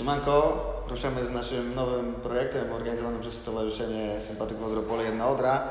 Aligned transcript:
Siemanko, 0.00 0.64
ruszamy 0.88 1.26
z 1.26 1.30
naszym 1.30 1.74
nowym 1.74 2.14
projektem 2.14 2.72
organizowanym 2.72 3.20
przez 3.20 3.34
Stowarzyszenie 3.34 4.20
Sympatyków 4.20 4.64
Odropole 4.64 5.02
Jedna 5.02 5.28
Odra. 5.28 5.62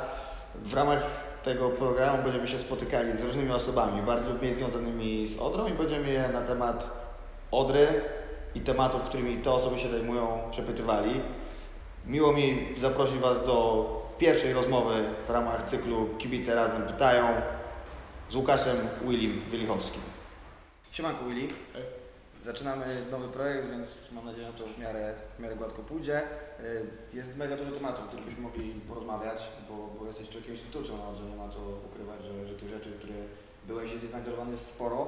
W 0.56 0.74
ramach 0.74 1.00
tego 1.44 1.70
programu 1.70 2.24
będziemy 2.24 2.48
się 2.48 2.60
spotykali 2.60 3.18
z 3.18 3.22
różnymi 3.22 3.52
osobami, 3.52 4.02
bardziej 4.02 4.32
lub 4.32 4.42
mniej 4.42 4.56
związanymi 4.56 5.28
z 5.28 5.40
Odrą 5.40 5.68
i 5.68 5.72
będziemy 5.72 6.10
je 6.10 6.30
na 6.34 6.42
temat 6.42 6.90
Odry 7.52 7.88
i 8.56 8.62
tematów, 8.62 9.02
którymi 9.02 9.38
te 9.38 9.52
osoby 9.52 9.80
się 9.80 9.90
zajmują, 9.90 10.42
przepytywali. 10.52 11.22
Miło 12.06 12.34
mi 12.34 12.76
zaprosić 12.82 13.18
Was 13.18 13.46
do 13.46 13.86
pierwszej 14.18 14.54
rozmowy 14.54 14.94
w 15.28 15.30
ramach 15.30 15.64
cyklu 15.64 16.10
Kibice 16.18 16.56
Razem 16.56 16.82
Pytają 16.82 17.28
z 18.30 18.36
Łukaszem 18.36 18.78
Willim 19.02 19.42
Wielichowskim. 19.52 20.02
Siemanko 20.92 21.26
Willy. 21.26 21.48
Zaczynamy 22.50 22.86
nowy 23.12 23.28
projekt, 23.28 23.70
więc 23.70 23.88
mam 24.12 24.26
nadzieję, 24.26 24.48
że 24.48 24.54
to 24.54 24.66
w 24.74 24.80
miarę, 24.80 25.04
w 25.38 25.40
miarę 25.42 25.56
gładko 25.56 25.82
pójdzie. 25.92 26.18
Y, 26.60 27.18
Jest 27.20 27.38
mega 27.38 27.56
dużo 27.58 27.72
tematów, 27.72 28.06
o 28.06 28.08
których 28.08 28.26
byśmy 28.26 28.42
mogli 28.42 28.66
porozmawiać, 28.92 29.40
bo, 29.70 29.76
bo 30.00 30.02
jesteś 30.10 30.30
człowiekiem 30.30 30.54
instytucją, 30.56 30.94
że 31.20 31.24
nie 31.32 31.36
ma 31.42 31.48
co 31.56 31.60
ukrywać, 31.90 32.20
że, 32.28 32.48
że 32.48 32.54
tych 32.60 32.70
rzeczy, 32.70 32.90
które 33.00 33.14
byłeś 33.70 33.92
jest 33.92 34.12
zaangażowany 34.12 34.52
jest 34.52 34.68
sporo. 34.68 35.00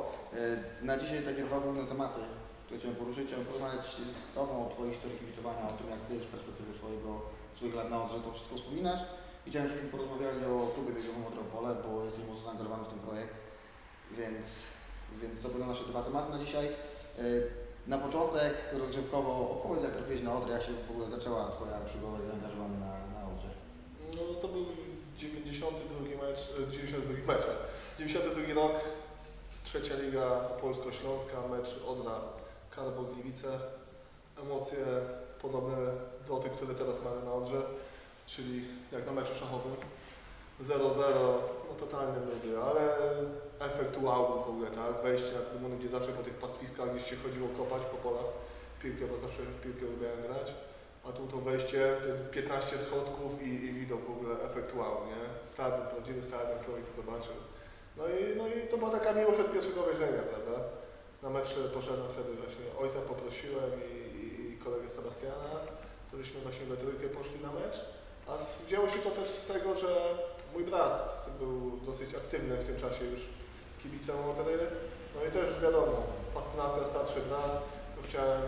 Y, 0.82 0.86
Na 0.86 0.94
dzisiaj 1.02 1.20
takie 1.30 1.44
dwa 1.44 1.60
główne 1.60 1.84
tematy, 1.94 2.20
które 2.66 2.78
chciałem 2.80 2.98
poruszyć. 3.02 3.28
Chciałem 3.28 3.46
porozmawiać 3.46 3.86
z 3.96 4.36
Tobą 4.36 4.54
o 4.68 4.70
Twojej 4.74 4.94
historii 4.94 5.20
kibicowania, 5.20 5.64
o 5.72 5.74
tym 5.80 5.88
jak 5.94 6.02
Ty 6.08 6.14
z 6.26 6.28
perspektywy 6.34 6.72
swojego, 6.80 7.12
swoich 7.58 7.76
lat 7.76 7.90
na 7.90 7.98
Odrze 8.04 8.20
to 8.26 8.32
wszystko 8.34 8.56
wspominasz. 8.56 9.02
I 9.46 9.50
chciałem, 9.50 9.68
żebyśmy 9.68 9.90
porozmawiali 9.96 10.40
o 10.46 10.56
klubie 10.74 10.92
biegowym 10.98 11.26
Odropole, 11.32 11.70
bo 11.86 11.92
jesteś 12.06 12.24
mocno 12.30 12.44
zaangażowany 12.46 12.84
w 12.86 12.92
ten 12.94 13.00
projekt, 13.08 13.36
więc, 14.20 14.46
więc 15.22 15.34
to 15.44 15.50
będą 15.50 15.66
nasze 15.68 15.86
dwa 15.92 16.02
tematy 16.08 16.30
na 16.36 16.40
dzisiaj. 16.46 16.68
Y, 17.20 17.62
Na 17.88 17.98
początek 17.98 18.54
rozgrzewkowo 18.74 19.32
opowiedz 19.52 19.84
jak 19.84 19.94
trafiłeś 19.94 20.22
na 20.22 20.36
Odrę, 20.36 20.54
jak 20.54 20.64
się 20.64 20.72
w 20.88 20.92
ogóle 20.92 21.10
zaczęła 21.10 21.50
Twoja 21.50 21.80
przygoda 21.88 22.18
i 22.24 22.28
zaangażowanie 22.28 22.78
na, 22.80 23.20
na 23.20 23.22
Odrze. 23.32 23.50
No 24.16 24.34
to 24.42 24.48
był 24.48 24.66
92 25.18 26.28
mecz, 26.28 26.40
e, 26.68 26.72
92 26.72 27.34
mecz, 27.34 27.44
92 28.00 28.54
rok, 28.54 28.72
trzecia 29.64 29.96
liga 29.96 30.26
polsko-śląska, 30.62 31.38
mecz 31.52 31.70
Odra 31.88 32.16
Karbo 32.76 33.02
Gliwice. 33.04 33.60
Emocje 34.44 34.78
podobne 35.42 35.78
do 36.28 36.38
tych, 36.38 36.52
które 36.52 36.76
teraz 36.76 37.04
mamy 37.04 37.26
na 37.26 37.34
Odrze, 37.34 37.62
czyli 38.28 38.64
jak 38.92 39.06
na 39.06 39.12
meczu 39.12 39.36
szachowym. 39.36 39.76
0-0, 40.62 40.78
no 41.70 41.76
totalnie 41.80 42.20
nudy, 42.20 42.62
ale 42.64 42.82
efekt 43.62 43.98
wow 44.04 44.44
w 44.46 44.50
ogóle, 44.50 44.68
tak? 44.72 45.04
Wejście 45.04 45.32
na 45.40 45.46
trybuny, 45.50 45.78
gdzie 45.78 45.90
zawsze 45.90 46.12
po 46.12 46.24
tych 46.24 46.34
pastwiskach 46.34 46.96
gdzieś 46.96 47.10
się 47.10 47.16
chodziło 47.16 47.48
kopać 47.58 47.82
po 47.94 47.98
polach 47.98 48.30
piłkę, 48.82 49.04
bo 49.12 49.16
zawsze 49.26 49.42
piłkę 49.64 49.86
lubiłem 49.92 50.22
grać. 50.22 50.48
A 51.08 51.12
tu 51.12 51.28
to 51.28 51.38
wejście, 51.38 51.82
te 52.04 52.10
15 52.24 52.80
schodków 52.80 53.32
i, 53.42 53.50
i 53.66 53.74
widok 53.74 54.02
w 54.06 54.12
ogóle 54.12 54.34
efekt 54.48 54.76
wow, 54.76 54.96
nie? 55.12 55.22
Stadion, 55.54 55.88
prawdziwy 55.88 56.22
stadion, 56.24 56.64
człowiek 56.66 56.86
to 56.90 56.96
zobaczył. 57.02 57.34
No 57.98 58.04
i, 58.08 58.38
no 58.38 58.44
i 58.48 58.68
to 58.68 58.78
była 58.78 58.92
taka 58.92 59.14
miłość 59.14 59.40
od 59.40 59.52
pierwszego 59.54 59.82
wejrzenia, 59.84 60.22
prawda? 60.32 60.56
Na 61.24 61.30
mecz 61.30 61.50
poszedłem 61.74 62.10
wtedy 62.10 62.32
właśnie, 62.34 62.66
ojca 62.82 63.00
poprosiłem 63.12 63.72
i, 63.90 63.94
i, 64.22 64.52
i 64.52 64.58
kolegę 64.58 64.90
Sebastiana, 64.90 65.52
to 66.12 66.18
właśnie 66.44 66.66
we 66.66 66.78
trójkę 66.78 67.08
poszli 67.10 67.40
na 67.42 67.52
mecz. 67.52 67.78
A 68.28 68.38
wzięło 68.66 68.90
się 68.90 69.00
to 69.00 69.12
też 69.12 69.28
z 69.28 69.48
tego, 69.48 69.76
że 69.76 70.18
mój 70.54 70.64
brat 70.64 71.26
był 71.40 71.80
dosyć 71.86 72.16
aktywny 72.16 72.58
w 72.58 72.66
tym 72.66 72.78
czasie 72.80 73.06
już 73.06 73.22
kibicem 73.84 74.16
Odry. 74.30 74.58
No 75.16 75.20
i 75.28 75.32
też 75.32 75.60
wiadomo, 75.66 75.98
fascynacja 76.34 76.84
starszy 76.88 77.20
brat, 77.30 77.52
to 77.96 78.00
chciałem 78.08 78.42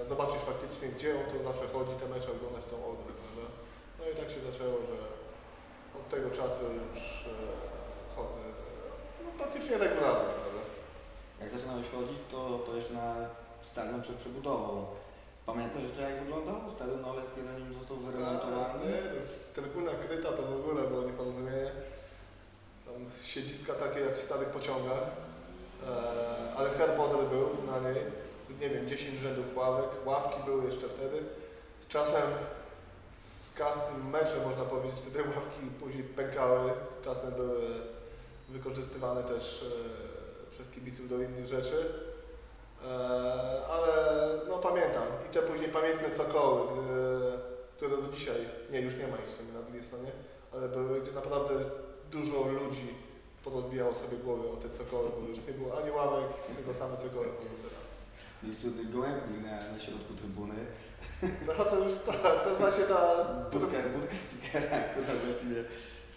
e, 0.00 0.06
zobaczyć 0.12 0.40
faktycznie, 0.50 0.88
gdzie 0.88 1.10
on 1.20 1.26
tu 1.30 1.44
zawsze 1.44 1.66
chodzi, 1.74 1.92
te 2.00 2.06
mecze 2.14 2.30
oglądać 2.36 2.64
tą 2.70 2.76
Odrę, 2.92 3.12
prawda? 3.20 3.44
No 3.98 4.02
i 4.10 4.14
tak 4.20 4.28
się 4.34 4.40
zaczęło, 4.50 4.76
że 4.88 4.96
od 5.98 6.04
tego 6.12 6.28
czasu 6.30 6.64
już 6.78 7.02
e, 7.26 7.34
chodzę 8.16 8.44
no, 9.24 9.28
praktycznie 9.40 9.74
regularnie, 9.86 10.32
prawda? 10.42 10.62
Jak 11.40 11.50
zaczynałeś 11.50 11.86
chodzić, 11.94 12.18
to, 12.32 12.40
to 12.66 12.76
jeszcze 12.76 12.94
na 12.94 13.10
stadion 13.70 14.02
przed 14.02 14.16
przebudową. 14.16 14.86
Pamiętasz 15.46 15.82
jeszcze 15.82 16.02
jak 16.02 16.20
wyglądał 16.22 16.56
stadion 16.76 17.04
Olecki 17.04 17.40
zanim 17.48 17.74
został 17.78 17.96
wyremontowany? 17.96 18.90
Jest 19.20 19.54
trybuna 19.54 19.92
kryta 20.04 20.30
to 20.32 20.42
w 20.42 20.56
ogóle 20.60 20.82
było 20.90 21.02
nieporozumienie. 21.02 21.70
Siedziska 23.24 23.72
takie 23.72 24.00
jak 24.00 24.14
w 24.14 24.22
starych 24.22 24.48
pociągach, 24.48 25.02
e, 25.02 26.54
ale 26.56 26.70
herb 26.70 27.00
Odry 27.00 27.26
był 27.28 27.48
na 27.72 27.90
niej. 27.90 28.02
Nie 28.60 28.68
wiem, 28.70 28.88
10 28.88 29.20
rzędów 29.20 29.56
ławek, 29.56 30.06
ławki 30.06 30.42
były 30.44 30.64
jeszcze 30.64 30.88
wtedy. 30.88 31.22
Z 31.80 31.86
czasem 31.86 32.22
z 33.18 33.54
każdym 33.54 34.10
meczem 34.10 34.42
można 34.48 34.64
powiedzieć, 34.64 35.00
te 35.14 35.22
ławki 35.22 35.60
później 35.80 36.04
pękały. 36.04 36.70
Czasem 37.04 37.30
były 37.30 37.60
wykorzystywane 38.48 39.22
też 39.22 39.62
e, 39.62 40.50
przez 40.50 40.70
kibiców 40.70 41.08
do 41.08 41.22
innych 41.22 41.46
rzeczy. 41.46 41.92
E, 42.84 42.88
ale 43.70 43.92
no 44.48 44.58
pamiętam 44.58 45.02
i 45.30 45.34
te 45.34 45.42
później 45.42 45.68
pamiętne 45.68 46.10
cokoły, 46.10 46.66
które 47.76 47.90
do 47.90 48.12
dzisiaj, 48.12 48.36
nie 48.70 48.80
już 48.80 48.94
nie 48.94 49.08
ma 49.08 49.16
ich 49.16 49.26
w 49.26 49.34
sumie 49.34 49.52
na 49.52 49.62
drugiej 49.62 49.82
stronie, 49.82 50.10
ale 50.52 50.68
były, 50.68 51.00
gdzie 51.00 51.12
naprawdę 51.12 51.54
dużo 52.10 52.44
ludzi 52.44 52.94
porozbijało 53.44 53.94
sobie 53.94 54.16
głowy 54.16 54.48
o 54.50 54.56
te 54.56 54.70
cokoły, 54.70 55.08
bo 55.20 55.28
już 55.28 55.38
nie 55.46 55.52
było 55.52 55.78
ani 55.82 55.90
ławek, 55.90 56.24
tylko 56.56 56.74
same 56.74 56.96
cokoły 56.96 57.26
pozostawia. 57.26 57.88
I 58.42 58.56
słynny 58.56 58.84
gołębnik 58.84 59.40
na, 59.44 59.72
na 59.72 59.78
środku 59.78 60.14
trybuny. 60.14 60.54
No 61.46 61.64
to 61.64 61.78
już 61.78 61.92
to, 62.06 62.12
to 62.12 62.48
jest 62.48 62.60
właśnie 62.60 62.84
ta... 62.84 63.24
Budka, 63.52 63.78
budka 63.96 64.16
speakera, 64.16 64.80
która 64.80 65.06
właściwie 65.24 65.64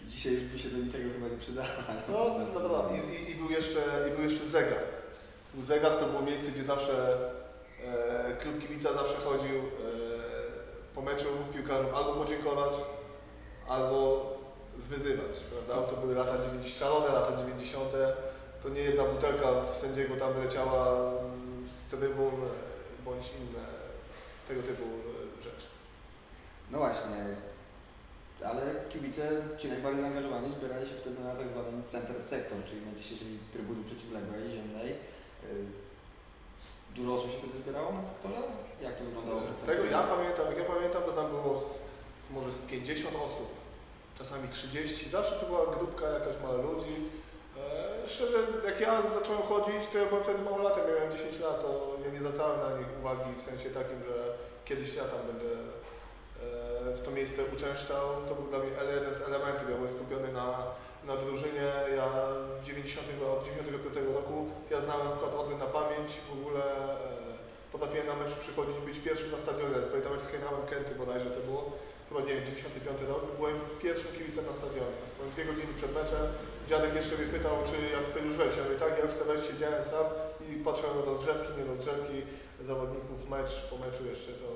dzisiaj 0.08 0.32
już 0.32 0.42
by 0.42 0.58
się 0.58 0.68
do 0.68 0.78
niczego 0.78 1.04
chyba 1.14 1.28
nie 1.28 1.36
przydała. 1.36 1.68
To, 2.06 2.12
to 2.12 2.40
jest 2.40 2.54
naprawdę. 2.54 2.94
I, 2.96 2.98
i, 2.98 3.30
I 3.30 3.34
był 3.34 3.50
jeszcze, 3.50 3.80
i 4.08 4.16
był 4.16 4.24
jeszcze 4.30 4.46
zegar. 4.46 4.82
Był 5.54 5.62
zegar, 5.62 5.92
to 5.92 6.08
było 6.08 6.22
miejsce, 6.22 6.50
gdzie 6.50 6.64
zawsze 6.64 6.94
e, 7.84 8.36
klub 8.36 8.60
kibica 8.60 8.92
zawsze 8.92 9.16
chodził 9.16 9.58
e, 9.58 9.62
po 10.94 11.02
meczu 11.02 11.26
piłkarzom 11.54 11.94
albo 11.94 12.12
podziękować, 12.12 12.72
albo 13.68 14.26
zwyzywać, 14.78 15.36
prawda? 15.50 15.86
To 15.86 15.96
były 15.96 16.14
lata 16.14 16.38
90, 16.38 16.78
szalone 16.78 17.08
lata 17.08 17.36
90. 17.36 17.92
To 18.62 18.68
nie 18.68 18.80
jedna 18.80 19.04
butelka 19.04 19.48
w 19.72 19.76
sędziego 19.76 20.16
tam 20.16 20.44
leciała 20.44 21.12
z 21.62 21.86
trybun 21.90 22.34
e, 22.34 23.04
bądź 23.04 23.26
inne 23.40 23.64
tego 24.48 24.62
typu 24.62 24.82
e, 24.82 25.42
rzeczy. 25.42 25.66
No 26.70 26.78
właśnie, 26.78 27.36
ale 28.44 28.62
kibice, 28.88 29.42
ci 29.58 29.68
najbardziej 29.68 30.02
zaangażowani, 30.02 30.54
zbierali 30.58 30.88
się 30.88 30.94
wtedy 30.94 31.22
na 31.22 31.34
tak 31.34 31.48
zwanym 31.48 31.82
center 31.86 32.22
sector, 32.22 32.58
czyli 32.64 32.86
na 32.86 32.98
dzisiejszej 32.98 33.38
trybunie 33.52 33.84
przeciwległej, 33.84 34.50
ziemnej. 34.50 34.90
Y, 34.90 35.82
Dużo 36.96 37.14
osób 37.14 37.30
się 37.32 37.38
wtedy 37.38 37.58
zbierało 37.62 37.92
na 37.92 38.04
sektorze? 38.08 38.42
Jak 38.82 38.96
to 38.96 39.04
wyglądało? 39.04 39.40
Tego 39.66 39.84
ja 39.84 40.02
pamiętam, 40.02 40.46
jak 40.46 40.58
ja 40.58 40.64
pamiętam, 40.64 41.02
to 41.02 41.12
tam 41.12 41.28
było 41.30 41.60
z, 41.60 41.82
może 42.30 42.52
z 42.52 42.58
50 42.58 43.16
osób, 43.16 43.48
czasami 44.18 44.48
30, 44.48 45.10
zawsze 45.10 45.32
to 45.32 45.46
była 45.46 45.66
grupka 45.76 46.08
jakaś 46.08 46.34
mała 46.42 46.56
ludzi. 46.56 46.96
E, 47.58 48.08
szczerze, 48.08 48.38
jak 48.64 48.80
ja 48.80 49.02
zacząłem 49.02 49.42
chodzić, 49.42 49.82
to 49.92 49.98
ja 49.98 50.06
byłem 50.06 50.24
wtedy 50.24 50.42
małolatem, 50.42 50.84
miałem 50.88 51.18
10 51.18 51.40
lat, 51.40 51.62
to 51.62 51.96
ja 52.04 52.12
nie 52.12 52.18
zwracałem 52.18 52.60
na 52.60 52.78
nich 52.78 52.88
uwagi 53.00 53.30
w 53.38 53.42
sensie 53.42 53.70
takim, 53.70 53.98
że 54.08 54.16
kiedyś 54.64 54.94
ja 54.94 55.04
tam 55.04 55.20
będę 55.30 55.50
e, 55.54 56.96
w 56.96 57.00
to 57.04 57.10
miejsce 57.10 57.42
uczęszczał. 57.56 58.06
To 58.28 58.34
był 58.34 58.46
dla 58.50 58.58
mnie 58.58 58.70
jeden 58.94 59.14
z 59.14 59.20
elementów, 59.20 59.70
ja 59.70 59.76
byłem 59.76 59.92
skupiony 59.92 60.32
na, 60.32 60.46
na 61.04 61.16
drużynie. 61.16 61.66
Ja 61.96 62.08
w 62.60 62.64
90, 62.64 63.06
od 63.36 63.44
95 63.44 63.94
roku 64.14 64.36
ja 64.70 64.80
znałem 64.80 65.10
skład 65.10 65.34
Odry 65.34 65.56
na 65.56 65.66
pamięć, 65.66 66.10
w 66.30 66.32
ogóle 66.38 66.64
e, 66.64 67.32
potrafiłem 67.72 68.06
na 68.06 68.16
mecz 68.16 68.34
przychodzić, 68.34 68.76
być 68.88 68.98
pierwszym 68.98 69.30
na 69.30 69.38
stadionie. 69.38 69.76
Pamiętam 69.90 70.12
jak 70.12 70.22
z 70.22 70.28
Kenty 70.70 70.94
bodajże 70.94 71.30
to 71.30 71.40
było, 71.40 71.72
chyba 72.12 72.24
nie 72.28 72.34
wiem, 72.34 72.44
95 72.44 73.00
rok, 73.10 73.22
byłem 73.38 73.56
pierwszym 73.84 74.12
kibicem 74.16 74.44
na 74.46 74.54
stadionie. 74.60 74.98
Byłem 75.16 75.30
dwie 75.34 75.44
godziny 75.44 75.72
przed 75.80 75.92
meczem, 75.98 76.22
dziadek 76.68 76.92
jeszcze 77.00 77.14
mnie 77.16 77.28
pytał, 77.36 77.54
czy 77.68 77.76
ja 77.94 78.00
chcę 78.06 78.16
już 78.26 78.34
wejść. 78.40 78.56
Ja 78.56 78.62
mówię, 78.64 78.76
tak, 78.84 78.92
ja 78.98 79.04
już 79.04 79.14
chcę 79.14 79.24
wejść, 79.24 79.44
siedziałem 79.46 79.82
sam 79.92 80.06
i 80.48 80.48
patrzyłem 80.66 80.94
na 80.98 81.04
rozgrzewki, 81.10 81.48
nie 81.58 81.64
rozgrzewki 81.72 82.16
zawodników, 82.68 83.18
mecz 83.34 83.52
po 83.70 83.76
meczu 83.84 84.02
jeszcze 84.12 84.32
to, 84.42 84.48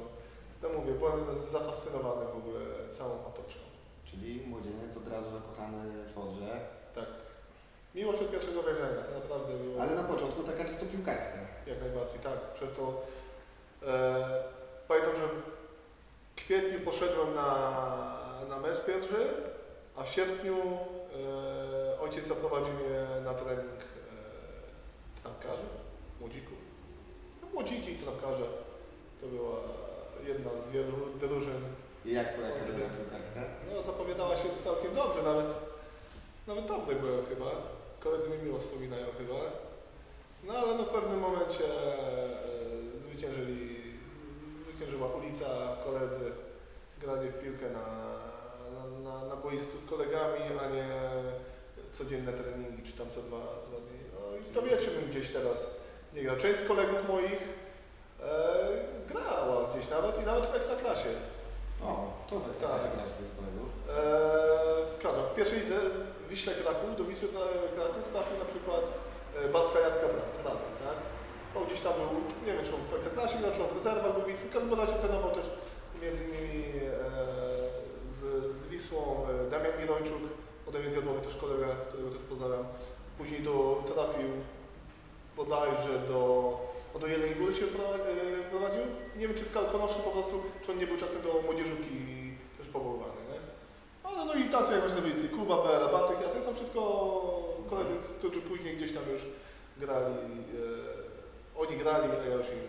no 0.63 0.67
mówię, 0.77 0.93
byłem 1.01 1.19
zafascynowany 1.57 2.25
w 2.35 2.37
ogóle 2.41 2.61
całą 2.99 3.15
otoczką. 3.31 3.65
Czyli 4.09 4.29
młodzieniec 4.53 4.93
od 5.01 5.09
razu 5.13 5.29
zakochany 5.39 5.83
w 6.15 6.19
Odrze, 6.19 6.53
Tak. 6.95 7.09
Miłość 7.95 8.21
od 8.21 8.31
pierwszego 8.31 8.63
wejrzenia, 8.63 9.03
to 9.09 9.13
naprawdę 9.21 9.53
było. 9.65 9.83
ale 9.83 9.95
na 9.95 10.05
początku 10.05 10.43
taka 10.43 10.65
czysto 10.65 10.87
piłkarska. 10.87 11.39
Jak 11.67 11.81
najbardziej, 11.81 12.21
tak. 12.21 12.39
Przez 12.55 12.73
to 12.73 12.83
e, 13.87 14.45
pamiętam, 14.89 15.17
że 15.17 15.23
w 16.37 16.39
kwietniu 16.39 16.81
poszedłem 16.81 17.35
na, 17.35 17.49
na 18.49 18.61
mecz 18.61 18.85
pierwszy, 18.87 19.17
a 19.97 20.03
w 20.03 20.09
sierpniu 20.09 20.57
e, 20.57 22.01
ojciec 22.01 22.27
zaprowadził 22.27 22.75
mnie 22.75 23.25
na 23.25 23.35
trening 23.35 23.81
e, 23.83 25.23
trampkarzy, 25.23 25.63
młodzików. 26.21 26.59
No, 27.43 27.49
młodziki 27.55 27.97
i. 27.99 28.45
To 29.21 29.27
była 29.27 29.57
jedna 30.27 30.51
z 30.61 30.71
wielu 30.71 30.93
drużyn. 31.21 31.63
I 32.05 32.13
jak 32.13 32.33
twoja 32.33 32.51
kariera 32.51 32.89
piłkarska? 32.97 33.41
No, 33.71 33.83
zapowiadała 33.83 34.37
się 34.37 34.49
całkiem 34.65 34.95
dobrze, 34.95 35.23
nawet, 35.23 35.47
nawet 36.47 36.65
dobrze 36.67 36.95
byłem 36.95 37.27
chyba. 37.27 37.47
Koledzy 38.01 38.29
mi 38.29 38.39
miło 38.39 38.59
wspominają 38.59 39.07
chyba. 39.19 39.35
No 40.45 40.53
ale 40.53 40.75
no 40.75 40.83
w 40.83 40.89
pewnym 40.89 41.21
momencie 41.21 41.65
e, 41.65 42.99
zwyciężyli, 42.99 43.76
zwyciężyła 44.77 45.07
ulica, 45.07 45.47
koledzy, 45.85 46.31
granie 47.01 47.29
w 47.31 47.41
piłkę 47.43 47.67
na, 47.71 47.87
na, 48.77 49.11
na, 49.11 49.27
na 49.27 49.37
boisku 49.37 49.79
z 49.79 49.87
kolegami, 49.91 50.41
a 50.63 50.69
nie 50.77 50.87
codzienne 51.93 52.33
treningi, 52.33 52.83
czy 52.83 52.93
tam 52.99 53.07
co 53.15 53.21
dwa, 53.23 53.37
dwa 53.69 53.79
dni. 53.87 53.99
No 54.15 54.37
i 54.37 54.45
to 54.55 54.63
wie, 54.63 54.77
czy 54.77 54.91
bym 54.91 55.11
gdzieś 55.11 55.33
teraz 55.33 55.71
nie 56.15 56.23
grał. 56.23 56.37
Część 56.37 56.61
z 56.61 56.69
kolegów 56.69 57.09
moich 57.09 57.43
e, 58.23 58.29
grała 59.09 59.69
gdzieś 59.73 59.91
nawet 59.91 60.23
i 60.23 60.27
nawet 60.27 60.47
w 60.47 60.55
Ekstraklasie. 60.55 61.13
O, 61.85 62.13
to 62.31 62.41
Tak. 62.41 62.57
tak. 62.71 62.81
grasz 62.95 63.13
twoich 63.15 63.35
kolegów. 63.39 63.69
Eee, 63.89 64.85
przepraszam, 64.99 65.27
w 65.33 65.35
pierwszej 65.37 65.61
lidze 65.61 65.79
Wiśle 66.31 66.55
Kraków, 66.55 66.97
do 66.99 67.05
Wisły 67.05 67.29
Kraków 67.75 68.13
trafił 68.13 68.39
na 68.39 68.45
przykład 68.45 68.85
e, 69.45 69.49
Bartka 69.49 69.79
Jacka 69.81 70.07
Brat, 70.09 70.45
tak? 70.45 70.99
On 71.59 71.67
gdzieś 71.67 71.81
tam 71.81 71.93
był, 71.93 72.21
nie 72.47 72.53
wiem 72.55 72.65
czy 72.67 72.75
on 72.75 72.81
w 72.91 72.95
Ekstraklasie 72.95 73.39
grał, 73.39 73.53
czy 73.53 73.63
on 73.63 73.69
w 73.69 73.77
rezerwach 73.77 74.15
był 74.15 74.25
Wisły, 74.27 74.49
w 74.49 74.53
każdym 74.53 74.99
trenował 75.03 75.31
też 75.31 75.47
między 76.03 76.25
innymi 76.25 76.65
e, 76.77 77.11
z, 78.17 78.21
z 78.57 78.67
Wisłą 78.69 79.01
e, 79.01 79.51
Damian 79.51 79.73
Mirończuk, 79.81 80.23
ode 80.69 80.79
mnie 80.79 80.91
zjadłowy 80.91 81.21
też 81.21 81.37
kolega, 81.37 81.67
którego 81.89 82.11
też 82.11 82.23
pozdrawiam. 82.31 82.65
Później 83.19 83.41
do, 83.43 83.83
trafił 83.87 84.29
bodajże 85.37 85.99
do, 86.09 86.21
o, 86.95 86.99
do 86.99 87.07
Jeleniej 87.07 87.37
Góry 87.37 87.55
się 87.55 87.65
e, 87.65 88.51
prowadził. 88.51 88.85
Nie 89.17 89.29
wiem 89.29 89.37
czy 89.37 89.45
z 89.45 89.53
Kalkonoszy 89.53 89.99
po 90.05 90.11
prostu, 90.11 90.43
czy 90.63 90.73
on 90.73 90.79
nie 90.79 90.87
był 90.87 90.97
czasem 90.97 91.23
do 91.23 91.43
młodzieżówki 91.43 91.97
też 92.59 92.67
powoływany, 92.73 93.21
nie? 93.31 93.41
Ale 94.05 94.25
no 94.25 94.35
i 94.35 94.45
tacy 94.45 94.73
jak 94.73 94.81
właśnie 94.81 95.03
więcej, 95.03 95.29
Kuba, 95.29 95.63
Bela, 95.63 95.89
Bartek, 95.93 96.21
Jacek, 96.23 96.45
są 96.45 96.55
wszystko 96.55 96.81
koledzy, 97.71 97.95
którzy 98.19 98.41
później 98.41 98.77
gdzieś 98.77 98.93
tam 98.93 99.03
już 99.13 99.23
grali, 99.77 100.15
e, 100.15 100.96
oni 101.59 101.77
grali, 101.77 102.09
a 102.23 102.29
ja 102.29 102.35
już 102.35 102.47
im 102.47 102.63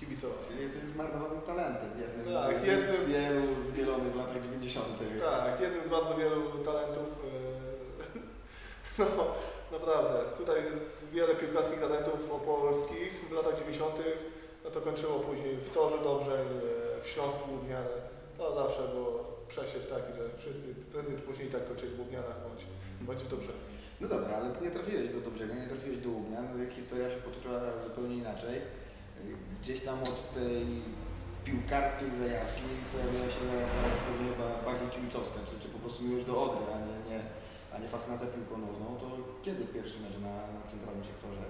kibicowałem. 0.00 0.44
Czyli 0.48 0.62
jesteś 0.62 0.82
zmarnowanym 0.82 1.40
talentem. 1.40 1.90
Jestem 2.00 2.24
Tak, 2.34 2.62
z, 2.62 2.66
jednym- 2.66 3.04
z 3.04 3.08
wielu 3.08 3.42
zbielonych 3.66 4.12
w 4.12 4.16
latach 4.16 4.42
90. 4.42 4.86
Tak, 5.30 5.60
jednym 5.60 5.84
z 5.84 5.88
bardzo 5.88 6.14
wielu 6.14 6.40
talentów. 6.64 7.08
e, 7.24 8.96
No, 9.16 9.24
naprawdę. 9.78 10.18
Tutaj 10.38 10.64
jest 10.64 11.06
wiele 11.12 11.34
piłkarskich 11.34 11.80
talentów 11.80 12.32
opolskich 12.32 13.12
w 13.28 13.32
latach 13.32 13.58
90. 13.58 13.94
No 14.64 14.70
to 14.70 14.80
kończyło 14.80 15.20
później 15.20 15.56
w 15.56 15.70
Torze 15.74 15.98
Dobrzeń, 16.04 16.46
e, 16.98 17.02
w 17.04 17.08
Śląsku 17.08 17.48
Gówniany. 17.50 17.88
To 18.38 18.54
zawsze 18.54 18.82
było 18.88 19.24
przesiew 19.48 19.86
taki, 19.86 20.12
że 20.18 20.24
wszyscy 20.38 20.74
prędzej 20.92 21.16
później 21.16 21.48
tak 21.48 21.68
kończyli 21.68 21.92
w 21.92 21.96
Gównianach 21.96 22.36
bądź, 22.48 22.60
bądź 23.00 23.18
w 23.20 23.28
Dobrze. 23.28 23.52
No 24.00 24.08
dobra, 24.08 24.36
ale 24.36 24.50
ty 24.54 24.64
nie 24.64 24.70
trafiłeś 24.70 25.10
do 25.10 25.20
Dobrzega, 25.20 25.54
nie 25.54 25.68
trafiłeś 25.72 25.98
do 25.98 26.10
Łubnia. 26.10 26.40
Historia 26.70 27.10
się 27.10 27.16
potoczyła 27.16 27.60
zupełnie 27.84 28.16
inaczej. 28.16 28.60
Gdzieś 29.60 29.80
tam 29.80 29.98
od 30.02 30.34
tej 30.34 30.66
piłkarskiej 31.44 32.08
zajawki 32.20 32.62
pojawiła 32.92 33.28
się 33.36 33.44
chyba 34.30 34.48
bardziej 34.68 34.88
kibicowska, 34.94 35.38
czy, 35.48 35.54
czy 35.62 35.68
po 35.74 35.78
prostu 35.78 36.04
miłość 36.04 36.26
do 36.26 36.42
Odry, 36.42 36.64
a 36.74 36.76
nie, 36.86 36.96
nie, 37.10 37.20
a 37.72 37.78
nie 37.78 37.88
fascynacja 37.88 38.26
piłką 38.26 38.54
nożną. 38.58 38.86
To 39.02 39.06
kiedy 39.44 39.64
pierwszy 39.64 39.98
mecz 40.00 40.16
na, 40.28 40.34
na 40.56 40.62
centralnym 40.70 41.04
sektorze? 41.04 41.42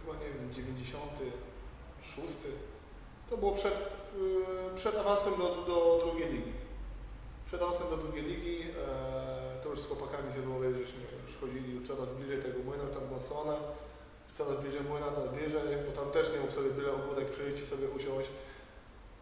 Chyba 0.00 0.14
nie 0.22 0.28
wiem, 0.34 0.52
96. 0.52 2.34
To 3.30 3.36
było 3.36 3.52
przed, 3.52 3.76
yy, 4.18 4.76
przed 4.76 4.96
awansem 4.96 5.32
do, 5.38 5.46
do 5.68 6.00
drugiej 6.04 6.32
ligi. 6.32 6.52
Przed 7.46 7.62
awansem 7.62 7.86
do 7.90 7.96
drugiej 7.96 8.24
ligi, 8.24 8.56
e, 8.62 9.51
już 9.72 9.80
z 9.80 9.86
chłopakami 9.88 10.32
z 10.32 10.36
Jadłowej, 10.36 10.70
żeśmy 10.74 11.00
już 11.26 11.34
chodzili 11.40 11.68
już 11.74 11.88
coraz 11.88 12.08
bliżej 12.10 12.38
tego 12.46 12.58
młyna, 12.68 12.86
tam 12.94 13.04
Monsona, 13.10 13.56
coraz 14.38 14.56
bliżej 14.62 14.84
młyna, 14.90 15.08
coraz 15.16 15.30
bliżej, 15.36 15.76
bo 15.86 15.90
tam 15.98 16.08
też 16.16 16.32
nie 16.32 16.40
mógł 16.40 16.52
sobie 16.58 16.70
byle 16.70 16.90
ogórek 16.92 17.28
przyjść 17.34 17.62
i 17.62 17.66
sobie 17.66 17.86
usiąść. 17.98 18.28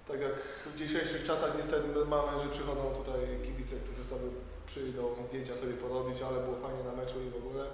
Tak 0.09 0.21
jak 0.27 0.37
w 0.73 0.77
dzisiejszych 0.83 1.23
czasach 1.25 1.53
niestety 1.59 1.87
mamy, 2.17 2.33
że 2.43 2.49
przychodzą 2.57 2.83
tutaj 3.01 3.21
kibice, 3.47 3.75
którzy 3.85 4.05
sobie 4.13 4.29
przyjdą 4.67 5.03
zdjęcia 5.23 5.57
sobie 5.57 5.75
porobić, 5.85 6.19
ale 6.23 6.37
było 6.45 6.57
fajnie 6.57 6.83
na 6.85 6.95
meczu 7.01 7.17
i 7.27 7.31
w 7.31 7.37
ogóle. 7.37 7.65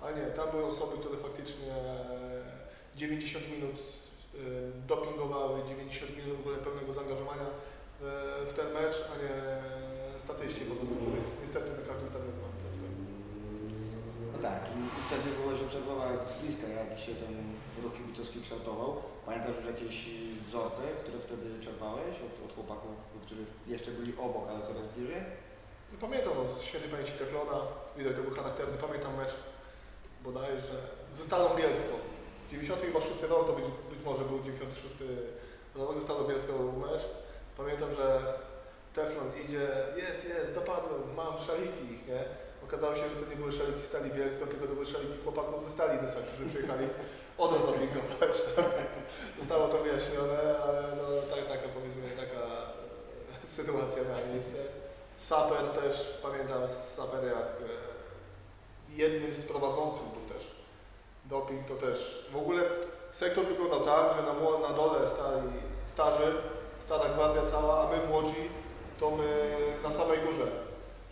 Ale 0.00 0.10
nie, 0.16 0.26
tam 0.38 0.50
były 0.50 0.64
osoby, 0.64 0.98
które 1.00 1.16
faktycznie 1.16 1.74
90 2.96 3.50
minut 3.54 3.76
e, 3.80 4.38
dopingowały, 4.86 5.60
90 5.68 6.16
minut 6.16 6.36
w 6.36 6.40
ogóle 6.40 6.56
pełnego 6.56 6.92
zaangażowania 6.92 7.48
e, 7.48 8.46
w 8.46 8.52
ten 8.52 8.68
mecz, 8.72 8.96
a 9.12 9.14
nie 9.22 9.34
statyści 10.20 10.62
po 10.70 10.76
prostu, 10.78 10.94
których 10.96 11.26
niestety 11.42 11.68
na 11.80 11.84
każdym 11.90 12.08
stadionie 12.12 12.38
mamy 12.44 12.56
teraz 12.60 12.76
pewnie. 12.82 13.04
No 14.34 14.38
tak, 14.48 14.60
i 14.78 14.80
wtedy 15.06 15.26
byłeś 15.38 15.58
obserwować 15.66 16.18
z 16.32 16.34
bliska, 16.40 16.66
jak 16.80 16.90
się 17.04 17.12
ten 17.22 17.34
ruch 17.82 17.94
kibicowski 17.96 18.38
kształtował. 18.44 18.90
Pamiętasz 19.26 19.56
już 19.58 19.66
jakieś 19.74 19.96
wzorce, 20.46 20.82
które 21.02 21.18
wtedy 21.26 21.46
czerpałeś 21.64 22.14
od, 22.26 22.34
od 22.46 22.52
chłopaków, 22.56 22.94
którzy 23.24 23.44
jeszcze 23.74 23.90
byli 23.98 24.12
obok, 24.26 24.44
ale 24.50 24.60
coraz 24.68 24.86
bliżej? 24.96 25.22
No, 25.90 25.96
Pamiętam 26.04 26.32
no, 26.38 26.42
z 26.58 26.62
świętej 26.68 26.90
pamięci 26.90 27.12
Teflona, 27.12 27.58
widać 27.98 28.16
to 28.16 28.22
był 28.22 28.34
charakterny, 28.40 28.76
pamiętam 28.86 29.12
mecz 29.22 29.34
bodajże 30.24 30.76
ze 31.12 31.22
Stalą 31.24 31.56
Bielską. 31.56 31.94
96 32.50 33.22
rok 33.22 33.46
to 33.46 33.52
być, 33.52 33.64
być 33.90 34.04
może 34.04 34.24
był 34.24 34.38
96 34.42 34.96
rok, 35.74 35.94
ze 35.94 36.02
Stalą 36.02 36.24
Bielską 36.24 36.52
mecz. 36.86 37.04
Pamiętam, 37.56 37.88
że 37.94 38.34
Teflon 38.94 39.30
idzie, 39.44 39.66
jest, 39.96 40.28
jest, 40.28 40.54
dopadłem, 40.54 41.14
mam 41.16 41.38
szaliki 41.46 41.84
ich, 41.94 42.06
nie? 42.08 42.24
Okazało 42.64 42.94
się, 42.94 43.00
że 43.00 43.16
to 43.20 43.30
nie 43.30 43.36
były 43.36 43.52
szaliki 43.52 43.82
Stali 43.84 44.10
Bielsko, 44.10 44.46
tylko 44.46 44.66
to 44.66 44.74
były 44.74 44.86
szaliki 44.86 45.22
chłopaków 45.24 45.64
ze 45.64 45.70
Stali 45.70 46.02
Nysa, 46.02 46.20
którzy 46.20 46.50
przyjechali 46.50 46.86
od 47.38 47.50
dopingować. 47.52 48.34
Zostało 49.40 49.68
to 49.68 49.78
wyjaśnione, 49.78 50.38
ale 50.64 50.82
no, 50.96 51.04
tak, 51.34 51.44
taka 51.48 51.68
powiedzmy, 51.68 52.02
taka 52.24 52.42
e, 53.42 53.46
sytuacja 53.46 54.02
miała 54.02 54.26
miejsce. 54.32 54.58
Saper 55.16 55.64
też, 55.80 56.18
pamiętam 56.22 56.68
Saper 56.68 57.24
jak 57.24 57.36
e, 57.36 57.84
jednym 59.02 59.34
z 59.34 59.44
prowadzących 59.44 60.02
był 60.02 60.36
też 60.36 60.50
doping, 61.24 61.68
to 61.68 61.74
też 61.74 62.28
w 62.32 62.36
ogóle 62.36 62.62
sektor 63.10 63.44
wyglądał 63.44 63.80
tak, 63.80 64.16
że 64.16 64.22
na, 64.22 64.68
na 64.68 64.74
dole 64.74 65.08
stali 65.08 65.52
starzy, 65.86 66.34
stara 66.80 67.08
gwardia 67.08 67.42
cała, 67.42 67.88
a 67.88 67.90
my 67.90 68.06
młodzi, 68.06 68.50
to 68.98 69.10
my 69.10 69.24
na 69.82 69.90
samej 69.90 70.18
górze 70.18 70.46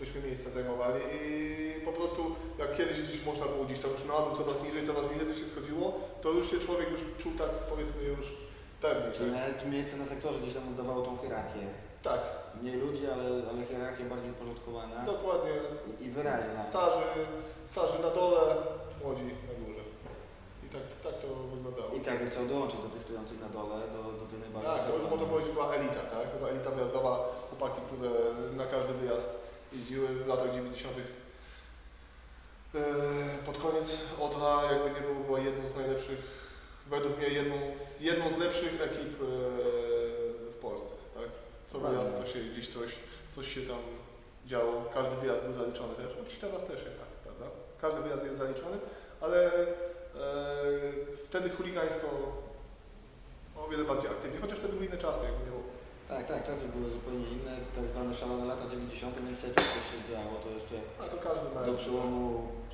żeśmy 0.00 0.20
miejsce 0.22 0.50
zajmowali 0.50 1.00
i 1.22 1.80
po 1.84 1.92
prostu 1.92 2.34
jak 2.58 2.76
kiedyś 2.76 3.02
gdzieś 3.02 3.24
można 3.24 3.46
było 3.46 3.64
gdzieś 3.64 3.78
tam 3.78 3.90
już 3.90 4.04
na 4.04 4.18
dół, 4.24 4.36
coraz 4.36 4.62
niżej, 4.64 4.86
coraz 4.86 5.02
niżej 5.12 5.26
to 5.26 5.40
się 5.40 5.48
schodziło, 5.48 6.00
to 6.22 6.30
już 6.30 6.50
się 6.50 6.58
człowiek 6.60 6.90
już 6.90 7.00
czuł 7.18 7.32
tak 7.38 7.48
powiedzmy 7.48 8.02
już 8.02 8.26
pewnie. 8.80 9.12
Czyli 9.12 9.30
nawet 9.30 9.70
miejsce 9.70 9.96
na 9.96 10.06
sektorze 10.06 10.38
gdzieś 10.38 10.54
tam 10.54 10.68
oddawało 10.68 11.02
tą 11.02 11.18
hierarchię. 11.18 11.60
tak 12.02 12.20
Mniej 12.62 12.76
ludzi, 12.76 13.06
ale, 13.06 13.24
ale 13.50 13.66
hierarchia 13.70 14.04
bardziej 14.04 14.30
uporządkowana 14.30 15.04
dokładnie. 15.04 15.50
i 16.00 16.08
wyraźna. 16.10 16.64
Starzy, 16.70 17.02
starzy 17.70 17.98
na 18.02 18.10
dole, 18.10 18.56
młodzi 19.02 19.22
na 19.22 19.54
górze. 19.60 19.71
Tak, 20.72 20.82
tak 21.02 21.14
to 21.22 21.26
wyglądało. 21.54 21.90
I 21.94 22.00
każdy 22.00 22.30
chciał 22.30 22.46
dołączyć 22.46 22.80
do 22.80 22.88
tych 22.88 23.02
stojących 23.02 23.40
na 23.40 23.48
dole, 23.48 23.76
do, 23.96 24.02
do 24.20 24.26
tej 24.30 24.38
najbardziej... 24.38 24.72
Tak, 24.72 24.86
to 24.86 24.96
już 24.98 25.10
można 25.10 25.26
powiedzieć 25.26 25.52
była 25.52 25.74
elita, 25.74 26.02
tak? 26.14 26.30
To 26.30 26.36
była 26.38 26.50
elita 26.50 26.70
wyjazdowa, 26.70 27.12
chłopaki, 27.48 27.80
które 27.86 28.10
na 28.56 28.66
każdy 28.66 28.92
wyjazd 28.94 29.32
jeździły 29.72 30.08
w 30.08 30.26
latach 30.26 30.54
90. 30.54 30.94
Eee, 32.74 32.82
Pod 33.46 33.58
koniec 33.58 33.98
Odra 34.20 34.72
jakby 34.72 34.90
nie 34.90 35.06
było, 35.06 35.24
była 35.26 35.40
jedną 35.40 35.68
z 35.68 35.76
najlepszych, 35.76 36.18
według 36.86 37.18
mnie 37.18 37.28
jedną 37.28 37.56
z, 37.78 38.00
jedną 38.00 38.30
z 38.30 38.38
lepszych 38.38 38.82
ekip 38.82 39.12
eee, 39.22 39.28
w 40.54 40.56
Polsce, 40.60 40.94
tak? 41.14 41.28
Co 41.68 41.80
wyjazd 41.80 42.18
to 42.18 42.26
się 42.26 42.40
gdzieś 42.40 42.68
coś, 42.68 42.90
coś 43.30 43.54
się 43.54 43.60
tam 43.60 43.78
działo, 44.46 44.84
każdy 44.94 45.16
wyjazd 45.16 45.42
był 45.42 45.54
zaliczony 45.54 45.94
też, 45.94 46.30
dziś 46.30 46.38
teraz 46.38 46.64
też 46.64 46.84
jest 46.84 46.98
tak, 46.98 47.08
prawda? 47.08 47.46
Każdy 47.80 48.02
wyjazd 48.02 48.24
jest 48.24 48.38
zaliczony, 48.38 48.76
ale 49.20 49.50
wtedy 51.26 51.50
chuligańsko 51.50 52.08
o 53.56 53.68
wiele 53.70 53.84
bardziej 53.84 54.10
aktywnie, 54.10 54.38
chociaż 54.40 54.58
wtedy 54.58 54.72
były 54.72 54.86
inne 54.86 54.98
czasy, 54.98 55.24
jakby 55.24 55.44
nie 55.44 55.50
było. 55.50 55.62
Tak, 56.08 56.24
tak, 56.28 56.40
czasy 56.50 56.64
były 56.74 56.90
zupełnie 56.96 57.28
inne, 57.36 57.54
tak 57.76 57.84
zwane 57.92 58.14
szalone 58.14 58.44
lata 58.44 58.64
90., 58.70 59.14
więc 59.26 59.40
cały 59.40 59.54
czas 59.54 59.66
coś 59.74 59.84
się 59.90 59.98
działo, 60.10 60.34
to 60.44 60.48
jeszcze 60.58 60.76
A 61.02 61.04
to 61.12 61.16
każdy 61.28 61.46
do 61.68 61.74
przełomu, 61.80 62.26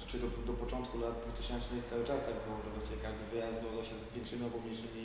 czy 0.09 0.17
do, 0.23 0.29
do 0.51 0.55
początku 0.63 0.95
lat 1.05 1.15
2000 1.23 1.67
cały 1.91 2.05
czas 2.09 2.19
tak 2.29 2.37
było, 2.45 2.57
że 2.65 2.71
właściwie 2.75 3.01
każdy 3.07 3.23
wyjazd 3.33 3.57
wiązał 3.65 3.85
się 3.89 3.95
z 4.11 4.15
większymi 4.17 4.43
albo 4.45 4.59
mniejszymi 4.59 5.05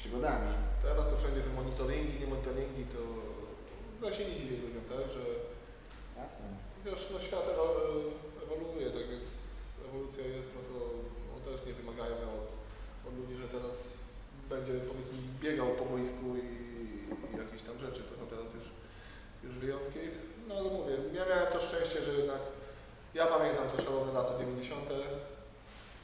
przygodami. 0.00 0.52
Teraz 0.82 1.04
to 1.10 1.14
wszędzie 1.16 1.40
te 1.46 1.52
monitoringi, 1.60 2.20
nie 2.22 2.28
monitoringi, 2.32 2.84
to 2.94 3.00
ja 4.04 4.12
się 4.16 4.24
nie 4.28 4.36
dziwię 4.38 4.56
ludziom, 4.64 4.84
tak, 4.92 5.04
że 5.16 5.22
Jasne. 6.20 6.46
chociaż 6.74 7.00
no, 7.12 7.16
świat 7.26 7.46
ewo- 7.52 7.80
ewoluuje, 8.44 8.86
tak 8.96 9.04
więc 9.12 9.28
ewolucja 9.86 10.24
jest, 10.36 10.50
no 10.56 10.60
to 10.68 10.74
no, 11.16 11.19
też 11.44 11.66
nie 11.66 11.72
wymagają 11.72 12.16
od, 12.42 12.50
od 13.08 13.18
ludzi, 13.18 13.36
że 13.42 13.48
teraz 13.48 13.76
będzie 14.48 14.72
powiedzmy 14.72 15.18
biegał 15.40 15.68
po 15.80 15.84
boisku 15.84 16.26
i, 16.36 16.48
i 17.34 17.36
jakieś 17.42 17.62
tam 17.62 17.78
rzeczy. 17.78 18.02
To 18.02 18.16
są 18.16 18.26
teraz 18.26 18.54
już, 18.54 18.66
już 19.44 19.54
wyjątki. 19.54 19.98
No 20.48 20.54
ale 20.54 20.70
mówię, 20.70 20.94
ja 21.18 21.24
miałem 21.26 21.52
to 21.52 21.60
szczęście, 21.60 22.02
że 22.02 22.12
jednak 22.12 22.42
ja 23.14 23.26
pamiętam 23.26 23.68
te 23.68 23.82
szalone 23.82 24.12
lata 24.12 24.38
90. 24.38 24.90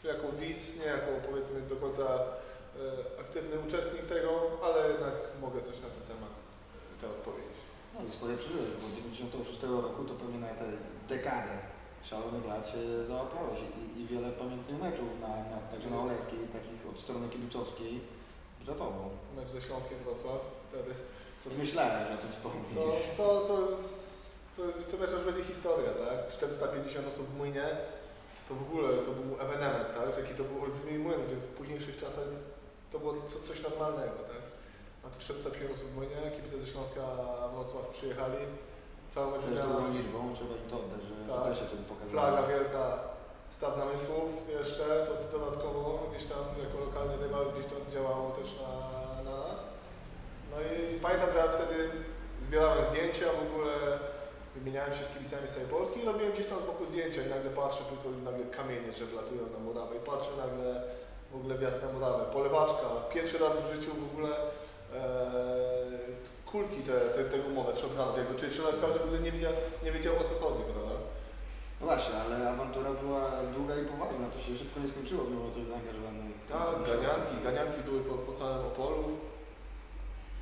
jako 0.04 0.26
widz, 0.40 0.78
nie 0.80 0.84
jako 0.96 1.10
powiedzmy 1.28 1.60
do 1.60 1.76
końca 1.76 2.04
e, 2.04 3.20
aktywny 3.20 3.60
uczestnik 3.66 4.06
tego, 4.06 4.30
ale 4.64 4.88
jednak 4.92 5.14
mogę 5.40 5.60
coś 5.60 5.76
na 5.84 5.88
ten 5.94 6.04
temat 6.12 6.34
teraz 7.00 7.20
powiedzieć. 7.20 7.56
No 7.94 7.98
i 8.08 8.10
swoje 8.10 8.36
przeżyłeś, 8.36 8.68
bo 8.80 8.86
od 8.86 8.94
96 8.94 9.62
roku 9.62 10.04
to 10.04 10.14
pewnie 10.14 10.38
na 10.38 10.48
tę 10.48 10.66
dekadę 11.08 11.75
szalonych 12.10 12.46
lat 12.46 12.64
się 12.72 13.06
załapałeś 13.08 13.58
i, 13.80 14.00
i 14.00 14.06
wiele 14.06 14.30
pamiętnych 14.42 14.78
meczów 14.82 15.10
na, 15.20 15.28
na, 15.28 15.58
także 15.70 15.90
na 15.90 16.00
Oleskiej, 16.00 16.38
takich 16.58 16.80
od 16.92 17.00
strony 17.00 17.28
kibicowskiej 17.28 18.00
za 18.66 18.74
tobą. 18.74 19.00
Mecz 19.36 19.48
ze 19.48 19.60
Śląskiem 19.62 19.98
Wrocław 20.04 20.40
wtedy. 20.68 20.90
Co 21.40 21.50
z- 21.50 21.58
Myślałem, 21.58 22.06
że 22.08 22.14
o 22.14 22.18
tym 22.22 22.28
To, 22.30 22.34
wspomnisz. 22.36 22.74
to, 23.16 23.26
to, 23.50 23.70
jest, 23.70 23.96
to, 24.56 24.64
jest, 24.66 24.90
to 24.90 24.96
już 25.16 25.24
będzie 25.24 25.44
historia, 25.44 25.90
tak? 25.90 26.18
450 26.32 27.06
osób 27.08 27.26
w 27.30 27.36
młynie, 27.36 27.66
to 28.48 28.54
w 28.54 28.62
ogóle 28.62 28.88
to 29.06 29.10
był 29.18 29.40
ewenement, 29.44 29.88
tak? 29.96 30.08
Jaki 30.22 30.34
to 30.34 30.44
był 30.44 30.62
olbrzymi 30.62 30.98
młyn, 30.98 31.20
gdzie 31.26 31.36
w 31.36 31.46
późniejszych 31.58 31.96
czasach 31.96 32.28
to 32.92 32.98
było 32.98 33.12
co, 33.30 33.36
coś 33.48 33.62
normalnego, 33.62 34.18
tak? 34.32 34.42
A 35.04 35.08
tu 35.10 35.18
450 35.20 35.74
osób 35.78 35.88
w 35.90 35.94
młynie, 35.96 36.16
kibice 36.36 36.60
ze 36.60 36.66
Śląska 36.66 37.02
Wrocław 37.54 37.88
przyjechali, 37.96 38.36
cały 39.14 39.26
mecz 39.32 39.40
Też 39.44 39.52
liczbą, 39.98 40.18
trzeba 40.36 40.54
im 40.62 40.66
to 40.70 40.76
oddać, 40.82 41.02
że 41.08 41.14
Tak. 41.32 41.36
to 41.40 41.44
też 41.48 41.58
się 41.58 41.64
wtedy 41.66 41.82
pokazało. 41.90 42.10
flaga 42.12 42.42
wielka, 42.52 42.84
staw 43.50 43.72
namysłów 43.82 44.30
jeszcze, 44.58 44.84
to, 45.06 45.12
to 45.22 45.38
dodatkowo 45.38 45.82
gdzieś 46.10 46.24
tam 46.32 46.42
jako 46.64 46.76
lokalny 46.86 47.14
rywal 47.24 47.44
gdzieś 47.52 47.66
to 47.70 47.76
działało 47.94 48.30
też 48.38 48.48
na, 48.62 48.72
na 49.30 49.36
nas. 49.44 49.58
No 50.50 50.56
i 50.68 51.00
pamiętam, 51.04 51.32
że 51.32 51.38
ja 51.38 51.48
wtedy 51.48 51.76
zbierałem 52.42 52.84
zdjęcia 52.84 53.26
w 53.40 53.42
ogóle, 53.46 53.72
wymieniałem 54.56 54.92
się 54.94 55.04
z 55.04 55.10
kibicami 55.14 55.48
z 55.48 55.54
całej 55.54 55.68
Polski 55.68 56.00
i 56.02 56.06
robiłem 56.06 56.32
gdzieś 56.32 56.46
tam 56.46 56.60
z 56.60 56.64
boku 56.64 56.86
zdjęcia 56.86 57.20
i 57.22 57.28
nagle 57.34 57.50
patrzę, 57.50 57.82
tylko 57.90 58.06
nagle 58.30 58.44
kamienie, 58.46 58.92
że 58.92 59.04
wlatują 59.06 59.42
na 59.52 59.58
murawę 59.58 59.96
i 59.96 60.00
patrzę 60.10 60.30
nagle 60.44 60.82
w 61.32 61.36
ogóle 61.36 61.58
wjazd 61.58 61.82
na 61.82 61.92
murawę, 61.92 62.24
polewaczka, 62.32 62.86
pierwszy 63.14 63.38
raz 63.38 63.52
w 63.60 63.74
życiu 63.74 63.90
w 63.94 64.04
ogóle 64.12 64.30
e, 64.36 64.46
kulki 66.56 66.80
te, 66.88 66.96
te, 67.14 67.20
te 67.30 67.36
gumowe, 67.44 67.72
strzałkami, 67.72 68.12
jakby, 68.18 68.34
czyli 68.40 68.52
czyli 68.52 68.80
każdy 68.84 68.98
w 68.98 69.06
ogóle 69.06 69.20
nie 69.26 69.32
wiedział, 69.36 69.52
nie 69.84 69.92
wiedział 69.92 70.14
o 70.22 70.24
co 70.28 70.34
chodzi, 70.42 70.62
prawda? 70.72 70.96
No 71.80 71.84
właśnie, 71.90 72.14
ale 72.24 72.34
awantura 72.50 72.90
była 73.02 73.22
długa 73.56 73.74
i 73.78 73.84
poważna, 73.92 74.26
to 74.34 74.38
się 74.44 74.52
szybko 74.60 74.76
nie 74.80 74.88
skończyło, 74.92 75.22
mimo 75.24 75.48
tych 75.56 75.66
zaangażowanych. 75.72 76.36
Tak, 76.54 76.68
ganianki, 76.90 77.34
ganianki 77.46 77.80
były 77.88 78.00
po, 78.08 78.14
po 78.26 78.32
całym 78.38 78.62
Opolu. 78.70 79.04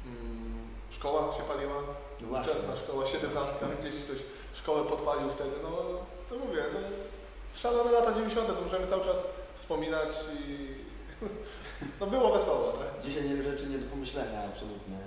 Mm, 0.07 0.69
szkoła 0.97 1.21
się 1.37 1.43
paliła, 1.53 1.79
No 2.21 2.27
właśnie. 2.29 2.53
wczesna 2.53 2.77
szkoła, 2.77 3.07
17, 3.07 3.55
gdzieś 3.81 3.95
ktoś 4.05 4.21
szkołę 4.61 4.81
podpalił 4.93 5.29
wtedy, 5.31 5.57
no 5.63 5.71
co 6.29 6.33
mówię, 6.43 6.63
to 6.73 6.79
szalone 7.61 7.91
lata 7.93 8.13
90. 8.13 8.47
to 8.47 8.63
możemy 8.63 8.87
cały 8.87 9.05
czas 9.05 9.19
wspominać 9.55 10.11
i 10.41 10.45
no 12.01 12.07
było 12.07 12.33
wesoło, 12.33 12.73
tak? 12.73 12.91
Dzisiaj 13.05 13.25
nie 13.29 13.43
rzeczy 13.43 13.67
nie 13.67 13.79
do 13.79 13.91
pomyślenia, 13.91 14.39
absolutnie. 14.53 14.99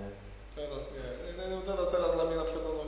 Teraz 0.57 0.83
nie, 0.95 1.07
nie, 1.37 1.55
nie, 1.55 1.61
teraz, 1.61 1.87
teraz 1.91 2.15
dla 2.15 2.25
mnie 2.25 2.35
na 2.35 2.43
przykład 2.43 2.65
no, 2.77 2.83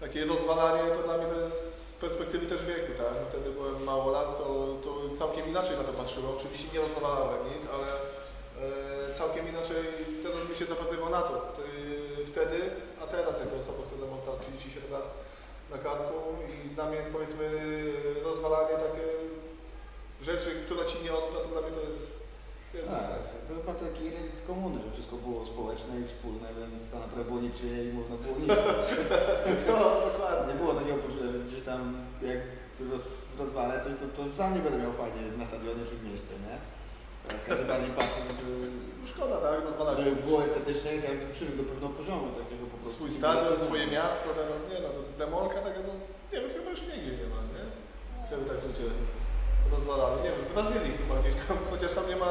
takie 0.00 0.24
rozwalanie 0.24 0.90
to 0.90 1.02
dla 1.02 1.18
mnie 1.18 1.26
to 1.26 1.40
jest 1.40 1.58
z 1.94 1.96
perspektywy 1.96 2.46
też 2.46 2.64
wieku, 2.64 2.92
tak? 2.96 3.14
Wtedy 3.28 3.50
byłem 3.50 3.84
mało 3.84 4.10
lat, 4.10 4.38
to, 4.38 4.76
to 4.84 5.16
całkiem 5.16 5.48
inaczej 5.48 5.76
na 5.76 5.84
to 5.84 5.92
patrzyłem. 5.92 6.30
Oczywiście 6.38 6.68
nie 6.74 6.80
rozwalałem 6.80 7.40
nic, 7.52 7.62
ale 7.74 7.88
e, 7.90 9.14
całkiem 9.14 9.48
inaczej 9.48 9.82
teraz 10.22 10.38
bym 10.46 10.56
się 10.56 10.66
zapatrywał 10.66 11.10
na 11.10 11.22
to. 11.22 11.34
Ty, 11.56 11.62
wtedy, 12.26 12.58
a 13.02 13.06
teraz 13.06 13.40
jako 13.40 13.54
osoba, 13.62 13.82
która 13.86 14.06
ma 14.10 14.16
teraz 14.24 14.40
37 14.40 14.92
lat 14.92 15.06
na 15.70 15.78
karku 15.78 16.18
i 16.52 16.74
dla 16.74 16.84
mnie 16.88 16.98
powiedzmy 17.12 17.46
rozwalanie 18.24 18.74
takie 18.86 19.06
rzeczy, 20.22 20.50
która 20.66 20.84
ci 20.84 20.96
nie 21.04 21.14
odda, 21.14 21.38
to 21.40 21.48
dla 21.48 21.60
mnie 21.60 21.70
to 21.70 21.90
jest 21.90 22.23
Tak, 22.82 23.22
to 23.46 23.50
chyba 23.58 23.74
taki 23.86 24.04
relikt 24.16 24.46
komuny, 24.46 24.76
że 24.84 24.90
wszystko 24.92 25.16
było 25.16 25.46
społeczne 25.52 25.92
i 26.00 26.04
wspólne, 26.10 26.48
więc 26.58 26.82
to 26.90 26.96
naprawdę 27.04 27.24
było 27.30 27.40
niczyje 27.48 27.78
i 27.84 27.92
można 27.98 28.16
było 28.22 28.36
niszczyć. 28.42 28.98
to 29.66 29.74
dokładnie. 30.10 30.44
Nie 30.50 30.58
było 30.60 30.72
takiego 30.74 30.98
poczucia, 31.04 31.26
że 31.32 31.38
gdzieś 31.46 31.62
tam 31.70 31.80
jak 32.30 32.40
roz, 32.92 33.06
rozwalę 33.38 33.74
coś, 33.84 33.92
to, 34.00 34.06
to 34.16 34.20
sam 34.38 34.54
nie 34.54 34.62
będę 34.64 34.78
miał 34.84 34.92
fajnie 35.02 35.20
na 35.40 35.46
stadionie 35.50 35.82
czy 35.88 35.96
w 35.96 36.04
mieście, 36.08 36.34
nie? 36.46 36.56
Każdy 37.48 37.64
bardziej 37.64 37.90
patrzy, 37.98 38.20
żeby, 38.28 38.50
Szkoda, 39.12 39.36
tak? 39.46 39.64
Rozwalać 39.64 39.98
żeby 39.98 40.22
było 40.26 40.38
estetycznie, 40.44 40.90
każdy 41.06 41.26
przywykł 41.36 41.58
do 41.58 41.68
pewnego 41.70 41.92
poziomu 42.00 42.26
takiego 42.40 42.64
po 42.72 42.76
prostu. 42.76 42.94
swój 42.94 43.10
stadion, 43.20 43.60
swoje 43.60 43.86
miasto, 43.96 44.28
teraz 44.40 44.62
nie 44.70 44.78
no, 44.84 44.90
demolka 45.22 45.58
taka, 45.66 45.80
no, 45.88 45.92
nie 46.32 46.38
wiem, 46.40 46.50
chyba 46.56 46.70
już 46.74 46.82
nigdzie 46.88 47.12
nie 47.20 47.28
ma, 47.32 47.40
nie? 47.54 47.64
Żeby 48.30 48.44
tak 48.50 48.58
ludzie 48.66 48.84
rozwalali, 49.74 50.16
nie 50.24 50.30
wiem, 50.34 50.42
w 50.48 50.52
Brazylii 50.54 50.98
chyba 51.00 51.14
gdzieś 51.22 51.36
tam, 51.42 51.56
chociaż 51.72 51.92
tam 51.98 52.06
nie 52.12 52.18
ma 52.24 52.30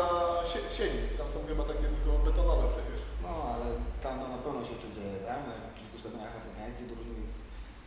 sie- 0.51 0.69
siedzib, 0.77 1.11
tam 1.21 1.27
są 1.33 1.39
chyba 1.51 1.63
takie 1.71 1.85
tylko 1.93 2.09
betonowe 2.27 2.65
przecież. 2.75 3.01
No, 3.23 3.31
ale 3.53 3.65
tam 4.03 4.13
to 4.21 4.25
na 4.35 4.39
pewno 4.43 4.59
się 4.65 4.73
jeszcze 4.75 4.89
dzieje, 4.97 5.15
tak? 5.29 5.39
Na 5.51 5.55
kilku 5.77 5.95
stadionach 6.01 6.33
afrykańskich 6.39 6.87
do 6.89 6.95
różnych 6.99 7.29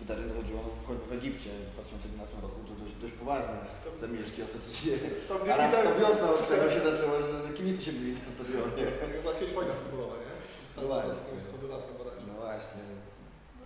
wydarzeń 0.00 0.28
chodziło, 0.38 0.58
no, 0.66 0.70
choćby 0.86 1.04
w 1.10 1.14
Egipcie 1.20 1.50
w 1.68 1.72
2011 1.76 2.36
roku, 2.46 2.58
to 2.68 2.72
dość, 2.82 2.94
dość 3.02 3.14
poważne 3.22 3.56
To- 3.84 3.96
zamieszki 4.06 4.38
ostatecznie. 4.46 4.94
Tam 5.30 5.38
Arabska 5.54 5.90
wiosna 6.02 6.26
od 6.36 6.42
tego 6.52 6.64
się 6.74 6.80
zaczęła, 6.90 7.16
że, 7.26 7.32
że 7.44 7.50
kibice 7.58 7.80
się 7.86 7.92
byli 7.98 8.12
na 8.26 8.30
stadionie. 8.36 8.84
Chyba 9.16 9.30
kiedyś 9.38 9.52
wojna 9.58 9.74
futbolowa, 9.80 10.16
nie? 10.24 10.32
W 10.66 10.70
Stanach 10.72 11.04
właśnie. 11.08 11.40
z 11.44 11.46
Hondurasem. 11.52 11.94
No 12.28 12.34
właśnie. 12.44 12.82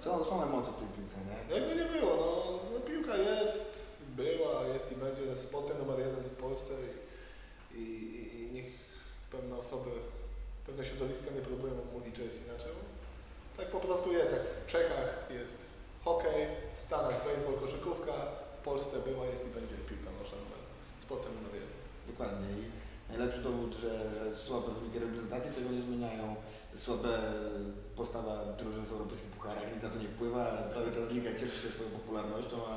Są, 0.05 0.11
są 0.29 0.35
emocje 0.49 0.73
w 0.73 0.77
tej 0.81 0.89
piłce, 0.97 1.17
nie? 1.29 1.39
Jakby 1.57 1.73
nie 1.81 1.87
było, 1.95 2.11
no, 2.23 2.29
no 2.73 2.81
piłka 2.91 3.15
jest, 3.17 3.71
była, 4.17 4.67
jest 4.75 4.93
i 4.93 4.95
będzie 4.95 5.37
sportem 5.37 5.79
numer 5.79 5.99
jeden 5.99 6.25
w 6.25 6.37
Polsce 6.37 6.73
i, 7.75 7.79
i, 7.79 8.43
i 8.43 8.53
niech 8.53 8.67
pewne 9.31 9.57
osoby, 9.57 9.91
pewne 10.67 10.85
środowiska 10.85 11.31
nie 11.35 11.41
próbują 11.41 11.75
mówić, 11.93 12.17
że 12.17 12.25
jest 12.25 12.47
inaczej. 12.47 12.73
Tak 13.57 13.71
po 13.71 13.81
prostu 13.81 14.13
jest, 14.13 14.33
jak 14.33 14.43
w 14.43 14.67
Czechach 14.67 15.31
jest 15.31 15.57
hokej, 16.05 16.47
w 16.77 16.81
Stanach 16.81 17.25
baseball, 17.25 17.61
koszykówka, 17.61 18.13
w 18.61 18.65
Polsce 18.65 18.97
była, 18.99 19.27
jest 19.27 19.47
i 19.47 19.51
będzie 19.51 19.75
piłka 19.89 20.11
nożna 20.23 20.39
sportem 21.11 21.35
numer 21.35 21.55
jeden. 21.55 21.81
Dokładnie. 22.11 22.49
I 22.61 22.63
najlepszy 23.11 23.41
dowód, 23.43 23.73
że 23.83 23.93
słabe 24.45 24.69
wyniki 24.75 24.99
reprezentacji 24.99 25.51
tego 25.53 25.71
nie 25.71 25.83
zmieniają. 25.83 26.25
Słabe 26.77 27.13
postawa 27.97 28.35
drużyn 28.59 28.85
w 28.87 28.93
europejskich 28.93 29.31
pucharach, 29.31 29.75
nic 29.75 29.83
na 29.83 29.91
to 29.91 29.99
nie 29.99 30.09
wpływa. 30.09 30.45
Cały 30.75 30.89
czas 30.95 31.11
liga 31.11 31.31
cieszy 31.33 31.59
się 31.63 31.69
swoją 31.75 31.91
popularnością, 31.91 32.57
a, 32.75 32.77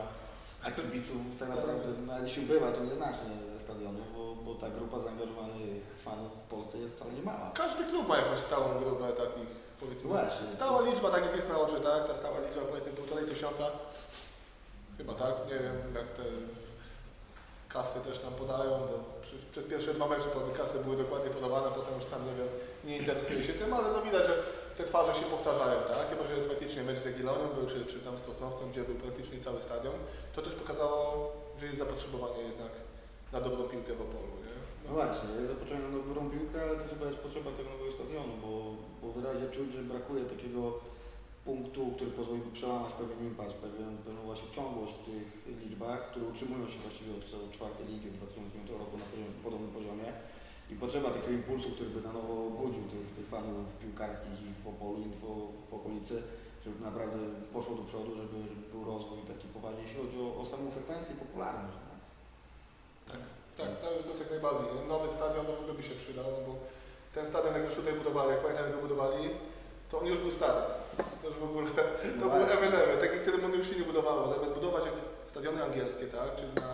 a 0.65 0.71
kibiców 0.71 1.21
tak 1.39 1.49
naprawdę, 1.49 1.89
no, 2.07 2.13
jeśli 2.23 2.43
ubywa, 2.43 2.71
to 2.71 2.83
nieznacznie 2.83 3.29
ze 3.53 3.59
stadionów, 3.59 4.05
bo, 4.15 4.35
bo 4.35 4.55
ta 4.55 4.69
grupa 4.69 4.99
zaangażowanych 4.99 5.83
fanów 5.97 6.31
w 6.45 6.49
Polsce 6.49 6.77
jest 6.77 6.95
wcale 6.95 7.11
nie 7.13 7.23
mała. 7.23 7.51
Każdy 7.53 7.83
klub 7.83 8.07
ma 8.07 8.17
jakąś 8.17 8.39
stałą 8.39 8.79
grupę 8.79 9.05
takich, 9.23 9.49
powiedzmy, 9.79 10.09
Właśnie. 10.09 10.51
Stała 10.51 10.81
liczba, 10.81 11.11
tak 11.11 11.25
jak 11.25 11.35
jest 11.35 11.49
na 11.49 11.59
oczy, 11.59 11.75
tak? 11.81 12.07
Ta 12.07 12.13
stała 12.13 12.39
liczba 12.39 12.61
powiedzmy 12.69 12.91
półtorej 12.91 13.25
tysiąca. 13.25 13.65
Chyba 14.97 15.13
tak, 15.13 15.33
nie 15.49 15.59
wiem 15.63 15.95
jak 15.95 16.07
te 16.17 16.23
kasy 17.69 17.99
też 17.99 18.23
nam 18.23 18.33
podają, 18.33 18.69
bo 18.69 18.93
przez 19.51 19.65
pierwsze 19.65 19.93
dwa 19.93 20.07
mecze 20.07 20.23
te 20.23 20.57
kasy 20.57 20.79
były 20.83 20.97
dokładnie 20.97 21.29
podawane, 21.29 21.75
potem 21.75 21.93
już 21.97 22.05
sam 22.05 22.21
nie 22.25 22.35
wiem, 22.39 22.47
nie 22.83 22.97
interesuję 22.97 23.43
się 23.43 23.53
tym, 23.53 23.73
ale 23.73 23.87
no 23.93 24.01
widać, 24.01 24.27
że 24.27 24.43
te 24.77 24.83
twarze 24.83 25.13
się 25.19 25.25
powtarzają, 25.25 25.77
tak? 25.87 26.09
Chyba, 26.09 26.23
że 26.27 26.33
jest 26.37 26.49
faktycznie 26.49 26.83
mecz 26.83 26.99
z 26.99 27.05
Jagiellonią 27.05 27.47
był, 27.55 27.65
czy, 27.67 27.85
czy 27.85 27.99
tam 27.99 28.17
z 28.17 28.21
Sosnowcem, 28.21 28.71
gdzie 28.71 28.83
był 28.83 28.95
praktycznie 28.95 29.37
cały 29.39 29.61
stadion, 29.61 29.97
to 30.35 30.41
też 30.41 30.53
pokazało, 30.55 31.31
że 31.59 31.65
jest 31.65 31.79
zapotrzebowanie 31.79 32.41
jednak 32.49 32.71
na 33.33 33.41
dobrą 33.41 33.63
piłkę 33.63 33.93
w 33.95 34.01
Opolu, 34.01 34.33
nie? 34.45 34.53
No 34.85 34.89
właśnie, 34.99 35.29
ja 35.41 35.47
zapocząłem 35.53 35.83
na 35.83 35.91
dobrą 35.97 36.29
piłkę, 36.29 36.57
ale 36.61 36.75
też 36.79 36.89
chyba 36.89 37.05
jest 37.05 37.19
potrzeba 37.25 37.51
tego 37.51 37.69
nowego 37.69 37.91
stadionu, 37.97 38.33
bo, 38.43 38.51
bo 39.01 39.05
wyraźnie 39.17 39.47
czuć, 39.55 39.67
że 39.71 39.81
brakuje 39.93 40.23
takiego 40.33 40.61
punktu, 41.45 41.81
który 41.95 42.11
pozwoliłby 42.11 42.51
przełamać 42.51 42.93
pewien 42.93 43.19
impas, 43.27 43.53
pewien, 43.53 43.97
pewną 44.05 44.21
właśnie 44.29 44.49
ciągłość 44.57 44.93
w 44.93 45.05
tych 45.09 45.27
liczbach, 45.61 45.99
które 46.09 46.25
utrzymują 46.25 46.63
się 46.67 46.79
właściwie 46.85 47.11
od 47.17 47.51
czwartej 47.55 47.85
ligi 47.91 48.07
od 48.09 48.15
2009 48.15 48.69
roku 48.81 48.95
na 48.97 49.07
podobnym 49.43 49.71
poziomie. 49.77 50.09
I 50.71 50.75
potrzeba 50.75 51.09
takiego 51.09 51.33
impulsu, 51.33 51.69
który 51.71 51.89
by 51.89 52.01
na 52.07 52.13
nowo 52.13 52.35
budził 52.49 52.83
tych, 52.93 53.05
tych 53.17 53.27
fanów 53.33 53.67
piłkarskich 53.81 54.37
i 54.47 54.49
w 54.63 54.67
Opolu, 54.67 54.97
i 54.99 55.09
w, 55.19 55.21
w 55.69 55.73
okolicy, 55.73 56.15
żeby 56.65 56.77
naprawdę 56.89 57.17
poszło 57.53 57.75
do 57.75 57.83
przodu, 57.83 58.15
żeby, 58.15 58.37
żeby 58.51 58.63
był 58.73 58.83
rozwój 58.85 59.19
taki 59.33 59.47
poważny, 59.47 59.81
jeśli 59.81 59.97
chodzi 60.01 60.17
o, 60.25 60.41
o 60.41 60.45
samą 60.45 60.71
frekwencję 60.71 61.15
i 61.15 61.23
popularność. 61.25 61.77
No. 61.83 61.93
Tak, 63.57 63.69
to 63.81 63.91
jest, 63.91 64.03
to 64.03 64.09
jest 64.09 64.21
jak 64.23 64.31
najbardziej. 64.35 64.67
No, 64.75 64.81
Nowy 64.95 65.09
stadion 65.17 65.45
to 65.45 65.51
w 65.55 65.59
ogóle 65.59 65.73
by 65.73 65.83
się 65.83 65.95
przydał, 65.95 66.25
no 66.35 66.39
bo 66.47 66.53
ten 67.15 67.25
stadion 67.27 67.53
jak 67.53 67.65
już 67.65 67.75
tutaj 67.79 67.93
budowali, 67.93 68.29
jak 68.31 68.41
pamiętam 68.41 68.65
jak 68.65 68.75
go 68.75 68.81
budowali, 68.87 69.29
to 69.89 69.99
on 69.99 70.05
już 70.05 70.19
był 70.19 70.31
stary. 70.31 70.61
To 71.21 71.27
już 71.29 71.37
w 71.37 71.43
ogóle, 71.43 71.67
to 71.71 71.81
No 72.19 72.25
był 72.29 72.43
ewenement, 72.57 72.99
tak 72.99 73.11
jak 73.13 73.21
wtedy 73.21 73.45
on 73.45 73.53
już 73.53 73.69
się 73.69 73.75
nie 73.75 73.85
budowało. 73.91 74.33
Zamiast 74.33 74.53
budować 74.53 74.85
jak 74.85 74.93
stadiony 75.25 75.63
angielskie, 75.63 76.05
tak, 76.07 76.35
czyli 76.35 76.53
na 76.53 76.71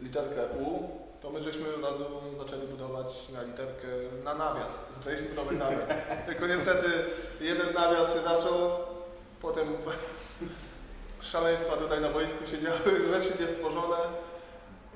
literkę 0.00 0.42
U, 0.60 0.88
to 1.22 1.30
my 1.30 1.42
żeśmy 1.42 1.74
od 1.74 1.82
razu 1.82 2.04
zaczęli 2.38 2.66
budować 2.66 3.28
na 3.28 3.42
literkę, 3.42 3.86
na 4.24 4.34
nawias. 4.34 4.78
Zaczęliśmy 4.98 5.28
budować 5.28 5.56
nawias. 5.56 5.88
Tylko 6.26 6.46
niestety 6.46 6.88
jeden 7.40 7.74
nawias 7.74 8.14
się 8.14 8.20
zaczął, 8.20 8.70
potem 9.42 9.68
szaleństwa 11.32 11.76
tutaj 11.76 12.00
na 12.00 12.08
boisku 12.08 12.46
się 12.46 12.62
działy, 12.62 13.00
rzeczy 13.12 13.32
niestworzone. 13.40 13.96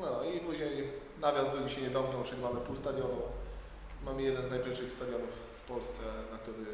No 0.00 0.24
i 0.24 0.40
później 0.40 0.92
nawias 1.20 1.52
drugi 1.52 1.74
się 1.74 1.80
nie 1.80 1.90
domknął, 1.90 2.24
czyli 2.24 2.42
mamy 2.42 2.60
pół 2.60 2.76
stadionu. 2.76 3.22
Mamy 4.04 4.22
jeden 4.22 4.46
z 4.46 4.50
najbrzydszych 4.50 4.92
stadionów 4.92 5.30
w 5.64 5.68
Polsce, 5.68 6.02
na 6.32 6.38
który, 6.38 6.66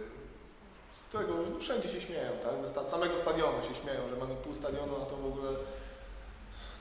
którego 1.09 1.35
wszędzie 1.61 1.89
się 1.89 2.01
śmieją, 2.01 2.33
tak? 2.43 2.61
Ze 2.61 2.69
sta 2.69 2.85
samego 2.85 3.19
stadionu 3.19 3.63
się 3.63 3.75
śmieją, 3.75 4.09
że 4.11 4.17
mamy 4.17 4.35
pół 4.35 4.55
stadionu, 4.55 4.97
a 5.03 5.07
to 5.07 5.17
w 5.17 5.27
ogóle 5.27 5.51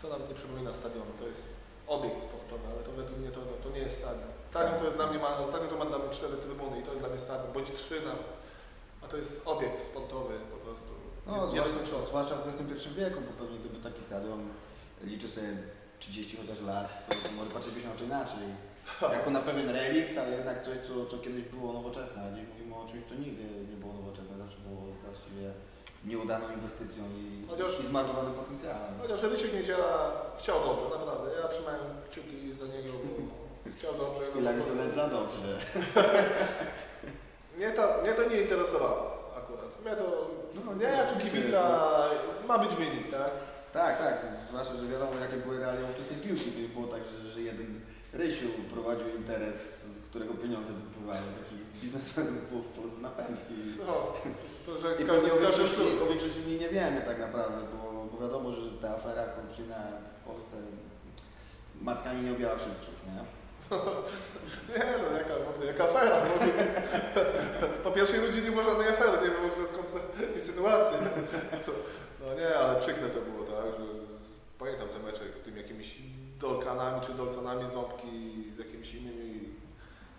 to 0.01 0.09
nawet 0.09 0.29
nie 0.29 0.35
przypomina 0.35 0.73
stadionu. 0.73 1.11
To 1.19 1.27
jest 1.27 1.66
obiekt 1.87 2.17
sportowy, 2.17 2.65
ale 2.71 2.81
to 2.83 2.91
według 2.91 3.19
mnie 3.19 3.31
to, 3.31 3.39
no, 3.39 3.53
to 3.63 3.69
nie 3.75 3.83
jest 3.85 3.97
stadion. 3.97 4.29
Stadion 4.45 4.79
to 4.79 4.85
jest 4.85 4.97
dla 4.97 5.07
mnie, 5.07 5.19
ma, 5.19 5.47
stadion 5.47 5.69
to 5.69 5.77
ma 5.77 5.85
dla 5.85 5.99
mnie 5.99 6.09
cztery 6.09 6.37
trybuny 6.37 6.79
i 6.79 6.83
to 6.83 6.91
jest 6.91 7.03
dla 7.03 7.09
mnie 7.09 7.21
stadion, 7.27 7.53
bądź 7.53 7.71
trzy 7.71 8.01
nawet. 8.05 8.29
A 9.03 9.07
to 9.07 9.17
jest 9.17 9.47
obiekt 9.47 9.79
sportowy 9.89 10.33
po 10.55 10.57
prostu. 10.57 10.91
No, 11.27 11.47
zwłaszcza, 11.47 12.07
zwłaszcza 12.07 12.35
w 12.35 12.47
XXI 12.47 12.89
wieku, 12.89 13.19
bo 13.27 13.31
pewnie 13.43 13.59
gdyby 13.59 13.77
taki 13.89 14.01
stadion 14.09 14.39
liczy 15.03 15.27
sobie 15.27 15.47
30 15.99 16.37
chociaż 16.37 16.61
lat, 16.61 17.09
to 17.09 17.31
może 17.37 17.49
patrzylibyśmy 17.49 17.89
na 17.89 17.95
to 17.95 18.03
inaczej. 18.03 18.47
Jako 19.17 19.29
na 19.31 19.39
pewien 19.39 19.69
relikt, 19.69 20.17
ale 20.17 20.31
jednak 20.31 20.65
coś, 20.65 20.77
co, 20.87 21.05
co 21.05 21.17
kiedyś 21.23 21.43
było 21.43 21.73
nowoczesne, 21.73 22.19
a 22.25 22.35
dziś 22.35 22.45
mówimy 22.53 22.75
o 22.75 22.87
czymś, 22.89 23.03
co 23.09 23.15
nigdy 23.15 23.43
nie 23.71 23.77
było 23.83 23.93
nowoczesne, 23.93 24.37
zawsze 24.37 24.59
było 24.67 24.81
właściwie 25.05 25.47
nieudaną 26.07 26.45
inwestycją 26.57 27.03
i, 27.17 27.47
Chociaż- 27.49 27.79
i 27.79 27.87
zmarnowanym 27.87 28.33
potencjałem. 28.33 28.93
Chociaż 29.01 29.23
Rysiek 29.23 29.53
Niedziela 29.53 30.11
chciał 30.39 30.59
dobrze, 30.65 30.85
naprawdę. 30.99 31.27
Ja 31.41 31.47
trzymałem 31.47 31.79
kciuki 32.11 32.53
za 32.59 32.65
niego, 32.65 32.91
bo 33.03 33.71
chciał 33.77 33.93
dobrze. 33.93 34.21
no 34.25 34.31
Chwila 34.31 34.51
mi 34.53 34.63
to 34.63 34.95
za 34.95 35.07
dobrze. 35.07 35.49
Mnie 37.57 37.69
to, 37.71 37.83
mnie 38.03 38.13
to 38.13 38.29
nie 38.29 38.41
interesowało 38.41 39.31
akurat. 39.37 39.81
Mnie 39.85 39.95
to, 39.95 40.27
No, 40.65 40.73
nie, 40.75 40.83
ja 40.99 41.05
tu 41.05 41.19
kibica, 41.19 41.61
ma 42.47 42.57
być 42.59 42.69
wynik, 42.75 43.11
tak? 43.11 43.31
Tak, 43.73 43.97
tak, 43.99 44.15
zwłaszcza, 44.49 44.75
że 44.75 44.87
wiadomo 44.87 45.11
jakie 45.21 45.37
były 45.37 45.59
realia 45.59 45.89
ówczesnej 45.89 46.19
piłki, 46.19 46.51
to 46.51 46.79
było 46.79 46.87
tak, 46.93 47.01
że, 47.23 47.29
że 47.29 47.41
jeden 47.41 47.81
Rysiu 48.13 48.47
prowadził 48.73 49.07
interes, 49.17 49.55
z 49.57 50.09
którego 50.09 50.33
pieniądze 50.33 50.71
wypływały. 50.73 51.19
Takich 51.43 51.61
biznesmenów 51.81 52.49
było 52.49 52.61
w 52.61 52.67
Polsce 52.67 53.01
na 53.01 53.09
pęczki. 53.09 53.53
No, 53.87 53.93
to, 54.65 54.71
że 54.81 54.87
I 55.01 55.03
w 55.03 55.07
każdym, 55.07 55.07
pewnie 55.07 55.33
o 55.33 55.35
w 55.35 55.41
każdym 55.41 55.65
większości, 55.65 55.75
klubie. 55.75 56.03
o 56.03 56.05
większości 56.11 56.41
z 56.41 56.47
nich 56.47 56.61
nie 56.61 56.69
wiemy 56.87 57.01
tak 57.01 57.19
naprawdę, 57.19 57.57
bo, 57.73 58.05
bo 58.11 58.21
wiadomo, 58.21 58.51
że 58.51 58.61
ta 58.81 58.89
afera 58.89 59.23
korupcyjna 59.25 59.75
w 60.21 60.27
Polsce 60.27 60.57
mackami 61.81 62.21
nie 62.21 62.31
objęła 62.31 62.55
wszystkich, 62.57 62.99
nie? 63.05 63.37
Nie 64.73 64.85
no, 65.01 65.17
jaka, 65.17 65.33
jaka 65.65 65.83
afera. 65.83 66.17
Po 67.83 67.91
pierwsze 67.91 68.17
ludzi 68.17 68.41
nie 68.41 68.51
ma 68.51 68.63
żadnej 68.63 68.87
afery, 68.87 69.11
nie 69.11 69.29
wiem 69.29 69.49
w 69.49 69.51
ogóle 69.51 69.67
skąd 69.67 69.87
są. 69.87 69.99
No 72.21 72.33
nie, 72.33 72.55
ale 72.55 72.79
przykre 72.81 73.09
to 73.09 73.21
było, 73.21 73.43
tak, 73.43 73.65
że 73.65 73.85
pamiętam 74.59 74.87
te 74.87 74.99
mecze 74.99 75.33
z 75.33 75.39
tymi 75.39 75.57
jakimiś 75.57 75.95
dolkanami 76.39 77.01
czy 77.01 77.13
dolconami 77.13 77.69
ząbki, 77.69 78.43
z 78.55 78.59
jakimiś 78.59 78.93
innymi 78.93 79.49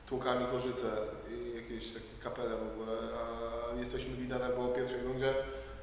tłukami 0.07 0.47
Gorzyce 0.53 0.89
i 1.31 1.57
jakieś 1.57 1.93
takie 1.93 2.15
kapele 2.25 2.57
w 2.57 2.73
ogóle, 2.73 2.97
a 3.21 3.81
jesteśmy 3.81 4.17
liderem, 4.17 4.53
bo 4.57 4.69
pierwszej 4.69 5.01
rundzie 5.03 5.35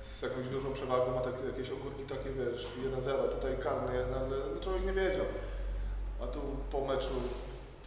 z 0.02 0.22
jakąś 0.22 0.46
dużą 0.46 0.74
przewagą 0.74 1.16
ma 1.16 1.22
takie, 1.22 1.44
jakieś 1.46 1.70
ogórki 1.70 2.04
takie, 2.04 2.30
wiesz, 2.30 2.68
1-0, 3.02 3.30
tutaj 3.36 3.58
karny, 3.58 3.94
no, 4.12 4.18
ale 4.18 4.62
człowiek 4.62 4.86
nie 4.86 4.94
wiedział. 4.94 5.26
A 6.22 6.28
tu 6.28 6.40
po 6.72 6.86
meczu 6.86 7.16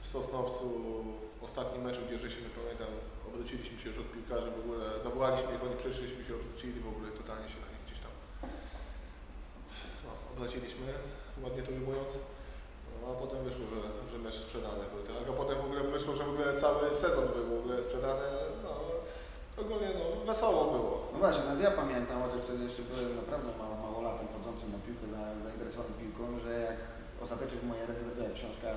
w 0.02 0.06
Sosnowcu, 0.06 0.64
ostatnim 1.42 1.82
meczu, 1.84 2.00
gdzie 2.06 2.18
żeśmy, 2.18 2.42
pamiętam, 2.60 2.88
obróciliśmy 3.28 3.78
się 3.80 3.88
już 3.88 3.98
od 3.98 4.12
piłkarzy 4.12 4.50
w 4.50 4.60
ogóle, 4.64 4.84
zawołaliśmy 5.02 5.54
ich, 5.54 5.62
oni 5.64 5.76
przeszliśmy 5.76 6.24
się, 6.24 6.34
obrócili 6.34 6.80
w 6.80 6.88
ogóle, 6.92 7.09
totalnie 7.20 7.48
się 7.52 7.59
na 7.64 7.68
nich 7.72 7.83
gdzieś 7.87 8.00
tam 8.04 8.12
no, 10.04 10.11
obraciliśmy, 10.33 10.87
ładnie 11.44 11.62
to 11.62 11.70
ujmując. 11.72 12.12
No, 13.00 13.04
a 13.12 13.14
potem 13.22 13.44
wyszło, 13.44 13.64
że, 13.72 13.80
że 14.12 14.18
mecz 14.18 14.35
sprzedany 14.35 14.85
był, 14.92 15.02
tak? 15.09 15.24
A 15.30 15.33
potem 15.42 15.56
w 15.62 15.66
ogóle 15.68 15.83
wyszło, 15.83 16.14
że 16.14 16.24
w 16.24 16.35
ogóle 16.35 16.54
cały 16.54 16.94
sezon 17.04 17.26
był 17.35 17.44
w 17.54 17.59
ogóle 17.61 17.83
sprzedany, 17.83 18.26
no, 18.64 18.72
ogólnie 19.64 19.88
no, 19.99 20.05
wesoło 20.31 20.62
było. 20.75 20.94
No 21.12 21.18
właśnie, 21.18 21.44
nawet 21.44 21.62
ja 21.68 21.71
pamiętam, 21.83 22.16
chociaż 22.23 22.42
wtedy 22.44 22.64
jeszcze 22.64 22.83
byłem 22.83 23.16
naprawdę 23.23 23.49
mało, 23.61 23.75
małolatem 23.87 24.27
chodzącym 24.35 24.68
na 24.77 24.79
piłkę, 24.87 25.05
za- 25.14 25.42
zainteresowany 25.47 25.94
piłką, 26.03 26.23
że 26.44 26.51
jak 26.68 26.79
ostatecznie 27.25 27.59
w 27.61 27.68
mojej 27.71 27.87
ręce 27.88 28.03
trafiła 28.05 28.31
książka 28.40 28.71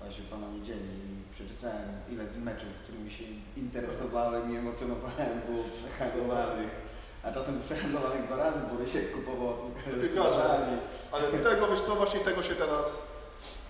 właśnie 0.00 0.24
Pana 0.32 0.46
Niedzieli 0.54 0.92
i 1.06 1.10
przeczytałem 1.34 1.88
ile 2.12 2.22
z 2.34 2.36
meczów, 2.48 2.72
którymi 2.82 3.10
się 3.16 3.24
interesowałem 3.62 4.44
i 4.52 4.56
emocjonowałem 4.62 5.34
było 5.46 5.62
przehandlowanych. 5.76 6.72
A 7.24 7.32
czasem 7.36 7.54
przehandlowanych 7.66 8.22
dwa 8.26 8.36
razy, 8.36 8.58
bo 8.68 8.86
się 8.92 9.00
kupował 9.14 9.52
piłkarzy 9.58 9.98
z 10.00 10.04
Piłkarze. 10.04 10.30
piłkarzami. 10.30 10.76
Ale 11.12 11.24
tego, 11.48 11.62
wiesz 11.68 11.80
co, 11.86 11.94
właśnie 12.02 12.20
tego 12.20 12.42
się 12.42 12.54
teraz 12.54 12.86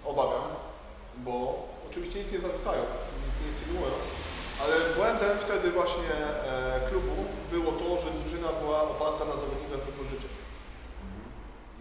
obawiam, 0.04 0.48
bo 1.16 1.66
oczywiście 1.90 2.18
nic 2.18 2.32
nie 2.32 2.38
zarzucając, 2.40 2.94
nic 3.24 3.34
nie 3.42 3.48
insynuując, 3.52 4.04
ale 4.62 4.74
błędem 4.96 5.38
wtedy 5.38 5.70
właśnie 5.70 6.16
e, 6.16 6.80
klubu 6.88 7.14
było 7.52 7.72
to, 7.72 8.02
że 8.02 8.10
drużyna 8.10 8.48
była 8.52 8.82
oparta 8.82 9.24
na 9.24 9.36
zawodnikach 9.36 9.80
z 9.80 9.84
wypożyczeń. 9.84 10.30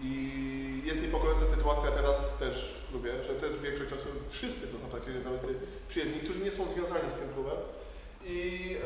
I 0.01 0.11
jest 0.85 1.01
niepokojąca 1.01 1.45
sytuacja 1.45 1.91
teraz 1.91 2.37
też 2.37 2.75
w 2.83 2.89
klubie, 2.89 3.11
że 3.23 3.33
też 3.33 3.59
większość 3.59 3.93
osób, 3.93 4.11
wszyscy 4.29 4.67
to 4.67 4.79
są 4.79 4.85
praktycznie 4.87 5.21
zawodnicy 5.21 5.53
przyjezdni, 5.89 6.21
którzy 6.21 6.39
nie 6.39 6.51
są 6.51 6.67
związani 6.67 7.11
z 7.11 7.15
tym 7.15 7.33
klubem 7.33 7.57
i 8.25 8.77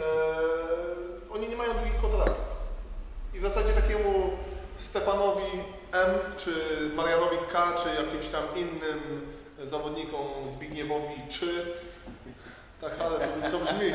e, 1.30 1.34
oni 1.34 1.50
nie 1.50 1.56
mają 1.56 1.74
długich 1.74 2.02
kontraktów. 2.02 2.50
I 3.34 3.40
w 3.40 3.42
zasadzie 3.42 3.74
takiemu 3.74 4.38
Stefanowi 4.76 5.52
M, 5.92 6.10
czy 6.38 6.52
Marianowi 6.96 7.38
K, 7.52 7.76
czy 7.84 7.90
jakimś 8.04 8.28
tam 8.28 8.44
innym 8.56 9.22
zawodnikom 9.64 10.26
Zbigniewowi 10.48 11.22
czy 11.30 11.74
tak, 12.82 12.92
ale 13.00 13.20
to, 13.20 13.52
to 13.52 13.66
brzmi, 13.66 13.92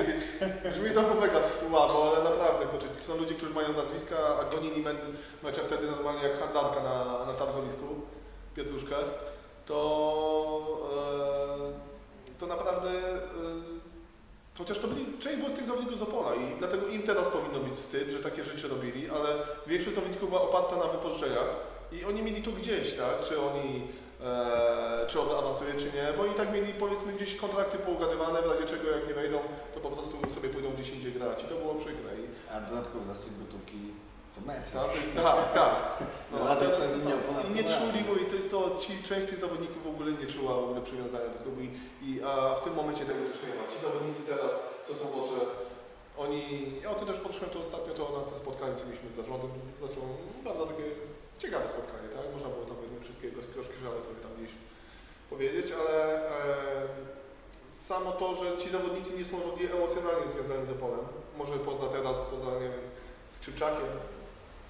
brzmi 0.70 0.90
to 0.94 1.14
mega 1.20 1.42
słabo, 1.42 2.12
ale 2.16 2.24
naprawdę, 2.30 2.66
kurczę, 2.66 2.86
są 3.02 3.16
ludzie, 3.16 3.34
którzy 3.34 3.54
mają 3.54 3.72
nazwiska, 3.72 4.16
a 4.40 4.54
gonili 4.54 4.82
me- 4.82 4.94
mecze 5.42 5.60
wtedy 5.64 5.86
normalnie 5.86 6.22
jak 6.22 6.38
handlarka 6.38 6.80
na, 6.82 7.24
na 7.26 7.32
targowisku, 7.32 7.86
Pietruszkę, 8.56 8.96
to, 9.66 10.80
e, 12.34 12.38
to 12.40 12.46
naprawdę, 12.46 12.90
e, 12.90 13.24
chociaż 14.58 14.78
to 14.78 14.88
byli, 14.88 15.06
część 15.18 15.36
było 15.36 15.50
z 15.50 15.54
tych 15.54 15.66
zawodników 15.66 15.98
z 15.98 16.02
Opola 16.02 16.34
i 16.34 16.58
dlatego 16.58 16.86
im 16.88 17.02
teraz 17.02 17.28
powinno 17.28 17.60
być 17.60 17.74
wstyd, 17.78 18.08
że 18.08 18.18
takie 18.18 18.44
rzeczy 18.44 18.68
robili, 18.68 19.10
ale 19.10 19.28
większość 19.66 19.94
zawodników 19.96 20.28
była 20.28 20.42
oparta 20.42 20.76
na 20.76 20.84
wypożyczeniach 20.92 21.48
i 21.92 22.04
oni 22.04 22.22
mieli 22.22 22.42
to 22.42 22.50
gdzieś, 22.52 22.94
tak, 22.96 23.28
czy 23.28 23.40
oni 23.40 23.86
e, 24.24 25.06
czy 25.08 25.20
on 25.20 25.28
awansuje, 25.38 25.74
czy 25.74 25.84
nie, 25.84 26.06
bo 26.16 26.22
oni 26.22 26.34
tak 26.34 26.52
mieli 26.52 26.72
powiedzmy 26.74 27.12
gdzieś 27.12 27.36
kontrakty 27.36 27.78
pougadywane, 27.78 28.42
w 28.42 28.46
razie 28.50 28.66
czego 28.66 28.90
jak 28.90 29.08
nie 29.08 29.14
wejdą, 29.14 29.38
to 29.74 29.80
po 29.80 29.90
prostu 29.90 30.30
sobie 30.34 30.48
pójdą 30.48 30.68
gdzieś 30.74 30.88
indziej 30.90 31.12
grać 31.12 31.42
i 31.44 31.46
to 31.46 31.54
było 31.54 31.74
przykre. 31.74 32.10
I, 32.20 32.24
A 32.54 32.60
dodatkowo 32.60 33.04
zastrzyk 33.04 33.32
gotówki 33.38 33.78
co 34.34 34.40
mecz. 34.50 34.68
tak, 34.78 34.90
tak, 35.24 35.52
tak. 35.54 35.74
No, 36.32 36.38
No, 36.38 36.50
a 36.50 36.56
teraz 36.56 36.80
to 36.80 36.86
to 36.86 36.94
jest. 36.94 37.06
I 37.48 37.52
nie 37.58 37.64
czuli 37.74 38.00
go 38.08 38.12
i 38.22 38.24
to 38.30 38.34
jest 38.40 38.50
to, 38.50 38.60
ci, 38.82 38.92
część 39.08 39.26
tych 39.30 39.38
zawodników 39.44 39.80
w 39.84 39.92
ogóle 39.94 40.12
nie 40.12 40.26
czuła 40.34 40.52
w 40.54 40.64
ogóle 40.64 40.80
przywiązania 40.88 41.28
do 41.34 41.38
klubu 41.42 41.60
i, 41.66 41.70
i 42.08 42.10
a 42.30 42.54
w 42.58 42.60
tym 42.64 42.74
momencie 42.74 43.04
tego 43.10 43.20
też 43.30 43.38
nie 43.46 43.54
ma. 43.58 43.64
Ci 43.72 43.78
zawodnicy 43.86 44.20
teraz, 44.32 44.52
co 44.86 44.92
są 45.00 45.04
może, 45.18 45.38
oni, 46.24 46.40
ja 46.82 46.90
o 46.90 46.94
tym 46.98 47.06
też 47.08 47.18
podszedłem 47.24 47.50
to 47.50 47.60
ostatnio 47.66 47.92
to 47.94 48.04
na 48.18 48.24
tym 48.28 48.38
spotkaniu, 48.38 48.74
co 48.78 48.84
mieliśmy 48.86 49.08
z 49.10 49.14
zarządem, 49.20 49.50
zaczął 49.86 50.04
bardzo 50.48 50.62
takie 50.70 50.86
ciekawe 51.42 51.66
spotkanie, 51.74 52.08
tak? 52.16 52.24
Można 52.34 52.48
było 52.54 52.64
tam 52.70 52.76
wszystkiego 53.14 53.42
z 53.42 53.46
troszkę 53.46 53.74
żale 53.82 54.02
sobie 54.02 54.20
tam 54.24 54.32
gdzieś 54.38 54.52
powiedzieć, 55.30 55.66
ale 55.80 55.96
samo 57.72 58.12
to, 58.12 58.36
że 58.36 58.58
ci 58.58 58.68
zawodnicy 58.70 59.16
nie 59.18 59.24
są 59.24 59.36
w 59.38 59.50
ogóle 59.52 59.70
emocjonalnie 59.76 60.26
związani 60.28 60.66
z 60.66 60.70
Opolem, 60.70 61.04
może 61.38 61.54
poza 61.68 61.86
teraz, 61.96 62.16
poza 62.32 62.50
nie 62.62 62.68
wiem, 62.74 62.86
Skrzypczakiem, 63.30 63.90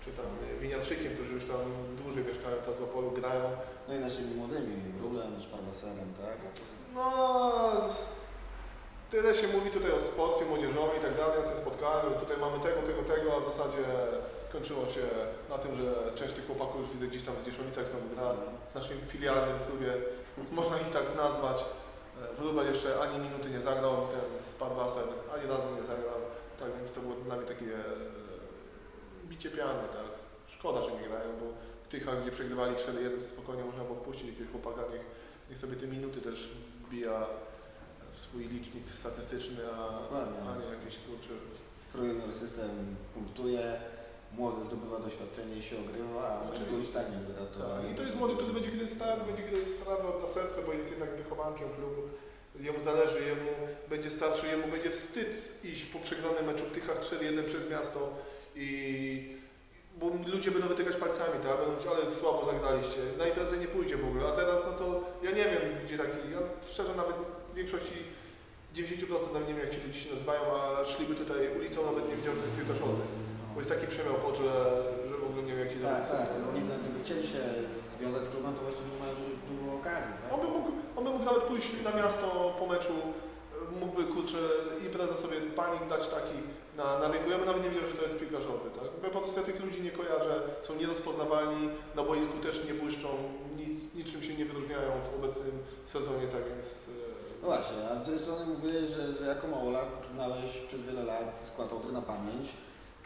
czy 0.04 0.10
tam 0.18 0.26
nie, 0.40 0.60
Winiarczykiem, 0.60 1.14
którzy 1.14 1.32
już 1.34 1.44
tam 1.44 1.60
dłużej 2.02 2.24
mieszkają 2.24 2.56
teraz 2.56 2.78
w 2.80 2.82
Opolu, 2.82 3.10
grają. 3.10 3.44
No 3.88 3.94
i 3.94 3.98
naszymi 3.98 4.34
młodymi, 4.34 4.74
Rulem, 5.02 5.32
Szparwaserem, 5.42 6.10
tak? 6.22 6.38
No, 6.94 7.10
tyle 9.14 9.34
się 9.34 9.48
mówi 9.48 9.70
tutaj 9.70 9.92
o 9.92 10.00
sporcie 10.00 10.44
młodzieżowym 10.44 10.96
i 10.98 11.04
tak 11.06 11.14
dalej, 11.16 11.36
na 11.42 11.48
tym 11.48 11.58
spotkaniu, 11.64 12.20
tutaj 12.20 12.36
mamy 12.44 12.56
tego, 12.66 12.80
tego, 12.88 13.02
tego, 13.12 13.36
a 13.36 13.40
w 13.40 13.48
zasadzie 13.50 13.82
skończyło 14.48 14.82
się 14.94 15.04
na 15.52 15.58
tym, 15.58 15.76
że 15.80 15.88
część 16.18 16.34
tych 16.34 16.46
chłopaków 16.46 16.80
już 16.80 16.90
widzę 16.90 17.06
gdzieś 17.06 17.22
tam 17.22 17.34
w 17.36 17.44
Dzieszowicach 17.46 17.86
znowu 17.88 18.08
gra, 18.14 18.28
w 18.70 18.74
naszym 18.74 18.98
filialnym 19.12 19.58
klubie, 19.66 19.92
można 20.58 20.76
ich 20.80 20.90
tak 20.90 21.06
nazwać. 21.16 21.58
E, 21.60 22.34
Wróbel 22.38 22.66
jeszcze 22.66 23.00
ani 23.04 23.16
minuty 23.26 23.50
nie 23.50 23.60
zagrał, 23.60 23.94
ten 24.14 24.24
Spadwasser 24.52 25.06
ani 25.34 25.44
razu 25.52 25.68
nie 25.78 25.84
zagrał, 25.92 26.20
tak 26.60 26.68
więc 26.76 26.92
to 26.92 27.00
było 27.00 27.14
dla 27.14 27.36
mnie 27.36 27.46
takie 27.46 27.70
e, 27.74 29.26
bicie 29.30 29.50
piany, 29.50 29.84
tak. 29.98 30.08
Szkoda, 30.56 30.82
że 30.82 30.90
nie 30.90 31.08
grają, 31.08 31.28
bo 31.40 31.46
w 31.84 31.88
tych, 31.88 32.02
gdzie 32.22 32.32
przegrywali 32.32 32.74
4-1, 32.74 33.20
to 33.20 33.26
spokojnie 33.34 33.64
można 33.64 33.84
było 33.84 33.96
wpuścić 33.98 34.26
jakiegoś 34.28 34.52
chłopaka, 34.52 34.82
niech 34.92 35.04
niech 35.50 35.58
sobie 35.58 35.76
te 35.76 35.86
minuty 35.86 36.20
też 36.20 36.50
wbija 36.86 37.26
w 38.14 38.18
swój 38.18 38.42
licznik 38.44 38.84
statystyczny, 38.94 39.56
a, 39.72 40.00
Dokładnie. 40.02 40.38
a 40.48 40.58
nie 40.58 40.66
jakieś 40.76 40.94
kurcze. 41.06 41.34
Junior 41.94 42.32
system 42.34 42.70
punktuje, 43.14 43.80
młody 44.32 44.64
zdobywa 44.64 44.98
doświadczenie 44.98 45.56
i 45.56 45.62
się 45.62 45.76
ogrywa, 45.78 46.22
a 46.28 46.50
Oczywiście. 46.50 46.70
młody 46.72 46.86
i 46.90 46.92
tak. 46.94 47.06
I 47.92 47.94
to 47.94 48.02
jest 48.02 48.16
młody, 48.16 48.34
który 48.34 48.52
będzie 48.52 48.70
kiedyś 48.70 48.90
stary, 48.90 49.20
będzie 49.24 49.42
kiedyś 49.42 49.68
stary 49.68 50.02
na 50.22 50.28
serce, 50.28 50.62
bo 50.66 50.72
jest 50.72 50.90
jednak 50.90 51.10
wychowankiem 51.16 51.68
klubu. 51.76 52.02
Jemu 52.60 52.80
zależy, 52.80 53.24
jemu 53.24 53.50
będzie 53.88 54.10
starszy, 54.10 54.46
jemu 54.46 54.68
będzie 54.68 54.90
wstyd 54.90 55.64
iść 55.64 55.84
po 55.84 55.98
przegranym 55.98 56.44
meczu 56.46 56.64
w 56.64 56.72
Tychach 56.72 57.00
4-1 57.00 57.44
przez 57.44 57.70
miasto 57.70 58.12
i 58.56 59.36
bo 60.00 60.10
ludzie 60.26 60.50
będą 60.50 60.68
wytykać 60.68 60.96
palcami, 60.96 61.32
tak? 61.42 61.56
Będą 61.56 61.72
mówić, 61.72 61.86
ale 61.86 62.10
słabo 62.10 62.46
zagraliście. 62.52 63.00
Na 63.18 63.26
imprezę 63.26 63.56
nie 63.58 63.66
pójdzie 63.66 63.96
w 63.96 64.08
ogóle. 64.08 64.28
A 64.28 64.32
teraz, 64.32 64.62
no 64.66 64.72
to 64.72 65.04
ja 65.22 65.30
nie 65.30 65.44
wiem, 65.44 65.62
gdzie 65.84 65.98
taki. 65.98 66.30
Ja 66.32 66.38
szczerze 66.72 66.94
nawet 66.94 67.16
w 67.54 67.56
większości 67.56 67.98
90% 68.74 69.32
nawet 69.32 69.48
nie 69.48 69.54
wiem, 69.54 69.64
jak 69.66 69.74
ci 69.74 69.80
ludzie 69.86 70.00
się 70.00 70.10
nazywają, 70.14 70.40
a 70.58 70.84
szliby 70.84 71.14
tutaj 71.22 71.40
ulicą, 71.58 71.78
nawet 71.90 72.04
nie 72.08 72.16
wiedział, 72.16 72.34
że 72.34 72.40
to 72.40 72.46
jest 72.46 72.58
piłkarzowy. 72.58 73.02
Bo 73.52 73.56
jest 73.60 73.72
taki 73.74 73.86
przemiał 73.94 74.16
w 74.22 74.26
oczy, 74.30 74.44
że 75.08 75.14
w 75.22 75.24
ogóle 75.28 75.42
nie 75.46 75.52
wiem, 75.54 75.62
jak 75.64 75.72
ci 75.72 75.78
Tak, 75.78 76.06
zawodnicy 76.06 76.12
tak, 76.18 76.48
oni 76.50 76.60
gdyby 76.82 76.98
chcieli 77.04 77.24
się 77.32 77.42
związać 77.96 78.22
z 78.26 78.30
klubem, 78.32 78.52
to 78.54 78.60
właściwie 78.66 78.90
nie 78.94 79.00
mają 79.04 79.14
dużo, 79.50 79.66
okazji. 79.80 80.12
Tak? 80.20 80.28
On 80.34 80.38
by, 80.44 80.48
mógł, 80.56 80.70
on 80.96 81.02
by 81.06 81.10
mógł 81.14 81.26
nawet 81.30 81.42
pójść 81.50 81.70
na 81.88 81.92
miasto 82.00 82.26
po 82.60 82.64
meczu, 82.72 82.96
mógłby 83.82 84.02
kurczę 84.14 84.40
imprezę 84.86 85.14
sobie 85.24 85.36
panik 85.60 85.82
dać 85.92 86.04
taki 86.16 86.36
na, 86.80 86.86
na 87.02 87.06
rynku. 87.12 87.26
Ja 87.30 87.38
bym 87.40 87.48
nawet 87.50 87.62
nie 87.64 87.70
wiedział, 87.72 87.86
że 87.90 87.96
to 87.98 88.06
jest 88.06 88.18
piłkarzowy, 88.22 88.66
tak? 88.78 88.88
Bo 89.02 89.06
po 89.16 89.20
prostu 89.22 89.36
ja 89.40 89.46
tych 89.46 89.58
ludzi 89.66 89.80
nie 89.86 89.94
kojarzę, 89.98 90.34
są 90.66 90.70
nierozpoznawalni, 90.82 91.62
na 91.98 92.02
boisku 92.10 92.36
też 92.46 92.54
nie 92.68 92.74
błyszczą, 92.80 93.08
nic, 93.60 93.78
niczym 93.98 94.20
się 94.26 94.34
nie 94.40 94.46
wyróżniają 94.50 94.90
w 95.06 95.10
obecnym 95.18 95.54
sezonie, 95.94 96.26
tak 96.34 96.42
więc... 96.52 96.68
No 97.44 97.50
właśnie, 97.50 97.80
a 97.90 98.00
z 98.00 98.02
drugiej 98.04 98.22
strony 98.24 98.44
mówiłeś, 98.54 98.84
że, 98.96 99.04
że 99.18 99.24
jako 99.32 99.46
małolat 99.46 99.90
znałeś 100.14 100.50
przez 100.68 100.80
wiele 100.80 101.02
lat 101.04 101.28
skład 101.48 101.72
Odry 101.72 101.92
na 101.92 102.02
pamięć. 102.02 102.46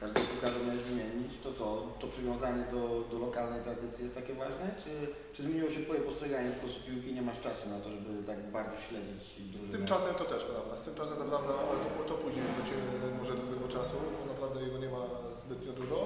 Każdy 0.01 0.21
piłkarza 0.31 0.59
miałeś 0.67 0.83
wymienić. 0.91 1.33
To 1.45 1.53
co, 1.59 1.67
to 2.01 2.07
przywiązanie 2.15 2.65
do, 2.75 2.83
do 3.13 3.17
lokalnej 3.27 3.61
tradycji 3.67 4.05
jest 4.05 4.17
takie 4.21 4.35
ważne? 4.35 4.67
Czy, 4.83 4.93
czy 5.35 5.43
zmieniło 5.43 5.71
się 5.71 5.81
Twoje 5.85 6.01
postrzeganie 6.01 6.51
po 6.51 6.61
prostu 6.65 6.81
piłki 6.87 7.15
nie 7.19 7.23
masz 7.23 7.41
czasu 7.41 7.65
na 7.75 7.79
to, 7.81 7.91
żeby 7.91 8.11
tak 8.31 8.39
bardzo 8.57 8.77
śledzić 8.87 9.23
Z 9.69 9.73
tym 9.73 9.87
czasem 9.87 10.15
to 10.15 10.25
też, 10.25 10.43
prawda? 10.45 10.73
Z 10.81 10.85
tym 10.85 10.95
czasem 11.01 11.19
naprawdę, 11.25 11.51
ale 11.71 11.79
to, 11.85 11.89
to 12.11 12.15
później 12.23 12.45
wrócimy 12.57 12.83
może 13.21 13.35
do 13.43 13.47
tego 13.55 13.67
czasu, 13.77 13.95
bo 14.19 14.33
naprawdę 14.33 14.57
jego 14.67 14.79
nie 14.79 14.91
ma 14.95 15.03
zbytnio 15.43 15.73
dużo. 15.73 15.99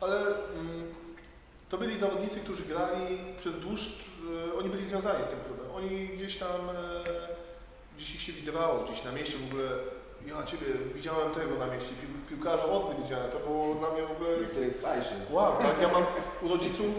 Ale 0.00 0.16
mm, 0.18 0.94
to 1.70 1.78
byli 1.78 1.98
zawodnicy, 1.98 2.40
którzy 2.40 2.64
grali 2.64 3.06
przez 3.40 3.54
dłuższy, 3.60 3.92
e, 4.50 4.58
oni 4.58 4.68
byli 4.68 4.84
związani 4.84 5.24
z 5.24 5.26
tym 5.26 5.40
klubem. 5.46 5.66
Oni 5.78 6.08
gdzieś 6.08 6.38
tam, 6.38 6.60
e, 6.70 7.31
gdzieś 8.02 8.14
ich 8.14 8.22
się 8.22 8.32
widywało, 8.32 8.84
gdzieś 8.84 9.04
na 9.04 9.12
mieście 9.12 9.36
w 9.38 9.46
ogóle, 9.48 9.68
ja 10.26 10.46
Ciebie 10.50 10.66
widziałem 10.94 11.30
tego 11.30 11.54
na 11.58 11.66
mieście, 11.66 11.92
pił, 12.00 12.10
piłkarza 12.28 12.64
Odry 12.64 12.94
widziałem, 13.02 13.30
to 13.30 13.38
było 13.38 13.74
dla 13.74 13.90
mnie 13.90 14.02
w 14.02 14.12
ogóle... 14.14 14.30
Fajszy. 14.82 15.14
Wow, 15.30 15.52
jak 15.70 15.82
ja 15.82 15.88
mam 15.96 16.04
u 16.42 16.48
rodziców, 16.48 16.92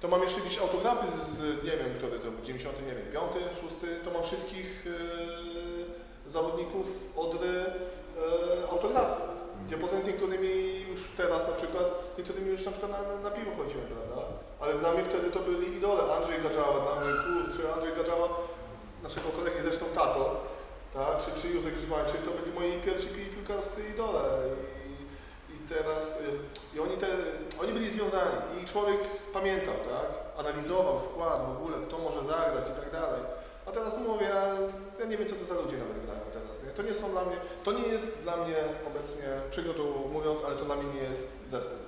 to 0.00 0.08
mam 0.08 0.22
jeszcze 0.22 0.40
jakieś 0.40 0.58
autografy 0.58 1.06
z, 1.36 1.64
nie 1.64 1.76
wiem, 1.80 1.90
który 1.98 2.18
to 2.18 2.30
był, 2.30 2.44
90, 2.44 2.86
nie 2.88 2.94
wiem, 2.94 3.06
5, 3.12 3.32
6, 3.60 3.74
to 4.04 4.10
mam 4.10 4.22
wszystkich 4.22 4.86
e, 4.86 6.30
zawodników 6.30 6.86
Odry 7.16 7.56
e, 7.58 8.70
autografy. 8.70 9.22
Gdzie 9.66 9.76
potem 9.78 10.02
z 10.02 10.06
niektórymi 10.06 10.84
już 10.90 11.00
teraz 11.16 11.48
na 11.48 11.54
przykład, 11.54 11.86
niektórymi 12.18 12.50
już 12.50 12.64
na 12.64 12.70
przykład 12.70 12.92
na, 12.92 13.02
na, 13.02 13.20
na 13.20 13.30
piwo 13.30 13.50
chodziłem, 13.58 13.86
prawda? 13.86 14.22
Ale 14.60 14.74
dla 14.74 14.92
mnie 14.92 15.04
wtedy 15.04 15.30
to 15.30 15.40
byli 15.40 15.76
idole. 15.76 16.02
Andrzej 16.16 16.42
Gadzała, 16.42 16.80
dla 16.86 16.94
mnie, 17.00 17.12
kurczę, 17.22 17.74
Andrzej 17.74 17.96
Gadzała, 17.96 18.28
naszego 19.02 19.28
kolegi 19.28 19.56
zresztą 19.62 19.86
tato, 19.94 20.40
tak? 20.94 21.24
czy, 21.24 21.40
czy 21.42 21.48
Józef 21.48 21.74
Grzybańczyk, 21.78 22.22
to 22.22 22.30
byli 22.30 22.52
moi 22.54 22.82
pierwsi 22.82 23.06
pi- 23.08 23.26
piłkarscy 23.34 23.80
idole. 23.94 24.20
I, 24.88 25.52
i 25.54 25.68
teraz, 25.68 26.20
y, 26.20 26.76
i 26.76 26.80
oni, 26.80 26.96
te, 26.96 27.06
oni 27.62 27.72
byli 27.72 27.88
związani 27.88 28.62
i 28.62 28.66
człowiek 28.66 29.00
pamiętał, 29.32 29.74
tak? 29.74 30.08
Analizował 30.38 31.00
skład 31.00 31.46
w 31.46 31.56
ogóle, 31.56 31.76
kto 31.86 31.98
może 31.98 32.20
zagrać 32.24 32.64
i 32.72 32.80
tak 32.80 32.92
dalej. 32.92 33.20
A 33.66 33.70
teraz 33.70 33.98
mówię, 33.98 34.26
ja, 34.98 35.06
nie 35.06 35.16
wiem 35.16 35.28
co 35.28 35.34
to 35.34 35.44
za 35.44 35.54
ludzie 35.54 35.76
nawet 35.78 36.04
grają 36.06 36.20
teraz, 36.32 36.62
nie? 36.64 36.70
To 36.70 36.82
nie 36.82 36.94
są 36.94 37.10
dla 37.10 37.24
mnie, 37.24 37.36
to 37.64 37.72
nie 37.72 37.88
jest 37.88 38.22
dla 38.22 38.36
mnie 38.36 38.56
obecnie, 38.86 39.24
przykro 39.50 39.84
mówiąc, 40.12 40.38
ale 40.46 40.56
to 40.56 40.64
dla 40.64 40.76
mnie 40.76 40.94
nie 40.94 41.08
jest 41.08 41.32
zespół. 41.50 41.78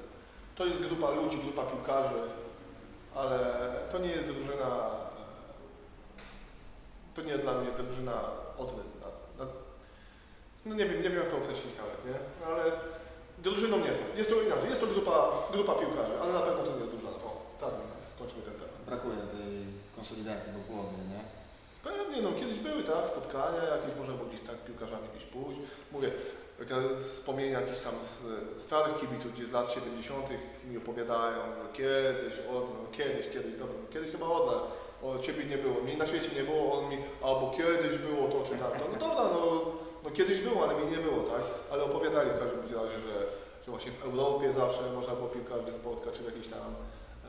To 0.57 0.67
jest 0.67 0.81
grupa 0.81 1.11
ludzi, 1.11 1.39
grupa 1.39 1.63
piłkarzy, 1.63 2.21
ale 3.15 3.39
to 3.93 3.99
nie 3.99 4.11
jest 4.11 4.27
drużyna, 4.29 4.91
to 7.19 7.25
nie 7.27 7.33
jest 7.37 7.43
dla 7.43 7.55
mnie 7.59 7.71
drużyna 7.73 8.17
odwy. 8.59 8.83
Na- 9.03 9.45
na- 9.45 9.53
No 10.67 10.75
nie 10.75 10.87
wiem, 10.87 11.03
nie 11.03 11.11
wiem 11.11 11.19
jak 11.23 11.31
to 11.31 11.37
określić 11.37 11.73
nawet, 11.83 11.99
nie? 12.09 12.17
No 12.41 12.47
Ale 12.53 12.65
drużyną 13.39 13.77
nie 13.87 13.93
są. 13.99 14.05
Jest 14.17 14.31
to 14.31 14.43
inaczej, 14.43 14.69
jest 14.69 14.81
to 14.81 14.87
grupa, 14.87 15.17
grupa 15.53 15.75
piłkarzy, 15.75 16.15
ale 16.23 16.33
na 16.33 16.41
pewno 16.47 16.63
to 16.65 16.71
nie 16.73 16.79
jest 16.85 16.91
drużyna. 16.91 17.11
O, 17.11 17.31
tak, 17.61 17.73
skończmy 18.15 18.43
ten 18.43 18.55
temat. 18.55 18.81
Brakuje 18.87 19.17
tej 19.37 19.53
konsolidacji 19.97 20.53
wokół 20.59 20.75
Odry, 20.81 21.05
nie? 21.15 21.23
Pewnie, 21.89 22.23
no 22.23 22.31
kiedyś 22.41 22.59
były 22.59 22.83
tak, 22.83 23.07
spotkania 23.07 23.63
jakieś, 23.75 23.93
było 23.99 24.25
gdzieś 24.29 24.41
tam 24.47 24.57
z 24.59 24.61
piłkarzami 24.61 25.07
gdzieś 25.15 25.27
pójść. 25.35 25.61
Mówię, 25.93 26.11
wspomnienia 27.15 27.61
jakichś 27.61 27.81
tam 27.81 27.95
z 28.11 28.13
starych 28.63 28.97
kibiców, 29.01 29.33
gdzie 29.33 29.47
z 29.47 29.53
lat 29.53 29.71
70. 29.73 30.27
mi 30.71 30.77
opowiadają, 30.79 31.41
że 31.63 31.73
kiedyś, 31.79 32.35
od, 32.55 32.65
no, 32.75 32.81
kiedyś, 32.97 33.27
kiedyś, 33.35 33.53
dobra, 33.59 33.75
kiedyś 33.93 34.11
chyba 34.13 34.27
Odra, 34.27 34.59
o 35.03 35.19
ciebie 35.19 35.45
nie 35.45 35.59
było, 35.59 35.81
mnie 35.81 35.97
na 35.97 36.07
świecie 36.07 36.31
nie 36.37 36.43
było, 36.43 36.73
on 36.79 36.89
mi, 36.89 36.99
albo 37.23 37.55
kiedyś 37.57 37.99
było 37.99 38.29
to 38.29 38.45
czy 38.49 38.59
tamto. 38.59 38.85
No 38.93 38.99
dobra, 38.99 39.25
no, 39.35 39.43
no 40.05 40.11
kiedyś 40.11 40.39
było, 40.41 40.65
ale 40.65 40.81
mi 40.81 40.91
nie 40.91 40.97
było, 40.97 41.23
tak? 41.23 41.43
Ale 41.73 41.85
opowiadali 41.85 42.31
w 42.31 42.39
każdym 42.39 42.61
razie, 42.61 42.99
że, 43.07 43.15
że 43.65 43.71
właśnie 43.71 43.93
w 43.93 44.05
Europie 44.05 44.53
zawsze 44.53 44.83
można 44.95 45.15
było 45.15 45.29
piłkarzy 45.29 45.73
spotkać, 45.73 46.15
czy 46.15 46.23
w 46.23 46.27
jakichś 46.27 46.49
tam, 46.49 46.75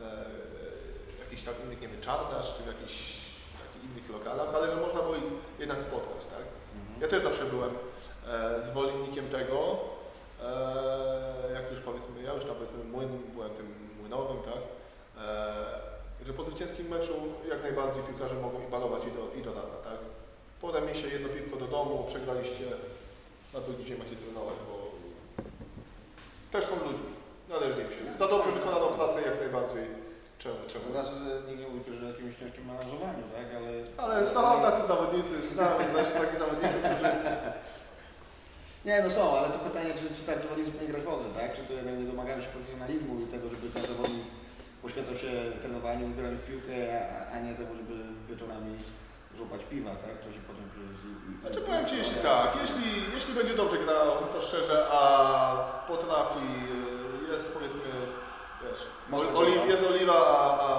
e, 0.01 0.25
jakichś 1.23 1.43
tam 1.43 1.53
innych, 1.65 1.81
nie 1.81 1.87
wiem, 1.87 2.01
czarnasz, 2.01 2.57
czy 2.57 2.63
w 2.63 2.67
jakichś 2.67 2.95
takich 3.63 3.83
innych 3.89 4.09
lokalach, 4.09 4.55
ale 4.55 4.67
że 4.71 4.75
można 4.75 5.01
było 5.01 5.15
ich 5.15 5.23
jednak 5.59 5.79
spotkać, 5.81 6.21
tak? 6.35 6.45
Mhm. 6.75 7.01
Ja 7.01 7.07
też 7.07 7.23
zawsze 7.23 7.45
byłem 7.45 7.73
e, 8.27 8.61
zwolennikiem 8.61 9.25
tego, 9.29 9.77
e, 10.43 11.53
jak 11.53 11.71
już 11.71 11.81
powiedzmy, 11.81 12.23
ja 12.23 12.33
już 12.33 12.45
tam 12.45 12.55
powiedzmy 12.55 12.83
młyn, 12.83 13.09
byłem 13.33 13.49
tym 13.49 13.67
młynowym, 13.99 14.37
tak? 14.37 14.61
E, 15.25 15.98
że 16.25 16.33
po 16.33 16.43
zwycięskim 16.43 16.87
meczu 16.87 17.13
jak 17.49 17.61
najbardziej 17.61 18.03
piłkarze 18.03 18.35
mogą 18.35 18.57
i 18.67 18.71
balować 18.71 19.03
i 19.09 19.11
do, 19.17 19.23
i 19.39 19.41
do 19.45 19.53
rana, 19.53 19.77
tak? 19.83 19.99
Poza 20.61 20.81
mi 20.81 20.95
się 20.95 21.07
jedno 21.07 21.29
piwko 21.29 21.55
do 21.57 21.67
domu, 21.67 22.05
przegraliście, 22.09 22.65
na 23.53 23.59
co 23.61 23.69
dzisiaj 23.79 23.97
macie 23.97 24.15
trenować, 24.15 24.57
bo 24.67 24.75
też 26.51 26.65
są 26.65 26.75
ludźmi, 26.75 27.11
należy 27.49 27.81
im 27.81 27.91
się. 27.91 28.17
Za 28.17 28.27
dobrze 28.27 28.51
wykonaną 28.51 28.87
pracę 28.87 29.21
jak 29.21 29.39
najbardziej. 29.39 29.85
Czemu? 30.39 30.55
czemu? 30.67 30.85
To 30.85 30.91
znaczy, 30.91 31.13
że 31.23 31.41
nikt 31.47 31.59
nie 31.61 31.67
mówi 31.67 31.97
że 31.99 32.05
o 32.05 32.09
jakimś 32.13 32.35
ciężkim 32.39 32.65
menażowaniu, 32.71 33.23
tak? 33.35 33.47
Ale, 33.57 33.71
Ale 34.03 34.25
są 34.25 34.41
tacy 34.67 34.87
zawodnicy, 34.87 35.47
znam, 35.47 35.73
znaczy 35.91 36.11
takich 36.11 36.39
zawodników, 36.39 36.81
którzy 36.83 37.11
Nie, 38.87 39.01
no 39.03 39.09
są, 39.09 39.37
ale 39.37 39.47
to 39.53 39.59
pytanie, 39.59 39.91
czy, 39.99 40.15
czy 40.15 40.23
tacy 40.29 40.41
zawodnicy 40.41 40.71
powinni 40.71 40.91
grać 40.93 41.03
w 41.03 41.07
Odrze, 41.07 41.29
tak? 41.39 41.53
Czy 41.55 41.61
to 41.63 41.73
jednak 41.73 41.95
nie 41.97 42.07
domagają 42.11 42.41
się 42.41 42.47
profesjonalizmu 42.47 43.19
i 43.19 43.31
tego, 43.33 43.49
żeby 43.49 43.69
ten 43.75 43.85
zawodnik 43.85 44.25
poświęcał 44.81 45.15
się 45.15 45.31
trenowaniu, 45.61 46.09
graniu 46.17 46.37
w 46.37 46.47
piłkę, 46.47 46.75
a, 47.11 47.31
a 47.33 47.39
nie 47.39 47.53
tego, 47.55 47.75
żeby 47.75 47.95
wieczorami 48.29 48.75
żłopać 49.37 49.61
piwa, 49.71 49.89
tak? 49.89 50.15
To 50.23 50.29
się 50.35 50.41
potem 50.49 50.65
przecież... 50.73 50.97
Znaczy 51.41 51.59
powiem 51.67 51.85
Ci, 51.85 51.95
jeśli 51.97 52.15
tak, 52.15 52.49
jeśli, 52.61 52.87
jeśli 53.13 53.33
będzie 53.33 53.53
dobrze 53.53 53.77
grał, 53.77 54.07
to 54.33 54.41
szczerze, 54.41 54.85
a 54.91 55.01
potrafi, 55.87 56.45
jest 57.31 57.53
powiedzmy, 57.53 57.89
wiesz, 58.63 58.83
oli, 59.35 59.53
tak. 59.53 59.69
jest 59.69 59.83
oliwa, 59.91 60.17
a, 60.37 60.39
a, 60.67 60.69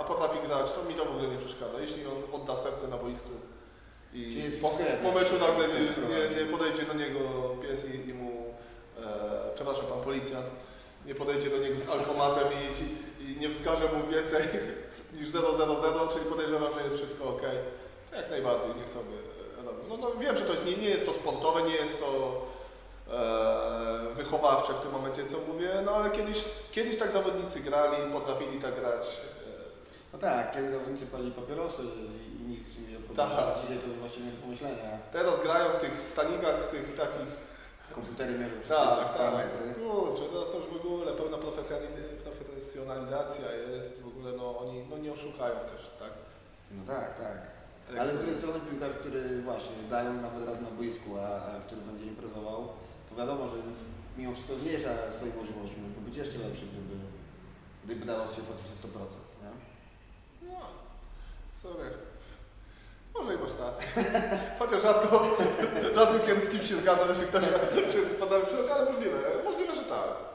a 0.00 0.04
potrafi 0.04 0.38
grać, 0.46 0.72
to 0.72 0.82
mi 0.88 0.94
to 0.94 1.04
w 1.04 1.10
ogóle 1.10 1.28
nie 1.28 1.38
przeszkadza. 1.38 1.80
Jeśli 1.80 2.06
on 2.06 2.18
odda 2.32 2.56
serce 2.56 2.88
na 2.88 2.96
boisku 2.96 3.30
i 4.14 4.50
po, 4.62 4.68
po 5.02 5.12
meczu 5.18 5.34
nagle 5.40 5.68
nie, 5.68 5.80
nie, 6.10 6.40
nie 6.40 6.52
podejdzie 6.52 6.82
do 6.82 6.94
niego 6.94 7.20
pies 7.62 7.94
i, 7.94 8.08
i 8.08 8.14
mu, 8.14 8.54
e, 8.98 9.54
przepraszam, 9.54 9.84
pan 9.86 10.00
policjant, 10.00 10.46
nie 11.06 11.14
podejdzie 11.14 11.50
do 11.50 11.58
niego 11.58 11.80
z 11.80 11.88
alkomatem 11.88 12.48
i, 12.52 13.09
i 13.30 13.40
nie 13.40 13.54
wskaże 13.54 13.84
mu 13.84 14.06
więcej 14.12 14.42
niż 15.20 15.28
000, 15.30 15.44
czyli 16.12 16.24
podejrzewam, 16.24 16.74
że 16.74 16.84
jest 16.84 16.96
wszystko 16.96 17.24
ok. 17.28 17.42
Jak 18.16 18.30
najbardziej, 18.30 18.74
niech 18.76 18.88
sobie 18.88 19.16
e, 19.60 19.64
robi. 19.66 19.78
No, 19.88 19.96
no 19.96 20.10
wiem, 20.20 20.36
że 20.36 20.44
to 20.44 20.52
jest, 20.52 20.64
nie, 20.66 20.76
nie 20.76 20.88
jest 20.90 21.06
to 21.06 21.14
sportowe, 21.14 21.62
nie 21.62 21.74
jest 21.74 22.00
to 22.00 22.10
e, 23.12 24.14
wychowawcze 24.14 24.72
w 24.72 24.80
tym 24.80 24.92
momencie, 24.92 25.24
co 25.24 25.36
mówię, 25.52 25.70
no 25.84 25.90
ale 25.92 26.10
kiedyś, 26.10 26.44
kiedyś 26.72 26.98
tak 26.98 27.10
zawodnicy 27.10 27.60
grali, 27.60 28.12
potrafili 28.12 28.60
tak 28.60 28.80
grać. 28.80 29.06
No 30.12 30.18
tak, 30.18 30.52
kiedy 30.54 30.70
zawodnicy 30.72 31.06
palili 31.06 31.30
papierosy 31.30 31.82
i, 31.82 32.42
nikt 32.50 32.74
się 32.74 32.80
nie 32.80 32.96
Tak. 32.96 33.04
opowiadał. 33.26 33.54
Dzisiaj 33.62 33.78
to 33.78 33.86
jest 33.86 33.98
właściwie 33.98 34.26
nie 34.26 34.32
do 34.32 34.42
pomyślenia. 34.42 34.98
Teraz 35.12 35.40
grają 35.42 35.64
w 35.72 35.78
tych 35.78 36.00
stanikach, 36.02 36.68
tych 36.68 36.94
takich 36.94 37.50
Komputery 37.94 38.32
mierzą 38.38 38.54
Tak, 38.68 38.98
tak. 38.98 39.12
parametry. 39.16 39.74
Kurczę, 39.74 40.22
teraz 40.32 40.48
to 40.50 40.56
już 40.58 40.66
w 40.66 40.86
ogóle 40.86 41.12
pełna 41.12 41.36
profesjonali- 41.36 42.09
profesjonalizacja 42.60 43.52
jest, 43.52 44.02
w 44.02 44.08
ogóle 44.08 44.32
no 44.32 44.58
oni 44.58 44.84
no, 44.90 44.98
nie 44.98 45.12
oszukają 45.12 45.56
też, 45.72 45.82
tak? 45.98 46.12
No 46.70 46.82
tak, 46.94 47.18
tak. 47.18 47.38
Ale 48.00 48.14
z 48.14 48.18
drugiej 48.18 48.38
strony 48.38 48.60
piłkarz, 48.60 48.94
który 49.00 49.42
właśnie 49.42 49.76
dają 49.90 50.10
nawet 50.14 50.48
radę 50.48 50.62
na 50.62 50.70
boisku, 50.70 51.10
a, 51.18 51.26
a 51.50 51.60
który 51.66 51.80
będzie 51.80 52.06
improwizował, 52.06 52.68
to 53.08 53.14
wiadomo, 53.20 53.48
że 53.48 53.56
mimo 54.16 54.32
wszystko 54.34 54.58
zmniejsza 54.58 54.92
swoje 55.16 55.32
możliwości. 55.34 55.80
Mógłby 55.80 56.00
być 56.08 56.16
jeszcze 56.16 56.38
lepszy, 56.38 56.64
gdyby, 56.72 56.96
gdyby 57.84 58.06
dało 58.06 58.26
się 58.26 58.40
faktycznie 58.50 58.76
100%. 58.82 58.88
Nie? 59.42 59.52
No, 60.48 60.60
sorry. 61.62 61.90
Może 63.14 63.34
i 63.34 63.38
masz 63.38 63.58
rację. 63.60 63.86
Chociaż 64.60 64.82
rzadko, 64.82 65.36
rzadko 65.94 66.18
kiedy 66.26 66.40
z 66.40 66.50
kim 66.50 66.62
się 66.66 66.76
zgadzam, 66.76 67.08
jeśli 67.08 67.26
ktoś 67.26 67.44
przyjść, 68.48 68.70
ale 68.72 68.92
możliwe. 68.92 69.18
Możliwe, 69.44 69.74
że 69.74 69.82
tak. 69.82 70.30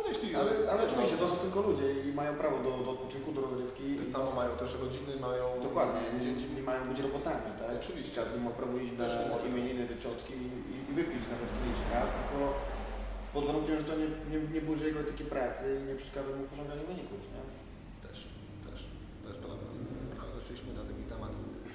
Ale 0.00 0.08
jeśli... 0.12 0.28
Ale, 0.36 0.50
ale 0.72 0.80
oczywiście 0.88 1.16
to 1.16 1.28
są 1.28 1.36
tylko 1.36 1.60
ludzie 1.68 1.88
i 2.06 2.12
mają 2.20 2.32
prawo 2.42 2.56
do, 2.66 2.70
do 2.84 2.90
odpoczynku, 2.90 3.32
do 3.32 3.40
rozrywki. 3.40 3.84
Tak 4.02 4.08
samo 4.08 4.28
mają 4.40 4.50
też 4.62 4.70
rodziny, 4.84 5.12
mają... 5.28 5.44
Dokładnie, 5.68 6.00
nie, 6.20 6.32
nie 6.56 6.64
mają 6.70 6.80
być 6.90 6.98
robotami, 7.00 7.50
tak? 7.60 7.70
Oczywiście. 7.80 8.20
Każdy 8.20 8.40
ma 8.40 8.50
prawo 8.50 8.78
iść 8.78 8.92
na 8.98 9.04
może. 9.04 9.48
imieniny 9.48 9.82
do 9.92 9.96
ciotki 10.04 10.34
i, 10.46 10.48
i 10.90 10.94
wypić 10.98 11.22
nawet 11.34 11.48
kieliszka, 11.56 11.98
tylko 12.16 12.38
pod 13.34 13.44
warunkiem, 13.46 13.78
że 13.78 13.84
to 13.84 13.94
nie, 14.00 14.08
nie, 14.30 14.38
nie 14.54 14.60
burzy 14.60 14.84
jego 14.86 15.00
etyki 15.00 15.24
pracy 15.24 15.64
i 15.80 15.82
nie 15.88 15.94
przeszkadza 16.00 16.30
mu 16.36 16.42
w 16.46 16.52
osiąganiu 16.54 16.84
wyników, 16.92 17.20
nie? 17.34 17.42
Też, 18.04 18.18
też, 18.66 18.78
też. 19.26 19.38
Ale 20.20 20.30
zaczęliśmy 20.40 20.70
na 20.80 20.84
taki 20.90 21.04
temat. 21.12 21.32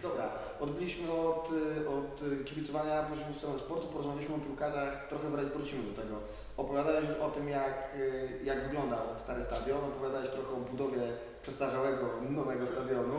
Dobra, 0.07 0.25
odbiliśmy 0.65 1.11
od, 1.11 1.49
od 1.97 2.45
kibicowania 2.45 3.03
poziomu 3.03 3.33
strony 3.37 3.59
sportu, 3.59 3.87
porozmawialiśmy 3.87 4.35
o 4.35 4.39
piłkarzach, 4.39 5.07
trochę 5.09 5.29
wrócimy 5.29 5.83
do 5.83 6.01
tego. 6.01 6.15
Opowiadałeś 6.57 7.09
już 7.09 7.17
o 7.17 7.29
tym, 7.29 7.49
jak, 7.49 7.97
jak 8.43 8.67
wyglądał 8.67 8.99
stary 9.23 9.43
stadion, 9.43 9.83
opowiadałeś 9.83 10.29
trochę 10.29 10.51
o 10.53 10.69
budowie 10.71 11.01
przestarzałego, 11.41 12.05
nowego 12.29 12.67
stadionu, 12.67 13.17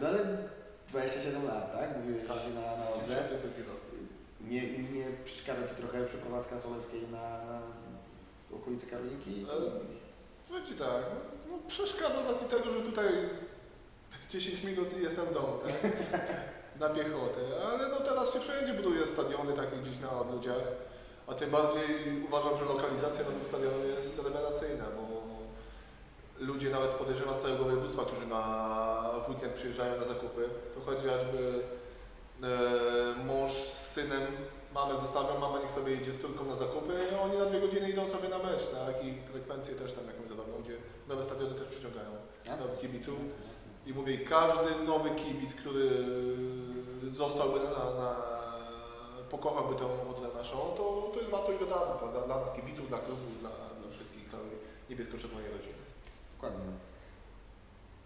no 0.00 0.06
ale 0.08 0.18
27 0.88 1.46
lat, 1.46 1.72
tak? 1.72 1.96
Mówiłeś 1.98 2.28
Tak. 2.28 2.36
na, 2.54 2.76
na 2.84 2.90
Odrze. 2.90 3.06
92 3.06 3.72
rok. 3.72 3.80
Nie, 4.40 4.78
nie 4.78 5.06
przeszkadza 5.24 5.68
Ci 5.68 5.74
trochę 5.74 6.04
przeprowadzka 6.04 6.60
Soleckiej 6.60 7.02
na, 7.12 7.18
na 7.20 7.60
okolice 8.56 8.86
Karolinki? 8.86 9.46
Ale 9.52 9.70
Powiem 10.48 10.66
Ci 10.66 10.74
tak, 10.74 11.02
no, 11.10 11.56
no 11.56 11.58
przeszkadza 11.68 12.22
z 12.22 12.30
racji 12.30 12.48
tego, 12.48 12.72
że 12.72 12.80
tutaj 12.80 13.06
10 14.30 14.62
minut 14.64 14.98
i 14.98 15.02
jestem 15.02 15.26
w 15.26 15.34
domu, 15.34 15.52
tak? 15.66 15.92
Na 16.80 16.88
piechotę, 16.88 17.40
ale 17.72 17.88
no 17.88 17.96
teraz 17.96 18.32
się 18.32 18.40
wszędzie 18.40 18.74
buduje 18.74 19.06
stadiony 19.06 19.52
takie 19.52 19.76
gdzieś 19.76 19.98
na 19.98 20.20
odludziach, 20.20 20.62
a 21.26 21.34
tym 21.34 21.50
bardziej 21.50 22.22
uważam, 22.28 22.56
że 22.56 22.64
lokalizacja 22.64 23.24
nowego 23.24 23.46
stadionu 23.46 23.86
jest 23.86 24.22
rewelacyjna, 24.24 24.84
bo 24.96 25.22
ludzie 26.38 26.70
nawet 26.70 26.90
podejrzewam 26.90 27.36
z 27.36 27.40
całego 27.40 27.64
województwa, 27.64 28.04
którzy 28.04 28.26
na 28.26 28.42
w 29.26 29.30
weekend 29.30 29.54
przyjeżdżają 29.54 30.00
na 30.00 30.06
zakupy, 30.06 30.48
to 30.74 30.80
chociażby 30.80 31.64
e, 32.42 33.24
mąż 33.24 33.52
z 33.52 33.90
synem 33.92 34.22
mamę 34.74 35.00
zostawią, 35.00 35.38
mama 35.38 35.58
niech 35.58 35.72
sobie 35.72 35.94
idzie 35.94 36.12
z 36.12 36.20
córką 36.20 36.44
na 36.44 36.56
zakupy, 36.56 36.94
a 37.18 37.22
oni 37.22 37.38
na 37.38 37.44
dwie 37.44 37.60
godziny 37.60 37.90
idą 37.90 38.08
sobie 38.08 38.28
na 38.28 38.38
mecz, 38.38 38.66
tak? 38.70 39.04
I 39.04 39.14
frekwencje 39.32 39.74
też 39.74 39.92
tam 39.92 40.06
jakąś 40.06 40.28
zarobią, 40.28 40.62
gdzie 40.64 40.76
nowe 41.08 41.24
stadiony 41.24 41.54
też 41.54 41.68
przyciągają 41.68 42.10
nowych 42.60 42.80
kibiców. 42.80 43.18
I 43.86 43.94
mówię, 43.94 44.18
każdy 44.18 44.84
nowy 44.84 45.10
kibic, 45.10 45.54
który 45.54 46.04
zostałby 47.10 47.58
na, 47.60 47.70
na 48.00 48.16
pokochałby 49.30 49.74
tę 49.74 49.84
odrę 50.10 50.28
naszą, 50.38 50.56
to, 50.56 51.10
to 51.14 51.18
jest 51.20 51.30
wartość 51.30 51.58
dodana, 51.58 51.92
prawda? 52.00 52.20
Dla 52.20 52.40
nas 52.40 52.52
kibiców, 52.52 52.88
dla 52.88 52.98
klubu, 52.98 53.26
dla, 53.40 53.50
dla 53.50 53.90
wszystkich, 53.96 54.30
całej 54.30 54.50
niebiesko-czerwonej 54.90 55.50
rodziny. 55.50 55.80
Dokładnie. 56.34 56.72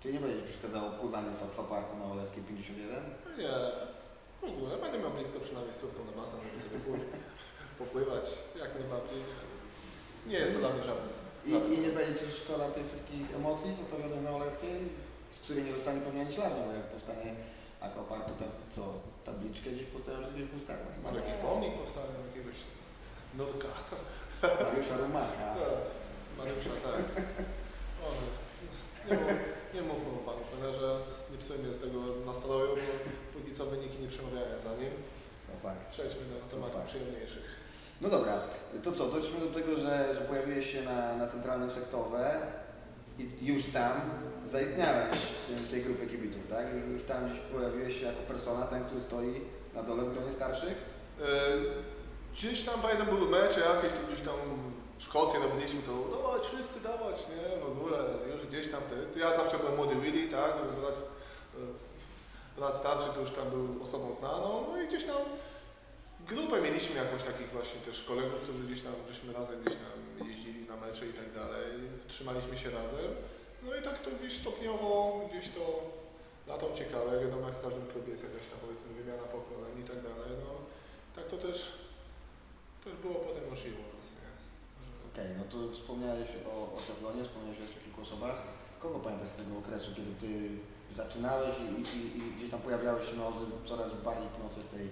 Czyli 0.01 0.15
nie 0.15 0.21
będziesz 0.21 0.43
przeszkadzało 0.43 0.91
pływanie 0.91 1.31
w 1.31 1.43
akwaparku 1.43 1.97
na 1.97 2.05
Oleskiej 2.13 2.43
51? 2.43 3.05
Nie, 3.39 3.55
w 4.41 4.45
ogóle 4.53 4.79
będę 4.79 4.99
miał 4.99 5.11
blisko 5.11 5.41
przynajmniej 5.41 5.75
z 5.75 5.81
córką 5.81 6.01
na 6.05 6.13
basen, 6.21 6.41
żeby 6.45 6.61
sobie 6.65 6.79
pójść, 6.87 7.07
popływać, 7.83 8.27
jak 8.63 8.71
najbardziej. 8.79 9.21
Nie 10.31 10.39
jest 10.43 10.53
to 10.55 10.59
dla 10.59 10.71
mnie 10.73 10.85
żadne. 10.91 11.11
I, 11.49 11.53
I 11.75 11.77
nie 11.85 11.93
będzie 11.99 12.15
Ci 12.21 12.27
szkoda 12.43 12.65
tych 12.71 12.87
wszystkich 12.91 13.25
emocji 13.39 13.71
zostawionych 13.81 14.23
na 14.23 14.31
Oleskiej, 14.39 14.79
z 15.51 15.53
której 15.53 15.69
nie 15.69 15.77
zostanie 15.79 16.01
ani 16.23 16.33
śladu, 16.37 16.59
bo 16.67 16.73
jak 16.81 16.89
powstanie 16.95 17.31
akwapark, 17.87 18.25
to 18.29 18.35
ta- 18.41 18.57
co, 18.75 18.83
tabliczkę 19.29 19.69
gdzieś 19.71 19.89
postawią, 19.97 20.19
że 20.27 20.33
gdzieś 20.35 20.49
pustawią. 20.57 20.87
Może 21.05 21.17
jakiś 21.21 21.37
pomnik 21.47 21.73
powstanie, 21.83 22.15
jakiegoś 22.29 22.59
nurka. 23.39 23.71
Mariusza 24.65 24.97
Rumaka. 25.03 25.47
Tak, 25.61 25.81
Mariusza, 26.39 26.73
tak. 26.87 27.05
Może, 28.01 28.27
nie, 29.09 29.17
mów, 29.23 29.33
nie 29.75 29.83
mówmy 29.89 30.11
o 30.19 30.23
panu 30.29 30.43
trenerze, 30.51 30.89
nie 31.33 31.39
psujmy 31.43 31.75
z 31.75 31.81
tego 31.85 31.99
nastroju, 32.31 32.71
bo 32.77 32.93
póki 33.35 33.51
co 33.57 33.63
wyniki 33.67 33.97
nie 34.03 34.11
przemawiają 34.13 34.55
za 34.67 34.73
nim. 34.81 34.95
No 35.49 35.53
fakt. 35.65 35.83
Przejdźmy 35.95 36.23
do 36.31 36.37
tematów 36.53 36.81
tak. 36.81 36.89
przyjemniejszych. 36.91 37.47
No 38.03 38.09
dobra, 38.17 38.35
to 38.85 38.93
co, 38.93 39.03
doszliśmy 39.09 39.41
do 39.41 39.55
tego, 39.59 39.71
że, 39.85 40.15
że 40.17 40.21
pojawiłeś 40.21 40.73
się 40.73 40.83
na, 40.83 41.17
na 41.17 41.27
centralnym 41.27 41.71
sektorze 41.71 42.23
i 43.41 43.47
już 43.47 43.65
tam 43.67 44.01
zaistniałeś 44.47 45.19
w 45.49 45.61
w 45.61 45.71
tej 45.71 45.83
grupie 45.83 46.07
kibiców, 46.07 46.43
tak? 46.51 46.67
Już, 46.75 46.87
już 46.87 47.03
tam 47.09 47.29
gdzieś 47.29 47.41
pojawiłeś 47.41 48.01
się 48.01 48.07
jako 48.07 48.23
persona, 48.23 48.67
ten, 48.67 48.85
który 48.85 49.01
stoi 49.01 49.41
na 49.75 49.83
dole 49.83 50.03
w 50.03 50.13
gronie 50.15 50.33
starszych? 50.33 50.79
E, 51.21 51.25
Gdzieś 52.33 52.65
tam 52.65 52.81
pamiętam 52.81 53.07
były 53.07 53.31
mecze 53.31 53.61
jakieś, 53.61 53.93
tu 53.93 54.07
gdzieś 54.07 54.21
tam 54.27 54.35
Szkocję 54.99 55.41
robiliśmy, 55.41 55.83
to 55.83 55.93
dawać 56.17 56.43
wszyscy 56.47 56.81
dawać, 56.81 57.17
nie, 57.31 57.65
w 57.65 57.69
ogóle, 57.73 57.99
już 58.33 58.47
gdzieś 58.47 58.71
tam, 58.73 58.81
te, 58.91 59.19
ja 59.21 59.37
zawsze 59.37 59.59
byłem 59.59 59.77
młody 59.77 59.95
Willy, 59.95 60.29
tak, 60.29 60.53
brat, 60.81 60.99
e, 61.55 61.61
brat 62.59 62.77
starszy 62.77 63.07
to 63.15 63.21
już 63.21 63.31
tam 63.31 63.51
był 63.51 63.83
osobą 63.83 64.15
znaną, 64.15 64.67
no 64.69 64.83
i 64.83 64.89
gdzieś 64.89 65.05
tam 65.05 65.17
grupę 66.29 66.63
mieliśmy 66.63 66.97
jakąś 66.97 67.23
takich 67.23 67.51
właśnie 67.53 67.81
też 67.81 68.03
kolegów, 68.03 68.41
którzy 68.43 68.65
gdzieś 68.67 68.83
tam, 68.83 68.93
żeśmy 69.09 69.33
razem 69.33 69.63
gdzieś 69.63 69.77
tam 69.83 70.29
jeździli 70.29 70.60
mecze 70.91 71.07
i 71.07 71.13
tak 71.13 71.31
dalej, 71.41 71.71
trzymaliśmy 72.09 72.57
się 72.63 72.71
razem, 72.71 73.11
no 73.63 73.71
i 73.79 73.83
tak 73.83 73.97
to 74.05 74.11
gdzieś 74.19 74.35
stopniowo, 74.43 75.21
gdzieś 75.29 75.47
to 75.57 75.65
latą 76.53 76.67
ciekawe, 76.81 77.11
wiadomo 77.25 77.49
jak 77.49 77.57
w 77.59 77.65
każdym 77.67 77.87
klubie 77.93 78.13
jest 78.13 78.25
jakaś 78.29 78.47
tam 78.51 78.59
powiedzmy 78.65 78.89
wymiana 78.99 79.27
pokoleń 79.37 79.75
i 79.83 79.89
tak 79.91 79.99
dalej, 80.09 80.31
no 80.45 80.51
tak 81.17 81.25
to 81.33 81.37
też, 81.47 81.59
też 82.85 82.95
było 83.05 83.15
potem 83.15 83.45
możliwe 83.51 83.79
u 83.87 83.91
nas, 83.97 84.09
nie? 84.21 84.31
Okej, 85.09 85.31
no 85.39 85.45
to 85.53 85.57
wspomniałeś 85.77 86.29
o, 86.53 86.55
o 86.77 86.79
Teflonie, 86.87 87.23
wspomniałeś 87.25 87.59
o 87.59 87.65
jeszcze 87.65 87.81
kilku 87.85 88.01
osobach. 88.03 88.39
Kogo 88.83 88.99
pamiętasz 88.99 89.33
z 89.35 89.39
tego 89.41 89.53
okresu, 89.63 89.89
kiedy 89.97 90.13
Ty 90.23 90.31
zaczynałeś 91.01 91.55
i, 91.65 91.67
i, 91.99 92.01
i, 92.19 92.23
gdzieś 92.37 92.51
tam 92.51 92.61
pojawiałeś 92.67 93.11
się 93.11 93.17
nozy 93.17 93.45
coraz 93.71 93.91
bardziej 94.09 94.29
w 94.69 94.75
tej, 94.75 94.87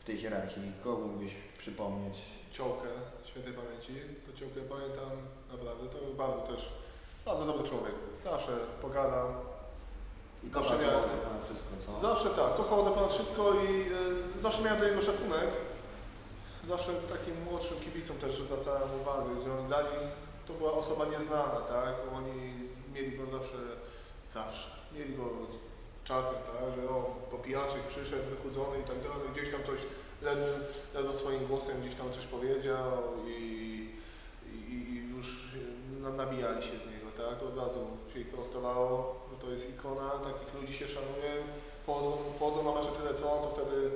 w 0.00 0.04
tej 0.04 0.16
hierarchii? 0.22 0.72
Kogo 0.84 1.06
mógłbyś 1.06 1.34
przypomnieć? 1.58 2.16
Ciołkę 2.52 2.88
świętej 3.32 3.52
pamięci, 3.52 3.92
to 4.26 4.30
Ciołkę 4.38 4.60
pamiętam 4.74 5.10
naprawdę, 5.52 5.84
to 5.92 5.98
był 6.04 6.14
bardzo 6.14 6.38
też, 6.50 6.72
bardzo 7.26 7.44
dobry 7.46 7.68
człowiek. 7.68 7.94
Zawsze 8.24 8.52
pogadam, 8.82 9.28
I 10.44 10.50
Zawsze 10.50 10.78
miałem- 10.78 11.02
ponad 11.26 11.44
wszystko, 11.44 11.70
co? 11.86 12.00
zawsze 12.08 12.28
tak, 12.30 12.56
kochał 12.56 12.84
za 12.84 12.90
ponad 12.90 13.12
wszystko 13.12 13.42
i 13.54 13.68
e, 14.38 14.42
zawsze 14.42 14.62
miałem 14.62 14.80
do 14.80 14.88
niego 14.88 15.02
szacunek. 15.02 15.50
Zawsze 16.68 16.92
takim 16.94 17.42
młodszym 17.44 17.76
kibicom 17.80 18.16
też 18.18 18.32
zwracałem 18.34 18.88
uwagę, 19.00 19.30
że 19.44 19.58
on 19.58 19.66
dla 19.66 19.82
nich 19.82 20.08
to 20.46 20.52
była 20.52 20.72
osoba 20.72 21.04
nieznana, 21.04 21.60
tak? 21.68 21.94
Oni 22.16 22.52
mieli 22.94 23.18
go 23.18 23.24
zawsze, 23.38 23.58
zawsze, 24.30 24.68
mieli 24.94 25.14
go 25.14 25.24
czasem, 26.04 26.34
tak? 26.46 26.64
Że 26.76 26.88
o, 26.90 27.16
popijaczek 27.30 27.82
przyszedł, 27.82 28.22
wychudzony 28.30 28.78
i 28.80 28.82
tak 28.82 28.98
dalej, 29.06 29.28
gdzieś 29.34 29.52
tam 29.52 29.62
coś 29.64 29.80
ledwo, 30.22 30.46
ledwo 30.94 31.14
swoim 31.14 31.46
głosem 31.46 31.80
gdzieś 31.80 31.94
tam 31.94 32.12
coś 32.12 32.24
powiedział 32.26 33.02
i, 33.26 33.40
i, 34.52 34.72
i 34.72 35.08
już 35.16 35.26
na- 36.00 36.10
nabijali 36.10 36.62
się 36.62 36.76
z 36.78 36.86
niego, 36.86 37.08
tak? 37.16 37.42
Od 37.48 37.56
razu 37.58 37.78
się 38.14 38.20
ich 38.20 38.28
prostowało, 38.28 39.20
że 39.30 39.46
to 39.46 39.50
jest 39.52 39.70
ikona, 39.74 40.10
takich 40.10 40.54
ludzi 40.60 40.72
się 40.74 40.88
szanuje, 40.88 41.32
pochodzą, 41.86 42.16
pochodzą 42.38 42.64
na 42.64 42.80
mecze 42.80 42.92
tyle 42.92 43.14
co 43.14 43.32
on, 43.32 43.42
to 43.42 43.50
wtedy 43.54 43.90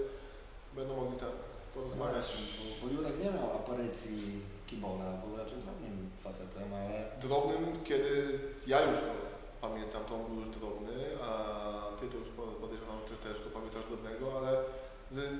będą 0.74 0.96
mogli 0.96 1.18
tak 1.18 1.28
porozmawiać. 1.74 2.14
Właśnie, 2.26 2.44
bo, 2.58 2.86
bo 2.86 2.92
Jurek 2.94 3.18
nie 3.24 3.30
miał 3.30 3.50
aparycji 3.56 4.40
kibola, 4.66 5.12
był 5.26 5.36
raczej 5.36 5.58
drobnym 5.58 6.10
facetem, 6.24 6.74
ale 6.74 7.04
Drobnym, 7.20 7.84
kiedy 7.84 8.38
ja 8.66 8.80
już 8.80 9.00
go 9.00 9.12
pamiętam, 9.60 10.04
to 10.04 10.14
on 10.14 10.24
był 10.26 10.36
już 10.40 10.48
drobny, 10.56 10.94
a 11.22 11.30
ty 12.00 12.06
to 12.08 12.16
już 12.16 12.28
po- 12.28 12.42
podejrzewam, 12.62 12.98
że 13.10 13.16
też 13.16 13.44
go 13.44 13.50
pamiętasz 13.50 13.84
drobnego, 13.88 14.38
ale 14.38 14.50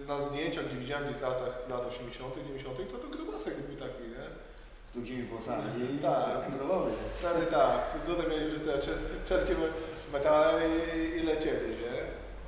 na 0.09 0.21
zdjęciach, 0.21 0.67
gdzie 0.67 0.77
widziałem 0.77 1.05
gdzieś 1.05 1.17
w 1.19 1.23
latach, 1.23 1.63
z 1.67 1.69
lat 1.69 1.87
80., 1.87 2.35
90., 2.37 2.93
to 2.93 2.99
to 2.99 3.09
grubasek 3.09 3.55
był 3.61 3.77
taki, 3.77 4.03
nie? 4.03 4.27
z 4.91 4.93
długimi 4.95 5.23
włosami 5.23 5.95
i 5.95 5.99
Tak. 5.99 6.47
kontrolowy. 6.51 6.91
Wtedy 7.15 7.47
tak, 7.47 7.81
zudem 8.07 8.31
mieli 8.31 8.51
wszyscy 8.51 8.69
cze- 8.69 9.27
czeskie 9.29 9.55
metale 10.13 10.63
i, 10.69 11.19
i 11.19 11.23
lecieli, 11.23 11.69
nie? 11.71 11.97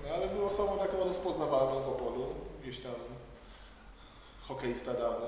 No 0.08 0.14
ale 0.14 0.26
był 0.28 0.46
osobą 0.46 0.78
taką 0.78 0.98
rozpoznawalną 1.04 1.82
w 1.82 1.88
Opolu, 1.88 2.26
gdzieś 2.62 2.78
tam 2.80 2.94
hokeista 4.48 4.94
dawny. 4.94 5.26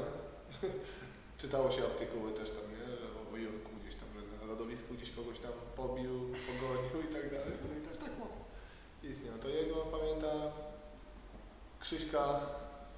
Czytało 1.41 1.71
się 1.73 1.85
artykuły 1.85 2.33
też 2.33 2.51
tam, 2.51 2.65
nie? 2.73 2.87
Że 2.97 3.07
o, 3.31 3.35
o 3.35 3.37
Jurku 3.37 3.71
gdzieś 3.83 3.95
tam, 4.01 4.09
że 4.15 4.41
na 4.41 4.53
lodowisku 4.53 4.95
gdzieś 4.95 5.11
kogoś 5.11 5.39
tam 5.39 5.53
pobił, 5.77 6.13
pogonił 6.49 7.11
i 7.11 7.15
tak 7.15 7.31
dalej. 7.31 7.53
No 7.69 7.79
i 7.79 7.89
też 7.89 7.99
tak, 7.99 8.19
mo- 8.19 8.41
istniał. 9.11 9.35
To 9.43 9.49
jego 9.49 9.75
pamiętam 9.77 10.41
Krzyśka 11.81 12.41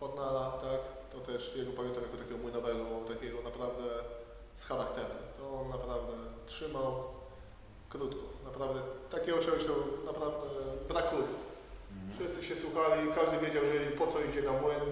Fornala, 0.00 0.50
tak? 0.50 0.80
To 1.12 1.20
też 1.20 1.56
jego 1.56 1.72
pamiętam 1.72 2.02
jako 2.02 2.16
takiego 2.16 2.38
młynowego, 2.38 2.84
takiego 3.08 3.42
naprawdę 3.42 3.84
z 4.54 4.64
charakterem. 4.64 5.10
To 5.38 5.60
on 5.60 5.68
naprawdę 5.68 6.12
trzymał 6.46 7.04
krótko. 7.88 8.22
Naprawdę 8.44 8.80
takiego 9.10 9.38
czegoś 9.38 9.64
to 9.64 9.74
naprawdę 10.06 10.46
brakuje. 10.88 11.28
Mhm. 11.92 12.12
Wszyscy 12.18 12.44
się 12.44 12.56
słuchali, 12.56 13.12
każdy 13.14 13.46
wiedział, 13.46 13.64
że 13.64 13.90
po 13.90 14.06
co 14.06 14.20
idzie 14.20 14.42
na 14.42 14.52
młyn, 14.52 14.82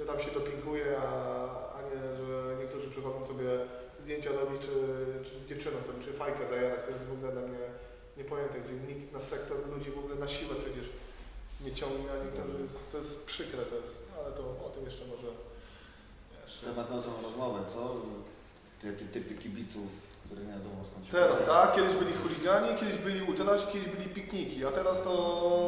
że 0.00 0.06
tam 0.06 0.20
się 0.20 0.30
dopinguje, 0.30 0.98
a, 0.98 1.08
a 1.76 1.82
nie, 1.82 2.00
że 2.16 2.56
niektórzy 2.56 2.90
przychodzą 2.90 3.24
sobie 3.24 3.50
zdjęcia 4.02 4.30
robić, 4.32 4.62
czy, 4.62 4.74
czy 5.24 5.38
z 5.38 5.46
dziewczyną 5.46 5.82
sobie, 5.82 6.04
czy 6.04 6.12
fajkę 6.12 6.46
zajarać. 6.46 6.84
To 6.84 6.90
jest 6.90 7.04
w 7.04 7.12
ogóle 7.12 7.32
dla 7.32 7.42
mnie 7.42 7.58
niepojęte, 8.16 8.60
gdzie 8.60 8.94
nikt 8.94 9.12
na 9.12 9.20
sektor 9.20 9.56
ludzi 9.68 9.90
w 9.90 9.98
ogóle 9.98 10.14
na 10.14 10.28
siłę 10.28 10.54
przecież 10.54 10.86
nie 11.64 11.74
ciągnie, 11.74 12.08
a 12.12 12.24
niektórzy, 12.24 12.58
to 12.92 12.98
jest 12.98 13.26
przykre, 13.26 13.62
to 13.62 13.76
jest, 13.76 14.02
ale 14.18 14.32
to 14.32 14.42
o 14.66 14.70
tym 14.74 14.84
jeszcze 14.84 15.04
może 15.06 15.28
wiesz, 16.44 16.58
Temat 16.58 16.90
na 16.90 17.02
tą 17.02 17.22
rozmowę, 17.22 17.60
co? 17.72 17.96
Takie 18.82 19.04
typy 19.04 19.34
kibiców, 19.34 19.90
które 20.26 20.40
nie 20.42 20.52
wiadomo 20.52 20.84
skąd 20.90 21.06
się 21.06 21.12
Teraz, 21.12 21.46
tak? 21.46 21.74
Kiedyś 21.74 21.94
byli 21.94 22.12
chuligani, 22.12 22.78
kiedyś 22.80 22.96
byli 22.96 23.22
ultrasi, 23.22 23.66
kiedyś 23.72 23.88
byli 23.88 24.08
pikniki, 24.08 24.64
a 24.64 24.70
teraz 24.70 25.02
to 25.02 25.12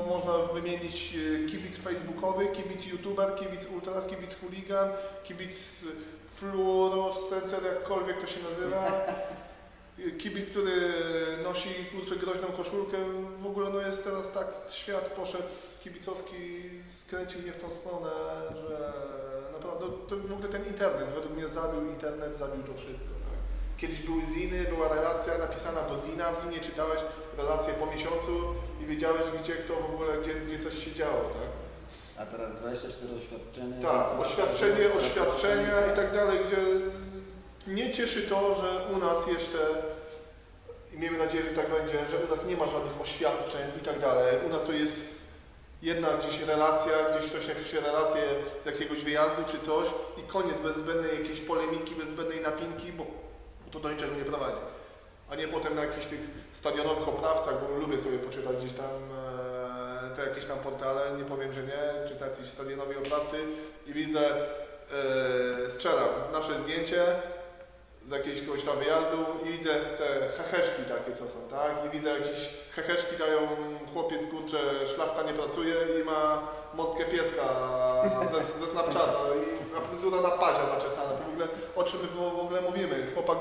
można 0.09 0.55
wymienić 0.55 1.15
e, 1.15 1.47
kibic 1.49 1.79
facebookowy, 1.79 2.49
kibic 2.49 2.87
youtuber, 2.87 3.35
kibic 3.35 3.67
ultras, 3.75 4.07
kibic 4.07 4.41
chuligan, 4.41 4.89
kibic 5.25 5.85
fluorescencer, 6.35 7.65
jakkolwiek 7.65 8.21
to 8.21 8.27
się 8.27 8.41
nazywa. 8.51 8.91
Kibic, 9.97 10.51
który 10.51 10.73
nosi 11.43 11.71
kurczę 11.85 12.17
groźną 12.17 12.49
koszulkę, 12.49 12.97
w 13.39 13.47
ogóle 13.47 13.71
no 13.71 13.81
jest 13.81 14.05
teraz 14.05 14.33
tak, 14.33 14.47
świat 14.69 15.05
poszedł 15.05 15.49
kibicowski, 15.85 16.37
skręcił 16.97 17.43
mnie 17.43 17.53
w 17.53 17.63
tą 17.63 17.71
stronę, 17.71 18.11
że 18.69 18.93
naprawdę 19.53 19.87
to 20.09 20.17
w 20.17 20.33
ogóle 20.33 20.49
ten 20.49 20.67
internet 20.67 21.09
według 21.15 21.37
mnie 21.37 21.49
zabił 21.49 21.81
internet, 21.87 22.37
zabił 22.37 22.63
to 22.63 22.75
wszystko. 22.75 23.09
Tak? 23.09 23.39
Kiedyś 23.77 24.03
były 24.03 24.23
ziny, 24.35 24.65
była 24.75 24.89
relacja 24.89 25.39
napisana 25.39 25.81
do 25.83 26.07
zina, 26.07 26.33
w 26.33 26.43
zinie 26.43 26.61
czytałeś 26.61 27.01
relację 27.37 27.75
po 27.75 27.87
miesiącu 27.87 28.55
i 28.83 28.87
wiedziałeś 28.87 29.23
gdzie 29.43 29.57
kto 29.57 29.75
w 29.75 29.95
ogóle, 29.95 30.13
gdzie, 30.23 30.35
gdzie 30.35 30.59
coś 30.59 30.85
się 30.85 30.93
działo, 30.93 31.23
tak? 31.23 31.51
A 32.19 32.27
teraz 32.27 32.53
24 32.55 33.15
oświadczenia. 33.15 33.83
Tak, 33.83 34.21
oświadczenie, 34.21 34.95
oświadczenia 34.99 35.93
i 35.93 35.97
tak 35.97 36.15
dalej, 36.15 36.39
gdzie 36.47 36.57
mnie 37.67 37.93
cieszy 37.93 38.23
to, 38.23 38.55
że 38.55 38.97
u 38.97 38.99
nas 38.99 39.27
jeszcze, 39.27 39.59
i 40.95 40.99
miejmy 40.99 41.19
nadzieję, 41.19 41.45
że 41.45 41.63
tak 41.63 41.71
będzie, 41.71 41.99
że 42.11 42.19
u 42.19 42.37
nas 42.37 42.47
nie 42.47 42.57
ma 42.57 42.69
żadnych 42.69 43.01
oświadczeń 43.01 43.63
i 43.83 43.85
tak 43.85 44.01
dalej. 44.01 44.37
U 44.47 44.49
nas 44.49 44.65
to 44.65 44.73
jest 44.73 45.27
jedna 45.83 46.09
gdzieś 46.09 46.43
relacja, 46.43 46.93
gdzieś 47.11 47.31
ktoś 47.31 47.49
napisze 47.49 47.81
relację 47.81 48.23
z 48.63 48.67
jakiegoś 48.67 49.05
wyjazdu 49.05 49.43
czy 49.51 49.59
coś 49.67 49.89
i 50.19 50.23
koniec, 50.23 50.59
bez 50.63 50.77
zbędnej 50.77 51.19
jakiejś 51.23 51.41
polemiki, 51.41 51.95
bez 51.95 52.09
zbędnej 52.09 52.41
napinki, 52.41 52.93
bo 52.93 53.07
to 53.71 53.81
do 53.81 53.91
niczego 53.91 54.15
nie 54.15 54.25
prowadzi. 54.25 54.61
A 55.31 55.35
nie 55.35 55.49
potem 55.49 55.75
na 55.75 55.85
jakichś 55.85 56.07
tych 56.07 56.21
stadionowych 56.53 57.09
oprawcach, 57.09 57.55
bo 57.61 57.77
lubię 57.77 57.99
sobie 57.99 58.19
poczytać 58.19 58.57
gdzieś 58.57 58.73
tam 58.73 58.91
e, 60.13 60.17
te 60.17 60.29
jakieś 60.29 60.45
tam 60.45 60.59
portale, 60.59 61.01
nie 61.19 61.25
powiem, 61.25 61.53
że 61.53 61.63
nie, 61.63 62.09
czy 62.09 62.17
tacy 62.17 62.47
stadionowi 62.47 62.97
oprawcy 62.97 63.37
i 63.87 63.93
widzę, 63.93 64.21
e, 65.67 65.71
strzelam 65.71 66.09
nasze 66.33 66.61
zdjęcie 66.61 67.05
z 68.07 68.11
jakiegoś 68.11 68.63
tam 68.65 68.79
wyjazdu 68.79 69.17
i 69.45 69.49
widzę 69.53 69.71
te 69.99 70.29
heheszki 70.37 70.83
takie 70.83 71.13
co 71.17 71.25
są, 71.25 71.39
tak? 71.51 71.73
I 71.87 71.97
widzę 71.97 72.11
jakieś 72.11 72.49
heheszki 72.75 73.17
dają 73.17 73.39
chłopiec, 73.93 74.27
kurczę, 74.31 74.59
szlachta 74.95 75.23
nie 75.23 75.33
pracuje 75.33 75.75
i 76.01 76.05
ma 76.05 76.43
mostkę 76.75 77.05
pieska 77.05 77.43
ze, 78.33 78.43
ze 78.43 78.67
Snapchata 78.67 79.19
i 79.43 79.81
fryzura 79.89 80.23
na 80.23 80.31
pazia 80.31 80.67
zaczesana. 80.67 81.11
To 81.11 81.25
w 81.25 81.29
ogóle 81.33 81.47
o 81.77 81.83
czym 81.85 82.01
my 82.03 82.07
w 82.31 82.41
ogóle 82.41 82.61
mówimy? 82.61 83.07
Chłopak 83.15 83.39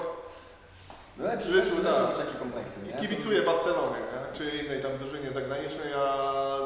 No, 1.18 1.26
w 1.38 1.42
życiu, 1.42 1.76
tak. 1.84 1.96
są 1.96 2.24
takie 2.26 2.40
kompleksy, 2.40 2.80
nie? 2.88 3.02
kibicuje 3.02 3.42
Barcelonie, 3.42 4.00
nie? 4.12 4.38
czy 4.38 4.58
innej 4.58 4.82
tam 4.82 4.98
drużynie 4.98 5.32
zagranicznej, 5.32 5.94
a 5.94 6.08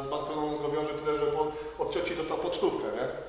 z 0.03 0.07
Barceloną 0.07 0.57
go 0.57 0.69
wiąże 0.71 0.93
tyle, 0.93 1.17
że 1.19 1.25
po, 1.25 1.51
od 1.83 1.93
cioci 1.93 2.15
dostał 2.15 2.37
pocztówkę, 2.37 2.87
nie? 2.97 3.28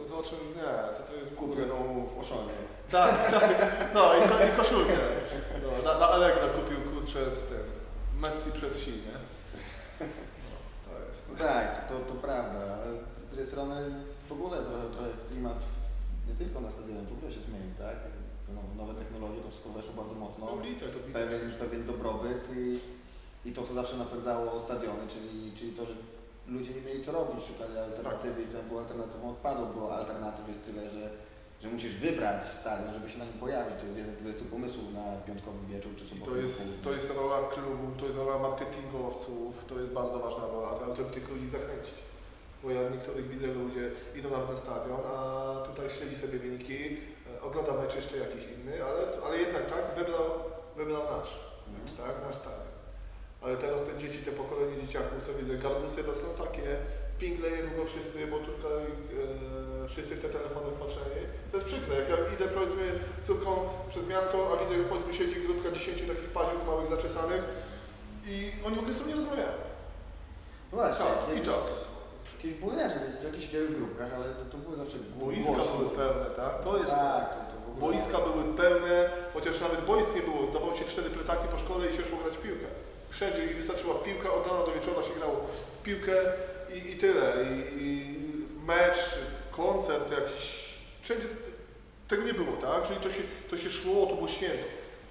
To, 0.00 0.08
to 0.08 0.18
o 0.18 0.22
czym, 0.22 0.38
nie, 0.56 0.96
to, 0.96 1.12
to 1.12 1.14
jest 1.20 1.34
Kupioną 1.34 2.06
w 2.14 2.18
Oszonie. 2.20 2.56
Tak, 2.90 3.30
tak, 3.40 3.54
no 3.94 4.16
i, 4.16 4.28
ko, 4.28 4.34
i 4.44 4.56
koszulkę. 4.56 4.98
No, 5.62 5.92
na, 5.92 5.98
na 5.98 6.08
Allegra 6.08 6.48
kupił 6.48 6.80
kurczę 6.80 7.34
z 7.34 7.42
tym, 7.42 7.64
Messi 8.20 8.52
przez 8.52 8.78
si, 8.78 8.90
nie? 8.90 9.16
No, 10.00 10.56
to 10.84 11.06
jest... 11.08 11.32
No 11.32 11.38
tak, 11.44 11.88
to, 11.88 11.94
to 12.00 12.14
prawda. 12.14 12.76
Z 13.26 13.28
drugiej 13.28 13.46
strony 13.46 13.74
w 14.28 14.32
ogóle 14.32 14.56
trochę, 14.56 14.90
trochę 14.94 15.10
klimat 15.28 15.58
nie 16.28 16.34
tylko 16.34 16.60
na 16.60 16.70
stadionie 16.70 17.02
w 17.02 17.12
ogóle 17.12 17.32
się 17.32 17.40
zmienił, 17.40 17.74
tak? 17.78 17.96
No, 18.54 18.60
nowe 18.76 18.94
technologie, 18.94 19.40
to 19.40 19.50
wszystko 19.50 19.70
weszło 19.70 19.92
bardzo 19.92 20.14
mocno. 20.14 20.46
Na 20.46 20.52
ulicach 20.52 20.88
to 20.90 20.98
widać. 20.98 21.22
pewien, 21.22 21.52
pewien 21.58 21.86
dobrobyt 21.86 22.48
i, 22.56 22.80
i 23.48 23.52
to, 23.52 23.62
co 23.66 23.74
zawsze 23.74 23.96
napędzało 23.96 24.60
stadiony, 24.60 25.04
czyli, 25.08 25.52
czyli 25.56 25.72
to, 25.72 25.86
że 25.86 25.94
ludzie 26.48 26.70
nie 26.74 26.80
mieli 26.80 27.04
co 27.04 27.12
robić, 27.12 27.44
szukali 27.46 27.78
alternatywy 27.78 28.42
i 28.42 28.46
tam 28.46 28.68
była 28.68 28.80
alternatywą 28.80 29.30
odpadów, 29.30 29.74
było 29.74 29.96
alternatyw 29.96 30.48
jest 30.48 30.64
tyle, 30.64 30.90
że, 30.90 31.10
że 31.62 31.68
musisz 31.68 31.94
wybrać 31.94 32.48
stadion, 32.60 32.92
żeby 32.92 33.10
się 33.10 33.18
na 33.18 33.24
nim 33.24 33.38
pojawić. 33.44 33.74
To 33.80 33.86
jest 33.86 33.98
jeden 33.98 34.14
z 34.14 34.18
20 34.18 34.44
pomysłów 34.50 34.92
na 34.94 35.04
piątkowy 35.26 35.58
wieczór 35.68 35.92
czy 35.98 36.04
I 36.04 36.08
sobotni 36.08 36.26
to 36.34 36.36
jest, 36.36 36.84
to 36.84 36.92
jest 36.92 37.10
rola 37.16 37.38
klubu, 37.48 37.86
to 38.00 38.04
jest 38.06 38.16
rola 38.16 38.38
marketingowców, 38.38 39.64
to 39.68 39.80
jest 39.80 39.92
bardzo 39.92 40.18
ważna 40.18 40.46
rola, 40.46 40.68
teraz, 40.78 40.96
żeby 40.96 41.10
tych 41.10 41.30
ludzi 41.30 41.46
zachęcić. 41.48 41.94
Bo 42.62 42.70
ja 42.70 42.88
niektórych 42.90 43.28
widzę, 43.28 43.46
ludzie 43.46 43.90
idą 44.16 44.30
nawet 44.30 44.50
na 44.50 44.56
stadion, 44.56 45.00
a 45.14 45.20
tutaj 45.66 45.90
śledzi 45.90 46.16
sobie 46.16 46.38
wyniki, 46.38 46.78
e, 47.36 47.42
ogląda 47.42 47.72
mecz 47.72 47.94
jeszcze 47.96 48.16
jakiś 48.16 48.42
inny, 48.54 48.84
ale, 48.84 49.00
ale 49.26 49.38
jednak 49.38 49.64
tak, 49.66 49.84
wybrał, 49.98 50.24
wybrał 50.76 51.02
nasz, 51.18 51.32
Mhm. 51.68 51.96
tak, 51.96 52.26
nasz 52.26 52.36
stadion. 52.36 52.69
Ale 53.42 53.56
teraz 53.56 53.84
te 53.84 53.92
dzieci, 53.98 54.18
te 54.18 54.30
pokolenie 54.32 54.82
dzieciaków, 54.82 55.18
co 55.26 55.34
widzę, 55.34 55.54
garbusy 55.54 56.04
to 56.04 56.14
są 56.14 56.26
takie, 56.44 56.66
pingle 57.18 57.50
niedługo 57.50 57.82
wszyscy, 57.86 58.26
bo 58.26 58.38
tutaj 58.38 58.82
e, 59.84 59.88
wszyscy 59.88 60.14
w 60.16 60.22
te 60.22 60.28
telefony 60.28 60.66
wpatrzeni. 60.76 61.22
To 61.50 61.56
jest 61.56 61.68
przykre, 61.70 61.94
jak 62.00 62.08
ja 62.10 62.16
idę 62.34 62.46
powiedzmy 62.54 62.84
z 63.18 63.24
córką 63.26 63.50
przez 63.88 64.06
miasto, 64.06 64.36
a 64.52 64.64
widzę, 64.64 64.84
powiedzmy 64.90 65.14
siedzi 65.14 65.40
grupka 65.46 65.70
10 65.72 65.98
takich 66.00 66.30
paziów 66.38 66.66
małych 66.66 66.88
zaczesanych 66.90 67.42
i 68.26 68.52
oni 68.66 68.76
w 68.76 68.78
ogóle 68.78 68.94
sobie 68.94 69.08
nie 69.10 69.16
rozmawiają. 69.16 69.52
No 70.72 70.78
właśnie, 70.78 71.04
Tak, 71.04 71.36
i 71.38 71.40
to. 71.40 71.66
Kiedyś 72.42 72.56
było 72.58 72.72
inaczej, 72.72 72.98
jakieś 73.24 73.44
siedziały 73.46 73.66
w 73.68 73.78
grupkach, 73.78 74.10
ale 74.16 74.24
to, 74.24 74.44
to 74.52 74.56
były 74.58 74.76
zawsze 74.76 74.96
gło- 74.98 75.24
Boiska 75.26 75.62
były 75.76 75.90
pełne, 75.90 76.26
tak? 76.36 76.64
To 76.64 76.78
jest 76.78 76.90
Tak, 76.90 77.28
to, 77.50 77.54
to. 77.74 77.80
Boiska 77.80 78.18
były 78.28 78.44
pełne, 78.62 79.10
chociaż 79.34 79.60
nawet 79.60 79.80
boisk 79.84 80.08
nie 80.14 80.22
było. 80.22 80.46
Dawało 80.52 80.74
się 80.76 80.84
cztery 80.84 81.10
plecaki 81.10 81.48
po 81.48 81.58
szkole 81.58 81.86
i 81.90 81.96
się 81.96 82.02
szło 82.02 82.18
grać 82.22 82.34
w 82.36 82.42
piłkę. 82.42 82.66
Wszędzie 83.10 83.44
i 83.44 83.54
wystarczyła 83.54 83.94
piłka, 83.94 84.32
od 84.32 84.46
rana 84.46 84.58
do 84.58 84.72
wieczora 84.72 85.02
się 85.02 85.14
grało 85.14 85.36
w 85.36 85.82
piłkę 85.82 86.12
i, 86.74 86.90
i 86.90 86.96
tyle. 86.96 87.32
I, 87.44 87.82
I 87.82 88.16
mecz, 88.66 88.98
koncert 89.50 90.10
jakiś, 90.10 90.74
wszędzie 91.02 91.26
tego 92.08 92.22
nie 92.22 92.34
było, 92.34 92.56
tak? 92.56 92.88
Czyli 92.88 93.00
to 93.00 93.10
się, 93.10 93.22
to 93.50 93.58
się 93.58 93.70
szło, 93.70 94.06
to 94.06 94.14
było 94.14 94.28
święto. 94.28 94.64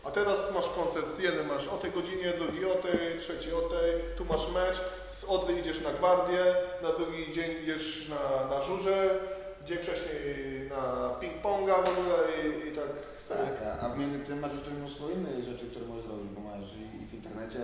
A 0.04 0.12
teraz 0.12 0.54
masz 0.54 0.70
koncert, 0.70 1.20
jeden 1.20 1.48
masz 1.48 1.68
o 1.68 1.78
tej 1.78 1.92
godzinie, 1.92 2.34
drugi 2.38 2.66
o 2.66 2.76
tej, 2.76 3.20
trzeci 3.20 3.54
o 3.54 3.62
tej, 3.62 3.94
tu 4.18 4.26
masz 4.26 4.52
mecz, 4.52 4.78
z 5.10 5.24
Odry 5.24 5.60
idziesz 5.60 5.82
na 5.82 5.94
gwardię, 5.94 6.56
na 6.84 6.94
drugi 6.94 7.34
dzień 7.34 7.64
idziesz 7.64 8.08
na, 8.10 8.56
na 8.56 8.62
żurze, 8.62 9.20
dzień 9.66 9.78
wcześniej 9.78 10.70
na 10.70 11.10
ping-ponga 11.22 11.84
w 11.86 11.90
ogóle 11.90 12.18
i, 12.44 12.70
i 12.70 12.72
tak. 12.72 12.86
Tak, 13.30 13.56
a- 13.68 13.80
a 13.80 13.90
w 13.90 13.98
między 14.00 14.20
tym 14.20 14.40
masz 14.40 14.54
jeszcze 14.54 14.72
mnóstwo 14.72 15.06
innych 15.10 15.44
rzeczy, 15.44 15.66
które 15.72 15.86
możesz 15.86 16.06
zrobić, 16.06 16.30
bo 16.36 16.42
masz 16.42 16.70
i, 16.76 17.04
i 17.04 17.06
w 17.06 17.14
internecie 17.14 17.60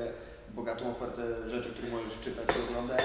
bogatą 0.54 0.91
ofertę 0.91 1.49
rzeczy, 1.49 1.69
które 1.73 1.88
możesz 1.88 2.20
czytać 2.22 2.47
i 2.57 2.70
oglądać, 2.70 3.03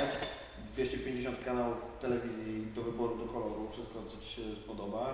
250 0.74 1.44
kanałów 1.44 1.78
telewizji 2.00 2.66
do 2.74 2.82
wyboru, 2.82 3.14
do 3.18 3.24
koloru, 3.32 3.68
wszystko 3.72 3.98
co 4.10 4.16
Ci 4.22 4.28
się 4.36 4.42
spodoba, 4.64 5.04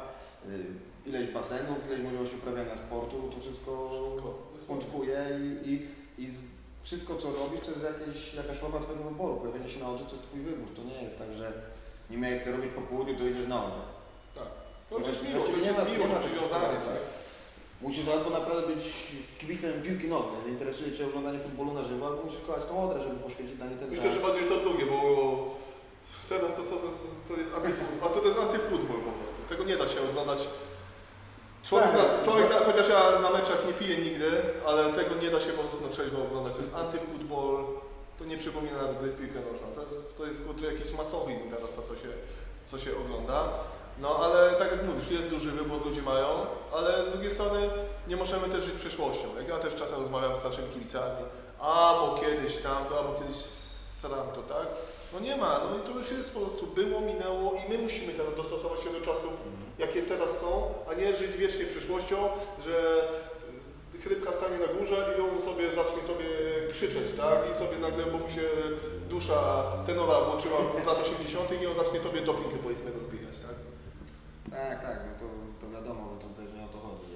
y, 0.48 1.08
ileś 1.08 1.26
basenów, 1.28 1.78
ileś 1.86 2.00
możliwości 2.02 2.36
uprawiania 2.36 2.76
sportu, 2.76 3.16
to 3.34 3.40
wszystko, 3.40 3.72
Wszystko. 4.02 4.28
spączkuje 4.64 5.18
i, 5.44 5.70
i, 5.70 5.74
i 6.24 6.28
wszystko 6.82 7.14
co 7.16 7.26
robisz 7.32 7.60
to 7.60 7.70
jest 7.70 7.84
jakieś, 7.92 8.34
jakaś 8.34 8.56
forma 8.58 8.78
Twojego 8.80 9.04
wyboru, 9.04 9.36
pojawienie 9.36 9.68
się 9.68 9.80
na 9.80 9.88
oczy 9.90 10.04
to 10.04 10.12
jest 10.16 10.22
Twój 10.28 10.40
wybór, 10.40 10.68
to 10.76 10.84
nie 10.84 11.02
jest 11.02 11.18
tak, 11.18 11.30
że 11.34 11.52
nie 12.10 12.16
miałeś 12.18 12.44
co 12.44 12.50
robić 12.52 12.70
po 12.72 12.80
południu, 12.80 13.14
to 13.18 13.24
idziesz 13.26 13.48
na 13.48 13.58
oczy. 13.66 13.82
Tak. 14.34 14.48
To 14.90 14.98
jest 14.98 15.10
to 15.10 15.14
Właściwie 15.14 15.38
już 15.38 15.48
nie 15.60 15.66
jest 15.72 15.78
ma- 15.78 15.84
miło 15.90 16.06
nie 16.06 16.14
ma 16.14 16.20
przywiązane, 16.20 16.64
takiej 16.68 16.88
tak? 16.88 17.25
Musisz 17.80 18.08
albo 18.08 18.30
naprawdę 18.30 18.74
być 18.74 18.84
kibicem 19.38 19.82
piłki 19.82 20.08
nożnej, 20.08 20.42
że 20.44 20.48
interesuje 20.48 20.92
Cię 20.92 21.06
oglądanie 21.06 21.38
futbolu 21.38 21.72
na 21.72 21.82
żywo, 21.84 22.06
albo 22.06 22.22
musisz 22.22 22.40
kochać 22.46 22.64
tą 22.68 22.84
odrę, 22.84 23.00
żeby 23.00 23.16
poświęcić 23.16 23.58
na 23.58 23.66
nie 23.66 23.76
ten 23.76 23.90
Myślę, 23.90 24.10
że 24.10 24.20
bardziej 24.20 24.48
to 24.48 24.56
drugie, 24.56 24.86
bo 24.86 24.98
teraz 26.28 26.54
to 26.54 26.62
to, 26.62 26.76
to 27.28 27.34
jest 27.40 27.54
antyfutbol, 27.54 28.08
a 28.10 28.14
to, 28.14 28.20
to 28.20 28.28
jest 28.28 28.40
antyfutbol 28.40 28.98
po 29.08 29.12
prostu. 29.18 29.38
Tego 29.48 29.64
nie 29.64 29.76
da 29.76 29.88
się 29.88 30.00
oglądać. 30.10 30.40
Człowiek, 31.68 31.90
Tak, 31.90 31.96
na, 32.18 32.24
człowiek 32.24 32.48
tak. 32.48 32.60
na, 32.60 32.66
chociaż 32.72 32.88
ja 32.88 33.20
na 33.20 33.30
meczach 33.30 33.66
nie 33.66 33.72
piję 33.72 33.96
nigdy, 33.98 34.30
ale 34.66 34.92
tego 34.92 35.14
nie 35.22 35.30
da 35.30 35.40
się 35.40 35.52
po 35.52 35.62
prostu 35.62 35.84
na 35.84 35.88
trzeźwo 35.88 36.22
oglądać. 36.22 36.52
To 36.54 36.60
jest 36.60 36.74
antyfutbol. 36.74 37.64
to 38.18 38.24
nie 38.24 38.38
przypomina 38.38 38.76
nawet 38.76 38.98
gry 38.98 39.08
piłkę 39.08 39.40
nożną. 39.52 39.66
To 39.74 39.80
jest, 39.82 40.16
to 40.16 40.26
jest 40.26 40.46
kurczę, 40.46 40.66
jakiś 40.66 40.92
masochizm 40.92 41.50
teraz 41.50 41.72
to, 41.76 41.82
co 41.82 41.94
się, 41.94 42.08
co 42.66 42.78
się 42.78 42.90
ogląda. 42.98 43.48
No 43.98 44.16
ale 44.24 44.52
tak 44.52 44.72
jak 44.72 44.84
mówisz, 44.84 45.10
jest 45.10 45.28
duży 45.28 45.52
wybór, 45.52 45.86
ludzie 45.86 46.02
mają, 46.02 46.46
ale 46.72 47.10
z 47.10 47.12
drugiej 47.12 47.30
strony 47.30 47.70
nie 48.08 48.16
możemy 48.16 48.48
też 48.48 48.64
żyć 48.64 48.74
przeszłością. 48.74 49.28
Jak 49.38 49.48
ja 49.48 49.58
też 49.58 49.74
czasem 49.74 50.00
rozmawiam 50.00 50.36
z 50.36 50.38
starszymi 50.38 50.68
kibicami, 50.68 51.24
a 51.60 51.94
bo 52.00 52.20
kiedyś 52.20 52.56
tam, 52.56 52.84
to, 52.88 52.98
albo 52.98 53.20
kiedyś 53.20 53.36
sram 53.36 54.26
to, 54.34 54.54
tak? 54.54 54.66
No 55.12 55.20
nie 55.20 55.36
ma, 55.36 55.60
no 55.70 55.78
i 55.78 55.92
to 55.92 55.98
już 55.98 56.10
jest 56.10 56.34
po 56.34 56.40
prostu 56.40 56.66
było, 56.66 57.00
minęło 57.00 57.52
i 57.52 57.72
my 57.72 57.78
musimy 57.78 58.12
teraz 58.12 58.36
dostosować 58.36 58.80
się 58.80 58.90
do 58.92 59.00
czasów, 59.00 59.32
jakie 59.78 60.02
teraz 60.02 60.40
są, 60.40 60.74
a 60.90 60.94
nie 60.94 61.16
żyć 61.16 61.36
wiecznie 61.36 61.64
przyszłością, 61.66 62.16
że 62.64 63.02
chrypka 64.04 64.32
stanie 64.32 64.58
na 64.58 64.70
górze 64.78 65.14
i 65.18 65.20
on 65.20 65.42
sobie 65.42 65.64
zacznie 65.68 66.02
tobie 66.06 66.28
krzyczeć, 66.72 67.06
tak? 67.16 67.38
I 67.52 67.58
sobie 67.58 67.76
nagle, 67.80 68.04
bo 68.12 68.18
mu 68.18 68.28
się 68.30 68.46
dusza 69.08 69.62
tenora 69.86 70.20
włączyła 70.20 70.58
z 70.82 70.86
lat 70.86 70.98
80. 71.00 71.62
i 71.62 71.66
on 71.66 71.74
zacznie 71.74 72.00
tobie 72.00 72.20
doping 72.20 72.62
powiedzmy 72.62 72.90
rozbijać, 72.98 73.25
tak? 74.56 74.68
Tak, 74.70 74.78
tak, 74.86 74.98
no 75.08 75.12
to, 75.20 75.26
to 75.60 75.64
wiadomo, 75.76 76.02
że 76.10 76.16
to 76.22 76.28
też 76.38 76.48
nie 76.56 76.64
o 76.68 76.72
to 76.74 76.78
chodzi. 76.86 77.12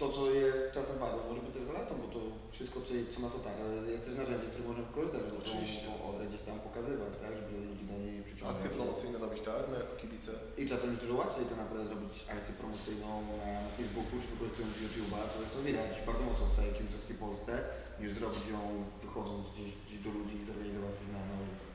To, 0.00 0.06
co 0.16 0.22
jest 0.42 0.58
czasem 0.76 0.96
wadą, 1.04 1.16
może 1.28 1.40
być 1.44 1.52
też 1.56 1.64
zaletą, 1.72 1.92
bo 2.02 2.08
to 2.14 2.20
wszystko, 2.54 2.78
co, 2.86 2.92
co 3.12 3.18
nas 3.26 3.34
otacza, 3.40 3.64
jest 3.94 4.04
też 4.06 4.14
narzędzie, 4.22 4.46
które 4.50 4.64
możemy 4.68 4.86
wykorzystać, 4.90 5.20
żeby 5.24 5.38
Oczywiście. 5.44 5.82
tą 5.86 5.92
odrę 6.08 6.22
gdzieś 6.28 6.42
tam 6.48 6.56
pokazywać, 6.68 7.12
tak, 7.22 7.32
żeby 7.38 7.52
ludzi 7.70 7.84
do 7.90 7.96
niej 8.02 8.16
przyciągnąć. 8.28 8.56
Akcje 8.56 8.68
promocyjne 8.76 9.16
tak? 9.24 9.64
Jako 9.84 9.94
kibice. 10.02 10.32
I 10.60 10.62
czasem 10.70 10.88
jest 10.90 11.02
dużo 11.04 11.14
łatwiej 11.22 11.44
to 11.50 11.54
naprawdę 11.62 11.86
zrobić 11.90 12.14
akcję 12.34 12.52
promocyjną 12.60 13.08
na, 13.42 13.50
na 13.66 13.70
Facebooku, 13.78 14.16
czy 14.20 14.28
wykorzystując 14.32 14.72
YouTube'a, 14.84 15.20
co 15.30 15.36
zresztą 15.40 15.58
widać 15.70 15.92
bardzo 16.08 16.22
mocno 16.30 16.44
w 16.46 16.56
całej 16.56 16.72
kibicowskiej 16.78 17.16
Polsce, 17.24 17.52
niż 18.00 18.10
zrobić 18.18 18.44
ją 18.54 18.60
wychodząc 19.04 19.42
gdzieś, 19.52 19.70
gdzieś 19.84 19.98
do 20.06 20.10
ludzi 20.16 20.34
i 20.38 20.44
zorganizować 20.50 20.94
coś 20.98 21.08
na, 21.16 21.20
na 21.30 21.36
ulicy. 21.42 21.69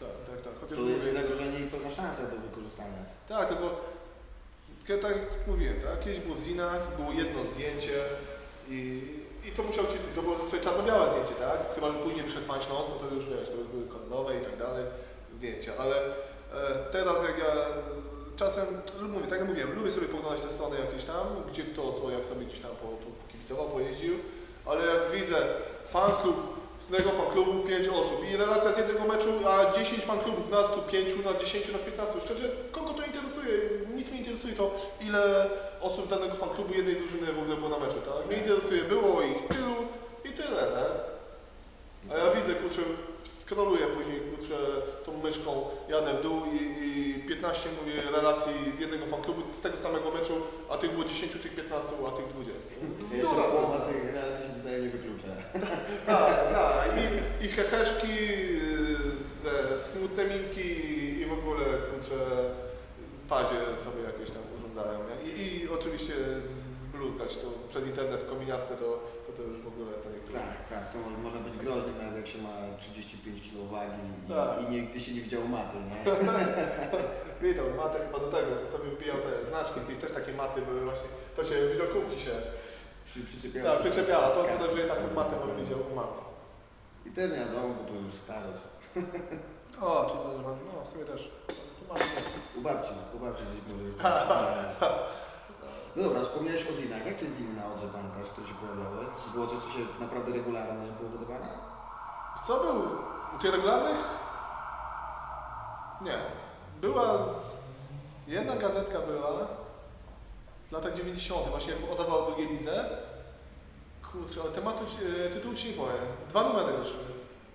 Tak. 0.00 0.08
Tak, 0.30 0.38
tak. 0.44 0.52
Chociaż 0.60 0.78
To 0.78 0.84
jest 0.84 1.06
mówię- 1.06 1.20
zagrożenie 1.20 1.58
i 1.60 1.70
pewna 1.74 1.90
szansa 1.90 2.22
do 2.22 2.36
wykorzystania. 2.48 3.00
Tak, 3.28 3.48
tylko 3.48 3.68
tak 5.02 5.10
jak 5.16 5.46
mówiłem, 5.46 5.80
tak? 5.80 6.00
Kiedyś 6.04 6.18
było 6.20 6.34
w 6.34 6.40
zinach, 6.40 6.80
było 6.98 7.12
jedno 7.12 7.40
zdjęcie 7.54 7.98
i, 8.68 8.78
i 9.46 9.50
to 9.52 9.62
musiał 9.62 9.84
ci, 9.86 9.92
to 10.14 10.22
było 10.22 10.36
zazwyczaj 10.36 10.60
czarno-białe 10.60 11.10
zdjęcie, 11.10 11.34
tak? 11.34 11.58
Chyba 11.74 11.92
że 11.92 11.98
później 11.98 12.24
wyszedł 12.24 12.46
Fan 12.46 12.60
Śląsk, 12.60 12.88
no 12.92 12.96
to 13.08 13.14
już 13.14 13.24
wiesz, 13.28 13.48
to 13.50 13.56
już 13.56 13.68
były 13.68 13.86
kolorowe 13.88 14.38
i 14.38 14.44
tak 14.44 14.56
dalej 14.56 14.84
zdjęcia, 15.34 15.72
ale 15.78 15.96
e, 16.06 16.10
teraz 16.92 17.16
jak 17.28 17.38
ja 17.38 17.52
czasem, 18.36 18.66
mówię, 19.12 19.26
tak 19.26 19.38
jak 19.38 19.48
mówiłem, 19.48 19.74
lubię 19.74 19.90
sobie 19.90 20.06
poglądać 20.08 20.40
te 20.42 20.50
strony 20.50 20.76
jakieś 20.80 21.04
tam, 21.04 21.26
gdzie 21.52 21.62
kto 21.62 21.92
co, 21.92 22.10
jak 22.10 22.24
sobie 22.26 22.46
gdzieś 22.46 22.60
tam 22.60 22.70
po, 22.70 22.86
po, 22.88 23.10
pokibicował, 23.22 23.68
pojeździł, 23.68 24.14
ale 24.66 24.86
jak 24.86 25.10
widzę 25.10 25.36
fan 25.86 26.10
klub, 26.22 26.59
z 26.80 26.88
tego 26.88 27.10
fan 27.10 27.26
klubu 27.32 27.68
5 27.68 27.88
osób 27.88 28.24
i 28.32 28.36
relacja 28.36 28.72
z 28.72 28.78
jednego 28.78 29.04
meczu, 29.04 29.32
a 29.48 29.78
10 29.78 30.04
fan 30.04 30.18
klubów, 30.18 30.50
nas 30.50 30.66
tu 30.74 30.82
5, 30.82 31.08
nas 31.24 31.36
10, 31.40 31.72
nas 31.72 31.82
15. 31.82 32.20
Szczerze, 32.24 32.48
kogo 32.72 32.90
to 32.90 33.02
interesuje? 33.06 33.54
Nic 33.94 34.10
mnie 34.10 34.18
interesuje 34.18 34.52
to, 34.54 34.74
ile 35.00 35.50
osób 35.80 36.08
danego 36.08 36.34
fan 36.34 36.48
klubu 36.48 36.74
jednej 36.74 36.96
drużyny 36.96 37.32
w 37.32 37.38
ogóle 37.38 37.56
było 37.56 37.68
na 37.68 37.78
meczu, 37.78 38.00
tak? 38.00 38.26
Mnie 38.26 38.36
interesuje, 38.36 38.82
było 38.82 39.22
ich 39.22 39.48
tylu 39.48 39.74
i 40.24 40.28
tyle, 40.28 40.62
tak? 40.76 40.92
A 42.10 42.18
ja 42.18 42.30
widzę, 42.34 42.54
kurczę, 42.54 42.82
scrolluję 43.50 43.86
później, 43.86 44.20
tą 45.04 45.22
myszką, 45.22 45.64
jadę 45.88 46.14
w 46.14 46.22
dół 46.22 46.40
i, 46.52 46.62
i 46.86 47.24
15 47.28 47.68
mówię 47.80 48.02
relacji 48.12 48.52
z 48.76 48.80
jednego 48.80 49.06
fan 49.06 49.22
klubu 49.22 49.42
z 49.58 49.60
tego 49.60 49.78
samego 49.78 50.10
meczu, 50.10 50.34
a 50.70 50.78
tych 50.78 50.90
było 50.92 51.04
10, 51.04 51.32
tych 51.32 51.54
15, 51.54 51.92
a 52.08 52.10
tych 52.10 52.26
20. 52.28 52.70
Jeszcze 52.72 53.26
Bzdura 53.26 53.42
to 53.42 53.50
połowa 53.50 53.74
jest. 53.76 53.86
tych 53.88 54.14
relacji 54.14 54.44
się 54.46 54.60
wzajemnie 54.60 54.88
wyklucza. 54.88 55.28
Tak, 56.06 56.52
tak. 56.52 56.88
I, 57.02 57.44
i 57.44 57.48
heheszki, 57.48 58.08
yy, 58.08 59.44
te 59.44 59.82
smutne 59.82 60.24
minki 60.24 60.68
i 61.20 61.26
w 61.26 61.32
ogóle, 61.32 61.64
kurczę, 61.90 62.18
pazie 63.28 63.60
sobie 63.84 64.02
jakieś 64.10 64.30
tam 64.34 64.42
urządzają. 64.58 64.98
I, 65.26 65.42
i 65.42 65.68
oczywiście 65.68 66.14
zbluzgać 67.00 67.36
to 67.36 67.46
przez 67.68 67.86
internet 67.86 68.20
w 68.22 68.28
kominiarce, 68.30 68.76
to, 68.76 68.88
to, 69.26 69.30
to 69.36 69.42
już 69.42 69.58
w 69.60 69.68
ogóle 69.68 69.92
to 70.04 70.08
niektóre. 70.10 70.38
Tak, 70.40 70.68
tak, 70.72 70.92
to 70.92 70.98
mo- 70.98 71.18
można 71.24 71.40
być 71.40 71.56
groźnym 71.56 71.98
nawet 71.98 72.16
jak 72.16 72.26
się 72.26 72.38
ma 72.42 72.54
35 72.78 73.42
kg 73.44 73.70
wagi 73.74 74.02
i, 74.26 74.32
Tak. 74.32 74.50
i 74.62 74.64
nigdy 74.74 75.00
się 75.00 75.14
nie 75.14 75.20
widział 75.20 75.48
maty, 75.48 75.76
nie? 75.90 76.00
Witam, 77.48 77.66
matę 77.76 77.98
chyba 78.06 78.18
do 78.18 78.26
tego, 78.36 78.48
to 78.62 78.68
sobie 78.78 78.88
wbijał 78.90 79.16
te 79.16 79.46
znaczki, 79.46 79.80
jakieś 79.80 79.98
też 79.98 80.10
takie 80.18 80.32
maty 80.32 80.62
były 80.62 80.80
właśnie, 80.80 81.08
to 81.36 81.44
się 81.44 81.56
widokówki 81.72 82.20
się 82.20 82.34
Przy, 83.06 83.20
przyczepiała 83.24 83.76
tak, 83.76 83.84
się 83.84 83.90
przyczepiała, 83.90 84.28
to 84.30 84.34
co 84.42 84.48
kartka. 84.48 84.58
najwyżej 84.64 84.88
taką 84.90 85.14
matę 85.14 85.34
bym 85.46 85.64
widział 85.64 85.78
u 85.92 85.94
mamy. 85.94 86.18
I 87.06 87.10
też 87.10 87.30
nie 87.30 87.36
wiadomo, 87.36 87.68
bo 87.78 87.82
to 87.88 87.94
już 88.00 88.14
starość. 88.14 88.62
O, 89.80 90.04
czy 90.10 90.14
no 90.74 90.84
w 90.84 90.88
sumie 90.88 91.04
też, 91.04 91.30
to 91.46 91.54
mamy. 91.88 92.04
U 92.58 92.60
babci, 92.60 92.90
u 93.14 93.18
babci 93.18 93.42
gdzieś 93.48 93.62
może 93.74 93.92
tak. 94.02 94.92
No 95.96 96.02
dobra, 96.02 96.22
wspomniałeś 96.22 96.66
o 96.70 96.72
zinach. 96.74 97.06
Jakie 97.06 97.26
ziny 97.26 97.56
na 97.56 97.74
Odrze 97.74 97.88
pamiętasz, 97.88 98.28
które 98.32 98.46
się 98.46 98.54
pojawiały? 98.54 99.06
Było 99.34 99.46
coś, 99.46 99.58
co 99.64 99.70
się 99.70 99.84
naprawdę 100.00 100.32
regularnie 100.32 100.92
było 101.00 101.10
wydawane? 101.10 101.48
Co 102.46 102.60
był? 102.60 102.82
Czy 103.40 103.50
regularnych? 103.50 104.04
Nie. 106.00 106.18
Była 106.80 107.26
z... 107.26 107.60
Jedna 108.26 108.56
gazetka 108.56 108.98
była 109.00 109.30
w 110.68 110.72
latach 110.72 110.94
90. 110.94 111.48
właśnie 111.48 111.72
jak 111.72 111.92
oddawała 111.92 112.24
w 112.24 112.26
drugiej 112.26 112.48
lidze. 112.48 112.84
Kurczę, 114.12 114.40
ale 114.40 114.50
tematu, 114.50 114.84
e, 115.26 115.28
tytułu 115.28 115.54
ci 115.54 115.68
nie 115.68 115.74
powiem. 115.74 116.06
Dwa 116.28 116.42
numery 116.42 116.78
wyszły. 116.78 116.98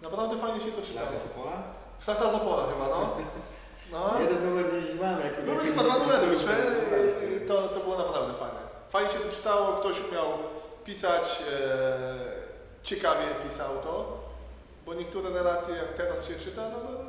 Naprawdę 0.01 0.37
fajnie 0.37 0.61
się 0.61 0.71
to 0.71 0.81
czytało. 0.81 1.07
Szlachta 1.07 1.27
Sopola? 1.27 1.63
Szlachta 2.03 2.31
z 2.31 2.33
Opola 2.33 2.67
chyba, 2.67 2.89
no. 2.89 3.17
no. 3.91 4.19
Jeden 4.19 4.49
numer 4.49 4.65
gdzieś 4.65 5.01
mam. 5.01 5.19
Jak, 5.19 5.45
Były 5.45 5.57
chyba 5.59 5.83
dwa 5.83 5.97
numery 5.97 6.27
wyszły. 6.27 6.51
To, 7.47 7.67
to 7.67 7.79
było 7.79 7.97
naprawdę 7.97 8.33
fajne. 8.33 8.59
Fajnie 8.89 9.11
się 9.11 9.19
to 9.19 9.29
czytało, 9.29 9.77
ktoś 9.77 9.97
umiał 10.09 10.25
pisać, 10.85 11.43
e, 11.51 12.17
ciekawie 12.83 13.25
pisał 13.43 13.79
to, 13.83 14.23
bo 14.85 14.93
niektóre 14.93 15.29
relacje 15.29 15.75
jak 15.75 15.93
teraz 15.93 16.27
się 16.27 16.35
czyta, 16.35 16.69
no 16.69 16.79
to 16.79 17.05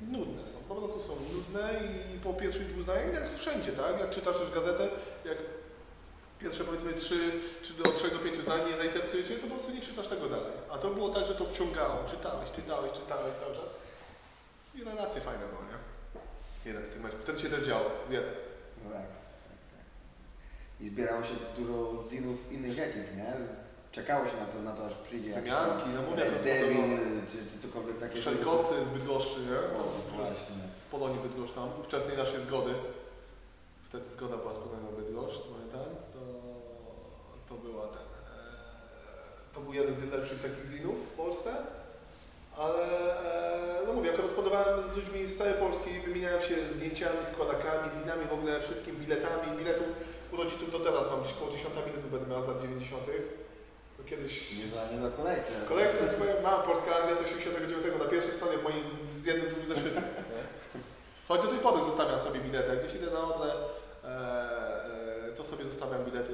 nudne 0.00 0.48
są, 0.48 0.58
po 0.68 0.74
prostu 0.74 1.00
są 1.00 1.16
nudne 1.34 1.70
i 2.16 2.20
po 2.20 2.34
pierwszych 2.34 2.66
dwóch 2.66 2.82
zdaniach, 2.82 3.14
jak 3.14 3.38
wszędzie, 3.38 3.72
tak? 3.72 4.00
Jak 4.00 4.10
czytasz 4.10 4.36
też 4.36 4.50
gazetę, 4.50 4.88
jak 5.24 5.38
pierwsze 6.38 6.64
powiedzmy 6.64 6.92
trzy, 6.92 7.32
czy 7.62 7.72
do 7.72 7.92
trzech 7.92 8.12
do 8.12 8.18
pięciu 8.18 8.42
zdań 8.42 8.70
nie 8.70 8.76
zainteresuje 8.76 9.24
Cię, 9.24 9.36
to 9.36 9.46
po 9.46 9.54
prostu 9.54 9.72
nie 9.72 9.80
czytasz 9.80 10.06
tego 10.06 10.28
dalej. 10.28 10.52
A 10.70 10.78
to 10.78 10.90
było 10.90 11.08
tak, 11.08 11.26
że 11.26 11.34
to 11.34 11.44
wciągało, 11.44 12.04
czytałeś, 12.10 12.50
czytałeś, 12.52 12.92
czytałeś 12.92 13.34
cały 13.34 13.54
czas 13.54 13.64
i 14.74 14.84
relacje 14.84 15.20
fajne 15.20 15.46
były, 15.46 15.62
nie? 15.62 15.78
Jeden 16.64 16.86
z 16.86 16.90
tych 16.90 17.02
meczów. 17.02 17.20
Wtedy 17.20 17.40
się 17.40 17.50
też 17.50 17.66
działo, 17.66 17.90
wiele. 18.10 18.26
No 18.84 18.90
tak, 18.90 19.00
tak, 19.00 19.58
tak. 19.70 19.84
I 20.84 20.88
zbierało 20.88 21.22
się 21.24 21.34
dużo 21.56 22.04
zinów 22.10 22.52
innych 22.52 22.78
ekip, 22.78 23.16
nie? 23.16 23.32
Czekało 23.92 24.28
się 24.28 24.36
na 24.36 24.46
to, 24.46 24.62
na 24.62 24.72
to 24.72 24.86
aż 24.86 24.94
przyjdzie 24.94 25.30
jakiś 25.30 25.50
tam 25.50 25.64
Wymianki, 25.64 25.88
no 25.94 26.02
mówię, 26.10 26.24
czy, 27.30 27.38
czy 27.50 27.68
cokolwiek 27.68 27.98
takiego. 28.00 28.20
Szelkowcy 28.22 28.84
z 28.84 28.88
Bydgoszczy, 28.88 29.40
nie? 29.40 29.76
Tam 29.76 29.80
O, 29.80 30.16
właśnie. 30.16 30.56
z 30.56 30.84
Polonii 30.90 31.18
Bydgoszcz 31.22 31.54
tam, 31.54 31.68
ówczesnej 31.80 32.16
naszej 32.16 32.40
zgody. 32.40 32.74
Wtedy 33.88 34.10
zgoda 34.10 34.36
była 34.36 34.52
z 34.52 34.56
Polonią 34.56 34.88
Bydgoszcz, 34.98 35.40
pamiętam. 35.52 35.94
To, 36.12 36.20
to 37.48 37.54
była 37.54 37.86
ten... 37.86 38.02
E, 38.02 39.54
to 39.54 39.60
był 39.60 39.72
jeden 39.72 39.94
z 39.94 40.12
lepszych 40.12 40.42
takich 40.42 40.66
zinów 40.66 40.96
w 41.12 41.16
Polsce. 41.16 41.50
Ale 42.56 42.82
e, 43.82 43.86
no 43.86 43.92
mówię, 43.92 44.12
korespondowałem 44.12 44.82
z 44.82 44.96
ludźmi 44.96 45.26
z 45.26 45.38
całej 45.38 45.54
Polski, 45.54 45.90
wymieniałem 46.06 46.42
się 46.42 46.54
zdjęciami, 46.68 47.26
składakami, 47.32 47.90
zinami, 47.90 48.24
w 48.30 48.32
ogóle 48.32 48.60
wszystkim 48.60 48.96
biletami, 48.96 49.58
biletów 49.58 49.88
u 50.34 50.36
rodziców 50.36 50.72
do 50.72 50.78
teraz 50.80 51.10
mam 51.10 51.20
gdzieś 51.22 51.34
koło 51.34 51.50
tysiąca 51.50 51.80
biletów 51.82 52.10
będę 52.10 52.26
miał 52.30 52.42
z 52.44 52.48
lat 52.48 52.60
90. 52.62 53.02
To 53.96 54.04
kiedyś 54.04 54.52
Nie 54.58 54.66
za, 54.74 54.92
nie 54.92 55.00
za 55.02 55.10
kolekcję. 55.10 55.54
Kolekcja, 55.68 56.06
chyba 56.08 56.24
mam 56.50 56.62
Polska 56.62 56.96
Anglia 56.96 57.16
z 57.16 57.20
89 57.20 57.86
na 57.98 58.04
pierwszej 58.04 58.32
stronie 58.34 58.58
w 58.58 58.62
moim, 58.62 58.84
z 59.22 59.24
jednym 59.26 59.46
z 59.46 59.48
dwóch 59.54 59.66
zeszytów. 59.66 59.94
nie? 59.94 60.42
Choć 61.28 61.42
do 61.42 61.48
tej 61.48 61.58
pory 61.58 61.80
zostawiam 61.80 62.20
sobie 62.20 62.40
bilety. 62.40 62.68
Jak 62.68 62.84
gdzieś 62.84 62.94
idę 63.02 63.10
na 63.10 63.20
Odrę, 63.34 63.52
e, 64.04 64.08
e, 65.28 65.32
to 65.36 65.44
sobie 65.44 65.64
zostawiam 65.64 66.04
bilety 66.04 66.32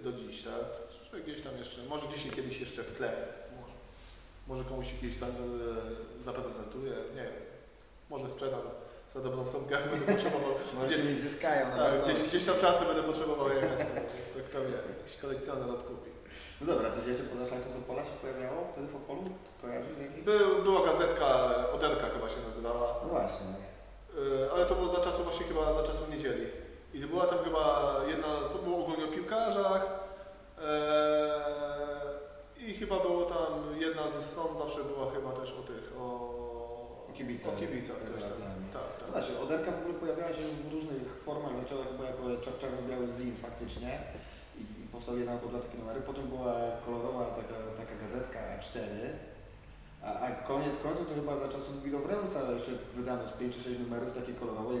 e, 0.00 0.02
do 0.02 0.12
dziś, 0.12 0.42
tak? 0.42 1.22
Gdzieś 1.22 1.40
tam 1.40 1.56
jeszcze, 1.56 1.82
może 1.82 2.06
gdzieś 2.06 2.30
kiedyś 2.36 2.60
jeszcze 2.60 2.82
w 2.82 2.96
tle. 2.96 3.10
Może, 3.60 3.72
może 4.48 4.64
komuś 4.64 4.86
kiedyś 5.00 5.18
tam 5.18 5.30
za- 5.32 6.24
zaprezentuję, 6.32 6.92
nie 7.14 7.22
wiem. 7.22 7.42
Może 8.10 8.30
sprzedam 8.30 8.60
za 9.14 9.20
dobrą 9.20 9.44
jak 9.70 9.90
będę 9.90 10.12
potrzebował. 10.12 10.50
Może 10.74 10.86
Gdzieś, 10.88 11.18
zyskają 11.18 11.68
na 11.68 11.76
tak, 11.76 11.90
pewno. 11.92 12.04
gdzieś, 12.04 12.28
gdzieś 12.28 12.44
tam 12.44 12.56
czasy 12.60 12.84
będę 12.84 13.02
potrzebował 13.02 13.48
jechać, 13.48 13.78
to, 13.78 13.84
to 14.34 14.38
kto 14.48 14.58
wie, 14.60 14.76
jakiś 14.98 15.16
kolekcjoner 15.22 15.70
odkupi. 15.70 16.10
No 16.60 16.66
dobra, 16.66 16.90
coś 16.90 17.06
jeszcze 17.06 17.24
poza 17.24 17.46
Szlachtą 17.46 17.72
Sopola 17.72 18.04
się 18.04 18.10
pojawiało 18.22 18.60
wtedy 18.72 18.86
w 18.88 18.96
Opolu? 18.96 19.22
Kojarzysz 19.62 19.98
jakiś? 20.06 20.24
Był, 20.24 20.62
była 20.62 20.86
gazetka, 20.86 21.26
Oderka 21.74 22.06
chyba 22.14 22.28
się 22.28 22.40
nazywała. 22.48 22.88
No 23.02 23.08
właśnie. 23.08 23.46
Yy, 24.16 24.50
ale 24.52 24.66
to 24.66 24.74
było 24.74 24.88
za 24.88 25.00
czasów 25.00 25.24
właśnie 25.24 25.46
chyba 25.46 25.74
za 25.74 25.82
czasów 25.82 26.10
niedzieli. 26.10 26.46
I 26.94 26.98
była 27.06 27.26
tam 27.26 27.38
chyba 27.38 27.94
jedna, 28.08 28.28
to 28.52 28.58
było 28.58 28.78
ogólnie 28.78 29.04
o 29.04 29.08
piłkarzach. 29.08 30.04
Eee, 30.62 32.68
I 32.68 32.74
chyba 32.74 33.00
było 33.00 33.22
tam 33.24 33.80
jedna 33.80 34.10
ze 34.10 34.22
stron 34.22 34.56
zawsze 34.58 34.78
kibica. 37.14 37.48
O 37.48 37.52
kibicach 37.52 37.96
coś 37.98 38.08
tam. 38.08 38.14
rewelacjami. 38.14 38.53
Tak, 38.53 38.53
No 38.74 38.80
tak. 39.00 39.10
Właśnie, 39.14 39.34
Oderka 39.44 39.70
w 39.72 39.80
ogóle 39.80 39.94
pojawiała 39.94 40.32
się 40.38 40.44
w 40.68 40.72
różnych 40.74 41.06
formach, 41.26 41.52
zaczęła 41.62 41.84
chyba 41.90 42.04
jako 42.10 42.22
czarno-biały 42.60 43.06
zin 43.18 43.36
faktycznie 43.46 43.90
i, 44.60 44.62
i 44.80 44.88
powstały 44.92 45.18
jedna 45.18 45.32
albo 45.32 45.48
dwa 45.48 45.58
takie 45.58 45.78
numery, 45.78 46.00
potem 46.00 46.24
była 46.34 46.54
kolorowa 46.86 47.24
taka, 47.40 47.56
taka 47.80 47.94
gazetka 48.02 48.38
A4, 48.54 48.80
a, 50.06 50.08
a 50.24 50.26
koniec 50.30 50.74
końców 50.84 51.08
to 51.08 51.14
chyba 51.14 51.32
za 51.40 51.48
czasów 51.54 51.82
Bill 51.82 51.96
Reusa 52.10 52.52
jeszcze 52.52 52.72
wydano 52.98 53.22
z 53.28 53.32
5 53.32 53.56
czy 53.56 53.62
6 53.62 53.78
numerów 53.80 54.12
takiej 54.18 54.34
kolorowej, 54.34 54.78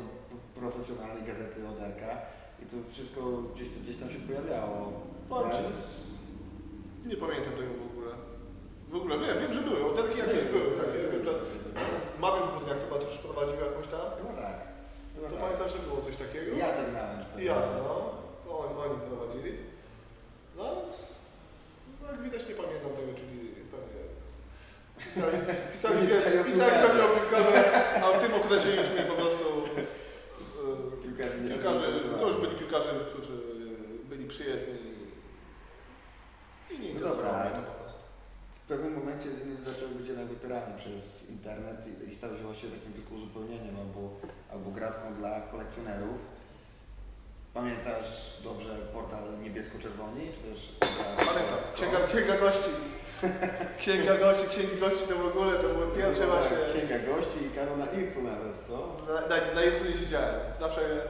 profesjonalnej 0.60 1.22
gazety 1.30 1.68
Oderka 1.68 2.10
i 2.62 2.64
to 2.66 2.76
wszystko 2.92 3.20
gdzieś, 3.54 3.68
gdzieś 3.68 3.96
tam 3.96 4.10
się 4.10 4.20
pojawiało. 4.28 4.92
Ci, 5.52 7.08
Nie 7.08 7.16
pamiętam 7.16 7.52
tego 7.52 7.72
w 7.82 7.84
ogóle. 7.88 7.93
W 8.94 8.96
ogóle 8.96 9.18
wiem, 9.18 9.38
wiem, 9.40 9.52
że 9.56 9.60
były, 9.68 9.78
oderki 9.90 10.18
jakieś 10.18 10.44
były. 10.54 10.68
Tak, 10.78 10.88
wiem, 11.12 11.24
że 11.24 11.32
Mariusz 12.22 12.48
Budniak 12.54 12.78
chyba 12.84 12.96
też 12.98 13.18
prowadził 13.26 13.56
jakąś 13.68 13.88
tam. 13.94 14.04
Chyba 14.18 14.32
tak. 14.46 14.58
Chyba 15.14 15.26
To 15.28 15.34
tak. 15.34 15.42
pamiętam, 15.44 15.68
że 15.68 15.78
było 15.88 15.98
coś 16.06 16.16
takiego. 16.22 16.48
Jacek 16.62 16.88
Nałęcz. 16.96 17.24
Jaca, 17.50 17.72
no. 17.88 17.94
To 18.44 18.50
oni, 18.62 18.72
oni 18.84 18.96
prowadzili. 19.08 19.52
No 20.56 20.62
ale 20.68 20.80
no, 22.00 22.04
jak 22.12 22.20
widać 22.26 22.42
nie 22.48 22.54
pamiętam 22.62 22.90
tego, 22.98 23.10
czyli 23.20 23.36
pewnie 23.72 24.00
pisali, 25.04 25.36
pisali, 25.72 25.98
pisali 26.50 26.74
pewnie 26.86 27.02
o 27.04 27.10
piłkarze, 27.16 27.54
a 28.04 28.06
w 28.16 28.20
tym 28.22 28.32
okresie 28.40 28.68
już 28.80 28.88
mnie 28.94 29.04
po 29.12 29.16
prostu 29.20 29.46
e, 29.80 31.02
Piłkarze 31.02 31.36
nie 31.44 31.50
piłkarze, 31.54 31.86
to 32.20 32.24
już 32.28 32.36
byli 32.42 32.54
piłkarze, 32.62 32.90
którzy 33.10 33.36
byli 34.10 34.24
przyjezdni 34.34 34.78
i, 36.70 36.78
nie 36.80 36.94
No 36.94 37.08
dobra. 37.08 37.50
to. 37.58 37.83
W 38.64 38.66
pewnym 38.66 38.94
momencie 38.94 39.28
z 39.30 39.46
nich 39.46 39.60
zaczęły 39.68 39.90
być 39.94 40.06
jednak 40.08 40.26
wypierane 40.26 40.76
przez 40.76 41.30
internet 41.30 41.78
i, 41.86 42.08
i 42.08 42.14
stały 42.14 42.36
się 42.36 42.42
właściwie 42.42 42.76
takim 42.76 42.92
tylko 42.92 43.14
uzupełnieniem 43.14 43.76
albo, 43.82 44.02
albo 44.52 44.70
gratką 44.70 45.14
dla 45.14 45.40
kolekcjonerów. 45.40 46.18
Pamiętasz 47.54 48.10
dobrze 48.44 48.72
portal 48.92 49.24
Niebiesko-Czerwoni? 49.42 50.24
Czy 50.34 50.40
też 50.48 50.58
Pamiętam, 51.28 51.60
księga, 51.76 51.98
księga 52.06 52.36
gości. 52.44 52.70
Księga 53.80 54.14
gości, 54.18 54.46
księgi 54.48 54.76
gości 54.80 55.04
to 55.08 55.14
w 55.14 55.26
ogóle, 55.26 55.52
to 55.58 55.68
były 55.68 55.96
pierwsze 55.96 56.26
właśnie... 56.26 56.56
Księga 56.68 56.98
gości 56.98 57.38
i 57.46 57.54
kanona 57.56 57.86
Ircu 57.86 58.22
nawet, 58.22 58.56
co? 58.68 58.76
Na, 59.08 59.20
na, 59.20 59.54
na 59.54 59.64
Ircu 59.64 59.84
nie 59.84 59.96
siedziałem. 59.96 60.40
Zawsze 60.60 60.82
e, 60.84 61.04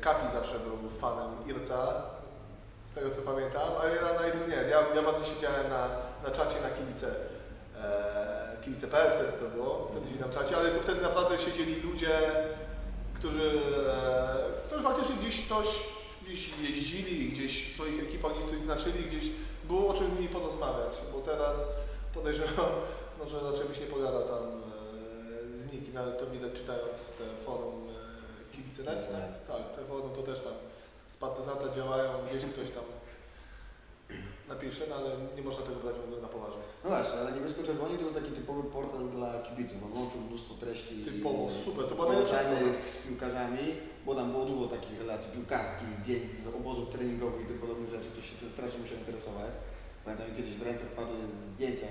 Kapi 0.00 0.26
zawsze 0.32 0.58
był 0.58 0.90
fanem 1.00 1.30
Irca, 1.46 2.02
z 2.90 2.92
tego 2.92 3.10
co 3.10 3.22
pamiętam, 3.22 3.68
ale 3.80 3.94
na, 3.94 4.12
na 4.12 4.26
nie. 4.48 4.70
Ja, 4.70 4.78
ja 4.94 5.02
bardziej 5.02 5.34
siedziałem 5.34 5.68
na, 5.70 5.88
na 6.24 6.30
czacie 6.30 6.56
na 6.62 6.70
kibice. 6.70 7.14
E, 7.82 8.56
kibice.pl 8.64 9.12
wtedy 9.12 9.32
to 9.32 9.56
było, 9.56 9.88
wtedy 9.90 10.06
siedziałem 10.10 10.34
na 10.34 10.40
czacie, 10.40 10.56
ale 10.56 10.70
wtedy 10.70 11.02
naprawdę 11.02 11.38
siedzieli 11.38 11.80
ludzie, 11.80 12.18
którzy, 13.14 13.60
e, 13.88 14.66
którzy 14.66 14.82
faktycznie 14.82 15.14
gdzieś 15.16 15.48
coś, 15.48 15.66
gdzieś 16.22 16.58
jeździli, 16.58 17.32
gdzieś 17.32 17.72
w 17.72 17.74
swoich 17.74 18.02
ekipach 18.02 18.32
gdzieś 18.36 18.50
coś 18.50 18.60
znaczyli, 18.60 19.04
gdzieś 19.04 19.24
było 19.64 19.88
o 19.88 19.94
czym 19.94 20.10
z 20.10 20.14
nimi 20.14 20.28
porozmawiać, 20.28 20.94
bo 21.12 21.20
teraz 21.20 21.64
podejrzewam, 22.14 22.72
no, 23.18 23.28
że 23.28 23.40
raczej 23.50 23.68
byś 23.68 23.80
nie 23.80 23.86
pogadał 23.86 24.22
tam 24.22 24.44
e, 25.54 25.58
z 25.62 25.72
nikim, 25.72 25.96
ale 25.96 26.12
to 26.12 26.26
widać 26.26 26.52
czytając 26.52 26.98
te 27.18 27.24
forum 27.44 27.88
e, 27.88 28.56
kibice 28.56 28.82
net, 28.82 29.08
tak? 29.12 29.56
tak, 29.56 29.76
te 29.76 29.84
forum 29.84 30.10
to 30.14 30.22
też 30.22 30.40
tam 30.40 30.69
z 31.20 31.28
partyzanta 31.28 31.66
działają, 31.76 32.08
gdzieś 32.26 32.42
ktoś 32.54 32.70
tam 32.76 32.86
napisze, 34.52 34.84
no 34.90 34.94
ale 35.00 35.10
nie 35.36 35.42
można 35.48 35.62
tego 35.66 35.78
brać 35.80 35.96
w 36.00 36.06
ogóle 36.06 36.18
na 36.26 36.32
poważnie. 36.36 36.64
No 36.84 36.88
właśnie, 36.94 37.16
ale 37.20 37.32
Niebiesko-Czerwoni 37.32 37.94
to 37.98 38.04
był 38.06 38.14
taki 38.20 38.32
typowy 38.38 38.62
portal 38.76 39.02
dla 39.16 39.30
kibiców. 39.46 39.78
On 39.86 39.92
łączył 39.98 40.20
mnóstwo 40.20 40.52
treści 40.62 40.94
Typowo, 41.04 41.50
super, 41.64 41.84
to 41.88 41.94
była 41.94 42.26
z 42.94 42.96
piłkarzami, 43.06 43.64
bo 44.06 44.10
tam 44.18 44.26
było 44.32 44.44
dużo 44.44 44.66
takich 44.76 44.98
relacji 45.02 45.28
piłkarskich, 45.36 45.90
zdjęć 45.98 46.24
z 46.30 46.46
obozów 46.60 46.88
treningowych 46.94 47.40
i 47.42 47.48
tym 47.50 47.58
podobnych 47.58 47.90
rzeczy. 47.90 48.08
To 48.16 48.20
się 48.26 48.34
tym 48.40 48.50
strasznie 48.54 48.80
musiał 48.80 48.98
interesować. 48.98 49.52
Pamiętam, 50.04 50.26
kiedyś 50.36 50.54
w 50.54 50.62
ręce 50.68 50.84
wpadły 50.84 51.16
zdjęcia, 51.46 51.86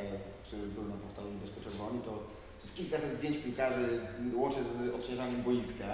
które 0.46 0.62
były 0.76 0.88
na 0.94 0.98
portalu 1.06 1.28
Niebiesko-Czerwoni, 1.32 2.00
to 2.08 2.14
to 2.60 2.64
jest 2.66 2.76
kilkaset 2.76 3.12
zdjęć 3.12 3.38
piłkarzy, 3.38 4.00
łącznie 4.36 4.64
z 4.64 4.96
odśnieżaniem 4.96 5.44
boiska. 5.44 5.86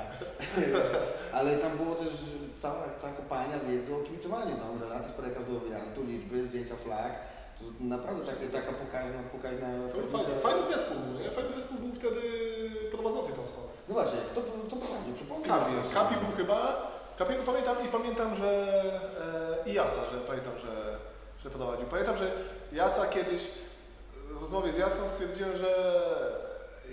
Ale 1.38 1.58
tam 1.58 1.78
było 1.78 1.96
też 1.96 2.14
cała, 2.58 2.84
cała 3.02 3.14
kopalnia 3.14 3.60
wiedzy 3.60 3.96
o 3.96 4.00
kibicowaniu, 4.00 4.58
tam 4.58 4.82
relacje 4.82 5.10
z 5.10 5.14
prawie 5.14 5.36
każdego 5.36 5.60
wyjazdu, 5.60 6.04
liczby, 6.04 6.48
zdjęcia 6.48 6.76
flag. 6.76 7.14
To 7.60 7.64
naprawdę 7.80 8.26
tak, 8.26 8.36
taka 8.60 8.74
pokaźna, 8.84 9.20
pokaźna 9.32 9.68
To. 9.92 10.18
Fajny, 10.18 10.40
fajny 10.42 10.64
zespół 10.74 10.98
był, 11.00 11.20
nie? 11.20 11.30
Fajny 11.32 11.52
zespół 11.52 11.78
był 11.78 11.92
wtedy 12.00 12.22
prowadzący 12.92 13.34
tą 13.34 13.48
stronę. 13.48 13.70
No 13.88 13.94
właśnie, 13.94 14.20
kto, 14.32 14.42
kto 14.68 14.76
prowadził? 14.76 15.14
Przypomnij 15.16 15.48
Kapi. 15.48 15.74
Kapi 15.94 16.16
był 16.26 16.32
chyba, 16.38 16.58
Kapiego 17.18 17.44
pamiętam 17.44 17.76
i 17.86 17.88
pamiętam, 17.88 18.36
że 18.36 18.52
e, 19.66 19.70
i 19.70 19.74
Jaca, 19.74 20.02
że 20.12 20.18
pamiętam, 20.28 20.54
że, 20.64 20.98
że 21.44 21.50
prowadził. 21.50 21.86
Pamiętam, 21.86 22.18
że 22.18 22.32
Jaca 22.72 23.08
kiedyś 23.08 23.42
w 24.32 24.42
rozmowie 24.42 24.72
z 24.72 24.78
Jacą 24.78 25.10
stwierdziłem, 25.10 25.58
że 25.58 25.72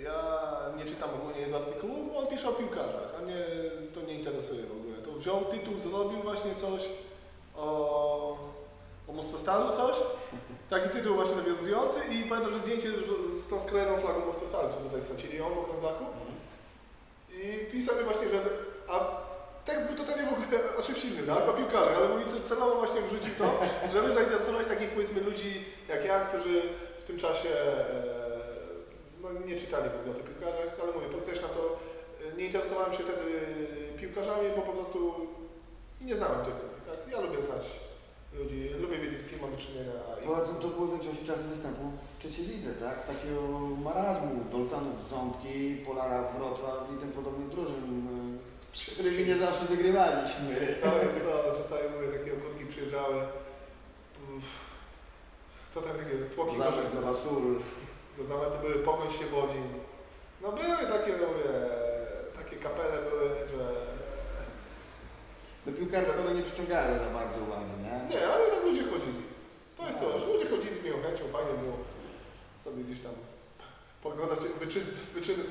ja 0.03 0.39
nie 0.77 0.85
czytam 0.85 1.09
ogólnie 1.15 1.41
jego 1.41 1.57
artykułów, 1.57 2.13
bo 2.13 2.19
on 2.19 2.27
pisze 2.27 2.49
o 2.49 2.53
piłkarzach, 2.53 3.09
a 3.17 3.21
mnie 3.21 3.45
to 3.93 4.01
nie 4.01 4.13
interesuje 4.13 4.63
w 4.63 4.71
ogóle. 4.71 4.97
To 4.97 5.11
wziął 5.11 5.45
tytuł, 5.45 5.79
zrobił 5.79 6.23
właśnie 6.23 6.55
coś 6.55 6.81
o, 7.55 8.37
o 9.07 9.13
Mostostalu 9.13 9.75
coś, 9.75 9.95
taki 10.69 10.89
tytuł 10.89 11.15
właśnie 11.15 11.35
nawiązujący 11.35 11.99
i 12.13 12.23
pamiętam, 12.23 12.53
że 12.53 12.59
zdjęcie 12.59 12.89
z 13.27 13.47
tą 13.47 13.59
sklerowaną 13.59 14.01
flagą 14.01 14.25
Mostostalu, 14.25 14.69
co 14.69 14.75
tutaj 14.75 15.01
stracili 15.01 15.41
on 15.41 15.53
w 15.53 15.57
okrąglaku. 15.57 16.05
I 17.29 17.71
pisał 17.71 17.95
mi 17.97 18.03
właśnie, 18.03 18.29
że. 18.29 18.39
A 18.89 19.23
tekst 19.65 19.87
był 19.87 19.97
totalnie 19.97 20.29
w 20.29 20.33
ogóle 20.33 20.59
o 20.79 20.81
czymś 20.81 21.05
innym, 21.05 21.27
tak? 21.27 21.49
O 21.49 21.53
piłkarzach, 21.53 21.97
ale 21.97 22.09
mówi, 22.09 22.25
to 22.25 22.47
celowo 22.47 22.75
właśnie 22.75 23.01
wrzucił 23.01 23.35
to, 23.37 23.59
żeby 23.93 24.13
zainteresować 24.13 24.67
takich 24.67 24.89
powiedzmy 24.89 25.21
ludzi 25.21 25.65
jak 25.89 26.05
ja, 26.05 26.19
którzy 26.19 26.61
w 26.99 27.03
tym 27.03 27.17
czasie 27.17 27.49
e, 27.49 28.22
nie 29.47 29.55
czytali 29.61 29.89
w 29.89 29.95
ogóle 29.99 30.11
o 30.13 30.17
tych 30.17 30.29
piłkarzach, 30.29 30.71
ale 30.81 30.91
mówię, 30.93 31.07
podkreślam 31.17 31.51
to, 31.57 31.63
e, 32.33 32.37
nie 32.37 32.45
interesowałem 32.45 32.93
się 32.93 33.03
wtedy 33.03 33.25
piłkarzami, 34.01 34.47
bo 34.55 34.61
po 34.61 34.73
prostu 34.73 35.27
nie 36.01 36.15
znałem 36.15 36.45
tych 36.45 36.53
ludzi, 36.53 36.81
tak? 36.89 36.99
Ja 37.11 37.21
lubię 37.21 37.41
znać 37.47 37.63
ludzi, 38.39 38.69
lubię 38.81 38.97
wiedzieć 38.97 39.21
z 39.21 39.29
kim 39.29 39.39
mamy 39.41 39.57
czynienia. 39.57 39.91
Bo 40.27 40.35
to, 40.35 40.53
to 40.61 40.67
było 40.67 40.87
większość 40.87 41.23
czasu 41.23 41.43
występów 41.43 41.91
w 42.13 42.19
trzeciej 42.19 42.45
lidze, 42.45 42.71
tak? 42.73 43.07
Takiego 43.07 43.41
marazmu, 43.87 44.31
Dolcanów 44.51 45.09
Ząbki, 45.09 45.77
Polara 45.85 46.23
Wrocław 46.31 46.87
i 46.95 46.99
tym 47.01 47.11
podobnych 47.11 47.49
drużyn, 47.49 47.83
y, 48.73 48.77
z 48.77 48.93
którymi 48.93 49.25
nie 49.25 49.37
zawsze 49.37 49.65
wygrywaliśmy. 49.65 50.49
To 50.83 51.03
jest 51.03 51.25
to, 51.25 51.53
czasami 51.57 51.81
mówię, 51.95 52.07
takie 52.19 52.33
ogórki 52.33 52.65
przyjeżdżały. 52.65 53.15
Uff, 54.37 54.49
To 55.73 55.81
tam 55.81 55.97
takie 55.97 56.15
tłoki 56.35 56.57
Zawsze 56.57 56.89
za 56.95 57.01
Wasul. 57.01 57.59
Do 58.17 58.23
zamety 58.25 58.57
były 58.61 58.73
Pogoń 58.73 59.09
Świebodzin. 59.09 59.67
No 60.41 60.51
były 60.51 60.83
takie, 60.95 61.11
no 61.21 61.27
mówię, 61.27 61.51
takie 62.39 62.55
kapele 62.55 62.97
były, 63.09 63.29
że... 63.29 63.63
Do 65.65 65.71
piłkarstwa 65.77 66.21
one 66.21 66.33
nie 66.35 66.41
przyciągały 66.41 66.99
za 66.99 67.09
bardzo 67.19 67.37
uwagi, 67.45 67.73
nie? 67.85 68.15
Nie, 68.15 68.27
ale 68.27 68.51
tak 68.51 68.63
ludzie 68.63 68.83
chodzili. 68.83 69.23
To 69.77 69.87
jest 69.87 69.99
to, 69.99 70.19
że 70.19 70.25
ludzie 70.33 70.49
chodzili 70.49 70.79
z 70.79 70.83
miłą 70.83 71.01
chęcią, 71.01 71.23
fajnie 71.31 71.53
było 71.63 71.77
sobie 72.63 72.83
gdzieś 72.83 72.99
tam 72.99 73.11
poglądać 74.03 74.39
wyczyny, 74.59 74.85
wyczyny. 75.13 75.43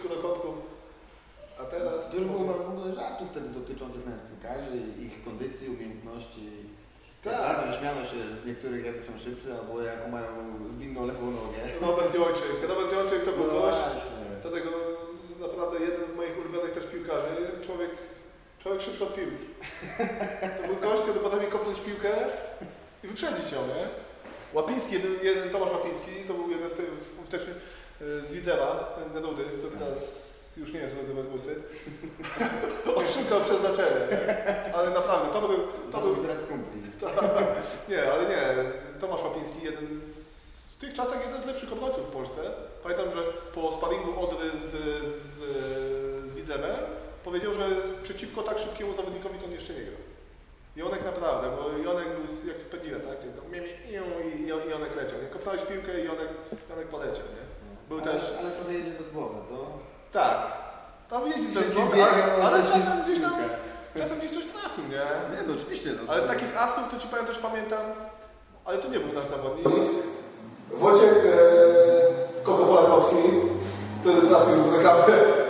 A 1.61 1.65
teraz... 1.65 2.11
Dużo 2.11 2.25
było 2.25 2.55
w 2.55 2.69
ogóle 2.69 2.95
żartów 2.95 3.29
wtedy 3.31 3.49
dotyczących 3.49 4.07
nawet 4.07 4.29
piłkarzy, 4.31 4.77
ich 5.07 5.25
kondycji, 5.25 5.69
umiejętności. 5.69 6.49
Tak. 7.23 7.57
Tam 7.57 7.73
śmiano 7.79 8.05
się 8.05 8.37
z 8.43 8.47
niektórych, 8.47 8.87
jacy 8.87 9.03
są 9.03 9.19
szybcy, 9.19 9.55
albo 9.55 9.83
jaką 9.83 10.09
mają 10.09 10.29
zwinną 10.71 11.07
lewą 11.07 11.31
nogę. 11.31 11.59
Robert 11.81 12.15
Jończyk. 12.15 12.69
Robert 12.69 12.93
Jończyk 12.93 13.25
to 13.25 13.33
był 13.33 13.47
No 13.47 13.61
gość. 13.61 13.79
To 14.43 14.51
tego 14.51 14.71
naprawdę 15.41 15.85
jeden 15.85 16.09
z 16.09 16.13
moich 16.13 16.39
ulubionych 16.39 16.71
też 16.71 16.87
piłkarzy. 16.87 17.29
Człowiek, 17.67 17.91
człowiek 18.59 18.83
szybszy 18.83 19.05
od 19.05 19.15
piłki. 19.15 19.45
To 20.57 20.67
był 20.69 20.77
gość, 20.77 21.03
który 21.03 21.21
potrafi 21.21 21.47
kopnąć 21.47 21.81
piłkę 21.81 22.11
i 23.05 23.09
wyprzedzić 23.09 23.53
ją, 23.53 23.67
nie? 23.67 23.89
Łapiński, 24.53 24.95
jeden, 24.95 25.13
jeden 25.23 25.51
Tomasz 25.51 25.73
Łapiński, 25.73 26.11
to 26.29 26.35
był 26.35 26.51
jeden 26.51 26.71
w 26.71 26.75
tym 26.75 26.87
w, 27.25 27.29
też 27.29 27.43
z 28.01 28.33
Widzewa, 28.33 28.99
ten 29.13 29.23
rudy, 29.23 29.43
który 29.59 29.77
teraz 29.77 30.32
już 30.57 30.73
nie 30.73 30.81
jest 30.81 30.95
rudy 30.97 31.15
bez 31.15 31.33
łysy. 31.33 31.63
On 32.97 33.05
szukał 33.15 33.41
przeznaczenia, 33.41 34.01
nie? 34.11 34.75
Ale 34.75 34.91
naprawdę, 34.91 35.33
to 35.33 35.49
był, 35.49 35.59
to 35.93 36.01
był 36.01 36.15
zbierać 36.15 36.39
kumpli. 36.39 36.83
nie, 37.91 38.13
ale 38.13 38.23
nie. 38.23 38.43
Tomasz 39.01 39.23
Łapiński, 39.23 39.57
jeden 39.63 40.01
z, 40.09 40.43
w 40.77 40.79
tych 40.81 40.95
czasach 40.95 41.27
jeden 41.27 41.43
z 41.43 41.47
lepszych 41.47 41.73
obrońców 41.73 42.07
w 42.07 42.13
Polsce. 42.13 42.41
Pamiętam, 42.83 43.13
że 43.13 43.23
po 43.55 43.73
sparingu 43.73 44.21
Odry 44.21 44.51
z, 44.61 44.71
z, 45.13 45.39
z 46.29 46.35
Widzewem 46.35 46.77
powiedział, 47.25 47.55
że 47.55 47.69
przeciwko 48.03 48.43
tak 48.43 48.59
szybkiemu 48.59 48.95
zawodnikowi 48.95 49.39
to 49.39 49.47
on 49.47 49.53
jeszcze 49.53 49.75
nie 49.75 49.81
gra. 49.81 49.97
Jonek 50.77 51.05
naprawdę, 51.05 51.51
bo 51.57 51.79
Jonek 51.79 52.09
był 52.09 52.49
jak 52.49 52.57
Pedile, 52.57 53.01
tak? 53.01 53.17
Tylko 53.19 53.41
iu, 53.57 54.05
i, 54.39 54.43
i 54.43 54.49
Jonek 54.49 54.97
leciał. 54.97 55.23
Nie 55.23 55.29
kopnąłeś 55.29 55.61
piłkę 55.61 56.01
i 56.01 56.05
Jonek, 56.05 56.29
Jonek 56.71 56.89
poleciał, 56.89 57.27
nie? 57.37 57.45
Był 57.89 57.99
ale, 57.99 58.13
też... 58.13 58.33
ale 58.41 58.51
trochę 58.51 58.73
jedzie 58.73 58.91
bez 58.91 59.11
głowy, 59.11 59.35
co? 59.49 59.92
Tak. 60.13 60.37
Tam 61.11 61.27
jeździ 61.27 61.61
głowy, 61.75 61.97
biega, 61.97 62.25
ale, 62.35 62.45
ale 62.45 62.63
czasem 62.63 63.03
gdzieś 63.05 63.21
tam, 63.21 63.33
czasem 63.99 64.19
gdzieś 64.19 64.31
coś 64.31 64.47
trafił, 64.47 64.85
nie? 64.85 65.05
Nie, 65.33 65.41
no 65.47 65.55
oczywiście. 65.59 65.91
No, 65.97 66.13
Ale 66.13 66.23
z 66.23 66.27
takich 66.27 66.63
asów 66.63 66.85
to 66.91 67.01
ci 67.01 67.09
powiem 67.09 67.27
też 67.27 67.39
pamiętam, 67.39 67.85
ale 68.65 68.79
to 68.79 68.89
nie 68.89 69.01
był 69.01 69.13
nasz 69.13 69.27
zawodnik. 69.27 69.67
Wojciech 70.73 71.27
e, 71.27 72.43
Koko 72.43 72.65
Polakowski, 72.65 73.23
który 74.01 74.29
trafił 74.29 74.57
w 74.63 74.75
reklamę 74.75 75.05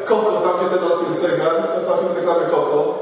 Koko, 0.04 0.32
tam 0.32 0.54
gdzie 0.58 0.78
teraz 0.78 1.02
jest 1.02 1.20
zegar, 1.20 1.54
trafił 1.86 2.08
w 2.08 2.16
reklamę 2.16 2.44
Koko. 2.50 2.98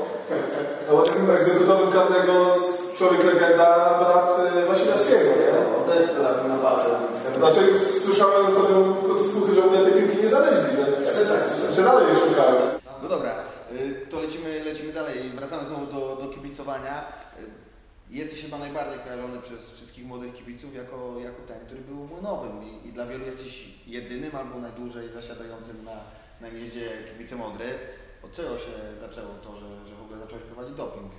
A 0.89 0.93
bo 0.93 1.03
takim 1.03 1.31
egzekutorem 1.31 1.93
karnego 1.93 2.55
z 2.73 2.97
człowiek 2.99 3.25
legenda, 3.25 3.99
brat 4.01 4.31
e, 4.57 4.67
Wasilewskiego, 4.67 5.31
nie? 5.41 5.51
On 5.77 5.85
też 5.91 6.11
trafił 6.11 6.49
na 6.49 6.57
bazę. 6.57 7.10
Znaczy 7.41 7.87
słyszałem, 8.01 8.47
chodzą 8.47 8.97
słuchy, 9.33 9.55
że 9.55 9.65
ogóle 9.65 9.85
tej 9.85 10.03
piłki 10.03 10.23
nie 10.23 10.29
znaleźli, 10.29 10.77
że, 10.77 11.73
że 11.73 11.83
dalej 11.83 12.09
je 12.09 12.21
szukają. 12.21 12.61
No 13.03 13.09
dobra, 13.09 13.35
y, 13.73 14.07
to 14.11 14.21
lecimy, 14.21 14.65
lecimy 14.65 14.93
dalej. 14.93 15.31
Wracamy 15.35 15.69
znowu 15.69 15.87
do, 15.87 16.17
do 16.23 16.29
kibicowania. 16.29 17.01
Y, 17.01 17.71
Jesteś 18.11 18.43
chyba 18.43 18.59
najbardziej 18.59 18.99
kojarzony 18.99 19.41
przez 19.41 19.71
wszystkich 19.73 20.05
młodych 20.07 20.35
kibiców 20.35 20.75
jako, 20.75 21.21
jako 21.21 21.43
ten, 21.49 21.67
który 21.67 21.81
był 21.81 21.97
młynowym 21.97 22.63
i, 22.63 22.89
i 22.89 22.93
dla 22.93 23.07
wielu 23.07 23.25
jesteś 23.27 23.69
jedynym 23.87 24.37
albo 24.37 24.59
najdłużej 24.59 25.09
zasiadającym 25.15 25.85
na, 25.85 25.97
na 26.41 26.55
mieście 26.55 26.91
kibicem 27.13 27.43
Odry. 27.43 27.79
Od 28.25 28.33
czego 28.33 28.59
się 28.59 28.73
zaczęło 29.01 29.29
to, 29.45 29.53
że, 29.61 29.89
że 29.89 29.95
w 29.95 30.03
ogóle 30.03 30.19
zacząłeś 30.19 30.45
prowadzić 30.45 30.77
doping? 30.77 31.13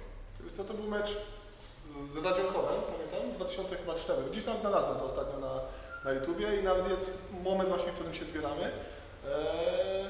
Co, 0.57 0.63
to 0.63 0.73
był 0.73 0.87
mecz 0.87 1.17
z 2.13 2.15
Radzionkovem, 2.25 2.75
pamiętam, 3.11 3.35
2004. 3.35 4.21
Gdzieś 4.31 4.43
tam 4.43 4.59
znalazłem 4.59 4.97
to 4.99 5.05
ostatnio 5.05 5.39
na, 5.39 5.53
na 6.05 6.11
YouTubie 6.11 6.55
i 6.61 6.63
nawet 6.63 6.89
jest 6.89 7.17
moment 7.43 7.69
właśnie, 7.69 7.91
w 7.91 7.95
którym 7.95 8.13
się 8.13 8.25
zbieramy. 8.25 8.61
Eee, 8.63 10.05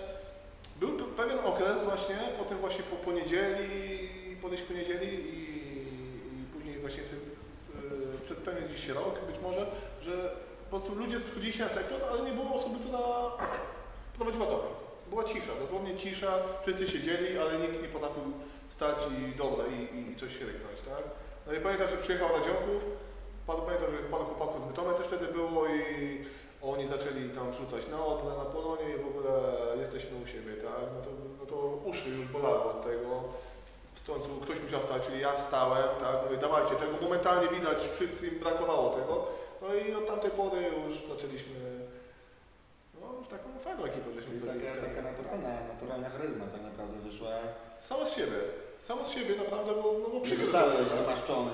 był 0.80 0.90
pe- 0.98 1.14
pewien 1.18 1.40
okres 1.46 1.84
właśnie, 1.84 2.18
potem 2.40 2.58
właśnie 2.58 2.84
po, 2.84 2.96
po 2.96 3.12
niedzieli, 3.12 4.10
podejść 4.42 4.64
po 4.64 4.74
niedzieli 4.74 5.08
i, 5.08 5.42
i 6.42 6.46
później 6.54 6.80
właśnie 6.80 7.04
tym, 7.04 7.20
e, 8.20 8.26
przez 8.26 8.38
pewien 8.38 8.68
gdzieś 8.68 8.88
rok 8.88 9.20
być 9.26 9.36
może, 9.44 9.66
że 10.02 10.32
po 10.64 10.70
prostu 10.70 10.96
ludzie 10.96 11.20
schodzili 11.20 11.54
się 11.54 11.64
na 11.64 11.70
sektor, 11.70 12.00
ale 12.12 12.22
nie 12.22 12.32
było 12.32 12.56
osoby, 12.56 12.80
która 12.80 13.00
prowadziła 14.18 14.46
doping. 14.46 14.76
Była 15.10 15.24
cisza, 15.24 15.52
dosłownie 15.62 15.98
cisza, 15.98 16.34
wszyscy 16.64 16.88
siedzieli, 16.90 17.38
ale 17.40 17.58
nikt 17.58 17.82
nie 17.82 17.88
potrafił 17.90 18.24
stać 18.70 18.96
i 19.32 19.38
dobra, 19.38 19.66
i, 19.68 20.12
i, 20.12 20.16
coś 20.16 20.34
się 20.40 20.46
ryknąć, 20.46 20.82
tak? 20.82 21.04
No 21.48 21.54
i 21.54 21.60
pamiętam, 21.60 21.88
że 21.90 21.98
przyjechał 21.98 22.28
Radzionków, 22.30 22.86
pan- 22.86 22.92
pamiętam, 23.48 23.92
że 23.92 23.98
paru 24.12 24.26
chłopaków 24.26 24.62
z 24.62 24.66
Bytomia 24.66 24.94
też 24.94 25.08
wtedy 25.08 25.26
było 25.28 25.66
i 25.68 25.82
oni 26.62 26.88
zaczęli 26.88 27.30
tam 27.30 27.52
wrzucać 27.52 27.88
na 27.88 28.06
Odrę, 28.06 28.30
na 28.38 28.46
Polonię 28.46 28.90
i 28.96 29.04
w 29.04 29.08
ogóle 29.08 29.32
jesteśmy 29.80 30.18
u 30.24 30.28
siebie, 30.28 30.54
tak? 30.54 30.82
No 30.96 31.02
to, 31.06 31.10
no 31.40 31.46
to 31.46 31.56
uszy 31.90 32.10
już 32.10 32.28
bolały 32.28 32.64
od 32.64 32.82
tego. 32.84 33.24
W 33.94 34.06
końcu 34.12 34.30
ktoś 34.42 34.62
musiał 34.62 34.82
stać, 34.82 35.06
czyli 35.08 35.20
ja 35.20 35.32
wstałem, 35.34 35.84
tak? 36.00 36.16
Mówię, 36.26 36.38
dawajcie 36.38 36.76
tego, 36.76 36.92
momentalnie 37.02 37.48
widać, 37.48 37.78
wszyscy 37.96 38.28
im 38.28 38.40
brakowało 38.40 38.90
tego. 38.90 39.28
No 39.62 39.68
i 39.76 39.94
od 39.96 40.08
tamtej 40.08 40.32
pory 40.32 40.62
już 40.88 41.08
zaczęliśmy, 41.16 41.56
no 43.02 43.08
taką 43.30 43.60
fajną 43.60 43.84
ekipę 43.84 44.10
żeśmy 44.16 44.28
Czyli 44.28 44.40
zrobili. 44.40 44.66
taka, 44.66 44.82
tak. 44.82 44.90
taka 44.90 45.02
naturalna, 45.02 45.68
naturalna 45.74 46.10
charyzma 46.10 46.46
tak 46.46 46.62
naprawdę 46.62 46.98
wyszła. 47.10 47.30
Samo 47.80 48.06
z 48.06 48.16
siebie, 48.16 48.38
samo 48.88 49.06
z 49.06 49.12
siebie 49.12 49.36
naprawdę, 49.44 49.72
bo, 49.82 49.88
no 50.04 50.08
bo 50.10 50.16
Nie 50.16 50.22
przykro, 50.22 50.46
zostałeś 50.46 50.90
tak? 50.90 51.00
namaszczony. 51.02 51.52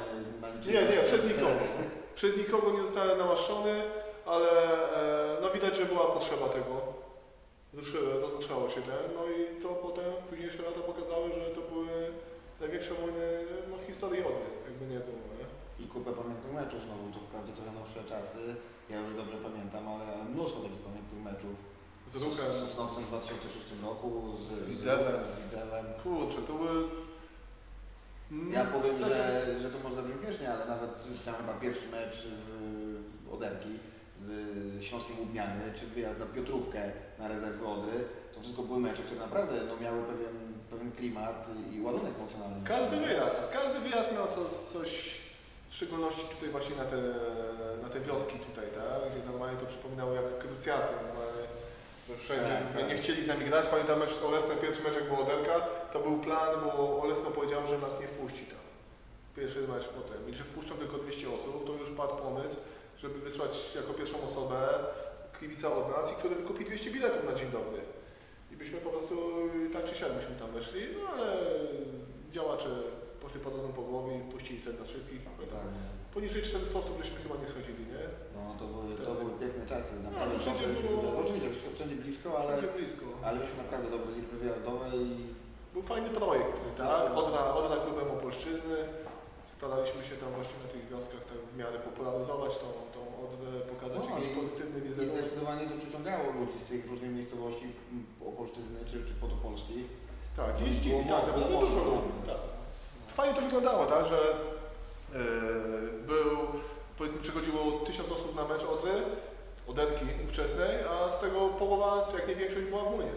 Nie, 0.68 0.82
nie, 0.92 1.00
przez 1.10 1.22
nikogo. 1.26 1.62
Przez 2.16 2.38
nikogo 2.38 2.68
nie 2.72 2.84
zostałem 2.84 3.18
namaszczony, 3.18 3.74
ale 4.26 4.50
e, 5.38 5.42
no 5.42 5.50
widać, 5.50 5.78
że 5.78 5.86
była 5.86 6.06
potrzeba 6.06 6.50
tego. 6.50 6.74
Rozruszało 8.24 8.70
się 8.70 8.82
ten, 8.82 9.04
no 9.18 9.22
i 9.36 9.62
to 9.64 9.70
potem 9.70 10.06
późniejsze 10.30 10.62
lata 10.64 10.80
pokazały, 10.92 11.26
że 11.30 11.50
to 11.56 11.62
były 11.72 11.88
największe 12.62 12.94
wojny 13.02 13.26
no, 13.70 13.76
w 13.78 13.86
historii 13.92 14.20
Odry, 14.32 14.50
jakby 14.68 14.86
nie 14.94 15.00
było, 15.08 15.24
nie? 15.40 15.46
I 15.84 15.88
kupę 15.94 16.12
pamiętnych 16.22 16.54
meczów 16.60 16.80
znowu, 16.86 17.04
to 17.14 17.20
wprawdzie 17.26 17.54
trochę 17.58 17.72
nowsze 17.82 18.02
czasy, 18.12 18.42
ja 18.92 18.98
już 19.04 19.12
dobrze 19.22 19.38
pamiętam, 19.48 19.84
ale 19.94 20.04
ale 20.14 20.24
mnóstwo 20.34 20.60
takich 20.68 20.84
pamiętnych 20.90 21.22
meczów. 21.30 21.56
Z 22.14 22.16
ruchem, 22.24 22.48
Z 22.52 22.56
Sosnowcem 22.64 23.04
w 23.04 23.08
2006 23.08 23.68
roku, 23.88 24.10
z, 24.44 24.48
Z 24.48 24.66
Widzewem. 24.70 25.20
z 25.32 25.34
Widzewem. 25.44 25.86
kurczę, 26.04 26.40
to 26.48 26.54
były... 26.54 26.76
Ja 28.32 28.66
powiem, 28.66 28.98
że, 28.98 29.62
że 29.62 29.70
to 29.70 29.80
może 29.84 29.96
zabrzmi 29.96 30.22
śmiesznie, 30.22 30.54
ale 30.54 30.66
nawet 30.66 31.24
tam 31.26 31.36
chyba 31.36 31.54
pierwszy 31.54 31.88
mecz 31.88 32.28
w, 32.28 33.26
w 33.26 33.34
Oderki 33.34 33.80
z 34.20 34.84
Śląskiem 34.84 35.20
Łubniany, 35.20 35.62
czy 35.80 35.88
wyjazd 35.88 36.20
na 36.20 36.26
Piotrówkę 36.26 36.92
na 37.20 37.28
rezerwy 37.28 37.68
Odry, 37.68 37.94
to 38.34 38.42
wszystko 38.42 38.64
były 38.64 38.80
mecze, 38.80 39.04
które 39.04 39.20
naprawdę 39.20 39.56
no, 39.68 39.78
miały 39.78 40.04
pewien, 40.04 40.36
pewien 40.70 40.92
klimat 40.92 41.48
i 41.74 41.82
ładunek 41.82 42.14
emocjonalny. 42.20 42.56
Każdy 42.66 42.98
wyjazd, 42.98 43.52
każdy 43.54 43.80
wyjazd 43.80 44.14
miał 44.14 44.28
co, 44.28 44.50
coś, 44.74 45.22
w 45.70 45.76
szczególności 45.76 46.22
tutaj 46.36 46.50
właśnie 46.50 46.76
na 46.76 46.86
te, 46.86 46.98
na 47.82 47.90
te 47.90 48.00
wioski 48.00 48.40
tutaj, 48.40 48.66
tak? 48.76 49.12
Gdzie 49.12 49.32
normalnie 49.32 49.58
to 49.58 49.66
przypominało 49.66 50.14
jak 50.14 50.38
krucjaty, 50.38 50.94
wszędzie 52.16 52.44
Tak, 52.44 52.76
nie, 52.76 52.82
tak. 52.82 52.90
nie 52.90 52.98
chcieli 52.98 53.24
z 53.24 53.28
nami 53.28 53.46
grać. 53.46 53.66
Pamiętam 53.72 54.00
mecz 54.00 54.14
z 54.14 54.22
pierwszy 54.62 54.84
mecz 54.84 54.96
jak 54.96 55.04
było 55.04 55.20
Odelka, 55.20 55.60
to 55.94 56.00
był 56.00 56.20
plan, 56.20 56.56
bo 56.64 57.02
Olesno 57.02 57.32
powiedział, 57.32 57.68
że 57.68 57.78
nas 57.78 58.00
nie 58.02 58.08
wpuści 58.08 58.46
tam. 58.46 58.64
Pierwszy 59.36 59.68
mecz 59.68 59.88
potem. 59.88 60.30
I 60.30 60.36
że 60.36 60.44
wpuszczą 60.44 60.76
tylko 60.76 60.98
200 60.98 61.34
osób, 61.36 61.66
to 61.68 61.74
już 61.74 61.92
padł 61.92 62.16
pomysł, 62.16 62.56
żeby 62.98 63.20
wysłać 63.20 63.76
jako 63.76 63.94
pierwszą 63.94 64.24
osobę 64.24 64.70
kibica 65.40 65.76
od 65.76 65.90
nas 65.90 66.12
i 66.12 66.16
który 66.16 66.36
wykupi 66.36 66.66
200 66.66 66.92
biletów 66.92 67.24
na 67.24 67.34
dzień 67.34 67.50
dobry. 67.52 67.82
I 68.52 68.56
byśmy 68.58 68.78
po 68.78 68.90
prostu 68.90 69.16
tak 69.74 69.86
czy 69.86 69.96
siak 69.96 70.12
byśmy 70.14 70.36
tam 70.36 70.52
weszli, 70.52 70.82
no 71.02 71.10
ale 71.14 71.38
działacze 72.32 72.70
poszli 73.22 73.40
pod 73.40 73.54
razem 73.56 73.74
po 73.74 73.82
głowie 73.82 74.18
i 74.18 74.22
wpuścili 74.22 74.60
wtedy 74.60 74.80
nas 74.80 74.88
wszystkich. 74.88 75.22
Tak. 75.24 75.68
Poniżej 76.14 76.42
400 76.42 76.80
osób 76.80 76.98
żeśmy 77.04 77.18
chyba 77.24 77.36
nie 77.36 77.48
schodzili, 77.48 77.84
nie? 77.94 78.04
No 78.48 78.54
to 78.60 78.66
były, 78.74 78.86
to 79.08 79.12
były 79.22 79.32
piękne 79.42 79.64
czasy. 79.74 79.92
Naprawdę 80.04 80.34
No, 80.36 80.42
wszędzie 80.44 80.66
było- 80.68 81.20
Oczywiście, 81.24 81.50
wszystko 81.52 81.72
wszędzie 81.78 81.96
blisko, 82.04 82.28
ale, 82.42 82.50
Ale 82.54 82.68
blisko. 82.78 83.06
ale 83.26 83.36
mieliśmy 83.40 83.60
naprawdę 83.64 83.88
dobre 83.96 84.10
liczby 84.18 84.36
wyjazdowe 84.44 84.86
i 84.98 85.10
Był 85.74 85.84
fajny 85.94 86.10
projekt, 86.10 86.58
tak? 86.78 86.88
Zawsze. 86.88 87.16
Odra, 87.22 87.42
Odra 87.60 87.76
klubem 87.84 88.08
Opolszczyzny. 88.18 88.78
Staraliśmy 89.58 90.02
się 90.10 90.16
tam 90.22 90.30
właśnie 90.38 90.58
na 90.66 90.70
tych 90.74 90.84
wioskach 90.92 91.22
tak 91.30 91.40
w 91.52 91.58
miarę 91.62 91.78
popularyzować 91.90 92.52
tą, 92.64 92.68
tą 92.96 93.02
Odrę, 93.26 93.50
pokazać 93.74 94.02
No, 94.10 94.16
jakiś 94.16 94.32
i- 94.32 94.36
pozytywny 94.40 94.78
I 94.80 94.82
wizerunek. 94.88 95.18
zdecydowanie 95.18 95.64
to 95.70 95.76
przyciągało 95.84 96.26
ludzi 96.40 96.58
z 96.64 96.66
tych 96.72 96.82
różnych 96.92 97.12
miejscowości 97.18 97.68
opolszczyzny 98.32 98.80
czy, 98.90 98.96
czy 99.08 99.14
potopolskich. 99.24 99.86
Tak, 100.40 100.54
jeździli, 100.68 100.96
Było 100.96 101.04
tak, 101.14 101.28
naprawdę 101.28 101.46
było 101.50 101.62
dużo 101.66 101.82
ludzi. 101.90 102.12
Tak. 102.32 102.42
Fajnie 103.20 103.34
to 103.36 103.42
wyglądało, 103.42 103.86
tak, 103.86 104.04
że 104.12 104.20
yy, 105.14 105.20
był, 106.12 106.30
powiedzmy, 106.98 107.22
przychodziło 107.22 107.72
tysiąc 107.86 108.12
osób 108.12 108.36
na 108.36 108.46
mecz 108.46 108.64
Odry, 108.64 108.92
Oderki 109.68 110.06
ówczesnej, 110.26 110.76
a 110.90 111.10
z 111.10 111.20
tego 111.20 111.50
połowa, 111.50 112.08
jak 112.14 112.28
nie 112.28 112.36
większość 112.36 112.66
była 112.66 112.84
w 112.84 112.92
Munie. 112.92 113.12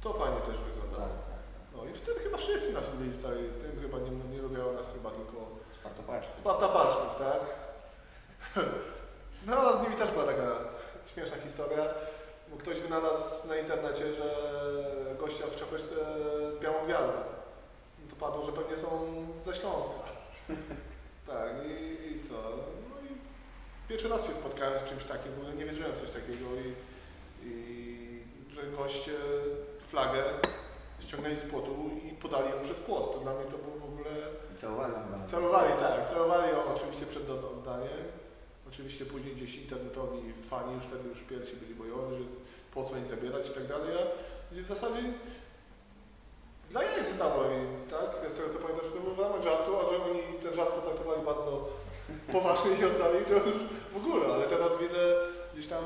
To 0.00 0.12
fajnie 0.12 0.40
też 0.40 0.56
wyglądało. 0.58 1.02
tak. 1.02 1.12
tak. 1.12 1.42
No 1.76 1.84
i 1.84 1.94
wtedy 1.94 2.20
chyba 2.20 2.38
wszyscy 2.38 2.72
nas 2.72 2.92
lubili 2.92 3.10
w 3.10 3.22
całej, 3.22 3.50
chyba 3.82 3.98
nie, 3.98 4.10
nie 4.10 4.42
lubiało 4.42 4.72
nas 4.72 4.92
chyba 4.92 5.10
tylko 5.10 5.36
Sparta 5.80 6.02
Paczka. 6.02 6.36
Sparta 6.36 6.68
Paczków, 6.68 7.16
tak? 7.18 7.40
No, 9.46 9.76
z 9.76 9.82
nimi 9.82 9.96
też 9.96 10.10
była 10.10 10.24
taka 10.24 10.58
śmieszna 11.14 11.36
historia, 11.36 11.84
bo 12.48 12.56
ktoś 12.56 12.80
wynalazł 12.80 13.48
na 13.48 13.56
internecie, 13.56 14.12
że 14.12 14.34
gościa 15.20 15.44
w 15.46 15.56
czapeczce 15.56 15.94
z 16.52 16.58
białą 16.58 16.84
gwiazdą. 16.84 17.18
No 18.02 18.10
to 18.10 18.16
padło, 18.26 18.42
że 18.46 18.52
pewnie 18.52 18.76
są 18.76 18.88
ze 19.42 19.54
Śląska. 19.54 19.94
Tak, 21.26 21.50
i, 21.66 22.06
i 22.06 22.20
co? 22.28 22.34
Pierwszy 23.92 24.08
raz 24.08 24.26
się 24.26 24.32
spotkałem 24.32 24.80
z 24.80 24.84
czymś 24.84 25.04
takim, 25.04 25.32
w 25.32 25.38
ogóle 25.38 25.54
nie 25.54 25.64
wierzyłem 25.64 25.92
w 25.92 26.00
coś 26.00 26.10
takiego 26.10 26.46
i, 26.64 26.68
i 27.48 28.22
że 28.54 28.62
goście 28.62 29.12
flagę 29.78 30.22
ściągnęli 31.00 31.36
z 31.40 31.42
płotu 31.42 31.90
i 32.08 32.10
podali 32.12 32.50
ją 32.50 32.56
przez 32.62 32.80
płot. 32.80 33.12
To 33.12 33.18
dla 33.18 33.32
mnie 33.34 33.44
to 33.44 33.58
było 33.58 33.76
w 33.76 33.84
ogóle 33.84 34.10
I 34.54 34.58
Celowali, 35.30 35.72
tak, 35.80 36.10
celowali 36.10 36.52
ją 36.52 36.58
oczywiście 36.74 37.06
przed 37.06 37.30
od- 37.30 37.44
oddaniem. 37.44 38.02
Oczywiście 38.68 39.06
później 39.06 39.36
gdzieś 39.36 39.54
internetowi 39.54 40.32
fani 40.50 40.74
już 40.74 40.84
wtedy 40.84 41.08
już 41.08 41.20
pierwsi 41.20 41.56
byli 41.56 41.74
bojowi, 41.74 42.16
że 42.16 42.24
po 42.74 42.84
co 42.84 42.98
nie 42.98 43.04
zabierać 43.04 43.48
i 43.48 43.52
tak 43.52 43.66
dalej. 43.66 43.90
A 43.98 44.04
w 44.62 44.66
zasadzie 44.66 45.02
dla 46.70 46.82
jaj 46.82 47.04
zostało 47.04 47.44
tak, 47.90 48.32
z 48.32 48.34
tego 48.34 48.48
co 48.52 48.58
pamiętam, 48.58 48.86
że 48.86 48.92
to 48.92 49.00
był 49.00 49.14
w 49.14 49.18
ramach 49.18 49.42
żartu, 49.42 49.76
a 49.76 49.82
że 49.82 50.02
oni 50.04 50.22
ten 50.42 50.54
żart 50.54 50.70
potraktowali 50.70 51.22
bardzo 51.22 51.68
poważnie 52.32 52.70
i 52.70 52.84
oddali, 52.84 53.24
to 53.24 53.32
już 53.32 53.42
w 53.92 53.96
ogóle, 53.96 54.34
ale 54.34 54.44
teraz 54.46 54.78
widzę 54.80 55.14
gdzieś 55.54 55.68
tam 55.68 55.84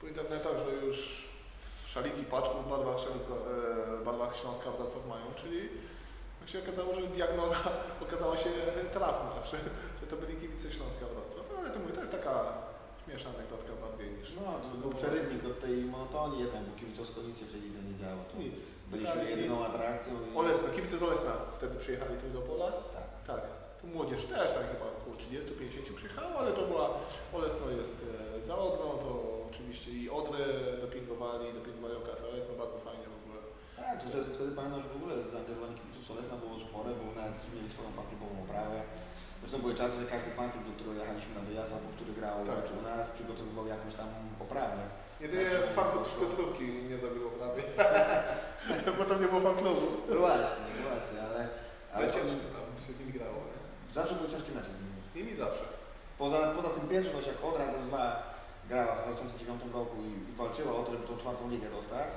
po 0.00 0.06
internetach, 0.06 0.52
że 0.64 0.86
już 0.86 1.24
szaliki 1.88 2.24
paczków 2.24 2.66
w 2.66 2.70
barwach, 2.70 2.98
szalik, 2.98 3.22
e, 4.00 4.04
barwach 4.04 4.36
Śląska 4.36 4.70
Wrocław 4.70 5.06
mają, 5.06 5.26
czyli 5.36 5.68
jak 6.40 6.50
się 6.50 6.58
okazało, 6.58 6.94
że 6.94 7.02
diagnoza 7.02 7.56
okazała 8.06 8.36
się 8.36 8.50
trafna, 8.92 9.30
że, 9.50 9.56
że 10.00 10.06
to 10.06 10.16
byli 10.16 10.36
kibice 10.36 10.72
Śląska 10.72 11.06
Wrocław. 11.06 11.44
No, 11.52 11.58
ale 11.58 11.70
to 11.70 11.78
mówię, 11.78 11.92
to 11.92 12.00
jest 12.00 12.12
taka 12.12 12.34
Śmieszna 13.04 13.30
anegdotka 13.34 13.72
bardziej 13.84 14.08
niż... 14.18 14.28
No, 14.36 14.42
to 14.72 14.76
był 14.82 14.92
przerywnik 14.98 15.44
od 15.44 15.60
tej 15.60 15.76
monotonii 15.94 16.40
jednak, 16.44 16.62
bo 16.62 16.72
kibicowsko 16.80 17.22
nic 17.22 17.40
jeszcze 17.40 17.58
nigdy 17.64 17.78
nie 17.88 17.96
działo. 18.02 18.20
To 18.30 18.34
Nic. 18.38 18.60
Byliśmy 18.90 19.30
jedyną 19.30 19.56
nic. 19.56 19.66
atrakcją. 19.68 20.12
I... 20.32 20.36
Olesna, 20.36 20.68
kibice 20.76 20.96
z 20.98 21.02
Olesna 21.02 21.32
wtedy 21.56 21.74
przyjechali 21.82 22.16
tu 22.16 22.26
do 22.28 22.40
Pola. 22.48 22.68
Tak. 22.96 23.06
Tak, 23.26 23.42
młodzież 23.94 24.22
też 24.24 24.48
tak 24.56 24.66
chyba 24.72 24.86
około 24.98 25.14
30-50 25.16 25.94
przyjechało, 25.98 26.32
ale 26.40 26.50
to 26.52 26.62
była, 26.70 26.86
Olesno 27.38 27.66
jest 27.80 27.98
e, 28.38 28.42
za 28.48 28.54
Odrą, 28.58 28.86
to 29.04 29.10
oczywiście 29.50 29.90
i 29.90 30.10
Odrę 30.10 30.44
dopingowali, 30.84 31.44
dopingowali 31.58 31.94
okazję, 32.02 32.24
Olesno 32.32 32.52
bardzo 32.62 32.78
fajnie 32.86 33.06
w 33.14 33.18
ogóle. 33.20 33.40
Tak, 33.80 33.94
to 34.02 34.04
wtedy, 34.10 34.26
wtedy 34.36 34.50
pamiętam, 34.58 34.80
że 34.82 34.88
w 34.94 34.98
ogóle 35.00 35.14
zaangażowanie 35.34 35.74
kibiców 35.78 36.04
Solesna 36.10 36.36
było 36.42 36.54
spore, 36.66 36.90
bo 36.98 37.04
nawet 37.20 37.38
mieli 37.54 37.68
swoją 37.74 37.90
fanklubową 37.98 38.34
oprawę. 38.46 38.78
Zresztą 39.40 39.56
były 39.64 39.74
czasy, 39.80 39.94
że 40.02 40.06
każdy 40.14 40.30
fanklub, 40.40 40.62
do 40.66 40.72
którego 40.76 41.00
jechaliśmy 41.02 41.32
na 41.34 41.42
wyjazd, 41.48 41.70
albo 41.76 41.88
który 41.96 42.12
grał 42.18 42.36
Tak. 42.46 42.56
tak. 42.56 42.78
u 42.78 42.82
nas, 42.88 43.04
przygotowywał 43.16 43.64
jakąś 43.74 43.94
tam 44.00 44.08
oprawę. 44.46 44.82
Jedynie 45.24 45.50
Znaczy, 45.50 45.66
fanklub 45.78 46.04
z 46.12 46.14
Piotrówki 46.18 46.64
nie 46.90 46.98
zabiło 47.04 47.28
prawie, 47.38 47.62
bo 48.98 49.02
tam 49.08 49.18
nie 49.22 49.28
było 49.32 49.40
fanklubu. 49.48 49.86
No 50.08 50.18
właśnie, 50.26 50.64
no 50.76 50.80
właśnie, 50.90 51.18
ale, 51.28 51.40
ale 51.92 52.04
Ale 52.04 52.06
ciężko 52.14 52.46
tam 52.56 52.66
się 52.86 52.92
z 52.92 52.98
nimi 53.00 53.12
grało. 53.18 53.40
Zawsze 53.94 54.14
były 54.14 54.28
ciężkie 54.30 54.52
mecze 54.58 54.72
z 54.76 54.80
nimi. 54.82 54.98
Z 55.08 55.14
nimi 55.16 55.32
zawsze. 55.44 55.64
Poza, 56.18 56.38
poza 56.56 56.68
tym 56.76 56.88
pierwszym, 56.88 57.12
właśnie 57.12 57.32
jak 57.32 57.44
Odra 57.44 57.66
to 57.66 57.78
dwa 57.88 58.04
grała 58.68 58.92
w 58.96 59.04
2009 59.06 59.62
roku 59.74 59.96
i, 60.06 60.30
i 60.30 60.32
walczyła 60.36 60.72
o 60.78 60.82
to, 60.84 60.92
żeby 60.92 61.06
tą 61.08 61.16
czwartą 61.16 61.50
ligę 61.50 61.68
dostać. 61.78 62.08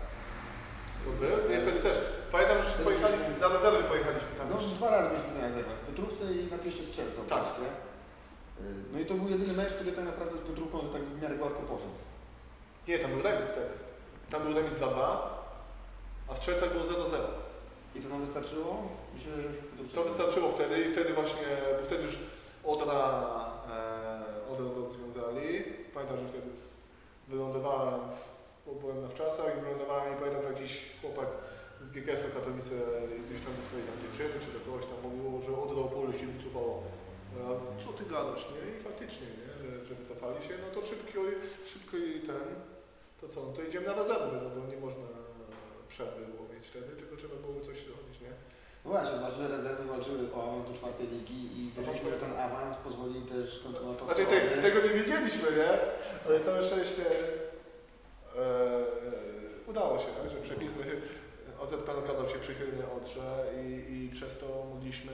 To 1.03 1.09
był? 1.21 1.49
Nie, 1.51 1.59
wtedy 1.63 1.79
też. 1.79 1.95
Pamiętam, 2.31 2.57
że 2.63 2.83
pojechali, 2.83 3.13
na 3.41 3.47
rezerwy 3.47 3.83
pojechaliśmy 3.83 4.31
tam. 4.37 4.47
No 4.49 4.55
jeszcze. 4.59 4.75
dwa 4.75 4.89
razy 4.95 5.07
byliśmy 5.09 5.33
na 5.41 5.49
zagrać, 5.57 5.77
w 5.79 5.85
Piotrówce 5.87 6.23
i 6.33 6.51
na 6.53 6.57
Pieście 6.57 6.83
Strzelca 6.83 7.21
Tak. 7.29 7.43
Y, 7.43 8.63
No 8.91 8.99
i 8.99 9.05
to 9.05 9.13
był 9.13 9.27
jedyny 9.29 9.53
mecz, 9.53 9.73
który 9.73 9.91
tak 9.91 10.05
naprawdę 10.05 10.37
z 10.37 10.45
Piotrówką, 10.47 10.75
że 10.81 10.89
tak 10.95 11.01
w 11.01 11.21
miarę 11.21 11.35
gładko 11.35 11.59
poszedł. 11.59 11.97
Nie, 12.87 12.99
tam 12.99 13.11
był 13.11 13.21
remis 13.21 13.47
wtedy. 13.47 13.73
Tam 14.31 14.43
był 14.43 14.53
remis 14.53 14.73
2-2, 14.73 15.17
a 16.29 16.33
w 16.33 16.37
Strzelcach 16.37 16.73
było 16.73 16.83
0-0. 16.85 17.46
I 17.97 18.01
to 18.01 18.09
nam 18.09 18.25
wystarczyło? 18.25 18.89
Myślę, 19.13 19.31
że 19.35 19.41
już. 19.41 19.57
To 19.93 20.03
wystarczyło 20.03 20.49
wtedy 20.51 20.81
i 20.81 20.89
wtedy 20.93 21.13
właśnie, 21.13 21.47
bo 21.77 21.85
wtedy 21.85 22.03
już 22.03 22.17
Odra, 22.63 23.01
e, 23.71 24.51
Odra 24.51 24.69
rozwiązali. 24.75 25.63
Pamiętam, 25.93 26.17
że 26.17 26.27
wtedy 26.27 26.49
wylądowałem, 27.27 27.99
w, 28.09 28.79
byłem 28.81 29.01
na 29.01 29.07
wczasach 29.07 29.57
i 29.57 29.61
wylądowałem 29.61 30.13
i 30.13 30.19
pamiętam, 30.19 30.43
że 30.43 30.53
jakiś 30.53 30.73
chłopak 31.01 31.27
z 31.81 31.91
GKS-u 31.91 32.27
Katowice 32.37 32.75
gdzieś 33.25 33.41
tam 33.45 33.53
do 33.57 33.63
swojej 33.67 33.85
tam 33.87 33.97
dziewczyny 34.03 34.35
czy 34.43 34.51
do 34.55 34.61
kogoś 34.65 34.85
tam 34.89 34.99
mówiło, 35.03 35.41
że 35.45 35.51
Odra 35.63 35.81
Opole 35.87 36.13
się 36.19 36.27
wycofało. 36.27 36.83
Co 37.83 37.89
ty 37.97 38.03
gadasz, 38.13 38.45
nie? 38.53 38.63
I 38.77 38.81
faktycznie, 38.89 39.27
nie? 39.39 39.49
Że, 39.61 39.85
że 39.85 39.93
wycofali 39.95 40.39
się, 40.45 40.53
no 40.63 40.67
to 40.75 40.87
szybko, 40.87 41.19
szybko 41.71 41.97
i 41.97 42.19
ten, 42.29 42.45
to 43.21 43.27
co, 43.27 43.39
no 43.45 43.51
to 43.55 43.61
idziemy 43.63 43.85
na 43.85 43.95
rezerwy, 44.01 44.37
no 44.43 44.49
bo 44.55 44.59
nie 44.71 44.77
można 44.85 45.07
przerwy 45.89 46.25
było 46.25 46.46
mieć 46.57 46.67
wtedy, 46.67 46.91
tylko 47.01 47.15
trzeba 47.17 47.35
było 47.35 47.59
coś 47.67 47.77
zrobić, 47.87 48.15
nie? 48.25 48.33
No 48.83 48.91
właśnie, 48.91 49.17
zwłaszcza, 49.17 49.39
że 49.39 49.47
rezerwy 49.57 49.83
walczyły 49.93 50.33
o 50.35 50.37
awans 50.47 50.69
do 50.69 50.73
czwartej 50.79 51.07
ligi 51.07 51.41
i 51.59 51.71
wierzyliśmy, 51.75 52.09
że 52.09 52.19
ten 52.25 52.33
awans 52.45 52.75
pozwoli 52.77 53.21
też 53.21 53.59
kontynuować 53.63 54.05
Znaczy 54.05 54.25
te, 54.25 54.61
tego 54.61 54.77
nie 54.87 54.93
wiedzieliśmy, 54.99 55.47
nie? 55.59 55.71
Ale 56.25 56.39
całe 56.39 56.63
szczęście 56.63 57.05
e, 58.35 58.41
udało 59.67 59.99
się, 59.99 60.09
tak? 60.17 60.31
Że 60.31 60.37
przepisy 60.37 61.01
OZPN 61.59 61.97
okazał 62.05 62.29
się 62.29 62.39
przychylny 62.39 62.83
Odrze 62.97 63.45
i, 63.63 63.67
i 63.93 64.09
przez 64.15 64.37
to 64.37 64.65
mogliśmy 64.73 65.13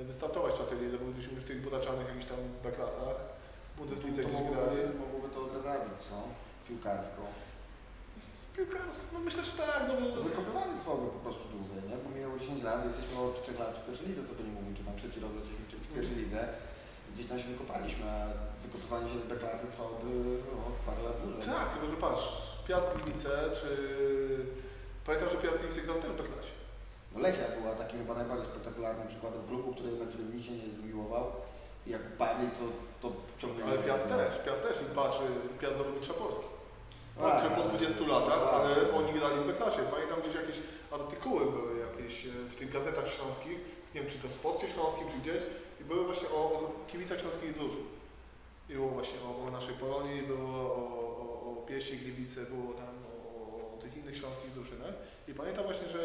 e, 0.00 0.04
wystartować 0.04 0.54
w 0.54 0.70
tej 0.70 0.78
lidze, 0.78 0.98
bo 0.98 1.04
byliśmy 1.04 1.40
w 1.40 1.44
tych 1.44 1.62
budaczanych 1.62 2.08
jakichś 2.08 2.26
tam 2.26 2.38
B-klasach. 2.64 3.16
Bundeslidze 3.76 4.22
to 4.22 4.28
gdzieś 4.28 4.40
grali. 4.40 4.98
mogłoby 5.00 5.34
to 5.34 5.40
odrazabić, 5.44 5.92
co? 6.08 6.16
Piłkarsko. 6.68 7.22
Piłkarstwo, 8.58 9.08
no 9.14 9.20
myślę, 9.28 9.42
że 9.48 9.52
tak, 9.62 9.80
no 9.88 9.94
bo... 10.00 10.04
Trwało 10.78 10.98
po 11.16 11.22
prostu 11.26 11.44
dłużej, 11.54 11.80
nie? 11.90 11.96
Bo 12.02 12.08
minęło 12.16 12.34
10 12.38 12.62
lat, 12.68 12.78
jesteśmy 12.90 13.16
od 13.28 13.34
3 13.42 13.52
lat 13.62 13.72
w 13.78 13.84
pierwszej 13.86 14.06
lidze, 14.08 14.22
co 14.28 14.32
by 14.38 14.42
nie 14.48 14.54
mówił, 14.58 14.72
czy 14.76 14.84
tam 14.86 14.94
trzeci 15.00 15.18
rok 15.24 15.32
jesteśmy 15.40 15.62
w- 15.86 15.94
pierwszej 15.96 16.16
lidze. 16.22 16.40
Gdzieś 17.14 17.26
tam 17.30 17.38
się 17.40 17.48
wykopaliśmy, 17.54 18.04
a 18.16 18.18
wykopywanie 18.64 19.06
się 19.12 19.18
z 19.24 19.26
B-klasy 19.30 19.64
trwałoby 19.72 20.10
no, 20.52 20.56
parę 20.86 21.00
lat 21.08 21.16
dłużej. 21.22 21.42
Tak, 21.54 21.66
tylko 21.72 21.86
że 21.92 21.96
patrz, 22.06 22.24
Piast 22.68 22.88
Gliwice, 22.94 23.30
czy... 23.58 23.68
Pamiętam, 25.06 25.28
że 25.32 25.36
Piast 25.44 25.58
Gliwice 25.60 25.80
grał 25.86 25.98
też 26.02 26.10
w 26.14 26.18
B-klasie. 26.20 26.54
No 27.12 27.16
Lechia 27.24 27.46
była 27.58 27.72
takim 27.82 27.98
chyba 28.02 28.14
najbardziej 28.20 28.46
spektakularnym 28.52 29.08
przykładem 29.12 29.42
klubu, 29.48 29.68
który, 29.74 29.90
na 30.02 30.06
którym 30.10 30.28
nikt 30.34 30.46
się 30.46 30.52
nie 30.62 30.68
zmiłował. 30.80 31.24
I 31.86 31.90
jak 31.96 32.02
padli, 32.22 32.46
to, 32.58 32.64
to 33.02 33.06
ciągle... 33.40 33.60
Ale 33.66 33.78
Piast 33.88 34.06
też, 34.08 34.32
Piast 34.46 34.62
też 34.66 34.76
i 34.82 34.86
patrzy, 35.00 35.24
Piast 35.60 35.76
do 35.78 35.84
mistrza 35.94 36.14
Polski. 36.22 36.44
Tak, 37.20 37.54
po 37.56 37.62
20 37.62 38.06
latach, 38.06 38.42
tak. 38.44 38.54
ale 38.54 38.92
oni 38.98 39.12
grali 39.12 39.36
w 39.40 39.46
B-klasie. 39.46 39.78
Pamiętam 39.90 40.20
gdzieś 40.20 40.34
jakieś 40.34 40.56
artykuły 40.90 41.40
były 41.52 41.78
jakieś 41.78 42.26
e, 42.26 42.28
w 42.28 42.54
tych 42.54 42.72
gazetach 42.72 43.08
śląskich, 43.08 43.58
nie 43.94 44.00
wiem 44.00 44.10
czy 44.10 44.18
to 44.18 44.28
w 44.28 44.32
Sporcie 44.32 44.68
Śląskim 44.68 45.06
czy 45.10 45.18
gdzieś, 45.22 45.42
i 45.80 45.84
były 45.84 46.04
właśnie 46.04 46.28
o, 46.28 46.40
o 46.40 46.72
kibicach 46.88 47.20
śląskich 47.20 47.54
drużyn. 47.58 47.84
I 48.70 48.72
było 48.72 48.88
właśnie 48.88 49.18
o, 49.20 49.46
o 49.46 49.50
naszej 49.50 49.74
Polonii, 49.74 50.22
było 50.22 50.48
o, 50.48 50.86
o, 51.22 51.52
o 51.52 51.66
Pieście 51.68 51.96
Gliwice, 51.96 52.40
było 52.40 52.72
tam 52.72 52.94
o, 53.36 53.74
o 53.74 53.78
tych 53.82 53.96
innych 53.96 54.16
śląskich 54.16 54.50
drużynach. 54.50 54.94
I 55.28 55.34
pamiętam 55.34 55.64
właśnie, 55.64 55.88
że 55.88 56.02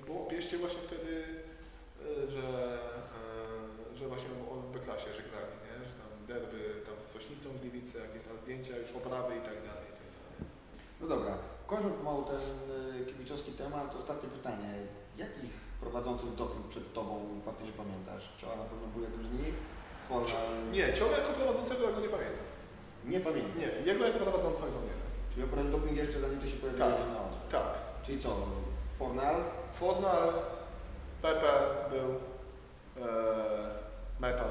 e, 0.00 0.04
było 0.06 0.26
Pieście 0.26 0.58
właśnie 0.58 0.80
wtedy, 0.82 1.24
e, 2.02 2.30
że, 2.30 2.46
e, 3.92 3.96
że 3.96 4.08
właśnie 4.08 4.28
o 4.50 4.54
w 4.54 4.72
B-klasie, 4.72 5.12
że 5.12 5.22
grali, 5.22 5.54
nie? 5.66 5.84
że 5.88 5.94
tam 6.00 6.26
derby 6.26 6.82
tam 6.86 6.94
z 6.98 7.06
Sośnicą 7.06 7.48
Gliwice, 7.60 7.98
jakieś 7.98 8.22
tam 8.22 8.38
zdjęcia, 8.38 8.78
już 8.78 8.92
oprawy 8.92 9.36
i 9.36 9.40
tak 9.40 9.58
dalej. 9.68 9.89
No 11.00 11.06
dobra, 11.08 11.32
kończąc 11.66 11.94
pomału 11.94 12.22
ten 12.24 12.40
y, 13.00 13.06
kibicowski 13.06 13.52
temat, 13.52 13.94
ostatnie 13.96 14.28
pytanie. 14.28 14.74
Jakich 15.16 15.50
prowadzących 15.80 16.34
doping 16.34 16.68
przed 16.68 16.92
Tobą 16.94 17.40
faktycznie 17.44 17.72
pamiętasz? 17.72 18.32
Czy 18.38 18.46
na 18.46 18.52
pewno 18.52 18.86
był 18.94 19.02
jeden 19.02 19.22
z 19.28 19.32
nich? 19.42 19.54
Fornal... 20.08 20.70
Nie, 20.72 20.92
ciągle 20.92 21.18
jako 21.18 21.32
prowadzącego 21.32 21.84
ja 21.84 21.92
go 21.92 22.00
nie 22.00 22.08
pamiętam. 22.08 22.44
Nie 23.04 23.20
pamiętam. 23.20 23.58
Nie, 23.58 23.92
jego 23.92 24.04
jako 24.06 24.18
prowadzącego 24.18 24.66
nie. 24.88 24.94
Czyli 25.30 25.44
opowiadał 25.44 25.72
doping 25.72 25.96
jeszcze 25.96 26.20
zanim 26.20 26.38
Ty 26.40 26.48
się 26.50 26.56
pojawiłeś 26.56 26.90
Tak. 26.90 27.12
na 27.14 27.20
odrze. 27.26 27.40
Tak. 27.50 27.64
Czyli 28.02 28.18
co? 28.18 28.36
Fornal? 28.98 29.36
Fornal, 29.72 30.32
Pepe 31.22 31.52
był, 31.90 32.08
e, 33.06 33.10
Metal, 34.20 34.50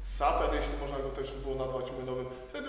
Saper, 0.00 0.54
jeśli 0.54 0.78
można 0.80 0.98
go 0.98 1.08
też 1.08 1.32
było 1.36 1.54
nazwać 1.54 1.92
młodowym. 1.92 2.26
Wtedy 2.48 2.68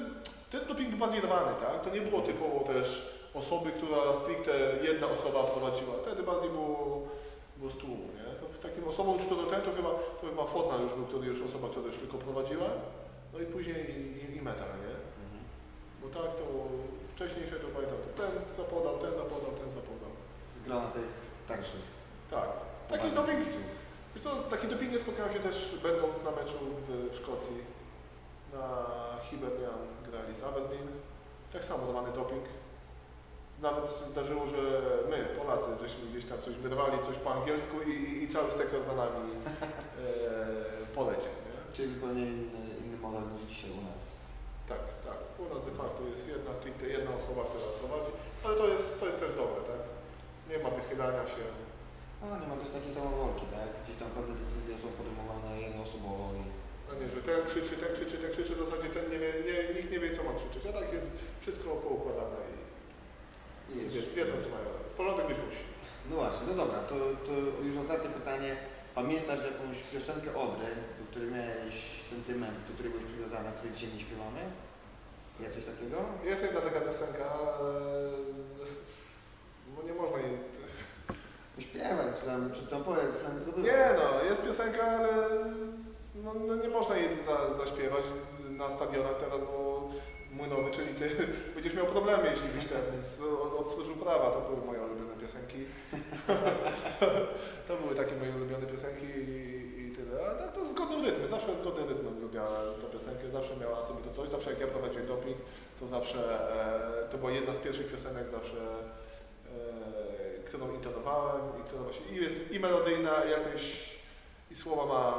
ten 0.52 0.66
doping 0.68 0.90
był 0.90 1.00
bardziej 1.00 1.22
dawany, 1.22 1.52
tak? 1.60 1.82
To 1.82 1.90
nie 1.90 2.02
było 2.02 2.22
typowo 2.22 2.60
też 2.60 2.88
osoby, 3.34 3.72
która 3.72 3.98
stricte 4.22 4.52
jedna 4.84 5.08
osoba 5.08 5.44
prowadziła. 5.44 5.94
Wtedy 6.02 6.24
bardziej 6.24 6.50
było, 6.50 7.02
było 7.58 7.72
z 7.72 7.78
tłumu, 7.78 8.08
nie? 8.18 8.28
To 8.40 8.46
w 8.54 8.60
takim 8.60 8.88
osobą 8.88 9.18
to 9.66 9.72
chyba, 9.76 9.90
to 10.22 10.28
chyba 10.30 10.44
Fornal 10.46 10.82
już 10.82 10.94
był, 10.94 11.06
który 11.06 11.28
już 11.28 11.42
osoba, 11.42 11.68
która 11.70 11.86
już 11.86 11.98
tylko 11.98 12.18
prowadziła. 12.18 12.70
No 13.34 13.40
i 13.40 13.46
później 13.46 13.80
i, 13.92 14.36
i, 14.36 14.42
nie? 14.86 14.96
Bo 16.02 16.08
tak 16.08 16.36
to 16.40 16.46
wcześniejsze 17.16 17.56
to 17.56 17.68
pamiętam, 17.68 17.98
to 18.06 18.22
ten 18.22 18.32
zapodał, 18.58 18.98
ten 18.98 19.14
zapodał, 19.14 19.52
ten 19.62 19.72
zapodał. 19.72 20.12
Gra 20.66 20.76
na 20.76 20.88
tych 20.88 21.10
starszych. 21.46 21.88
Tak. 22.32 22.50
Taki 22.90 23.12
doping, 23.12 23.40
wiesz 24.14 24.24
co, 24.24 24.40
z 24.40 24.48
takim 24.50 24.70
dopingiem 24.70 25.00
spotkałem 25.00 25.34
się 25.34 25.40
też 25.40 25.76
będąc 25.84 26.24
na 26.24 26.32
meczu 26.32 26.60
w, 26.88 27.14
w 27.14 27.16
Szkocji. 27.16 27.58
Na 28.54 28.68
Hibernian 29.30 29.80
z 30.12 30.44
Aberdeen. 30.44 30.88
Tak 31.54 31.64
samo 31.64 31.88
zwany 31.88 32.12
doping. 32.12 32.46
Nawet 33.62 33.86
zdarzyło, 34.12 34.48
że 34.48 34.62
my, 35.10 35.18
Polacy, 35.38 35.70
żeśmy 35.82 36.04
gdzieś 36.10 36.26
tam 36.26 36.42
coś 36.42 36.56
wyrwali, 36.56 36.98
coś 37.08 37.16
po 37.16 37.30
angielsku 37.34 37.76
i, 37.82 38.24
i 38.24 38.28
cały 38.28 38.52
sektor 38.52 38.84
za 38.84 38.96
nami 38.96 39.32
e, 39.36 40.96
poleciał. 40.96 41.34
Nie? 41.48 41.58
Czyli 41.74 41.94
zupełnie 41.94 42.22
inny, 42.22 42.62
inny 42.82 42.98
model 42.98 43.24
niż 43.34 43.44
dzisiaj 43.52 43.72
u 43.80 43.82
nas. 43.90 44.04
Tak, 44.72 44.84
tak. 45.08 45.20
U 45.44 45.46
nas 45.54 45.62
de 45.70 45.74
facto 45.82 46.02
jest 46.14 46.28
jedna 46.36 46.52
stricte 46.60 46.86
jedna 46.98 47.12
osoba, 47.20 47.42
która 47.50 47.66
prowadzi, 47.80 48.12
ale 48.44 48.54
to 48.62 48.66
jest, 48.74 49.00
to 49.00 49.06
jest 49.10 49.20
też 49.24 49.32
dobre, 49.42 49.60
tak? 49.72 49.82
Nie 50.50 50.58
ma 50.64 50.70
wychylania 50.80 51.26
się. 51.34 51.44
No 52.22 52.40
nie 52.42 52.48
ma 52.52 52.56
też 52.62 52.70
takiej 52.78 52.94
samowolki, 52.98 53.46
tak? 53.56 53.70
Gdzieś 53.84 53.98
tam 54.02 54.10
pewne 54.18 54.34
decyzje 54.42 54.74
są 54.82 54.88
podejmowane 55.00 55.50
jednoosobowo 55.66 56.26
i 56.42 56.44
Nie, 57.00 57.08
że 57.16 57.22
ten 57.22 57.46
krzyczy, 57.50 57.76
ten 57.84 57.92
krzyczy, 57.96 58.18
ten 58.18 58.32
krzyczy, 58.32 58.56
w 58.56 58.64
zasadzie 58.66 58.90
ten 58.90 59.06
nie 59.12 59.20
wie, 59.20 59.32
nie, 59.48 59.76
nikt 59.76 59.92
nie 59.92 60.00
wie 60.00 60.12
co 60.16 60.24
ma 60.24 60.32
krzyczeć. 60.40 60.64
A 60.70 60.74
tak 60.80 60.94
jest 60.94 61.12
wszystko 61.42 61.68
poukładane 61.70 62.38
i, 63.70 63.78
i 63.78 63.96
jest. 63.96 64.14
wiedzą 64.14 64.32
co 64.44 64.50
mają. 64.50 64.68
Porządek 64.98 65.28
być 65.28 65.38
musi. 65.46 65.64
No 66.10 66.16
właśnie, 66.16 66.48
no 66.48 66.54
dobra, 66.54 66.80
to, 66.80 66.96
to 67.28 67.34
już 67.68 67.78
ostatnie 67.78 68.10
pytanie. 68.10 68.56
Pamiętasz 68.96 69.40
jakąś 69.52 69.78
piosenkę 69.94 70.30
Odry, 70.36 70.72
do 71.00 71.04
której 71.12 71.32
miałeś 71.32 71.76
sentyment, 72.10 72.58
do 72.68 72.74
której 72.74 72.92
byłeś 72.92 73.06
przywiązany, 73.06 73.50
a 73.50 73.52
której 73.52 73.74
dzisiaj 73.76 73.94
nie 73.94 74.00
śpiewamy? 74.00 74.42
Jest 75.40 75.56
coś 75.56 75.66
takiego? 75.66 75.98
Jest 76.24 76.44
jedna 76.44 76.62
taka 76.62 76.82
piosenka, 76.82 77.26
ale 77.60 77.72
no 79.76 79.84
nie 79.84 79.94
można 79.94 80.18
jej... 80.18 80.38
Śpiewaj, 81.60 82.06
czy 82.20 82.26
tam, 82.26 82.52
czy 82.52 82.68
tam 82.68 82.84
powiedz, 82.84 83.24
tam 83.24 83.40
co 83.46 83.52
było? 83.52 83.68
Nie 83.68 83.90
no, 83.98 84.24
jest 84.30 84.44
piosenka, 84.46 84.84
ale 84.84 85.08
no, 86.24 86.34
no 86.48 86.56
nie 86.56 86.70
można 86.70 86.98
jej 86.98 87.10
za, 87.26 87.54
zaśpiewać 87.54 88.04
na 88.50 88.72
stadionach 88.72 89.18
teraz, 89.20 89.44
bo 89.44 89.90
mój 90.32 90.48
nowy, 90.48 90.72
czyli 90.72 90.96
ty, 90.96 91.10
będziesz 91.56 91.74
miał 91.74 91.86
problemy, 91.86 92.30
jeśli 92.30 92.50
byś 92.50 92.66
ten 92.66 93.02
z, 93.02 93.22
odsłużył 93.60 93.96
prawa. 93.96 94.32
To 94.32 94.42
były 94.42 94.66
moje 94.66 94.82
ulubione 94.82 95.16
piosenki. 95.22 95.58
to 97.68 97.78
były 97.78 97.96
takie 97.96 98.16
moje 98.16 98.36
ulubione 98.36 98.66
piosenki 98.66 99.06
i, 99.06 99.82
i 99.82 99.92
tyle. 99.96 100.32
A 100.32 100.36
tak 100.36 100.52
to 100.52 100.66
zgodnym 100.66 101.06
rytmem, 101.06 101.28
zawsze 101.28 101.56
zgodnym 101.56 101.90
rytmem 101.90 102.22
lubiałem 102.22 102.82
tę 102.82 102.88
piosenkę, 102.88 103.30
zawsze 103.32 103.58
miała 103.58 103.84
sobie 103.84 104.04
to 104.04 104.14
coś. 104.14 104.30
Zawsze 104.30 104.50
jak 104.50 104.60
ja 104.60 104.68
prowadziłem 104.68 105.08
doping, 105.08 105.38
to 105.80 105.88
zawsze, 105.88 106.50
e, 107.06 107.10
to 107.10 107.18
była 107.18 107.32
jedna 107.32 107.54
z 107.54 107.58
pierwszych 107.58 107.92
piosenek 107.92 108.30
zawsze, 108.30 108.58
e, 108.58 110.44
którą 110.46 110.74
intonowałem 110.74 111.42
i 111.62 111.64
która 111.68 111.84
właśnie 111.84 112.06
i 112.12 112.16
jest 112.16 112.52
i 112.52 112.60
melodyjna, 112.60 113.24
i 113.24 113.32
jakoś 113.32 113.92
i 114.52 114.56
słowa 114.56 114.86
ma 114.86 115.14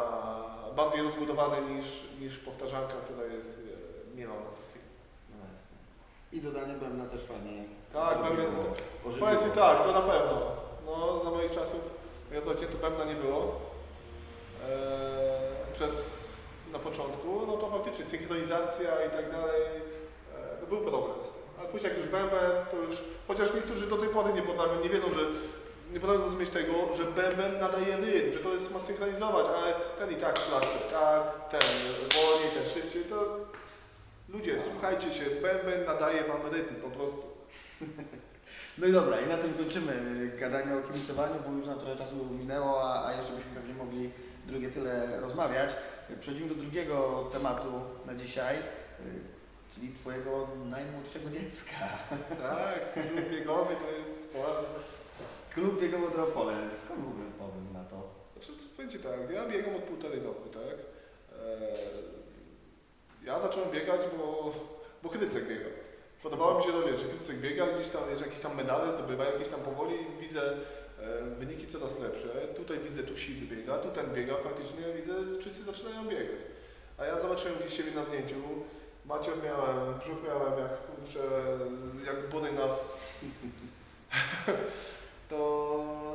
bardziej 0.77 1.03
rozbudowane 1.03 1.61
niż, 1.61 1.87
niż 2.21 2.39
powtarzanka, 2.39 2.95
która 3.05 3.25
jest 3.27 3.59
e, 3.59 4.17
mielona 4.17 4.51
co 4.53 4.63
chwilę. 4.71 4.85
No 5.31 5.37
jasne. 5.53 5.77
I 6.33 6.41
dodanie 6.41 6.75
bębna 6.75 7.05
też 7.05 7.23
fajnie. 7.23 7.65
Tak, 7.93 8.19
Ożywiło. 8.21 8.65
Powiem 9.21 9.39
Ci 9.39 9.57
tak, 9.59 9.85
to 9.85 9.93
na 9.93 10.01
pewno. 10.01 10.41
No, 10.87 11.21
za 11.25 11.31
moich 11.31 11.53
czasów, 11.53 11.81
jak 12.33 12.45
to 12.45 12.55
to 12.55 12.79
bębna 12.89 13.05
nie 13.05 13.15
było, 13.15 13.61
e, 14.69 15.73
przez, 15.75 16.23
na 16.73 16.79
początku, 16.79 17.47
no 17.47 17.57
to 17.57 17.71
faktycznie 17.71 18.05
synchronizacja 18.05 19.05
i 19.07 19.11
tak 19.11 19.31
dalej, 19.31 19.63
e, 19.63 20.61
no 20.61 20.67
był 20.67 20.81
problem 20.81 21.25
z 21.25 21.31
tym. 21.31 21.43
Ale 21.59 21.69
później 21.69 21.89
jak 21.91 21.99
już 21.99 22.09
bęben, 22.09 22.51
to 22.71 22.77
już, 22.77 23.03
chociaż 23.29 23.55
niektórzy 23.55 23.87
do 23.87 23.97
tej 23.97 24.09
pory 24.09 24.33
nie 24.33 24.43
potrafią, 24.43 24.81
nie 24.83 24.89
wiedzą, 24.89 25.07
że 25.15 25.21
nie 25.93 26.01
potrafią 26.01 26.21
zrozumieć 26.21 26.51
tego, 26.51 26.97
że 26.97 27.05
bęben 27.05 27.61
nadaje 27.61 27.97
rytm, 27.97 28.33
że 28.33 28.39
to 28.39 28.55
jest 28.55 28.73
ma 28.73 28.79
synchronizować, 28.79 29.47
ale 29.57 29.75
ten 29.99 30.19
i 30.19 30.21
tak 30.21 30.35
klaszcze, 30.35 30.79
tak, 30.79 31.49
ten 31.51 31.71
wolniej, 32.15 32.51
ten 32.55 32.69
szybciej, 32.75 33.05
to 33.05 33.39
ludzie, 34.29 34.61
słuchajcie 34.61 35.13
się, 35.15 35.25
bęben 35.25 35.85
nadaje 35.87 36.25
wam 36.25 36.53
rytm 36.53 36.75
po 36.75 36.91
prostu. 36.91 37.23
No 38.79 38.87
i 38.87 38.93
dobra, 38.93 39.21
i 39.21 39.29
na 39.29 39.37
tym 39.37 39.55
kończymy 39.55 39.93
gadanie 40.39 40.77
o 40.77 40.81
kibicowaniu, 40.81 41.35
bo 41.47 41.53
już 41.53 41.67
na 41.67 41.75
trochę 41.75 41.97
czasu 41.97 42.15
minęło, 42.39 42.91
a, 42.91 43.07
a 43.07 43.13
jeszcze 43.13 43.33
byśmy 43.33 43.51
pewnie 43.55 43.75
mogli 43.75 44.11
drugie 44.47 44.71
tyle 44.71 45.21
rozmawiać. 45.21 45.71
Przechodzimy 46.21 46.49
do 46.49 46.55
drugiego 46.55 47.29
tematu 47.33 47.73
na 48.07 48.15
dzisiaj, 48.15 48.57
y, 48.57 48.63
czyli 49.75 49.93
Twojego 49.93 50.49
najmłodszego 50.71 51.31
dziecka. 51.31 51.75
Tak, 52.43 53.05
biegowy 53.33 53.75
to 53.77 54.03
jest 54.03 54.33
poważne. 54.33 55.02
Klub 55.55 55.81
biegowy 55.81 56.07
Odropole. 56.07 56.55
Skąd 56.85 57.01
w 57.01 57.09
ogóle 57.09 57.27
pomysł 57.39 57.73
na 57.73 57.85
to? 57.85 58.11
Znaczy, 58.33 58.53
będzie 58.77 58.99
tak, 58.99 59.13
ja 59.35 59.49
biegam 59.49 59.75
od 59.75 59.83
półtorej 59.83 60.21
roku, 60.21 60.49
tak? 60.49 60.63
Eee, 60.73 61.77
ja 63.25 63.41
zacząłem 63.41 63.71
biegać, 63.71 64.01
bo, 64.19 64.53
bo 65.03 65.09
Krycek 65.09 65.49
biegał. 65.49 65.71
Podobało 66.23 66.59
mi 66.59 66.65
się 66.65 66.73
to, 66.73 66.99
że 66.99 67.09
Krycek 67.09 67.37
biega, 67.37 67.67
gdzieś 67.67 67.91
tam, 67.91 68.03
wiesz, 68.11 68.21
jakieś 68.21 68.39
tam 68.39 68.57
medale 68.57 68.93
zdobywa, 68.93 69.25
jakieś 69.25 69.49
tam 69.49 69.61
powoli 69.61 69.95
widzę 70.21 70.53
e, 70.53 70.57
wyniki 71.39 71.67
coraz 71.67 72.01
lepsze. 72.01 72.29
Tutaj 72.57 72.79
widzę, 72.79 73.03
tu 73.03 73.17
siwy 73.17 73.57
biega, 73.57 73.79
tu 73.79 73.91
ten 73.91 74.15
biega, 74.15 74.37
faktycznie 74.37 74.93
widzę, 74.97 75.13
wszyscy 75.41 75.63
zaczynają 75.63 76.05
biegać. 76.05 76.41
A 76.99 77.05
ja 77.05 77.21
zobaczyłem 77.21 77.59
gdzieś 77.59 77.77
siebie 77.77 77.91
na 77.91 78.05
zdjęciu, 78.05 78.37
Macior 79.07 79.35
miałem, 79.45 79.99
brzuch 79.99 80.23
miałem 80.25 80.59
jak, 80.59 80.87
kurczę, 80.87 81.21
jak 82.07 82.31
budy 82.31 82.53
na 82.53 82.63
to 85.33 85.39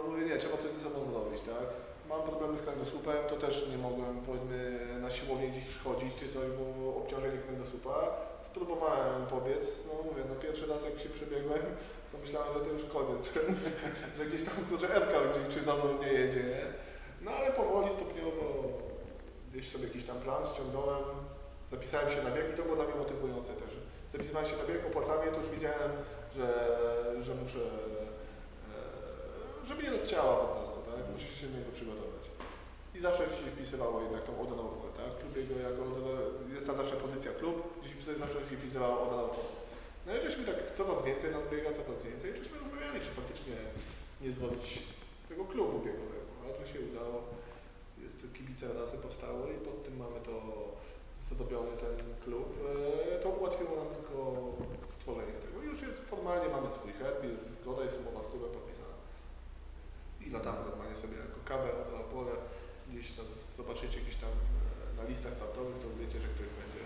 mówię, 0.08 0.26
nie, 0.26 0.38
trzeba 0.38 0.58
coś 0.58 0.72
ze 0.72 0.84
sobą 0.84 1.04
zrobić, 1.04 1.42
tak? 1.42 1.68
Mam 2.10 2.22
problemy 2.22 2.58
z 2.58 2.62
kręgosłupem, 2.62 3.18
to 3.30 3.36
też 3.36 3.70
nie 3.72 3.78
mogłem, 3.78 4.22
powiedzmy, 4.26 4.60
na 5.02 5.10
siłownię 5.10 5.48
gdzieś 5.50 5.78
chodzić 5.84 6.12
czy 6.20 6.28
coś, 6.34 6.48
bo 6.58 6.98
obciążenie 7.02 7.38
kręgosłupa. 7.38 7.96
Spróbowałem 8.40 9.26
pobiec, 9.26 9.64
no 9.88 10.04
mówię, 10.04 10.24
no 10.30 10.36
pierwszy 10.36 10.66
raz 10.68 10.82
jak 10.90 11.00
się 11.04 11.10
przebiegłem, 11.10 11.64
to 12.12 12.18
myślałem, 12.18 12.54
że 12.54 12.60
to 12.60 12.70
już 12.70 12.86
koniec, 12.86 13.22
że, 14.18 14.26
gdzieś 14.26 14.44
tam, 14.44 14.56
kurczę, 14.70 14.96
Erka 14.96 15.18
gdzieś 15.32 15.56
czy 15.56 15.62
za 15.64 15.74
mną 15.76 15.86
nie 16.02 16.14
jedzie, 16.14 16.44
nie? 16.44 16.66
No 17.22 17.32
ale 17.32 17.52
powoli, 17.52 17.92
stopniowo 17.92 18.46
gdzieś 19.52 19.70
sobie 19.70 19.88
jakiś 19.88 20.06
tam 20.06 20.18
plan 20.18 20.46
ściągnąłem, 20.46 21.04
zapisałem 21.70 22.10
się 22.10 22.24
na 22.24 22.32
bieg 22.32 22.54
i 22.54 22.58
to 22.58 22.64
było 22.64 22.76
dla 22.76 22.86
mnie 22.86 22.96
motywujące 22.96 23.54
też. 23.54 23.72
Zapisywałem 24.08 24.50
się 24.50 24.58
na 24.58 24.64
bieg, 24.64 24.88
opłacałem 24.88 25.26
je, 25.26 25.32
to 25.32 25.42
już 25.42 25.50
wiedziałem, 25.50 25.92
że, 26.36 26.48
że 27.22 27.36
muszę 27.36 27.60
żeby 29.68 29.84
nie 29.84 29.92
dać 29.92 30.10
ciała 30.12 30.34
po 30.46 30.56
prostu, 30.56 30.78
tak? 30.90 31.00
Muszę 31.14 31.28
się 31.40 31.48
do 31.48 31.58
niego 31.58 31.72
przygotować. 31.78 32.24
I 32.96 33.00
zawsze 33.00 33.24
się 33.24 33.52
wpisywało 33.56 34.02
jednak 34.02 34.24
tą 34.24 34.34
odrobę, 34.42 34.88
tak? 35.02 35.10
Klub 35.20 35.34
jego 35.42 35.56
jako 35.68 35.82
odro- 35.90 36.54
jest 36.56 36.68
ta 36.68 36.74
zawsze 36.74 36.96
pozycja 36.96 37.32
klub, 37.40 37.56
gdzieś 37.82 38.18
zawsze 38.18 38.40
się 38.50 38.58
wpisywało 38.58 38.96
odrobę. 39.08 39.38
No 40.06 40.18
i 40.18 40.22
żeśmy 40.22 40.44
tak 40.46 40.58
coraz 40.78 41.04
więcej 41.06 41.32
nas 41.32 41.48
biega, 41.52 41.70
coraz 41.80 42.00
więcej, 42.10 42.30
żeśmy 42.44 42.60
rozmawiali, 42.60 43.00
czy 43.06 43.12
faktycznie 43.20 43.56
nie 44.22 44.32
zrobić 44.32 44.80
tego 45.30 45.46
klubu 45.46 45.80
biegowego, 45.86 46.30
ale 46.44 46.54
to 46.54 46.64
się 46.74 46.80
udało. 46.92 47.18
Jest 48.04 48.16
to 48.22 48.28
kibice 48.38 48.74
razem 48.74 49.00
powstało 49.02 49.42
i 49.48 49.58
pod 49.68 49.84
tym 49.84 49.98
mamy 49.98 50.20
to 50.30 50.34
zrobiony 51.22 51.72
ten 51.78 51.96
klub. 52.24 52.48
E, 53.14 53.20
To 53.24 53.30
ułatwiło 53.30 53.76
nam 53.76 53.90
tylko 53.96 54.16
stworzenie 54.90 55.34
tego. 55.46 55.62
Już 55.64 55.82
jest 55.82 56.00
formalnie 56.02 56.50
mamy 56.56 56.70
swój 56.70 56.92
herb, 57.00 57.24
jest 57.24 57.62
zgoda, 57.62 57.84
jest 57.84 58.00
umowa 58.00 58.22
z 58.26 58.28
klubem. 58.32 58.50
I 60.28 60.30
latamy 60.30 60.60
normalnie 60.70 60.96
sobie 60.96 61.18
jako 61.18 61.40
kawę 61.46 61.70
od 61.82 61.94
Opole. 62.02 62.32
Gdzieś 62.90 63.18
nas 63.18 63.56
zobaczycie 63.56 64.00
gdzieś 64.02 64.16
tam 64.16 64.30
e, 64.30 65.02
na 65.02 65.10
listach 65.10 65.34
startowych, 65.34 65.78
to 65.80 65.88
wiecie, 66.00 66.20
że 66.22 66.28
ktoś 66.28 66.50
będzie. 66.62 66.84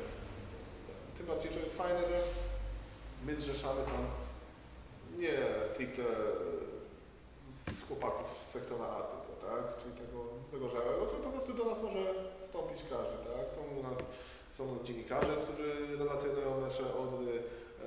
Tym 1.17 1.25
bardziej, 1.25 1.53
że 1.53 1.59
jest 1.59 1.77
fajne, 1.77 2.01
że 2.07 2.17
my 3.25 3.35
zrzeszamy 3.35 3.81
tam 3.91 4.03
nie 5.21 5.35
stricte 5.65 6.03
z 7.37 7.87
chłopaków 7.87 8.27
z 8.41 8.51
sektora 8.51 8.85
A 8.85 9.01
tylko, 9.11 9.31
tak? 9.47 9.63
Czyli 9.81 9.93
tego 10.03 10.17
zagorzałego, 10.51 11.05
czyli 11.05 11.23
po 11.23 11.29
prostu 11.29 11.53
do 11.53 11.65
nas 11.65 11.81
może 11.83 12.13
wstąpić 12.41 12.79
każdy, 12.89 13.17
tak? 13.29 13.49
Są 13.55 13.61
u 13.79 13.83
nas, 13.83 13.99
są 14.51 14.63
dziennikarze, 14.83 15.33
którzy 15.43 15.97
relacjonują 15.97 16.61
nasze 16.61 16.83
odry, 16.95 17.43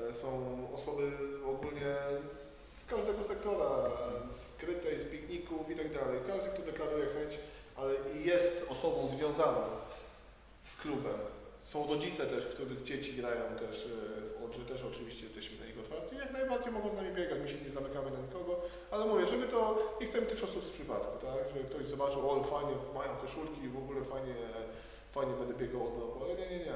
e, 0.08 0.12
są 0.12 0.28
osoby 0.74 1.12
ogólnie 1.46 1.96
z 2.34 2.43
każdego 2.86 3.24
sektora, 3.24 3.90
z 4.30 4.56
krytej, 4.56 4.98
z 4.98 5.04
pikników 5.04 5.70
i 5.70 5.74
tak 5.74 5.92
dalej. 5.92 6.20
Każdy, 6.26 6.48
kto 6.48 6.62
deklaruje 6.62 7.06
chęć, 7.06 7.38
ale 7.76 7.94
jest 8.24 8.66
osobą 8.68 9.08
związaną 9.16 9.62
z 10.62 10.80
klubem. 10.80 11.18
Są 11.64 11.86
rodzice 11.86 12.26
też, 12.26 12.46
których 12.46 12.84
dzieci 12.84 13.12
grają 13.14 13.56
też 13.56 13.86
e, 13.86 14.40
w 14.40 14.44
Odrze, 14.44 14.64
też 14.64 14.84
oczywiście 14.84 15.26
jesteśmy 15.26 15.58
na 15.58 15.66
nich 15.66 15.78
otwarci. 15.78 16.16
Jak 16.16 16.32
najbardziej 16.32 16.72
mogą 16.72 16.92
z 16.92 16.96
nami 16.96 17.14
biegać, 17.14 17.38
my 17.40 17.48
się 17.48 17.58
nie 17.64 17.70
zamykamy 17.70 18.10
na 18.10 18.18
nikogo, 18.18 18.60
ale 18.90 19.04
mówię, 19.04 19.26
żeby 19.26 19.48
to, 19.48 19.78
nie 20.00 20.06
chcemy 20.06 20.26
też 20.26 20.44
osób 20.44 20.64
z 20.64 20.70
przypadku, 20.70 21.26
tak? 21.26 21.54
Że 21.54 21.64
ktoś 21.64 21.86
zobaczył, 21.86 22.30
o 22.30 22.44
fajnie, 22.44 22.72
mają 22.94 23.16
koszulki 23.16 23.62
i 23.64 23.68
w 23.68 23.76
ogóle 23.76 24.04
fajnie, 24.04 24.34
fajnie 25.10 25.34
będę 25.34 25.54
biegał 25.54 25.86
od 25.88 26.00
roku. 26.00 26.24
Ale 26.24 26.34
nie, 26.34 26.48
nie, 26.50 26.58
nie, 26.58 26.74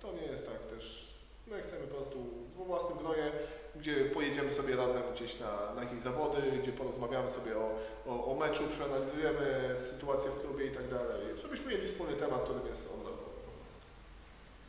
to 0.00 0.12
nie 0.12 0.22
jest 0.22 0.46
tak 0.46 0.62
też. 0.76 1.06
My 1.46 1.62
chcemy 1.62 1.86
po 1.86 1.94
prostu 1.94 2.18
we 2.58 2.64
własnym 2.64 2.98
gronie, 2.98 3.32
gdzie 3.76 3.94
pojedziemy 4.04 4.50
sobie 4.54 4.76
razem 4.76 5.02
gdzieś 5.14 5.40
na, 5.40 5.74
na 5.74 5.82
jakieś 5.82 6.00
zawody, 6.00 6.38
gdzie 6.62 6.72
porozmawiamy 6.72 7.30
sobie 7.30 7.52
o, 7.58 7.70
o, 8.06 8.32
o 8.32 8.34
meczu, 8.34 8.62
przeanalizujemy 8.70 9.74
sytuację 9.76 10.30
w 10.30 10.40
klubie 10.40 10.66
i 10.66 10.70
tak 10.70 10.88
dalej, 10.88 11.20
żebyśmy 11.42 11.70
mieli 11.70 11.86
wspólny 11.86 12.16
temat, 12.16 12.42
którym 12.42 12.66
jest 12.66 12.88
on 12.94 13.06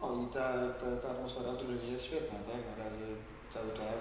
O 0.02 0.08
i 0.24 0.28
ta, 0.34 0.54
ta, 0.80 0.88
ta 1.02 1.08
atmosfera 1.10 1.52
w 1.52 1.58
drużynie 1.58 1.94
jest 1.94 2.06
świetna, 2.06 2.38
tak? 2.50 2.62
Na 2.78 2.84
razie 2.84 3.06
cały 3.54 3.70
czas. 3.80 4.00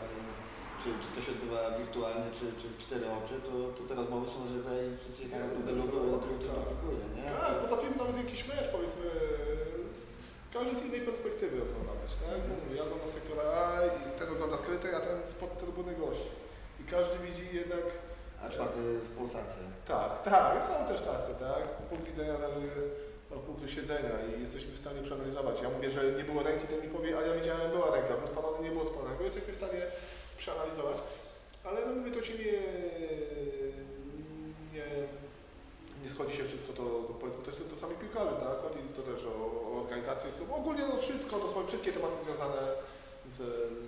Czy, 0.82 0.89
czy 1.03 1.09
to 1.14 1.20
się 1.26 1.32
odbywa 1.32 1.78
wirtualnie, 1.78 2.28
czy, 2.39 2.45
czy 2.61 2.66
w 2.68 2.78
cztery 2.78 3.07
oczy, 3.18 3.34
to, 3.47 3.53
to 3.76 3.89
te 3.89 3.95
rozmowy 3.95 4.26
są 4.30 4.41
żywe 4.55 4.72
i 4.87 4.97
wszyscy 4.99 5.22
się 5.22 5.28
tak 5.28 5.41
naprawdę 5.43 5.72
lubią, 5.72 6.18
Tak. 6.20 7.16
nie? 7.16 7.30
Tak, 7.41 7.55
potrafimy 7.62 7.97
nawet 7.97 8.16
jakiś 8.24 8.49
mecz, 8.49 8.68
powiedzmy, 8.72 9.07
z, 9.99 10.03
każdy 10.59 10.74
z 10.80 10.84
innej 10.84 11.00
perspektywy 11.00 11.57
oglądać, 11.62 12.11
tak? 12.24 12.38
Bo 12.48 12.54
mówię, 12.61 12.76
ja 12.76 12.82
oglądam 12.82 13.09
sektora 13.09 13.42
A 13.42 13.86
i 13.86 14.18
ten 14.18 14.28
ogląda 14.34 14.57
skrytej, 14.59 14.94
a 14.94 15.00
ten 15.00 15.26
spod 15.26 15.59
trybuny 15.59 15.94
gości. 15.94 16.30
I 16.80 16.84
każdy 16.84 17.18
widzi 17.26 17.57
jednak, 17.57 17.84
A 18.42 18.48
czwarty 18.48 18.80
w 19.09 19.11
pulsacji. 19.11 19.62
tak, 19.88 20.22
tak, 20.22 20.64
są 20.64 20.74
też 20.92 21.00
tacy, 21.00 21.30
tak? 21.40 21.64
Punkt 21.88 22.04
widzenia 22.04 22.36
zależy 22.40 22.70
od 23.34 23.40
punktu 23.40 23.68
siedzenia 23.68 24.14
i 24.38 24.40
jesteśmy 24.40 24.72
w 24.72 24.78
stanie 24.78 25.02
przeanalizować. 25.02 25.57
Ja 25.62 25.70
mówię, 25.70 25.90
że 25.90 26.12
nie 26.12 26.24
było 26.24 26.42
ręki, 26.42 26.66
ten 26.66 26.80
mi 26.82 26.88
powie, 26.88 27.18
a 27.18 27.20
ja 27.20 27.34
widziałem, 27.34 27.70
była 27.70 27.96
ręka, 27.96 28.14
bo 28.22 28.28
spalone 28.28 28.59
nie 28.64 28.70
było 28.70 28.86
spalonego, 28.86 29.24
jesteśmy 29.24 29.52
w 29.52 29.57
stanie 29.57 29.82
przeanalizować. 30.38 30.96
Ale 31.64 31.86
no 31.86 31.94
mówię, 31.94 32.11
to 32.11 32.22
się 32.22 32.34
nie, 32.34 32.52
nie, 34.74 34.86
nie 36.07 36.12
schodzi 36.12 36.36
się 36.36 36.44
wszystko, 36.44 36.72
to, 36.72 36.84
to 37.09 37.14
powiedzmy 37.20 37.42
też 37.44 37.54
to, 37.54 37.64
to 37.64 37.76
sami 37.76 37.94
piłkarze, 38.02 38.34
tak? 38.44 38.57
Chodzi 38.64 38.80
to 38.98 39.02
też 39.11 39.20
o, 39.32 39.34
o 39.70 39.72
organizację. 39.82 40.30
Ogólnie 40.61 40.84
no 40.90 40.96
wszystko, 40.96 41.38
dosłownie 41.38 41.68
wszystkie 41.68 41.92
tematy 41.92 42.16
związane 42.24 42.62
z, 43.34 43.36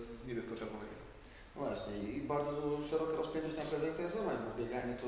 z 0.08 0.26
niebiesko-czerwonymi. 0.26 0.98
Właśnie 1.56 1.94
i 1.98 2.20
bardzo 2.20 2.82
szeroka 2.90 3.12
rozpiętość 3.22 3.56
na 3.56 3.78
zainteresowań, 3.78 4.36
bo 4.44 4.62
bieganie 4.62 4.94
to, 5.02 5.06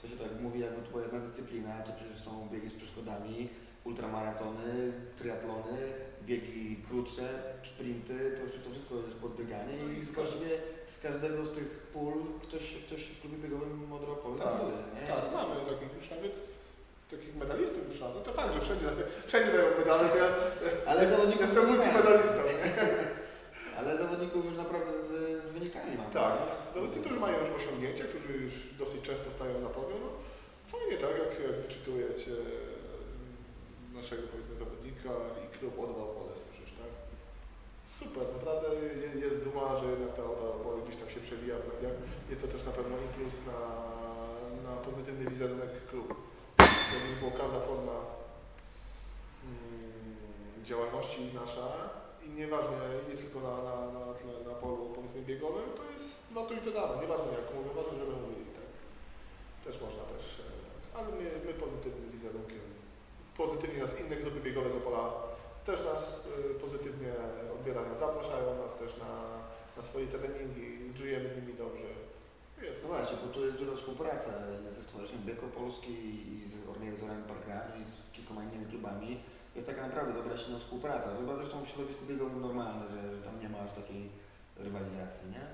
to 0.00 0.08
się 0.08 0.16
tak 0.16 0.40
mówi, 0.40 0.60
jakby 0.60 0.82
to 0.82 0.90
była 0.90 1.02
jedna 1.02 1.20
dyscyplina, 1.20 1.82
to 1.82 1.92
przecież 1.98 2.24
są 2.24 2.48
biegi 2.52 2.68
z 2.70 2.74
przeszkodami, 2.74 3.48
ultramaratony, 3.84 4.92
triatlony, 5.18 5.78
biegi 6.26 6.82
krótsze, 6.88 7.28
sprinty, 7.62 8.18
to, 8.36 8.42
to 8.64 8.70
wszystko 8.70 8.94
jest 8.94 9.16
podbieganie 9.16 9.76
i 9.98 10.04
z, 10.04 10.12
każdej, 10.12 10.50
z 10.86 10.98
każdego 10.98 11.46
z 11.46 11.50
tych 11.50 11.70
pól 11.92 12.14
ktoś, 12.42 12.74
ktoś 12.86 13.02
w 13.04 13.20
klubie 13.20 13.38
biegowym 13.38 13.86
Modropol 13.88 14.38
Tak, 14.38 14.60
nie? 15.00 15.06
Tak, 15.06 15.24
mamy 15.32 15.54
takich 15.54 15.94
już 15.96 16.10
nawet 16.10 16.34
takich 17.10 17.36
medalistów 17.36 17.82
już. 17.88 18.00
No 18.00 18.20
to 18.26 18.32
fajnie, 18.32 18.54
że 18.54 18.60
wszędzie, 18.60 18.86
wszędzie 19.26 19.52
dają 19.52 19.78
medale, 19.78 20.08
to 20.08 20.16
ja 20.16 20.28
Ale 20.86 21.08
zawodników 21.08 21.46
jestem 21.46 21.66
multimedalistą. 21.66 22.42
Ale 23.78 23.98
zawodników 23.98 24.44
już 24.44 24.56
naprawdę 24.56 24.92
z, 25.08 25.10
z 25.44 25.50
wynikami 25.50 25.96
mam. 25.96 26.10
Tak, 26.10 26.32
nie? 26.40 26.72
zawodnicy, 26.74 27.00
którzy 27.00 27.20
mają 27.20 27.38
już 27.40 27.50
osiągnięcia, 27.56 28.04
którzy 28.04 28.32
już 28.38 28.52
dosyć 28.78 29.02
często 29.02 29.30
stają 29.30 29.60
na 29.60 29.68
podium, 29.68 30.00
no 30.00 30.10
fajnie 30.66 30.96
tak, 30.96 31.10
jak, 31.10 31.50
jak 31.50 31.60
wyczytujecie 31.62 32.30
naszego 33.94 34.22
powiedzmy 34.32 34.56
zawodnika 34.56 35.10
i 35.44 35.51
klub 35.62 35.78
oddał 35.78 36.08
pole, 36.16 36.32
słyszysz, 36.42 36.72
tak? 36.80 36.92
Super, 37.98 38.24
naprawdę 38.38 38.68
je- 38.92 39.20
jest 39.26 39.38
duma, 39.46 39.66
że 39.80 39.86
jednak 39.94 40.12
ta 40.16 40.24
oddał 40.32 40.52
pole 40.64 40.78
gdzieś 40.82 40.96
tam 41.00 41.10
się 41.14 41.20
przewija 41.26 41.56
w 41.58 41.64
mediach. 41.70 41.96
Jest 42.30 42.40
to 42.42 42.48
też 42.48 42.62
na 42.70 42.72
pewno 42.78 42.94
impuls 43.06 43.36
na, 43.50 43.58
na 44.68 44.72
pozytywny 44.86 45.24
wizerunek 45.30 45.72
klubu. 45.90 46.14
Jakby 46.94 47.12
była 47.20 47.32
każda 47.42 47.60
forma 47.68 47.96
mm, 49.44 50.64
działalności 50.68 51.20
nasza 51.40 51.68
i 52.26 52.28
nieważne, 52.40 52.78
nie 53.08 53.16
tylko 53.22 53.38
na, 53.48 53.54
na, 53.68 53.74
na, 53.96 54.04
na 54.50 54.54
polu 54.62 54.82
powiedzmy 54.94 55.22
biegowym, 55.30 55.66
to 55.78 55.82
jest 55.94 56.32
wartość 56.36 56.60
dodana, 56.68 56.94
nieważne 57.02 57.28
jak 57.40 57.46
mówię, 57.54 57.70
ważne, 57.78 57.94
żeby 58.00 58.14
mówili, 58.24 58.50
tak. 58.58 58.68
Też 59.64 59.74
można 59.84 60.02
też, 60.12 60.22
e, 60.40 60.44
tak. 60.68 60.80
Ale 60.96 61.08
my, 61.18 61.24
my 61.46 61.52
pozytywnym 61.64 62.10
wizerunkiem, 62.16 62.64
pozytywnie 63.36 63.80
nas 63.84 64.00
inne 64.00 64.16
grupy 64.16 64.40
biegowe 64.40 64.70
z 64.70 64.74
Opola 64.74 65.31
też 65.64 65.80
nas 65.84 66.28
e, 66.50 66.54
pozytywnie 66.54 67.12
odbierają, 67.54 67.96
zapraszają 67.96 68.62
nas 68.64 68.76
też 68.78 68.96
na, 68.96 69.12
na 69.76 69.82
swoje 69.82 70.06
treningi, 70.06 70.98
żyjemy 70.98 71.28
z 71.28 71.36
nimi 71.36 71.54
dobrze. 71.54 71.88
Jest. 72.62 72.82
No 72.82 72.88
właśnie, 72.88 73.16
bo 73.22 73.34
tu 73.34 73.46
jest 73.46 73.58
duża 73.58 73.76
współpraca 73.76 74.30
ze 74.76 74.82
Stowarzyszeniem 74.82 75.24
Bieg 75.26 75.42
Opolski 75.44 75.92
i 76.32 76.50
z 76.52 76.68
organizatorami 76.68 77.22
parkranu 77.24 77.72
i 77.82 77.84
z 77.92 78.16
kilkoma 78.16 78.42
innymi 78.42 78.66
klubami. 78.66 79.20
Jest 79.54 79.66
taka 79.66 79.86
naprawdę 79.86 80.12
dobra, 80.12 80.36
silna 80.36 80.58
współpraca. 80.58 81.16
Chyba 81.20 81.36
zresztą 81.36 81.64
w 81.64 81.68
środowisku 81.68 82.04
biegowym 82.06 82.40
normalne, 82.40 82.84
że, 82.92 83.16
że 83.16 83.22
tam 83.22 83.40
nie 83.40 83.48
ma 83.48 83.58
aż 83.58 83.72
takiej 83.72 84.02
rywalizacji, 84.56 85.24
nie? 85.30 85.44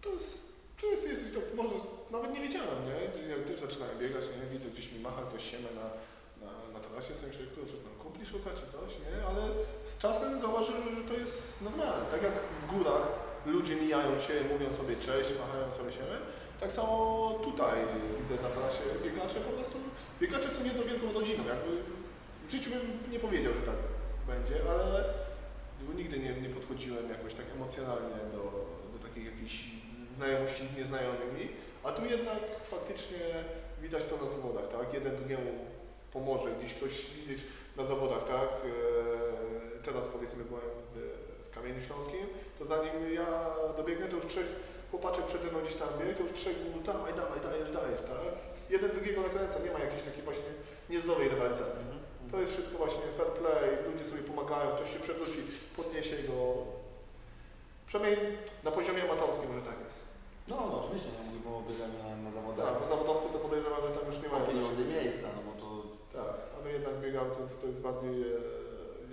To 0.00 0.08
jest, 0.10 0.52
to 0.80 0.86
jest, 0.86 1.08
jest 1.08 1.34
tak, 1.34 1.44
może 1.54 1.74
nawet 2.10 2.34
nie 2.34 2.40
wiedziałem, 2.40 2.78
nie? 2.86 2.98
Ja 3.30 3.36
też 3.48 3.60
zaczynałem 3.60 3.98
biegać, 3.98 4.24
nie? 4.24 4.46
Widzę 4.52 4.68
gdzieś 4.68 4.92
mi 4.92 4.98
macha 5.00 5.22
ktoś 5.22 5.50
siemę 5.50 5.68
na, 5.80 5.86
na, 6.82 6.88
na 6.88 6.94
trasie, 6.94 7.14
sobie 7.14 7.32
kurczę, 7.54 7.76
co, 7.82 7.88
kumpli 8.02 8.26
szuka 8.26 8.50
czy 8.50 8.66
coś, 8.72 8.90
nie? 9.04 9.26
Ale 9.26 9.42
z 9.84 9.98
czasem 9.98 10.40
zauważyłem, 10.40 10.96
że 10.96 11.02
to 11.10 11.14
jest 11.14 11.62
normalne. 11.62 12.04
Tak 12.10 12.22
jak 12.22 12.32
w 12.62 12.66
górach 12.72 13.06
ludzie 13.46 13.76
mijają 13.76 14.20
się, 14.20 14.34
mówią 14.52 14.72
sobie 14.72 14.96
cześć, 14.96 15.30
machają 15.40 15.72
sobie 15.72 15.92
siemę, 15.92 16.16
tak 16.60 16.72
samo 16.72 16.94
tutaj 17.44 17.76
widzę 18.20 18.42
na 18.42 18.50
trasie 18.50 18.84
biegacze 19.04 19.40
po 19.40 19.52
prostu, 19.56 19.76
biegacze 20.20 20.50
są 20.50 20.64
jedną 20.64 20.82
wielką 20.82 21.12
rodziną, 21.12 21.44
jakby 21.54 21.72
w 22.48 22.50
życiu 22.52 22.70
bym 22.70 23.12
nie 23.12 23.18
powiedział, 23.18 23.52
że 23.52 23.62
tak 23.62 23.80
będzie, 24.26 24.56
ale 24.70 25.04
nigdy 25.96 26.18
nie, 26.18 26.32
nie 26.40 26.48
podchodziłem 26.48 27.10
jakoś 27.10 27.34
tak 27.34 27.46
emocjonalnie 27.54 28.20
do, 28.32 28.42
do 28.92 29.08
takich 29.08 29.24
jakichś 29.24 29.64
znajomości 30.10 30.66
z 30.66 30.76
nieznajomymi, 30.76 31.48
a 31.84 31.92
tu 31.92 32.04
jednak 32.04 32.40
faktycznie 32.64 33.18
widać 33.82 34.04
to 34.04 34.16
na 34.16 34.28
zawodach, 34.30 34.68
tak? 34.68 34.94
Jeden 34.94 35.16
drugiemu 35.16 35.50
pomoże, 36.12 36.48
gdzieś 36.58 36.74
ktoś 36.74 36.92
widzieć 37.10 37.40
na 37.76 37.84
zawodach, 37.84 38.24
tak? 38.24 38.48
Eee, 38.64 39.82
teraz 39.84 40.08
powiedzmy 40.08 40.44
byłem 40.44 40.70
w, 40.94 40.94
w 41.48 41.54
Kamieniu 41.54 41.80
Śląskim, 41.80 42.26
to 42.58 42.64
zanim 42.66 43.14
ja 43.14 43.28
dobiegnę, 43.76 44.08
to 44.08 44.16
już 44.16 44.26
trzech 44.26 44.46
chłopaczek 44.90 45.24
przede 45.26 45.50
mną 45.50 45.60
gdzieś 45.60 45.74
tam 45.74 45.88
biegł, 46.00 46.18
to 46.18 46.22
już 46.22 46.32
trzech 46.32 46.56
mówił, 46.64 46.82
dawaj, 46.82 47.12
dawaj, 47.14 47.40
dajesz, 47.40 47.70
dajesz, 47.70 48.00
tak? 48.00 48.20
Jeden 48.70 48.90
drugiego 48.90 49.20
nakręca, 49.22 49.58
nie 49.58 49.72
ma 49.72 49.78
jakiejś 49.78 50.02
takiej 50.02 50.22
właśnie 50.22 50.50
niezdrowej 50.90 51.28
rywalizacji. 51.28 51.86
To 52.30 52.40
jest 52.40 52.52
wszystko 52.52 52.78
właśnie 52.78 53.02
fair 53.18 53.30
play, 53.38 53.68
ludzie 53.88 54.04
sobie 54.10 54.22
pomagają, 54.22 54.66
ktoś 54.76 54.92
się 54.92 55.00
przewróci, 55.00 55.40
podniesie 55.76 56.16
go. 56.28 56.36
Przynajmniej 57.86 58.18
na 58.64 58.70
poziomie 58.70 59.02
amatorskim 59.02 59.48
może 59.50 59.62
tak 59.70 59.78
jest. 59.86 59.98
No, 60.48 60.56
no 60.70 60.74
oczywiście, 60.80 61.10
nie 61.12 61.24
mówimy 61.26 61.48
o 61.56 61.60
bieganiu 61.68 61.98
na, 62.04 62.10
na 62.26 62.30
zawodach. 62.38 62.66
Tak, 62.68 62.80
bo 62.80 62.86
zawodowcy 62.94 63.26
to 63.32 63.38
podejrzewam, 63.46 63.82
że 63.86 63.90
tam 63.96 64.06
już 64.10 64.18
nie 64.22 64.28
ma 64.28 64.38
mają. 64.38 64.46
pieniądze 64.46 64.84
miejsca, 64.94 65.26
no 65.36 65.40
jednak 66.72 67.00
biegamy, 67.00 67.30
to 67.34 67.40
jest, 67.40 67.60
to 67.60 67.66
jest 67.66 67.80
bardziej 67.80 68.22
e, 68.22 68.36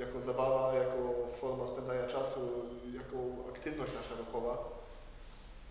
jako 0.04 0.22
zabawa, 0.22 0.74
jako 0.84 1.28
forma 1.42 1.66
spędzania 1.66 2.08
czasu, 2.08 2.40
jako 3.00 3.18
aktywność 3.50 3.94
nasza 3.94 4.16
ruchowa. 4.24 4.54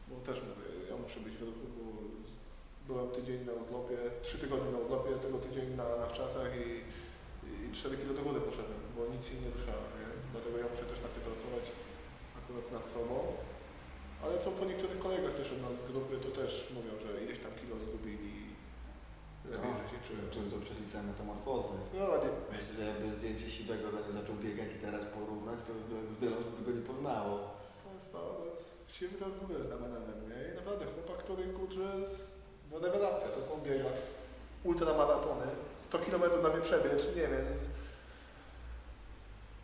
Bo 0.09 0.15
też 0.27 0.37
mówię, 0.49 0.67
ja 0.91 0.97
muszę 0.97 1.21
być 1.21 1.35
w 1.37 1.43
ruchu, 1.49 1.67
bo 1.77 1.85
byłem 2.89 3.09
tydzień 3.17 3.41
na 3.45 3.53
urlopie, 3.53 3.99
trzy 4.23 4.39
tygodnie 4.39 4.71
na 4.73 4.79
urlopie, 4.79 5.11
z 5.19 5.23
tego 5.27 5.39
tydzień 5.39 5.69
na, 5.77 5.97
na 6.03 6.07
wczasach 6.07 6.51
i, 6.65 6.69
i 7.65 7.73
4 7.73 7.97
kilo 7.97 8.15
do 8.15 8.23
góry 8.23 8.41
poszedłem, 8.41 8.81
bo 8.97 9.01
nic 9.15 9.23
się 9.29 9.37
nie 9.45 9.51
ruszałem, 9.57 9.91
nie? 9.99 10.09
Dlatego 10.33 10.55
ja 10.59 10.67
muszę 10.73 10.85
też 10.91 11.01
nad 11.05 11.13
tym 11.15 11.23
pracować 11.29 11.67
akurat 12.39 12.67
nad 12.77 12.85
sobą. 12.95 13.17
Ale 14.23 14.35
co 14.43 14.51
po 14.51 14.65
niektórych 14.65 14.99
kolegach 14.99 15.35
też 15.35 15.53
od 15.53 15.63
nas 15.63 15.75
z 15.81 15.87
grupy, 15.91 16.15
to 16.25 16.31
też 16.41 16.51
mówią, 16.77 16.93
że 17.03 17.25
ileś 17.25 17.39
tam 17.45 17.53
kilo 17.61 17.77
zgubili. 17.87 18.28
Lepiej, 19.53 19.71
że 19.81 19.87
się 19.93 19.99
czują. 20.07 20.23
czy 20.33 20.51
to 20.51 20.57
prześwica 20.67 21.03
metamorfozy. 21.03 21.75
No, 21.95 22.01
nie, 22.23 22.31
Myślę, 22.53 22.73
że 22.77 22.83
jakby 22.91 23.07
zdjęcie 23.17 23.51
siwego 23.51 23.85
zanim 23.91 24.13
zaczął 24.21 24.35
biegać 24.45 24.69
i 24.77 24.79
teraz 24.85 25.03
porównać, 25.19 25.59
to 25.67 25.73
wiele 26.21 26.37
osób 26.41 26.53
by 26.57 26.63
go 26.67 26.79
nie 26.79 26.85
poznało. 26.93 27.35
To 27.85 27.95
jest 27.95 28.13
to, 28.13 28.19
to 28.19 28.45
jest, 28.53 28.93
siły 28.97 29.11
to 29.21 29.25
w 29.41 29.43
ogóle 29.45 29.59
znamy 29.67 29.89
nawet, 29.89 30.17
nie? 30.31 30.53
I 30.53 30.57
naprawdę 30.61 30.85
chłopak, 30.93 31.19
który 31.25 31.43
kurczę, 31.59 31.81
jest- 32.01 32.31
no 32.71 32.79
rewelacja, 32.79 33.29
to 33.29 33.41
są 33.49 33.53
biega. 33.67 33.91
Ultramaratony, 34.65 35.47
100 35.79 35.99
km 35.99 36.23
na 36.43 36.49
mnie 36.49 36.63
przebiec, 36.63 37.01
nie 37.17 37.29
wiem, 37.33 37.55
z 37.55 37.69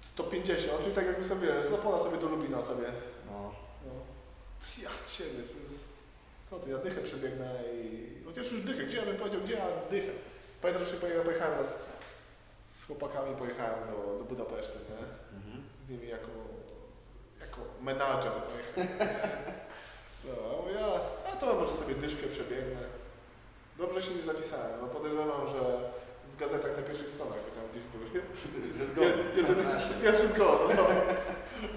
150, 0.01 0.83
czyli 0.83 0.95
tak 0.95 1.07
jakby 1.07 1.25
sobie, 1.25 1.47
wiesz, 1.47 1.67
z 1.67 1.73
Opola 1.73 1.99
sobie 1.99 2.17
do 2.19 2.29
Lubina 2.29 2.63
sobie. 2.63 2.87
No. 3.27 3.53
No. 3.87 3.93
Ja 4.83 4.91
ciebie, 5.11 5.43
to 5.43 5.73
jest... 5.73 5.94
Co 6.55 6.61
ty, 6.61 6.71
ja 6.71 6.79
dychę 6.79 7.01
przebiegnę 7.01 7.51
i... 7.75 8.09
Chociaż 8.25 8.53
już 8.53 8.61
dychę, 8.61 8.85
gdzie 8.85 8.97
ja 8.97 9.07
bym 9.07 9.17
powiedział, 9.17 9.41
gdzie 9.41 9.55
ja 9.55 9.67
dychę? 9.91 10.13
Pamiętam, 10.63 10.85
że 10.85 10.91
się 10.91 10.97
pojechałem, 10.97 11.27
pojechałem 11.27 11.59
raz 11.59 11.89
z 12.75 12.85
chłopakami, 12.87 13.37
pojechałem 13.37 13.81
do, 13.91 14.19
do 14.19 14.25
Budapesztu, 14.25 14.79
nie? 14.91 15.05
Mhm. 15.39 15.65
z 15.87 15.91
nimi 15.91 16.09
jako, 16.09 16.33
jako 17.41 17.61
menadżer 17.83 18.33
pojechałem. 18.33 18.89
No, 20.27 20.33
a 20.51 20.63
mówię, 20.63 20.79
a, 21.33 21.37
to 21.37 21.55
może 21.55 21.75
sobie 21.75 21.95
dyszkę 21.95 22.27
przebiegnę. 22.27 22.81
Dobrze 23.79 24.03
się 24.03 24.15
nie 24.15 24.23
zapisałem, 24.23 24.81
bo 24.81 24.87
podejrzewam, 24.87 25.49
że 25.49 25.61
w 26.33 26.37
gazetach 26.37 26.77
na 26.77 26.83
pierwszych 26.83 27.11
stronach 27.11 27.39
by 27.45 27.51
tam 27.57 27.65
gdzieś 27.71 27.85
były. 27.93 28.07
Że 29.49 29.55
trasie. 29.63 29.95
Pierwszy 30.03 30.39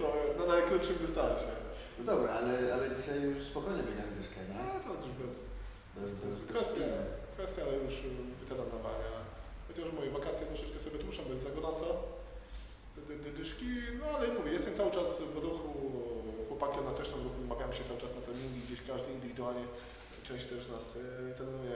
no, 0.01 0.07
no, 0.37 0.45
na 0.45 0.53
najkrótszym 0.53 0.97
dystansie. 1.01 1.66
No 1.99 2.03
dobra, 2.05 2.33
ale, 2.33 2.73
ale 2.73 2.95
dzisiaj 2.95 3.21
już 3.21 3.43
spokojnie 3.43 3.83
biegasz 3.83 4.11
dyszkę, 4.17 4.39
nie? 4.49 4.59
A 4.71 4.79
to 4.79 4.93
jest 4.93 5.05
już 5.07 5.15
bez, 5.25 5.35
Bez, 6.01 6.15
bez, 6.15 6.39
kwestia, 6.49 6.85
kwestia 7.37 7.61
już 7.85 7.95
wytrenowania. 8.39 9.11
Chociaż 9.67 9.85
moje 9.93 10.11
wakacje 10.11 10.47
troszeczkę 10.47 10.79
sobie 10.79 10.99
dłuższe, 11.03 11.21
bo 11.25 11.31
jest 11.31 11.43
za 11.43 11.49
gorąco. 11.49 11.85
Dyszki, 13.37 13.65
no 13.99 14.05
ale 14.05 14.27
mówię, 14.27 14.51
jestem 14.51 14.73
cały 14.73 14.91
czas 14.91 15.21
w 15.21 15.43
ruchu, 15.43 15.73
chłopaki 16.47 16.79
od 16.79 16.85
nas 16.85 16.95
też 16.95 17.07
są 17.07 17.15
umawiamy 17.45 17.73
się 17.73 17.83
cały 17.83 17.99
czas 17.99 18.15
na 18.15 18.21
treningi, 18.21 18.59
gdzieś 18.67 18.81
każdy 18.87 19.11
indywidualnie, 19.11 19.65
część 20.23 20.45
też 20.45 20.67
nas 20.67 20.97
e, 20.97 21.33
trenuje, 21.35 21.75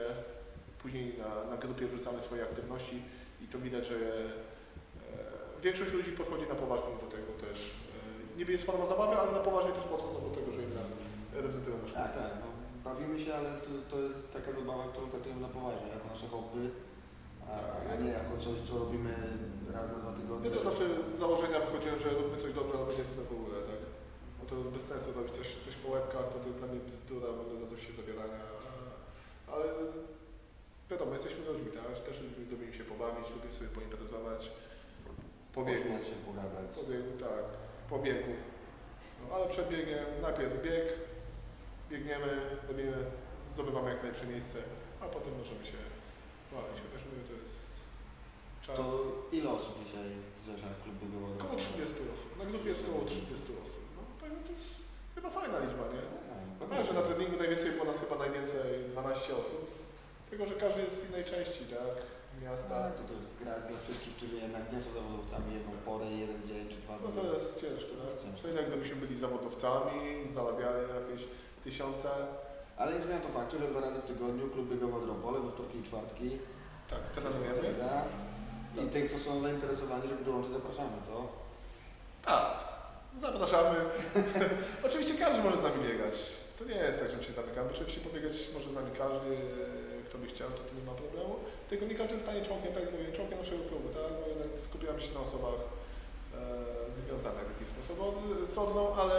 później 0.82 1.18
na, 1.18 1.50
na 1.50 1.56
grupie 1.56 1.86
wrzucamy 1.86 2.22
swoje 2.22 2.42
aktywności 2.42 3.02
i 3.44 3.46
to 3.48 3.58
widać, 3.58 3.86
że 3.86 3.96
e, 3.96 4.32
większość 5.62 5.92
ludzi 5.92 6.12
podchodzi 6.12 6.46
na 6.48 6.54
poważnie 6.54 6.94
do 7.00 7.16
tego 7.16 7.32
też. 7.40 7.58
Niby 8.38 8.52
jest 8.52 8.64
forma 8.64 8.86
zabawy, 8.86 9.14
ale 9.16 9.32
na 9.32 9.38
poważnie 9.48 9.72
też 9.72 9.84
podchodzą 9.84 10.18
do 10.28 10.30
tego, 10.36 10.52
że 10.52 10.60
jednak 10.66 10.84
reprezentują 11.38 11.76
nasz 11.82 11.92
Tak, 11.92 12.12
tak. 12.20 12.32
No, 12.42 12.48
bawimy 12.88 13.20
się, 13.20 13.34
ale 13.38 13.50
to, 13.64 13.70
to 13.90 13.96
jest 14.04 14.18
taka 14.36 14.52
zabawa, 14.60 14.84
którą 14.92 15.04
traktujemy 15.12 15.40
na 15.40 15.52
poważnie, 15.56 15.88
jako 15.96 16.06
nasze 16.14 16.26
hobby, 16.34 16.64
a, 17.48 17.52
a 17.90 17.94
nie 18.02 18.10
jako 18.20 18.32
coś, 18.44 18.56
co 18.68 18.72
robimy 18.84 19.12
raz 19.74 19.86
na 19.92 19.98
dwa 20.02 20.12
tygodnie. 20.18 20.48
Ja 20.48 20.54
też 20.54 20.64
zawsze 20.64 20.84
z 21.12 21.14
założenia 21.24 21.58
wychodziłem, 21.60 21.98
że 22.00 22.08
robimy 22.20 22.36
coś 22.44 22.52
dobrze, 22.52 22.74
ale 22.76 22.86
będzie 22.86 23.04
to 23.18 23.24
w 23.32 23.36
ogóle, 23.38 23.56
tak? 23.70 23.80
Bo 24.38 24.42
to 24.48 24.54
bez 24.76 24.84
sensu 24.90 25.08
robić 25.18 25.34
coś, 25.38 25.48
coś 25.64 25.74
po 25.82 25.88
łebkach, 25.94 26.26
to 26.32 26.36
to 26.42 26.46
jest 26.48 26.58
dla 26.60 26.68
mnie 26.68 26.80
bzdura, 26.88 27.28
w 27.32 27.40
ogóle 27.42 27.56
za 27.62 27.66
coś 27.70 27.80
się 27.86 27.92
zabierania. 28.00 28.40
Ale 29.52 29.64
wiadomo, 30.90 31.12
jesteśmy 31.12 31.40
ludźmi, 31.44 31.70
tak? 31.78 31.86
Też 32.08 32.16
lubimy, 32.50 32.72
się 32.78 32.84
pobawić, 32.84 33.26
lubimy 33.34 33.54
sobie 33.54 33.70
poimprezować. 33.76 34.42
Po 35.54 35.64
biegu. 35.64 35.82
Pośmiać 35.82 36.06
się, 36.08 36.16
pogadać. 36.28 36.68
Po 36.78 36.82
biegu, 36.90 37.12
tak. 37.26 37.44
Po 37.90 37.98
biegu. 37.98 38.32
No, 39.20 39.34
ale 39.34 39.46
przed 39.48 39.68
biegiem 39.68 40.04
najpierw 40.22 40.62
bieg, 40.62 40.84
biegniemy, 41.90 42.40
robimy, 42.68 42.96
zdobywamy 43.54 43.90
jak 43.90 44.02
najlepsze 44.02 44.26
miejsce, 44.26 44.58
a 45.00 45.04
potem 45.04 45.32
możemy 45.38 45.64
się 45.66 45.80
bawić. 46.52 46.76
Chociaż 46.84 47.02
mówię, 47.06 47.22
to 47.28 47.34
jest 47.42 47.56
czas. 48.66 48.76
To 48.76 48.86
ile 49.32 49.50
osób 49.50 49.74
dzisiaj 49.84 50.06
zrzesza 50.44 50.68
klub 50.82 50.96
biegowy 51.02 51.26
Około 51.38 51.56
30 51.56 51.94
osób. 52.14 52.30
Na 52.38 52.44
grupie 52.50 52.68
jest 52.68 52.84
około 52.88 53.04
30 53.04 53.32
osób. 53.64 53.84
No 53.96 54.02
no 54.28 54.40
to 54.46 54.52
jest 54.52 54.74
chyba 55.14 55.30
fajna 55.30 55.58
liczba, 55.58 55.84
nie? 55.94 56.02
No 56.60 56.66
tak, 56.66 56.86
że 56.86 56.92
na 56.94 57.02
treningu 57.02 57.36
najwięcej 57.36 57.70
było 57.72 57.84
nas 57.84 58.00
chyba 58.00 58.16
najwięcej 58.24 58.68
12 58.90 59.36
osób. 59.36 59.62
Tylko, 60.30 60.46
że 60.46 60.54
każdy 60.54 60.80
jest 60.82 60.96
z 61.00 61.08
innej 61.08 61.24
części, 61.24 61.64
tak? 61.74 61.96
Miasta. 62.44 62.68
Tak, 62.82 62.92
to 62.98 63.02
też 63.10 63.22
gra 63.40 63.54
dla 63.68 63.78
wszystkich, 63.84 64.16
którzy 64.16 64.36
jednak 64.36 64.72
nie 64.72 64.80
są 64.84 64.90
zawodowcami 64.92 65.54
jedną 65.58 65.72
porę, 65.88 66.06
jeden 66.24 66.40
dzień 66.48 66.68
czy 66.68 66.76
dwa 66.84 66.94
No 67.02 67.08
dni. 67.08 67.22
to 67.22 67.34
jest 67.38 67.60
ciężko, 67.60 67.92
tak? 68.02 68.12
Ciężko. 68.22 68.42
To 68.42 68.48
jednak 68.48 68.66
gdybyśmy 68.68 68.96
byli 68.96 69.18
zawodowcami, 69.18 69.98
zarabiali 70.36 70.82
jakieś 71.00 71.22
tysiące. 71.64 72.08
Ale 72.76 72.92
nie 72.94 73.00
zmienia 73.00 73.20
to 73.20 73.28
faktu, 73.28 73.58
że 73.58 73.66
dwa 73.68 73.80
razy 73.80 73.98
w 74.00 74.06
tygodniu 74.10 74.50
klub 74.50 74.68
biegowy 74.70 74.96
Odropole, 74.96 75.40
we 75.40 75.50
wtorki 75.50 75.78
i 75.78 75.82
czwartki. 75.82 76.28
Tak, 76.90 77.00
gra. 77.78 78.04
I 78.84 78.88
tych, 78.88 79.12
co 79.12 79.18
są 79.18 79.40
zainteresowani, 79.42 80.08
żeby 80.08 80.24
dołączyć, 80.24 80.52
zapraszamy, 80.52 80.96
co? 81.06 81.28
Tak, 82.24 82.52
zapraszamy. 83.16 83.76
Oczywiście 84.86 85.14
każdy 85.24 85.42
może 85.42 85.56
z 85.58 85.62
nami 85.62 85.88
biegać. 85.88 86.14
To 86.58 86.64
nie 86.64 86.74
jest 86.74 86.98
tak, 86.98 87.10
że 87.10 87.16
my 87.16 87.24
się 87.24 87.32
zamykamy. 87.32 87.70
Oczywiście 87.70 88.00
pobiegać 88.00 88.32
może 88.54 88.70
z 88.70 88.74
nami 88.74 88.90
każdy, 88.98 89.36
kto 90.06 90.18
by 90.18 90.26
chciał, 90.32 90.48
to 90.50 90.62
to 90.68 90.72
nie 90.78 90.84
ma 90.90 90.94
problemu. 91.02 91.34
Tylko 91.70 91.84
nie 91.86 91.94
każdy 91.94 92.18
stanie 92.18 92.40
członkiem, 92.48 92.72
tak 92.74 92.82
jak 92.84 92.92
mówię, 92.92 93.12
członkiem 93.18 93.38
naszego 93.38 93.62
klubu, 93.68 93.88
tak? 93.98 94.10
Bo 94.20 94.24
jednak 94.32 94.48
skupiamy 94.68 95.00
się 95.04 95.14
na 95.14 95.20
osobach 95.20 95.58
e, 95.60 96.92
związanych 96.98 97.44
w 97.48 97.52
jakiś 97.54 97.68
sposób 97.74 97.96
od- 98.06 98.50
z 98.50 98.58
Odrą, 98.58 98.94
ale 98.94 99.18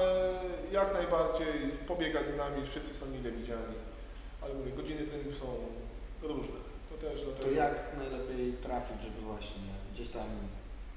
jak 0.71 0.93
najbardziej 0.93 1.53
pobiegać 1.91 2.25
z 2.27 2.35
nami, 2.37 2.57
wszyscy 2.69 2.93
są 2.93 3.05
mile 3.05 3.31
widziani. 3.31 3.75
Ale 4.41 4.53
mówię, 4.53 4.71
godziny 4.71 5.03
treningu 5.03 5.33
są 5.33 5.47
różne. 6.21 6.59
To 6.89 6.95
też 7.05 7.19
To 7.21 7.25
dlatego... 7.25 7.51
jak 7.55 7.75
najlepiej 7.97 8.53
trafić, 8.53 8.97
żeby 9.01 9.21
właśnie 9.21 9.69
gdzieś 9.93 10.09
tam 10.09 10.27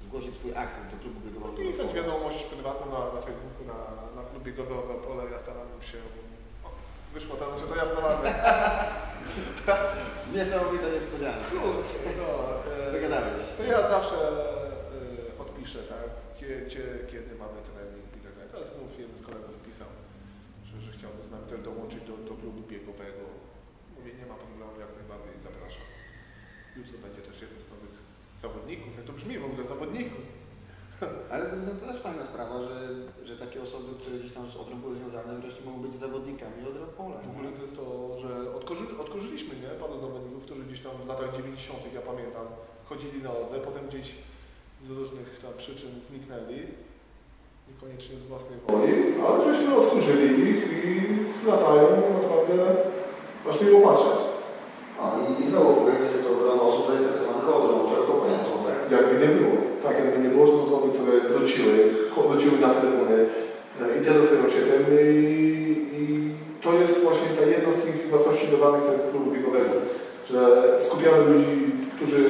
zgłosić 0.05 0.35
swój 0.35 0.51
akcent 0.55 0.91
do 0.91 0.97
klubu 1.01 1.19
biegowego? 1.25 1.57
Pisać 1.57 1.93
wiadomość 1.93 2.43
prywatną 2.43 2.85
na, 2.91 2.99
na 3.13 3.21
Facebooku, 3.21 3.63
na, 3.73 3.79
na 4.21 4.29
klubie 4.29 4.51
Gowy 4.51 4.73
Opole. 4.75 5.23
Ja 5.31 5.39
staram 5.39 5.67
się... 5.81 5.97
Wyszło 7.13 7.35
to, 7.35 7.45
znaczy 7.45 7.65
to 7.69 7.75
ja 7.75 7.85
prowadzę. 7.85 8.33
Niesamowita 10.35 10.87
niespodzianka. 10.95 11.43
Kurczę, 11.49 11.99
no. 12.19 12.27
e, 12.87 12.91
Wygadałeś. 12.91 13.43
To 13.57 13.63
ja 13.63 13.89
zawsze 13.95 14.17
e, 15.37 15.41
odpiszę, 15.43 15.79
tak, 15.93 16.05
gdzie, 16.37 16.85
kiedy 17.11 17.31
mamy 17.43 17.57
trening 17.69 18.07
i 18.17 18.21
tak 18.25 18.33
dalej. 18.35 18.49
Teraz 18.51 18.67
znów 18.75 18.99
jeden 18.99 19.17
z 19.17 19.21
kolegów 19.27 19.55
pisał, 19.67 19.87
że, 20.67 20.75
że 20.85 20.91
chciałby 20.97 21.23
z 21.23 21.31
nami 21.31 21.45
też 21.51 21.59
dołączyć 21.61 22.01
do, 22.09 22.15
do 22.29 22.33
klubu 22.41 22.61
biegowego. 22.71 23.23
Mówię, 23.95 24.11
nie 24.19 24.25
ma 24.31 24.35
problemu, 24.45 24.73
jak 24.83 24.91
najbardziej 24.99 25.35
zapraszam. 25.49 25.87
Jutro 26.77 26.97
będzie 27.05 27.21
też 27.27 27.37
jeden 27.45 27.59
z 27.65 27.67
nowych 27.73 27.95
zawodników. 28.43 28.91
Jak 28.97 29.05
to 29.05 29.13
brzmi 29.13 29.33
w 29.39 29.45
ogóle, 29.45 29.63
zawodników. 29.63 30.23
Ale 31.31 31.45
to 31.45 31.55
jest 31.55 31.67
też 31.87 32.01
fajna 32.01 32.25
sprawa, 32.25 32.55
że, 32.67 32.77
że 33.27 33.37
takie 33.37 33.61
osoby, 33.61 33.89
które 33.99 34.19
gdzieś 34.19 34.31
tam 34.31 34.51
z 34.51 34.55
Odrą 34.57 34.75
były 34.81 34.95
związane, 34.95 35.39
wreszcie 35.39 35.63
mogą 35.65 35.79
być 35.79 35.93
zawodnikami 35.95 36.67
Odropola. 36.69 37.17
W 37.27 37.31
ogóle 37.33 37.51
to 37.51 37.61
jest 37.61 37.75
to, 37.75 37.85
że 38.19 38.55
odkorzy, 38.55 38.83
odkorzyliśmy 38.99 39.55
nie? 39.55 39.69
paru 39.81 39.99
zawodników, 39.99 40.43
którzy 40.43 40.63
gdzieś 40.63 40.81
tam 40.81 40.91
w 41.05 41.07
latach 41.07 41.31
90., 41.35 41.93
ja 41.93 42.01
pamiętam, 42.01 42.45
chodzili 42.89 43.23
na 43.23 43.31
Odrę, 43.31 43.59
potem 43.59 43.87
gdzieś 43.87 44.07
z 44.81 44.89
różnych 44.89 45.39
tam 45.41 45.53
przyczyn 45.57 45.91
zniknęli, 46.07 46.59
niekoniecznie 47.69 48.17
z 48.17 48.23
własnej 48.23 48.59
woli, 48.67 48.93
ale 49.27 49.37
żeśmy 49.45 49.75
odkurzyli 49.75 50.49
ich 50.49 50.63
i 50.85 50.95
latają 51.47 51.87
naprawdę 52.21 52.55
aż 53.49 53.61
miło 53.61 53.81
patrzeć. 53.87 54.19
A 55.01 55.03
i, 55.23 55.43
i 55.43 55.49
znowu 55.49 55.73
powiedzmy, 55.73 56.11
że 56.11 56.23
to 56.23 56.35
grono 56.35 56.63
osób 56.63 56.87
zainteresowanych 56.87 57.55
Odrą, 57.55 57.89
szeroko 57.89 58.13
pojętą, 58.13 58.51
tak? 58.65 58.66
Jakby 58.91 59.15
nie 59.23 59.31
było. 59.37 59.55
Tak, 59.83 59.95
jakby 59.99 60.17
nie 60.23 60.29
było, 60.33 60.45
osoby, 60.67 60.87
które 60.95 61.13
wróciły, 61.33 61.73
cho- 62.15 62.27
wróciły 62.29 62.55
na 62.59 62.69
trybuny, 62.77 63.17
e, 63.81 63.97
interesują 63.97 64.43
się 64.53 64.61
tym 64.69 64.83
i, 65.21 65.21
i 65.97 66.01
to 66.63 66.69
jest 66.81 67.03
właśnie 67.03 67.29
ta 67.39 67.43
jedna 67.55 67.71
z 67.71 67.79
tych 67.83 67.95
wartości 68.11 68.47
dodanych 68.47 68.83
tego 68.87 69.03
klubu 69.11 69.31
biegowego, 69.31 69.75
że 70.31 70.39
skupiamy 70.85 71.17
ludzi, 71.33 71.55
którzy 71.95 72.21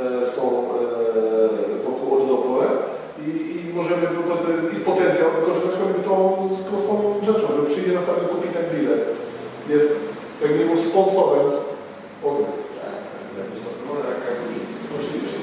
e, 0.00 0.26
są 0.34 0.42
e, 0.42 1.82
wokół 1.84 2.08
Odropole 2.18 2.66
i, 3.26 3.30
i 3.70 3.74
możemy 3.74 4.02
ich 4.76 4.82
potencjał 4.90 5.28
wykorzystać 5.30 5.74
choćby 5.80 6.00
tą 6.08 6.14
prostą 6.70 6.92
rzeczą, 7.26 7.46
że 7.56 7.62
przyjdzie 7.70 7.92
na 7.92 8.00
stadion 8.00 8.28
kupi 8.28 8.48
ten 8.56 8.66
bilet. 8.74 9.04
Jest 9.74 9.88
jakby 10.42 10.80
sponsorem. 10.88 11.46
Tak, 12.80 12.94
jakoś 13.38 13.58
to 13.64 13.68
no, 13.86 13.92
jak, 14.10 14.20
jak 14.28 14.38
Oczywiście. 14.98 15.38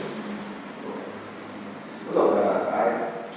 No 2.05 2.12
dobra, 2.22 2.43
a 2.78 2.80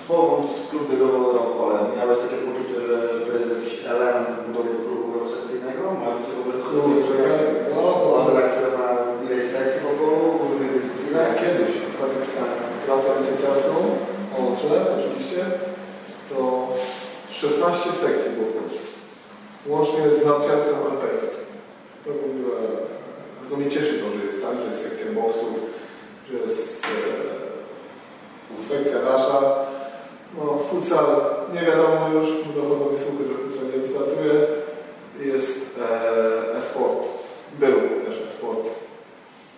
tworząc 0.01 0.49
klub 0.71 0.85
biegowy 0.91 1.17
Odropole, 1.27 1.77
miałeś 1.97 2.19
takie 2.25 2.39
poczucie, 2.47 2.77
że, 2.89 2.97
że 3.17 3.21
to 3.27 3.33
jest 3.39 3.51
jakiś 3.57 3.75
element 3.93 4.29
w 4.37 4.41
budowie 4.47 4.73
klubu 4.85 5.07
sekcyjnego? 5.35 5.83
Masz 6.03 6.17
się 6.25 6.33
w 6.37 6.41
ogóle 6.43 6.57
Kurczę, 6.65 7.25
no 7.75 7.77
to 8.01 8.07
Odra, 8.21 8.43
która 8.51 8.71
ma 8.79 8.89
ileś 9.25 9.45
sekcji 9.55 9.81
wokół, 9.87 10.11
różnych 10.49 10.71
dyscyplinach? 10.75 11.27
Tak, 11.29 11.39
kiedyś, 11.41 11.71
ostatnio 11.91 12.19
pisałem 12.27 12.55
pracę 12.87 13.09
licencjacką, 13.19 13.75
ONCZE 14.39 14.77
oczywiście, 14.99 15.41
to 16.31 16.39
16 17.31 17.89
sekcji 18.05 18.31
było 18.37 18.47
w 18.51 18.57
Polsce. 18.59 18.83
Łącznie 19.73 20.03
z 20.17 20.25
narciarstwem 20.27 20.81
alpejskim. 20.91 21.45
To 22.05 22.11
w 22.21 22.25
ogóle, 22.29 22.57
no 23.51 23.57
mnie 23.57 23.71
cieszy 23.71 23.95
to, 24.01 24.07
że 24.15 24.25
jest 24.29 24.43
tak, 24.45 24.55
że 24.61 24.67
jest 24.71 24.83
sekcja 24.89 25.07
boksów, 25.19 25.55
że 26.29 26.35
jest 26.45 26.85
e, 26.85 28.69
sekcja 28.69 28.99
nasza. 29.11 29.41
No, 30.37 30.45
futsal 30.71 31.07
nie 31.55 31.63
wiadomo 31.69 32.01
już, 32.17 32.27
dochodzą 32.57 32.85
mi 32.93 32.99
słuchy, 33.05 33.23
że 33.29 33.35
futsal 33.43 33.65
nie 33.73 33.79
wystartuje. 33.85 34.35
Jest 35.33 35.59
e, 35.87 36.57
e-sport, 36.59 36.99
był 37.63 37.77
też 38.05 38.15
e-sport. 38.27 38.65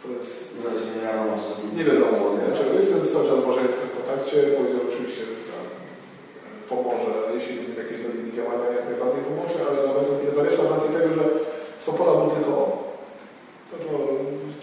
To 0.02 0.06
jest 0.16 0.32
Znaczy 0.60 0.82
nie 0.94 1.00
wiadomo 1.06 1.32
co. 1.42 1.48
nie 1.78 1.84
wiadomo, 1.90 2.22
nie? 2.38 2.46
Czego 2.58 2.70
jestem 2.80 3.00
cały 3.12 3.24
czas 3.28 3.38
może 3.46 3.60
w 3.64 3.78
tym 3.80 3.90
kontakcie, 3.96 4.36
powiedział 4.56 4.82
oczywiście, 4.88 5.22
że 5.28 5.34
tam 5.50 5.64
pomoże, 6.72 7.12
jeśli 7.36 7.52
będzie 7.60 7.80
jakieś 7.82 7.98
zrobili 8.02 8.36
działania, 8.38 8.66
jak 8.76 8.86
najbardziej 8.90 9.22
pomoże, 9.30 9.58
ale 9.66 9.78
nawet 9.88 10.06
nie 10.24 10.30
zawiesza 10.38 10.62
z 10.66 10.72
racji 10.72 10.90
tego, 10.96 11.08
że 11.18 11.24
Sopola 11.86 12.12
był 12.18 12.30
tylko 12.34 12.52
on. 12.64 12.72
To, 13.70 13.74
to 13.88 13.88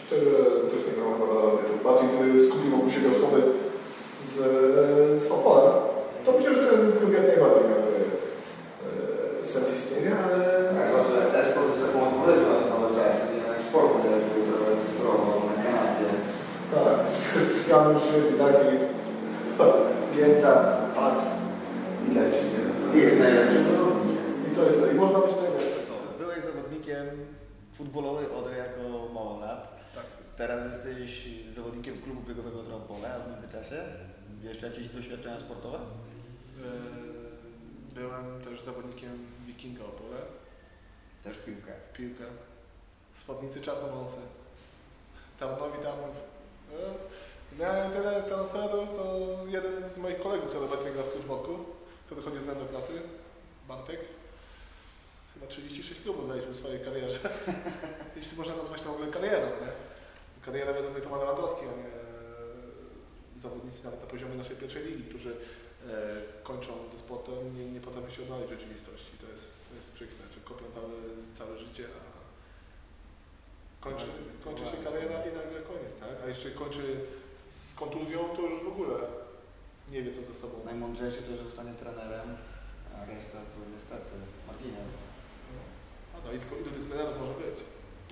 szczerze 0.03 0.31
też 0.71 0.81
nie 0.87 0.93
miałem 0.97 1.15
chyba 1.19 1.33
rady. 1.43 1.61
To 1.69 1.73
bardziej 1.87 2.07
gdyby 2.13 2.39
skupił 2.47 2.69
wokół 2.73 2.89
siebie 2.93 3.09
osoby 3.17 3.39
z, 4.31 4.33
z 5.23 5.25
Opola, 5.35 5.71
to 6.25 6.29
myślę, 6.35 6.51
że 6.55 6.63
ten 6.71 6.81
klub 6.97 7.11
jak 7.17 7.25
najbardziej 7.31 7.65
miałby 7.71 7.95
e, 8.01 9.47
sens 9.51 9.67
istnienia, 9.77 10.15
ale 10.25 10.37
Tak, 10.77 10.87
że 11.11 11.19
esport 11.41 11.67
jest 11.71 11.83
taką 11.85 11.97
odpowiedzią 12.07 12.45
na 12.51 12.57
te 12.61 12.67
nowe 12.73 12.89
czasy, 12.97 13.23
nie 13.31 13.41
jak 13.51 13.59
sport, 13.67 13.91
nie 14.01 14.09
jak 14.15 14.23
był 14.31 14.43
trochę 14.49 14.71
cyfrowo 14.85 15.25
na 15.47 15.55
kanapie. 15.63 16.05
tak, 16.73 16.97
Jest 17.93 18.37
taki 18.39 18.77
Gięta, 20.15 20.81
pat 20.95 21.25
i 22.11 22.13
leci. 22.15 22.37
I 22.93 22.97
jest 22.97 23.19
najlepszym 23.19 23.63
zawodnikiem. 23.71 24.51
i 24.51 24.55
to 24.55 24.63
jest, 24.63 24.79
i 24.91 24.95
można 24.95 25.19
być 25.19 25.35
najlepszy. 25.35 25.67
Co, 25.87 26.17
byłeś 26.23 26.39
zawodnikiem 26.43 27.05
futbolowej 27.73 28.25
Odry 28.31 28.57
jako 28.57 29.13
mało 29.13 29.39
lat. 29.39 29.85
Tak. 29.95 30.03
Teraz 30.37 30.73
jesteś 30.73 31.29
zawodnikiem 31.55 32.01
klubu 32.01 32.21
biegowego 32.21 32.59
Odropole, 32.59 33.13
a 33.15 33.19
w 33.19 33.31
międzyczasie 33.31 33.83
jeszcze 34.43 34.67
jakieś 34.67 34.87
doświadczenia 34.89 35.39
sportowe? 35.39 35.77
E, 35.77 35.81
Byłem 37.95 38.41
też 38.41 38.61
zawodnikiem 38.61 39.11
Wikinga 39.47 39.83
Opole, 39.83 40.17
Też 41.23 41.37
piłkę. 41.37 41.71
piłkę. 41.93 42.23
Swodnicy 43.13 43.61
Czarnowąsy. 43.61 44.17
Tarnowi 45.39 45.77
Tarnów. 45.83 46.15
Miałem 47.57 47.91
tyle 47.91 48.23
transferów, 48.23 48.89
co 48.89 49.03
jeden 49.47 49.89
z 49.89 49.97
moich 49.97 50.19
kolegów, 50.19 50.49
który 50.49 50.65
obecnie 50.65 50.91
gra 50.91 51.03
w 51.03 51.11
Kluczmotku, 51.11 51.65
który 52.05 52.21
chodził 52.21 52.41
ze 52.41 52.51
mną 52.51 52.61
do 52.61 52.69
klasy, 52.69 52.93
Bartek. 53.67 53.99
Chyba 55.33 55.47
36 55.47 56.01
klubów 56.01 56.27
zaliczył 56.27 56.51
w 56.51 56.57
swojej 56.57 56.79
karierze. 56.79 57.19
Jeśli 58.17 58.37
można 58.37 58.55
nazwać 58.55 58.81
to 58.81 58.89
w 58.89 58.93
ogóle 58.93 59.07
karierą, 59.07 59.47
nie? 59.47 59.71
Kariera 60.45 60.73
według 60.73 60.93
mnie 60.93 61.01
to 61.01 61.09
ma 61.09 61.17
Lewandowski, 61.17 61.61
a 61.61 61.77
nie 61.77 61.87
e, 61.87 63.39
zawodnicy 63.39 63.83
nawet 63.83 64.01
na 64.01 64.07
poziomie 64.07 64.35
naszej 64.35 64.55
pierwszej 64.55 64.83
ligi, 64.85 65.03
którzy 65.03 65.31
e, 65.31 65.35
kończą 66.43 66.89
ze 66.91 66.97
sportem, 66.97 67.57
nie, 67.57 67.65
nie 67.65 67.81
potrafią 67.81 68.09
się 68.11 68.21
odnaleźć 68.23 68.47
w 68.47 68.59
rzeczywistości. 68.59 69.11
To 69.21 69.27
jest, 69.31 69.45
to 69.69 69.75
jest 69.75 69.91
przykre, 69.91 70.17
że 70.33 70.39
kopią 70.43 70.65
całe, 70.73 70.89
całe 71.33 71.57
życie, 71.57 71.85
a 71.97 72.09
kończy, 73.83 74.05
kończy 74.43 74.65
się 74.65 74.77
kariera 74.83 75.17
i 75.25 75.31
nagle 75.39 75.59
koniec, 75.69 75.95
tak? 75.99 76.15
A 76.23 76.27
jeszcze 76.27 76.51
kończy 76.51 77.05
z 77.51 77.75
kontuzją, 77.75 78.19
to 78.35 78.41
już 78.41 78.63
w 78.63 78.67
ogóle 78.67 78.95
nie 79.91 80.01
wie 80.03 80.11
co 80.15 80.21
ze 80.21 80.33
sobą. 80.33 80.55
Najmądrzejszy 80.65 81.21
to, 81.21 81.31
że 81.35 81.43
zostanie 81.43 81.73
trenerem, 81.73 82.29
a 82.95 83.05
reszta 83.05 83.37
to 83.51 83.57
niestety 83.75 84.13
margines. 84.47 84.91
A 86.13 86.17
no 86.25 86.29
i 86.33 86.39
tylko 86.39 86.55
ilu 86.55 86.71
tych 86.71 86.87
trenerów 86.89 87.19
może 87.21 87.33
być? 87.43 87.57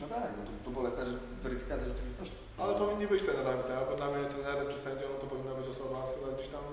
No 0.02 0.06
tak, 0.14 0.30
no 0.38 0.42
to, 0.48 0.52
to 0.66 0.70
była 0.76 0.92
też 0.92 1.10
weryfikacja 1.44 1.86
rzeczywistości. 1.92 2.36
Ale 2.62 2.72
powinni 2.82 3.08
być 3.08 3.24
trenerami, 3.24 3.64
tak? 3.72 3.82
Bo 3.90 3.96
dla 4.02 4.08
mnie 4.12 4.26
trenerem 4.34 4.68
czy 4.74 4.80
sędzią 4.86 5.08
to 5.22 5.26
powinna 5.32 5.54
być 5.60 5.68
osoba, 5.76 5.98
która 6.14 6.30
gdzieś 6.36 6.50
tam 6.56 6.64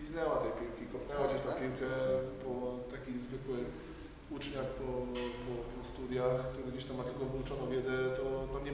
liznęła 0.00 0.36
tej 0.42 0.52
piłki, 0.58 0.82
kopnęła 0.92 1.24
gdzieś 1.28 1.42
na 1.46 1.52
Tak, 1.52 1.60
piłkę, 1.60 1.88
tak. 1.90 2.24
bo 2.42 2.52
taki 2.94 3.12
zwykły 3.26 3.58
uczniak 4.36 4.68
po, 4.80 4.88
po, 5.44 5.52
po 5.72 5.80
studiach, 5.92 6.36
który 6.52 6.64
gdzieś 6.72 6.84
tam 6.88 6.96
ma 6.96 7.04
tylko 7.10 7.24
włączoną 7.24 7.62
wiedzę, 7.74 7.94
to 8.18 8.24
no 8.52 8.58
nie, 8.66 8.72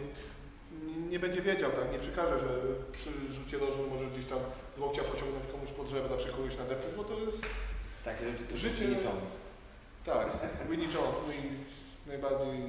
nie, 1.10 1.18
będzie 1.18 1.42
wiedział, 1.42 1.70
tak? 1.70 1.92
Nie 1.92 1.98
przekaże, 1.98 2.38
że 2.40 2.48
przy 2.92 3.10
rzucie 3.34 3.58
rożnym 3.58 3.88
może 3.88 4.04
gdzieś 4.06 4.24
tam 4.24 4.38
z 4.76 4.78
łokcia 4.78 5.02
pociągnąć 5.02 5.46
komuś 5.52 5.70
pod 5.70 5.88
żebra, 5.88 6.16
czy 6.16 6.28
kogoś 6.28 6.56
nadepnąć, 6.58 6.94
bo 6.96 7.04
to 7.04 7.14
jest 7.20 7.42
to 8.44 8.56
Życie- 8.56 8.84
Winnie 8.86 8.96
Jones. 9.06 9.32
Tak, 10.04 10.26
Winnie 10.70 10.88
Jones, 10.94 11.16
mój 11.26 11.36
najbardziej, 12.06 12.60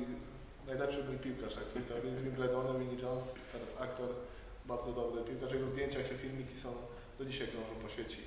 najlepszy 0.68 1.04
mój 1.04 1.18
piłkarz 1.18 1.56
tak, 1.56 1.64
historii 1.74 2.16
z 2.16 2.22
Wimbledonu, 2.22 2.80
Winnie 2.80 3.02
Jones, 3.04 3.36
teraz 3.54 3.82
aktor, 3.82 4.10
bardzo 4.66 4.92
dobry 4.94 5.22
piłkarz, 5.24 5.54
jego 5.54 5.68
zdjęcia, 5.68 6.00
jakie 6.00 6.16
filmiki 6.16 6.58
są, 6.58 6.70
do 7.20 7.26
dzisiaj 7.26 7.48
krążą 7.48 7.74
po 7.84 7.90
sieci. 7.90 8.18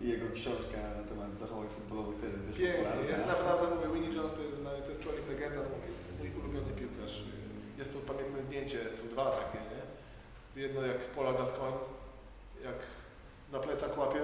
I 0.00 0.08
jego 0.08 0.26
książka 0.34 0.78
na 1.00 1.04
temat 1.10 1.38
zachowań 1.38 1.68
futbolowych 1.68 2.16
też 2.20 2.30
jest 2.32 2.46
dość 2.46 2.58
Pięknie, 2.58 2.78
popularna. 2.84 3.10
jest 3.14 3.26
naprawdę, 3.26 3.64
mówię, 3.74 3.88
Winnie 3.94 4.16
Jones 4.16 4.34
to 4.34 4.42
jest, 4.42 4.62
to 4.84 4.90
jest 4.92 5.02
człowiek 5.02 5.24
legenda, 5.28 5.60
mój, 5.70 5.80
mój 6.18 6.28
ulubiony 6.40 6.72
piłkarz. 6.80 7.16
Jest 7.82 7.94
to 7.94 8.12
pamiętne 8.12 8.42
zdjęcie, 8.42 8.78
są 8.94 9.08
dwa 9.08 9.30
takie, 9.30 9.58
nie? 9.58 10.62
Jedno 10.62 10.86
jak 10.86 10.98
Pola 10.98 11.32
Gascoigne, 11.32 11.78
jak 12.64 12.74
za 13.52 13.58
plecak 13.58 13.98
łapie, 13.98 14.20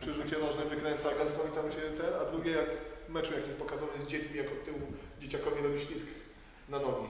przy 0.00 0.14
rzucie 0.14 0.38
nożnym 0.38 0.68
wykręca 0.68 1.08
Gascoigne 1.08 1.56
tam 1.62 1.72
się 1.72 1.80
ten, 1.80 2.14
a 2.20 2.24
drugie 2.24 2.50
jak 2.50 2.66
w 3.08 3.12
meczu 3.12 3.34
jakim 3.34 3.54
pokazany 3.54 4.00
z 4.00 4.06
dziećmi, 4.06 4.36
jak 4.36 4.46
od 4.46 4.64
tyłu 4.64 4.78
dzieciakowi 5.20 5.62
robi 5.62 5.80
ślizg 5.80 6.06
na 6.68 6.78
nogi. 6.78 7.08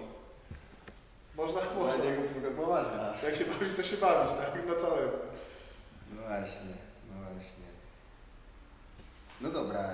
Można? 1.36 1.60
Można. 1.78 2.04
niego 2.04 2.22
piłka 2.34 2.50
poważna. 2.56 3.14
Jak 3.24 3.36
się 3.36 3.44
bawić, 3.44 3.76
to 3.76 3.82
się 3.82 3.96
bawić, 3.96 4.32
tak? 4.32 4.66
Na 4.66 4.74
całego. 4.74 5.18
No 6.16 6.22
właśnie, 6.22 6.74
no 7.08 7.14
właśnie. 7.24 7.64
No 9.40 9.50
dobra, 9.50 9.90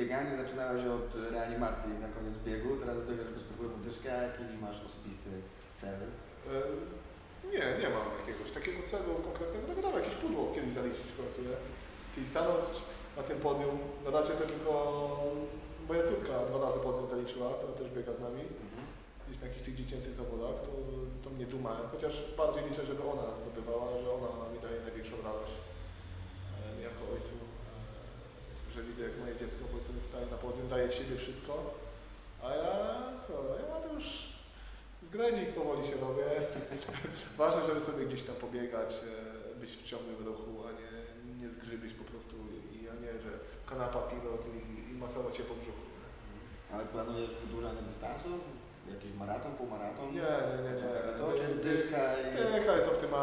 bieganiu 0.00 0.32
zaczynałeś 0.42 0.82
od 0.96 1.08
reanimacji 1.34 1.92
na 2.04 2.08
koniec 2.16 2.36
biegu, 2.46 2.70
teraz 2.82 2.96
biegasz 3.08 3.30
bez 3.36 3.44
problemu 3.50 3.76
dyszka, 3.86 4.10
jaki 4.26 4.42
masz 4.64 4.78
osobisty 4.86 5.30
cel? 5.80 5.98
E, 6.54 6.56
Nie, 7.54 7.66
nie 7.82 7.88
mam 7.96 8.06
jakiegoś 8.20 8.50
takiego 8.58 8.80
celu 8.90 9.10
konkretnego. 9.28 9.64
No 9.68 9.74
wiadomo, 9.78 9.98
jakieś 10.02 10.16
pudło 10.24 10.42
kiedyś 10.54 10.72
zaliczyć 10.78 11.06
w 11.10 11.18
końcu, 11.20 11.38
nie? 11.48 11.56
Czyli 12.12 12.26
stanąć 12.32 12.64
na 13.18 13.22
tym 13.28 13.38
podium, 13.46 13.74
na 14.04 14.10
razie 14.16 14.32
to 14.40 14.44
tylko 14.52 14.72
moja 15.88 16.02
córka 16.10 16.34
dwa 16.50 16.58
razy 16.66 16.78
podium 16.86 17.06
zaliczyła, 17.14 17.48
to 17.60 17.66
też 17.78 17.88
biega 17.96 18.12
z 18.14 18.20
nami, 18.26 18.42
gdzieś 19.26 19.38
na 19.40 19.46
jakichś 19.48 19.64
tych 19.66 19.76
dziecięcych 19.80 20.14
zawodach, 20.20 20.56
to, 20.66 20.70
to 21.24 21.28
mnie 21.36 21.46
duma, 21.54 21.72
chociaż 21.92 22.14
bardziej 22.40 22.62
liczę, 22.68 22.82
żeby 22.90 23.02
ona 23.12 23.26
zdobywała, 23.42 23.86
że 24.02 24.08
ona 24.18 24.30
mi 24.52 24.58
daje 24.64 24.78
największą 24.86 25.16
radość 25.28 25.54
e, 25.58 26.82
jako 26.88 27.02
ojcu, 27.14 27.34
że 28.80 28.86
widzę 28.86 29.02
jak 29.02 29.18
moje 29.22 29.34
dziecko 29.36 29.62
powiedzmy 29.72 30.00
staje 30.10 30.26
na 30.26 30.36
podium, 30.36 30.68
daje 30.68 30.88
z 30.88 30.94
siebie 30.94 31.16
wszystko, 31.16 31.74
a 32.44 32.48
ja 32.62 32.74
co, 33.24 33.32
ja 33.72 33.80
to 33.84 33.94
już 33.94 34.06
zgredzik 35.02 35.48
powoli 35.48 35.82
się 35.88 35.96
robię. 36.06 36.26
Ważne, 37.42 37.66
żeby 37.66 37.80
sobie 37.80 38.06
gdzieś 38.06 38.22
tam 38.22 38.36
pobiegać, 38.36 38.90
e, 38.92 39.60
być 39.60 39.70
w 39.70 39.84
ciągłym 39.90 40.26
ruchu, 40.26 40.52
a 40.68 40.70
nie, 40.80 40.90
nie 41.40 41.48
zgrzybić 41.48 41.92
po 41.92 42.04
prostu 42.04 42.36
i 42.74 42.88
a 42.92 42.94
nie, 43.04 43.12
że 43.24 43.32
kanapa, 43.70 44.00
pilot 44.10 44.42
i, 44.46 44.90
i 44.90 44.94
masować 45.04 45.36
się 45.36 45.42
po 45.42 45.54
brzuchu. 45.54 45.86
Ale 46.72 46.84
planujesz 46.84 47.30
wydłużanie 47.44 47.82
dystansów? 47.82 48.40
Jakiś 48.94 49.12
maraton, 49.14 49.52
półmaraton? 49.52 50.08
Nie, 50.18 50.32
nie, 50.50 50.58
nie, 50.66 50.72
nie. 50.82 51.18
To 51.18 51.26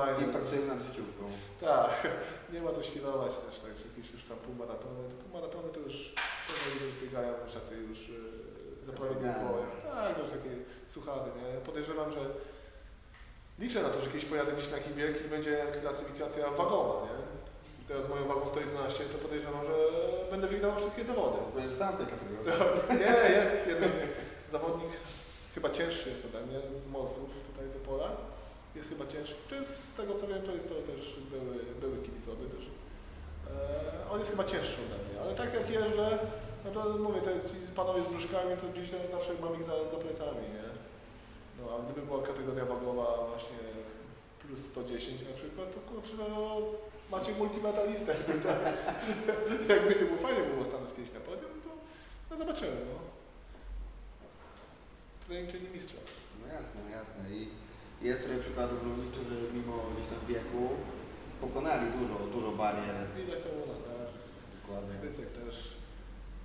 Optymalnie. 0.01 0.27
i 0.27 0.31
pracujemy 0.35 0.67
nad 0.67 0.81
życiówką. 0.87 1.23
Tak, 1.61 2.07
nie 2.53 2.61
ma 2.61 2.71
co 2.71 2.83
świrować 2.83 3.31
też, 3.31 3.59
tak, 3.59 3.71
że 3.77 3.83
jakieś 3.89 4.11
już 4.13 4.23
tam 4.23 4.37
półmaratony, 4.37 5.09
to 5.09 5.15
półmaratony 5.23 5.69
to 5.73 5.79
już 5.79 5.95
trenerzy 6.47 6.85
już 6.85 6.95
biegają 7.03 7.33
już 7.45 7.53
tacy 7.53 7.75
już 7.89 7.99
e, 8.09 8.85
Zabiegane. 8.85 9.49
bojem. 9.49 9.69
Tak, 9.93 10.15
to 10.15 10.21
już 10.21 10.31
takie 10.31 10.51
suchary, 10.85 11.31
nie? 11.37 11.61
Podejrzewam, 11.61 12.11
że 12.11 12.19
liczę 13.59 13.83
na 13.83 13.89
to, 13.89 14.01
że 14.01 14.07
kiedyś 14.07 14.25
pojadę 14.25 14.51
gdzieś 14.51 14.71
na 14.71 14.77
bieg 14.95 15.25
i 15.25 15.29
będzie 15.29 15.65
klasyfikacja 15.81 16.49
wagowa, 16.51 17.05
nie? 17.05 17.17
I 17.81 17.87
teraz 17.87 18.09
moją 18.09 18.27
wagą 18.27 18.47
111, 18.47 19.03
to 19.03 19.17
podejrzewam, 19.17 19.65
że 19.65 19.73
będę 20.31 20.47
wygrał 20.47 20.75
wszystkie 20.77 21.03
zawody. 21.03 21.37
Będziesz 21.55 21.73
sam 21.79 21.93
w 21.93 21.97
tej 21.97 22.07
kategorii. 22.07 22.43
Nie, 23.01 23.35
jest 23.35 23.67
jeden 23.67 23.91
zawodnik, 24.49 24.89
chyba 25.55 25.69
cięższy 25.69 26.09
jest 26.09 26.25
ode 26.25 26.45
mnie, 26.45 26.59
z 26.71 26.87
Morsów 26.87 27.29
tutaj 27.47 27.69
z 27.69 27.75
Opola. 27.75 28.07
Jest 28.77 28.89
chyba. 28.89 29.05
To 29.49 29.55
jest, 29.55 29.93
z 29.93 29.93
tego 29.93 30.13
co 30.15 30.27
wiem, 30.27 30.41
to 30.41 30.51
jest 30.51 30.69
to 30.69 30.75
też 30.75 31.19
były, 31.31 31.55
były 31.81 31.97
kibicowy 32.05 32.45
też. 32.49 32.65
E, 32.67 34.09
on 34.11 34.19
jest 34.19 34.31
chyba 34.31 34.43
cięższy 34.43 34.77
ode 34.85 34.97
mnie, 35.03 35.21
ale 35.21 35.35
tak 35.35 35.53
jak 35.53 35.69
jeżdżę, 35.69 36.19
no 36.65 36.71
to 36.71 36.97
mówię, 36.97 37.21
te 37.21 37.31
panowie 37.75 38.01
z 38.01 38.07
brzuszkami, 38.07 38.57
to 38.61 38.67
gdzieś 38.67 38.91
tam 38.91 38.99
zawsze 39.11 39.31
mam 39.41 39.55
ich 39.55 39.63
za, 39.63 39.75
za 39.91 39.97
plecami, 39.97 40.45
nie? 40.57 40.67
No 41.57 41.63
a 41.73 41.75
gdyby 41.85 42.07
była 42.07 42.21
kategoria 42.23 42.65
wagowa 42.65 43.27
właśnie 43.29 43.63
plus 44.41 44.65
110 44.65 45.21
na 45.29 45.33
przykład, 45.39 45.67
to 45.75 45.79
kurczę, 45.89 46.13
no 46.19 46.61
macie 47.11 47.31
multimetalistę. 47.31 48.15
Jakby 49.73 49.89
nie 49.89 50.05
było 50.05 50.17
fajnie 50.17 50.43
było 50.43 50.65
stanąć 50.65 50.89
kiedyś 50.95 51.13
na 51.13 51.19
podium, 51.19 51.51
to 51.63 51.69
no 52.29 52.37
zobaczymy, 52.37 52.77
no. 52.89 52.99
Trening 55.27 55.51
czyni 55.51 55.67
mistrza. 55.69 55.97
No 56.41 56.53
jasne, 56.53 56.91
jasne. 56.91 57.35
I 57.35 57.49
jest 58.01 58.23
trochę 58.23 58.39
przykładów 58.39 58.79
ludzi, 58.87 59.07
którzy 59.11 59.35
mimo 59.53 59.75
gdzieś 59.93 60.07
tam 60.11 60.21
wieku 60.27 60.61
pokonali 61.41 61.85
dużo, 61.97 62.15
dużo 62.35 62.51
barier. 62.51 62.95
Widać 63.17 63.39
to 63.43 63.49
u 63.49 63.67
nas 63.71 63.81
też. 63.87 64.09
Dokładnie. 64.61 64.93
Krycek 65.01 65.29
też 65.31 65.55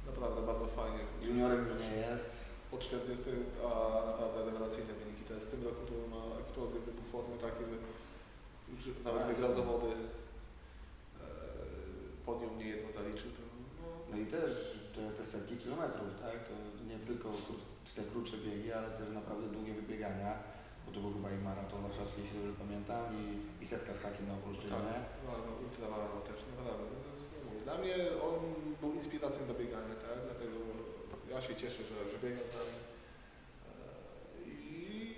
naprawdę 0.06 0.40
bardzo 0.50 0.66
fajnie. 0.66 0.98
Juniorem 1.22 1.60
już 1.68 1.78
nie 1.90 1.96
jest. 2.08 2.30
Po 2.70 2.78
40, 2.78 3.24
a 3.68 3.70
naprawdę 4.10 4.38
rewelacyjne 4.50 4.92
wyniki. 5.00 5.22
Teraz 5.28 5.42
w 5.44 5.50
tym 5.50 5.64
roku 5.64 5.82
to 5.90 5.94
ma 6.14 6.22
eksplozję 6.40 6.80
wybuch 6.80 7.08
formy 7.12 7.36
takie, 7.46 7.64
że 8.82 8.90
nawet 9.04 9.22
Tak. 9.22 9.30
wygrał 9.30 9.52
zawody. 9.54 9.86
E, 9.86 11.24
Podium 12.26 12.58
nie 12.58 12.68
jedno 12.74 12.92
zaliczył, 12.92 13.30
to 13.36 13.42
no, 13.80 13.88
No 14.10 14.16
i 14.22 14.26
też 14.26 14.50
te, 14.94 15.02
te 15.18 15.24
setki 15.24 15.56
kilometrów, 15.56 16.08
tak? 16.22 16.36
To 16.48 16.54
nie 16.90 16.98
tylko 16.98 17.28
te 17.96 18.02
krótsze 18.10 18.36
biegi, 18.36 18.72
ale 18.72 18.88
też 18.90 19.08
naprawdę 19.14 19.46
długie 19.48 19.74
wybiegania. 19.74 20.32
To 20.94 21.00
był 21.00 21.12
chyba 21.16 21.30
i 21.30 21.38
maraton 21.48 21.82
warszawski, 21.86 22.20
jeśli 22.22 22.36
dobrze 22.38 22.54
pamiętam, 22.64 23.04
i, 23.22 23.24
i 23.62 23.66
setka 23.72 23.90
z 23.94 24.00
hakiem 24.04 24.26
na 24.28 24.34
Opolszczyźnie. 24.40 24.96
No, 25.26 25.32
no 25.46 25.50
ultramaraton 25.64 26.22
też, 26.28 26.38
naprawdę. 26.50 26.84
No, 26.92 26.96
jest, 27.12 27.26
no, 27.32 27.44
mówię, 27.46 27.60
Dla 27.68 27.76
mnie 27.80 27.94
on 28.28 28.38
był 28.82 28.92
inspiracją 29.00 29.42
do 29.46 29.54
biegania, 29.60 29.94
tak? 30.06 30.16
Dlatego 30.28 30.56
ja 31.32 31.40
się 31.46 31.54
cieszę, 31.62 31.82
że, 31.90 31.96
że 32.10 32.16
biega 32.22 32.42
z 32.48 32.50
nami. 32.58 32.76
E, 33.68 33.76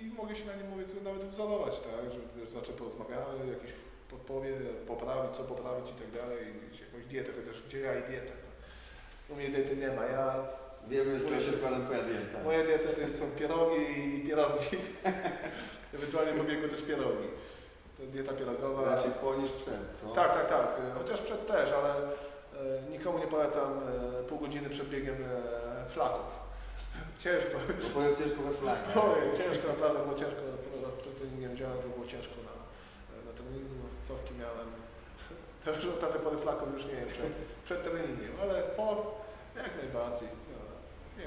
I 0.05 0.11
mogę 0.19 0.33
się 0.35 0.45
na 0.51 0.55
nim 0.55 0.67
mówię, 0.69 0.85
nawet 1.03 1.25
wzorować, 1.25 1.75
tak? 1.79 2.03
Że 2.13 2.19
wiesz, 2.35 2.49
znaczy 2.55 2.71
porozmawiamy, 2.79 3.31
jakieś 3.55 3.73
podpowie, 4.13 4.51
poprawić, 4.91 5.31
co 5.37 5.43
poprawić 5.43 5.87
i 5.91 5.99
tak 6.01 6.11
dalej. 6.19 6.39
Jakąś 6.85 7.05
dietę, 7.05 7.31
chociaż 7.37 7.57
gdzie 7.63 7.79
ja 7.79 7.99
i 7.99 8.03
dietę. 8.09 8.33
No. 8.43 8.49
U 9.29 9.37
mnie 9.37 9.49
diety 9.49 9.77
nie 9.77 9.91
ma. 9.97 10.03
Ja 10.05 10.25
Wiemy, 10.89 11.19
z 11.19 11.25
czego 11.25 11.41
się 11.41 11.51
składa 11.51 11.79
twoja 11.79 12.03
dieta. 12.03 12.43
Moja 12.43 12.63
dieta 12.63 12.89
to 13.01 13.11
są 13.17 13.25
pierogi 13.39 13.81
i 13.99 14.27
pierogi. 14.27 14.77
Ewentualnie 15.95 16.33
po 16.33 16.43
biegu 16.43 16.67
też 16.67 16.81
pierogi. 16.81 17.27
To 17.97 18.03
dieta 18.03 18.33
pierogowa. 18.33 18.95
Raczej 18.95 19.11
po 19.11 19.35
niż 19.35 19.51
przed, 19.51 19.81
co? 20.01 20.07
Tak, 20.07 20.33
tak, 20.33 20.49
tak. 20.49 20.67
E, 20.79 20.99
Chociaż 20.99 21.21
przed 21.21 21.47
też, 21.47 21.69
ale 21.71 21.91
e, 21.97 22.91
nikomu 22.91 23.19
nie 23.19 23.27
polecam 23.27 23.71
e, 24.19 24.23
pół 24.23 24.39
godziny 24.39 24.69
przed 24.69 24.89
biegiem 24.89 25.15
e, 25.15 25.89
flaków. 25.89 26.39
Ciężko. 27.23 27.57
Bo 27.93 27.99
to 27.99 28.07
jest 28.07 28.23
ciężko 28.23 28.41
we 28.41 28.53
flagę. 28.53 28.81
Oj, 28.95 29.37
ciężko, 29.37 29.67
naprawdę 29.67 29.99
było 29.99 30.15
ciężko. 30.15 30.41
Raz 30.83 30.93
przed 30.93 31.17
treningiem 31.17 31.53
wziąłem, 31.55 31.77
to 31.77 31.87
było 31.87 32.05
ciężko 32.07 32.35
na, 32.49 32.55
na 33.27 33.37
treningu. 33.37 33.75
No, 33.83 33.87
cofki 34.07 34.33
miałem. 34.33 34.67
Już 35.75 35.85
od 35.85 35.99
tamtej 35.99 36.21
pory 36.21 36.37
flaków 36.37 36.73
już 36.73 36.85
nie 36.85 36.95
wiem 36.95 37.07
przed, 37.07 37.31
przed 37.65 37.83
treningiem, 37.83 38.31
ale 38.41 38.61
po 38.77 38.85
jak 39.55 39.71
najbardziej. 39.81 40.29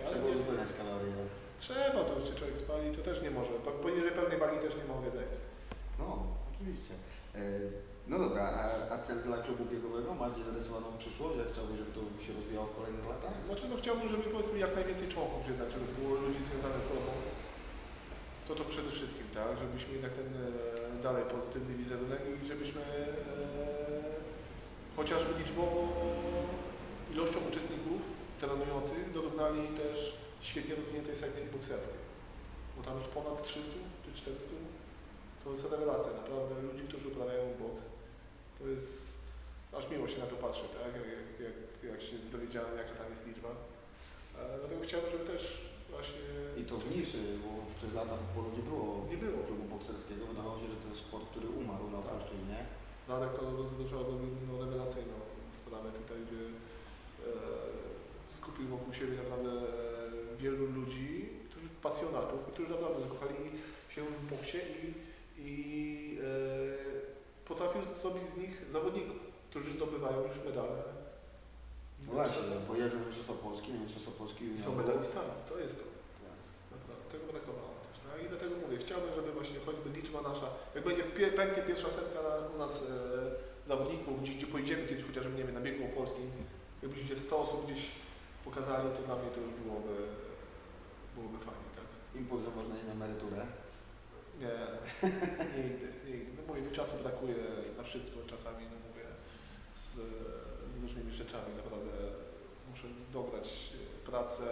No, 0.05 0.11
nie, 0.11 0.17
ale 0.17 0.17
Trzeba 0.17 0.29
uzupełniać 0.37 0.71
kalorie. 0.81 1.13
trzeba, 1.65 2.01
to 2.09 2.13
się 2.27 2.35
człowiek 2.39 2.59
spali, 2.65 2.97
to 2.97 3.01
też 3.09 3.23
nie 3.23 3.31
może. 3.31 3.51
Po- 3.65 3.71
Poniżej 3.87 4.13
pewnej 4.21 4.39
wagi 4.39 4.59
też 4.65 4.73
nie 4.81 4.85
mogę 4.95 5.11
zejść. 5.11 5.35
No, 5.99 6.07
oczywiście. 6.53 6.93
E, 7.35 7.41
No 8.13 8.17
dobra, 8.25 8.43
a, 8.61 8.65
a 8.95 8.99
cel 9.05 9.19
dla 9.29 9.39
klubu 9.45 9.65
biegowego? 9.73 10.09
Masz 10.15 10.33
gdzieś 10.33 10.45
zarysowaną 10.51 10.87
przyszłość? 11.03 11.37
Jak 11.43 11.49
chciałbyś, 11.53 11.77
żeby 11.79 11.93
to 11.97 12.01
się 12.25 12.33
rozwijało 12.39 12.67
w 12.67 12.77
kolejnych 12.79 13.07
latach? 13.13 13.35
Znaczy 13.49 13.65
no 13.71 13.77
chciałbym, 13.83 14.09
żeby 14.13 14.23
powiedzmy 14.35 14.59
jak 14.59 14.73
najwięcej 14.79 15.09
członków 15.15 15.43
jednak, 15.53 15.69
żeby 15.75 15.87
było 15.99 16.13
ludzi 16.25 16.41
związanych 16.49 16.83
z 16.85 16.89
sobą. 16.93 17.11
To 18.49 18.53
to 18.59 18.65
przede 18.75 18.91
wszystkim, 18.97 19.27
tak? 19.39 19.51
Żebyśmy 19.63 19.91
jednak 19.97 20.13
ten 20.21 20.29
e, 20.37 21.03
dalej 21.07 21.25
pozytywny 21.35 21.73
wizerunek 21.83 22.21
i 22.43 22.47
żebyśmy 22.53 22.81
e, 22.83 22.87
chociażby 24.97 25.31
liczbowo 25.41 25.81
ilością 27.13 27.39
uczestników 27.51 28.01
trenujących 28.41 29.13
dorównali 29.13 29.63
też 29.69 30.17
świetnie 30.41 30.75
rozwiniętej 30.75 31.17
sekcji 31.17 31.45
bokserskiej. 31.53 32.01
bo 32.77 32.83
tam 32.85 32.95
już 32.99 33.09
ponad 33.09 33.43
300 33.43 33.73
czy 34.05 34.11
400, 34.23 34.51
to 35.45 35.51
jest 35.51 35.71
rewelacja, 35.73 36.11
naprawdę 36.21 36.55
ludzi, 36.63 36.85
którzy 36.89 37.09
uprawiają 37.09 37.45
boks. 37.63 37.83
To 38.59 38.69
jest, 38.69 39.19
aż 39.79 39.91
miło 39.91 40.09
się 40.09 40.19
na 40.19 40.27
to 40.27 40.37
patrzy, 40.37 40.63
tak, 40.75 40.93
jak, 40.99 41.07
jak, 41.17 41.27
jak, 41.47 41.57
jak 41.93 42.01
się 42.09 42.17
dowiedziałem, 42.35 42.77
jaka 42.83 42.95
tam 43.01 43.09
jest 43.11 43.27
liczba. 43.27 43.49
E, 44.39 44.59
dlatego 44.61 44.81
chciałbym, 44.87 45.11
żeby 45.13 45.25
też 45.33 45.43
właśnie... 45.95 46.25
I 46.61 46.63
to 46.69 46.75
w 46.79 46.97
niszy, 46.97 47.21
bo 47.45 47.51
przez 47.79 47.91
lata 47.99 48.15
w 48.17 48.25
polu 48.35 48.49
nie 48.59 48.65
było 48.71 48.89
Nie 49.13 49.19
było. 49.25 49.39
klubu 49.47 49.65
bokserskiego. 49.75 50.23
Wydawało 50.27 50.57
się, 50.61 50.67
że 50.73 50.79
to 50.83 50.89
jest 50.93 51.01
sport, 51.07 51.27
który 51.33 51.49
umarł 51.61 51.87
na 51.91 52.01
Tak. 52.03 52.11
polszczyźnie. 52.11 52.59
Radek 53.09 53.33
to 53.39 53.43
zrobił 53.91 54.31
no, 54.49 54.55
rewelacyjną 54.65 55.17
sprawę 55.61 55.89
tutaj, 56.01 56.19
gdzie 56.27 56.43
e, 56.47 57.33
skupił 58.29 58.69
wokół 58.69 58.95
siebie 58.95 59.17
naprawdę 59.17 59.51
e, 59.51 60.37
wielu 60.39 60.67
ludzi, 60.67 61.29
którzy 61.51 61.69
pasjonatów, 61.83 62.47
którzy 62.53 62.71
naprawdę 62.71 63.01
zakochali 63.03 63.35
się 63.89 64.03
w 64.03 64.31
boksie 64.31 64.59
i, 64.59 64.95
i 65.39 66.19
e, 66.21 66.25
potrafił 67.45 67.81
zrobić 68.03 68.29
z 68.29 68.37
nich 68.37 68.65
zawodników, 68.71 69.17
którzy 69.51 69.71
zdobywają 69.73 70.23
już 70.23 70.37
medale. 70.45 70.83
No 72.07 72.13
właśnie, 72.13 72.43
bo 72.69 72.77
jeżdżą 72.77 72.99
Mistrzostwa 72.99 73.35
Polski, 73.35 73.73
nie 73.73 73.79
Mistrzostwa 73.79 74.13
Polski 74.13 74.45
I 74.45 74.61
są 74.61 74.75
medalistami, 74.75 75.33
to 75.49 75.59
jest 75.59 75.77
to. 75.79 75.87
Naprawdę, 76.73 77.05
tego 77.13 77.25
brakowało 77.33 77.75
też. 77.85 77.97
Tak? 78.07 78.25
I 78.25 78.29
dlatego 78.29 78.55
mówię, 78.65 78.77
chciałbym, 78.85 79.15
żeby 79.15 79.33
właśnie 79.33 79.59
choćby 79.67 79.89
liczba 79.91 80.23
nasza, 80.23 80.49
jak 80.75 80.85
będzie 80.85 81.05
pie, 81.05 81.27
pęknie 81.27 81.63
pierwsza 81.63 81.91
setka 81.91 82.19
na, 82.23 82.33
u 82.55 82.59
nas 82.59 82.83
e, 82.83 83.69
zawodników, 83.69 84.23
gdzie, 84.23 84.33
gdzie 84.33 84.47
pojedziemy 84.47 84.89
kiedyś 84.89 85.05
chociażby, 85.05 85.39
nie 85.39 85.45
wiem, 85.45 85.55
na 85.55 85.61
biegu 85.61 85.85
opolskim, 85.85 86.31
jakbyśmy 86.83 87.09
się 87.09 87.19
100 87.19 87.43
osób 87.43 87.67
gdzieś 87.67 87.83
pokazali, 88.49 88.89
to 88.97 89.03
dla 89.09 89.17
mnie 89.17 89.31
to 89.35 89.41
już 89.41 89.55
byłoby, 89.65 89.97
byłoby 91.15 91.39
fajnie, 91.49 91.71
tak? 91.79 91.89
Impuls, 92.21 92.45
że 92.45 92.51
można 92.51 92.75
iść 92.77 92.87
na 92.87 92.93
emeryturę. 92.93 93.41
Nie, 94.43 94.55
nigdy, 95.59 95.87
nigdy. 96.07 96.31
No 96.37 96.41
mówię, 96.47 96.61
mi 96.63 96.73
czasu 96.81 96.95
brakuje 97.03 97.37
na 97.79 97.83
wszystko 97.83 98.17
czasami, 98.33 98.63
no 98.73 98.77
mówię, 98.89 99.07
z, 99.83 99.87
z 100.73 100.83
różnymi 100.83 101.13
rzeczami, 101.13 101.51
naprawdę 101.57 101.93
muszę 102.71 102.87
dobrać 103.13 103.47
pracę, 104.11 104.47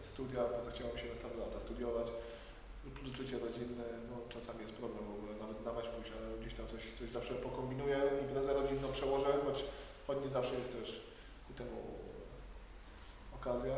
studia, 0.00 0.40
bo 0.52 0.62
zachciało 0.62 0.94
mi 0.94 1.00
się 1.00 1.08
na 1.08 1.14
stare 1.14 1.36
lata 1.36 1.60
studiować, 1.60 2.08
plus 2.94 3.12
życie 3.16 3.38
rodzinne, 3.38 3.84
no 4.10 4.16
czasami 4.34 4.60
jest 4.60 4.74
problem 4.74 5.04
w 5.04 5.16
ogóle, 5.16 5.32
nawet 5.44 5.62
dawać 5.64 5.88
pójść, 5.88 6.12
ale 6.16 6.38
gdzieś 6.40 6.54
tam 6.54 6.66
coś, 6.66 6.82
coś 6.98 7.10
zawsze 7.10 7.34
pokombinuję, 7.34 7.98
imprezę 8.22 8.54
rodzinną 8.54 8.88
przełożę, 8.92 9.30
choć, 9.44 9.64
choć 10.06 10.18
nie 10.24 10.30
zawsze 10.30 10.54
jest 10.54 10.72
też 10.72 11.00
ku 11.46 11.52
temu 11.54 12.05
okazja. 13.46 13.76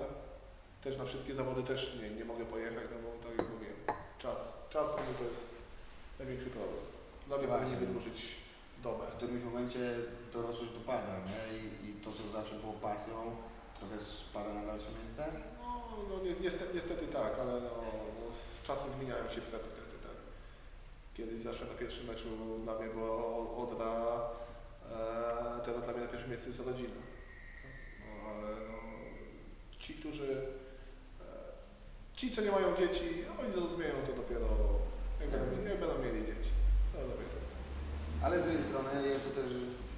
Też 0.85 0.99
na 0.99 1.05
wszystkie 1.05 1.35
zawody 1.35 1.63
też 1.63 1.99
nie, 2.03 2.11
nie 2.11 2.25
mogę 2.25 2.45
pojechać, 2.45 2.85
no 2.93 2.99
bo 3.05 3.29
tak 3.29 3.39
jak 3.39 3.49
mówię, 3.55 3.71
czas. 4.19 4.41
Czas 4.71 4.91
to, 4.91 4.97
to 5.19 5.25
jest 5.25 5.55
największy 6.19 6.51
problem. 6.51 6.83
Dla 7.27 7.37
mnie 7.39 7.47
Właśnie. 7.47 7.67
powinien 7.67 7.87
wydłużyć 7.87 8.19
dobę. 8.83 9.05
W 9.13 9.17
którymś 9.17 9.45
momencie 9.45 9.81
dorosłość 10.33 10.73
dopada, 10.73 11.15
nie? 11.31 11.59
I, 11.59 11.91
I 11.91 11.93
to, 11.95 12.13
co 12.13 12.23
zawsze 12.33 12.55
było 12.55 12.73
pasją, 12.73 13.37
trochę 13.79 13.97
spada 14.05 14.55
na 14.55 14.67
dalsze 14.67 14.91
miejsce. 14.99 15.23
No, 15.63 15.83
no 16.09 16.25
ni 16.25 16.31
niestety, 16.41 16.75
niestety 16.75 17.07
tak, 17.07 17.33
ale 17.41 17.53
no, 17.53 17.71
no, 18.19 18.35
z 18.35 18.63
czasem 18.63 18.91
zmieniają 18.91 19.25
się 19.25 19.41
priorytety, 19.41 19.97
tak. 20.03 20.19
Kiedyś 21.15 21.41
zawsze 21.41 21.65
na 21.65 21.75
pierwszym 21.75 22.07
meczu 22.07 22.29
dla 22.65 22.75
mnie 22.79 22.89
była 22.95 23.11
Odra, 23.57 23.95
e, 24.93 25.65
teraz 25.65 25.85
dla 25.85 25.93
mnie 25.93 26.03
na 26.03 26.09
pierwszym 26.09 26.31
miejscu 26.31 26.49
jest 26.49 26.67
rodzina. 26.67 27.01
No, 28.01 28.31
ale 28.31 28.49
no, 28.69 28.78
ci, 29.89 29.95
którzy, 29.95 30.31
e, 31.21 31.25
ci, 32.17 32.31
co 32.31 32.43
nie 32.43 32.51
mają 32.51 32.77
dzieci, 32.77 33.09
oni 33.41 33.53
zrozumieją 33.53 33.95
to 34.07 34.13
dopiero, 34.13 34.49
jak 35.21 35.31
będą, 35.31 35.71
jak 35.71 35.81
będą 35.81 35.99
mieli 35.99 36.21
dzieci. 36.29 36.51
To 36.93 36.99
dopiero. 36.99 37.39
Ale 38.23 38.41
z 38.41 38.43
drugiej 38.45 38.63
strony 38.69 39.09
jest 39.09 39.25
to 39.25 39.41
też 39.41 39.51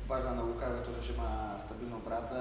ważna 0.09 0.35
nauka, 0.35 0.67
że 0.77 0.83
to, 0.83 0.93
że 0.93 1.03
się 1.09 1.15
ma 1.23 1.59
stabilną 1.67 2.01
pracę, 2.01 2.39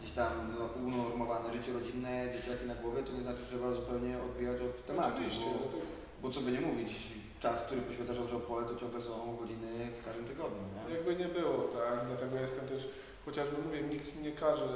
gdzieś 0.00 0.12
tam 0.12 0.32
no, 0.58 0.64
unormowane 0.86 1.52
życie 1.52 1.72
rodzinne, 1.72 2.12
dzieciaki 2.34 2.66
na 2.66 2.74
głowie, 2.74 3.02
to 3.02 3.12
nie 3.12 3.22
znaczy, 3.22 3.40
że 3.40 3.46
trzeba 3.46 3.74
zupełnie 3.74 4.18
odbijać 4.26 4.60
od 4.60 4.86
tematu. 4.86 5.12
Oczywiście, 5.14 5.44
Bo, 5.44 5.58
no 5.64 5.72
to, 5.72 5.78
bo 6.22 6.30
co 6.30 6.40
by 6.40 6.52
nie 6.52 6.60
mówić, 6.60 6.92
czas, 7.40 7.62
który 7.62 7.80
poświęcasz 7.82 8.18
pole, 8.48 8.66
to 8.66 8.74
ciągle 8.80 9.00
są 9.02 9.36
godziny 9.36 9.70
w 10.00 10.04
każdym 10.04 10.24
tygodniu. 10.24 10.62
Nie? 10.74 10.94
Jakby 10.94 11.16
nie 11.16 11.28
było, 11.28 11.58
tak, 11.58 12.06
dlatego 12.06 12.36
jestem 12.36 12.68
też, 12.68 12.88
chociażby 13.24 13.62
mówię, 13.62 13.82
nikt 13.82 14.22
nie 14.22 14.32
każe 14.32 14.68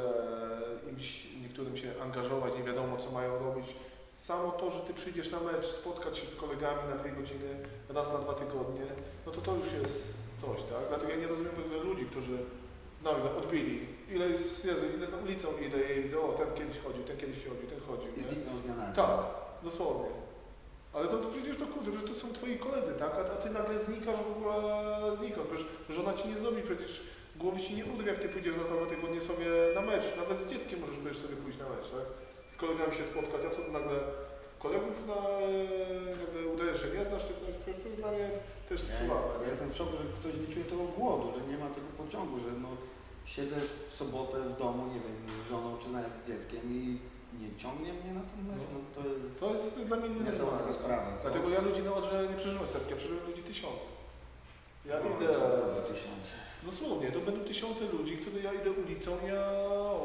imś, 0.91 1.27
niektórym 1.57 1.77
się 1.77 2.03
angażować, 2.03 2.53
nie 2.59 2.65
wiadomo 2.65 2.97
co 2.97 3.11
mają 3.11 3.39
robić. 3.39 3.67
Samo 4.11 4.51
to, 4.53 4.71
że 4.71 4.81
ty 4.81 4.95
przyjdziesz 4.95 5.31
na 5.31 5.41
mecz, 5.41 5.67
spotkać 5.67 6.19
się 6.19 6.27
z 6.27 6.37
kolegami 6.37 6.81
na 6.91 6.97
dwie 6.97 7.11
godziny, 7.11 7.51
raz 7.89 8.13
na 8.13 8.19
dwa 8.19 8.33
tygodnie, 8.33 8.87
no 9.27 9.33
to 9.33 9.41
to 9.41 9.57
już 9.57 9.73
jest 9.83 10.15
coś, 10.41 10.59
tak? 10.73 10.83
Dlatego 10.89 11.13
ja 11.13 11.19
nie 11.19 11.29
rozumiem 11.29 11.53
w 11.55 11.67
ogóle 11.67 11.83
ludzi, 11.85 12.05
którzy 12.05 12.39
nagle 13.05 13.37
odbili. 13.37 13.87
Ile 14.11 14.29
jest, 14.29 14.65
Jezu, 14.65 14.87
ile 14.97 15.09
na 15.09 15.17
ulicą 15.17 15.49
idę 15.67 15.79
i 15.95 16.03
widzę, 16.03 16.21
o 16.21 16.33
ten 16.33 16.55
kiedyś 16.55 16.79
chodził, 16.85 17.03
ten 17.05 17.17
kiedyś 17.17 17.39
chodził, 17.49 17.67
ten 17.69 17.81
chodził. 17.89 18.15
I 18.15 18.19
nie? 18.19 18.25
znikną 18.25 18.59
z 18.59 18.63
dnia 18.63 18.75
na 18.75 18.85
dzień. 18.85 18.95
Tak, 18.95 19.21
dosłownie. 19.63 20.11
Ale 20.93 21.09
to 21.09 21.17
przecież 21.19 21.57
to 21.57 21.67
kurde, 21.67 22.01
że 22.01 22.09
to 22.09 22.15
są 22.15 22.33
twoi 22.33 22.59
koledzy, 22.59 22.93
tak? 22.99 23.13
A, 23.15 23.21
a 23.35 23.37
ty 23.43 23.51
nagle 23.51 23.79
znikasz 23.79 24.21
w 24.29 24.33
ogóle 24.37 24.55
znikąd. 25.19 25.47
Przecież 25.49 25.67
żona 25.91 26.13
ci 26.15 26.29
nie 26.29 26.39
zrobi, 26.39 26.63
przecież 26.63 27.03
głowy 27.41 27.61
ci 27.61 27.75
nie 27.77 27.85
udrwie, 27.87 28.11
jak 28.13 28.21
ty 28.23 28.29
pójdziesz 28.29 28.57
za 28.57 28.65
dwa 28.77 28.87
tygodnie 28.87 29.21
sobie 29.21 29.47
na 29.75 29.81
mecz. 29.81 30.05
Nawet 30.17 30.39
z 30.41 30.47
dzieckiem 30.53 30.81
możesz 30.81 30.99
będziesz 30.99 31.23
sobie 31.23 31.37
pójść 31.37 31.59
na 31.59 31.69
mecz, 31.69 31.87
tak? 31.97 32.07
Z 32.49 32.57
kolegami 32.57 32.93
się 32.97 33.05
spotkać, 33.05 33.41
a 33.47 33.51
co 33.55 33.61
nagle 33.73 33.97
kolegów 34.65 34.97
na, 35.11 35.19
nagle 36.23 36.41
udajesz, 36.55 36.81
że 36.83 36.89
nie 36.99 37.05
znasz 37.07 37.25
czy 37.29 37.35
coś? 37.41 37.51
To 37.65 37.89
jest 37.89 38.01
dla 38.01 38.11
mnie 38.13 38.29
też 38.69 38.81
Ja, 38.89 38.95
słabe. 39.07 39.33
ja 39.45 39.49
jestem 39.51 39.71
w 39.71 39.77
szoku, 39.81 39.93
że 40.01 40.05
ktoś 40.21 40.35
nie 40.43 40.49
czuje 40.55 40.65
tego 40.65 40.85
głodu, 40.99 41.27
że 41.35 41.41
nie 41.51 41.59
ma 41.63 41.69
tego 41.77 41.89
pociągu, 42.03 42.35
że 42.45 42.51
no, 42.65 42.69
siedzę 43.25 43.57
w 43.89 43.93
sobotę 44.01 44.37
w 44.51 44.57
domu, 44.63 44.83
nie 44.95 45.01
wiem, 45.05 45.17
z 45.45 45.51
żoną 45.51 45.69
czy 45.83 45.89
nawet 45.97 46.13
z 46.23 46.27
dzieckiem 46.29 46.63
i 46.79 46.99
nie 47.41 47.51
ciągnie 47.63 47.93
mnie 47.93 48.13
na 48.21 48.25
ten 48.31 48.41
mecz. 48.49 48.67
No, 48.75 48.79
to 48.97 49.01
jest 49.09 49.41
To 49.41 49.47
jest, 49.53 49.65
to 49.75 49.77
jest 49.81 49.89
dla 49.91 49.97
mnie 50.01 50.09
nienormalne. 50.09 50.73
sprawa. 50.81 51.13
co? 51.17 51.23
Dlatego 51.23 51.47
ja 51.57 51.61
ludzi 51.61 51.83
na 51.83 51.93
Odrze 51.95 52.29
nie 52.33 52.37
przeżyłem 52.43 52.69
setki, 52.69 52.91
ja 52.91 52.97
przeżyłem 52.97 53.27
ludzi 53.31 53.43
tysiące. 53.43 53.87
Ja 54.89 54.97
No, 55.03 55.09
idę... 55.17 55.29
to 55.77 55.83
tysiące. 55.93 56.35
Dosłownie, 56.69 57.09
to 57.13 57.21
będą 57.21 57.41
tysiące 57.53 57.83
ludzi, 57.97 58.15
które 58.23 58.37
ja 58.47 58.53
idę 58.61 58.71
ulicą, 58.83 59.11
ja 59.33 59.43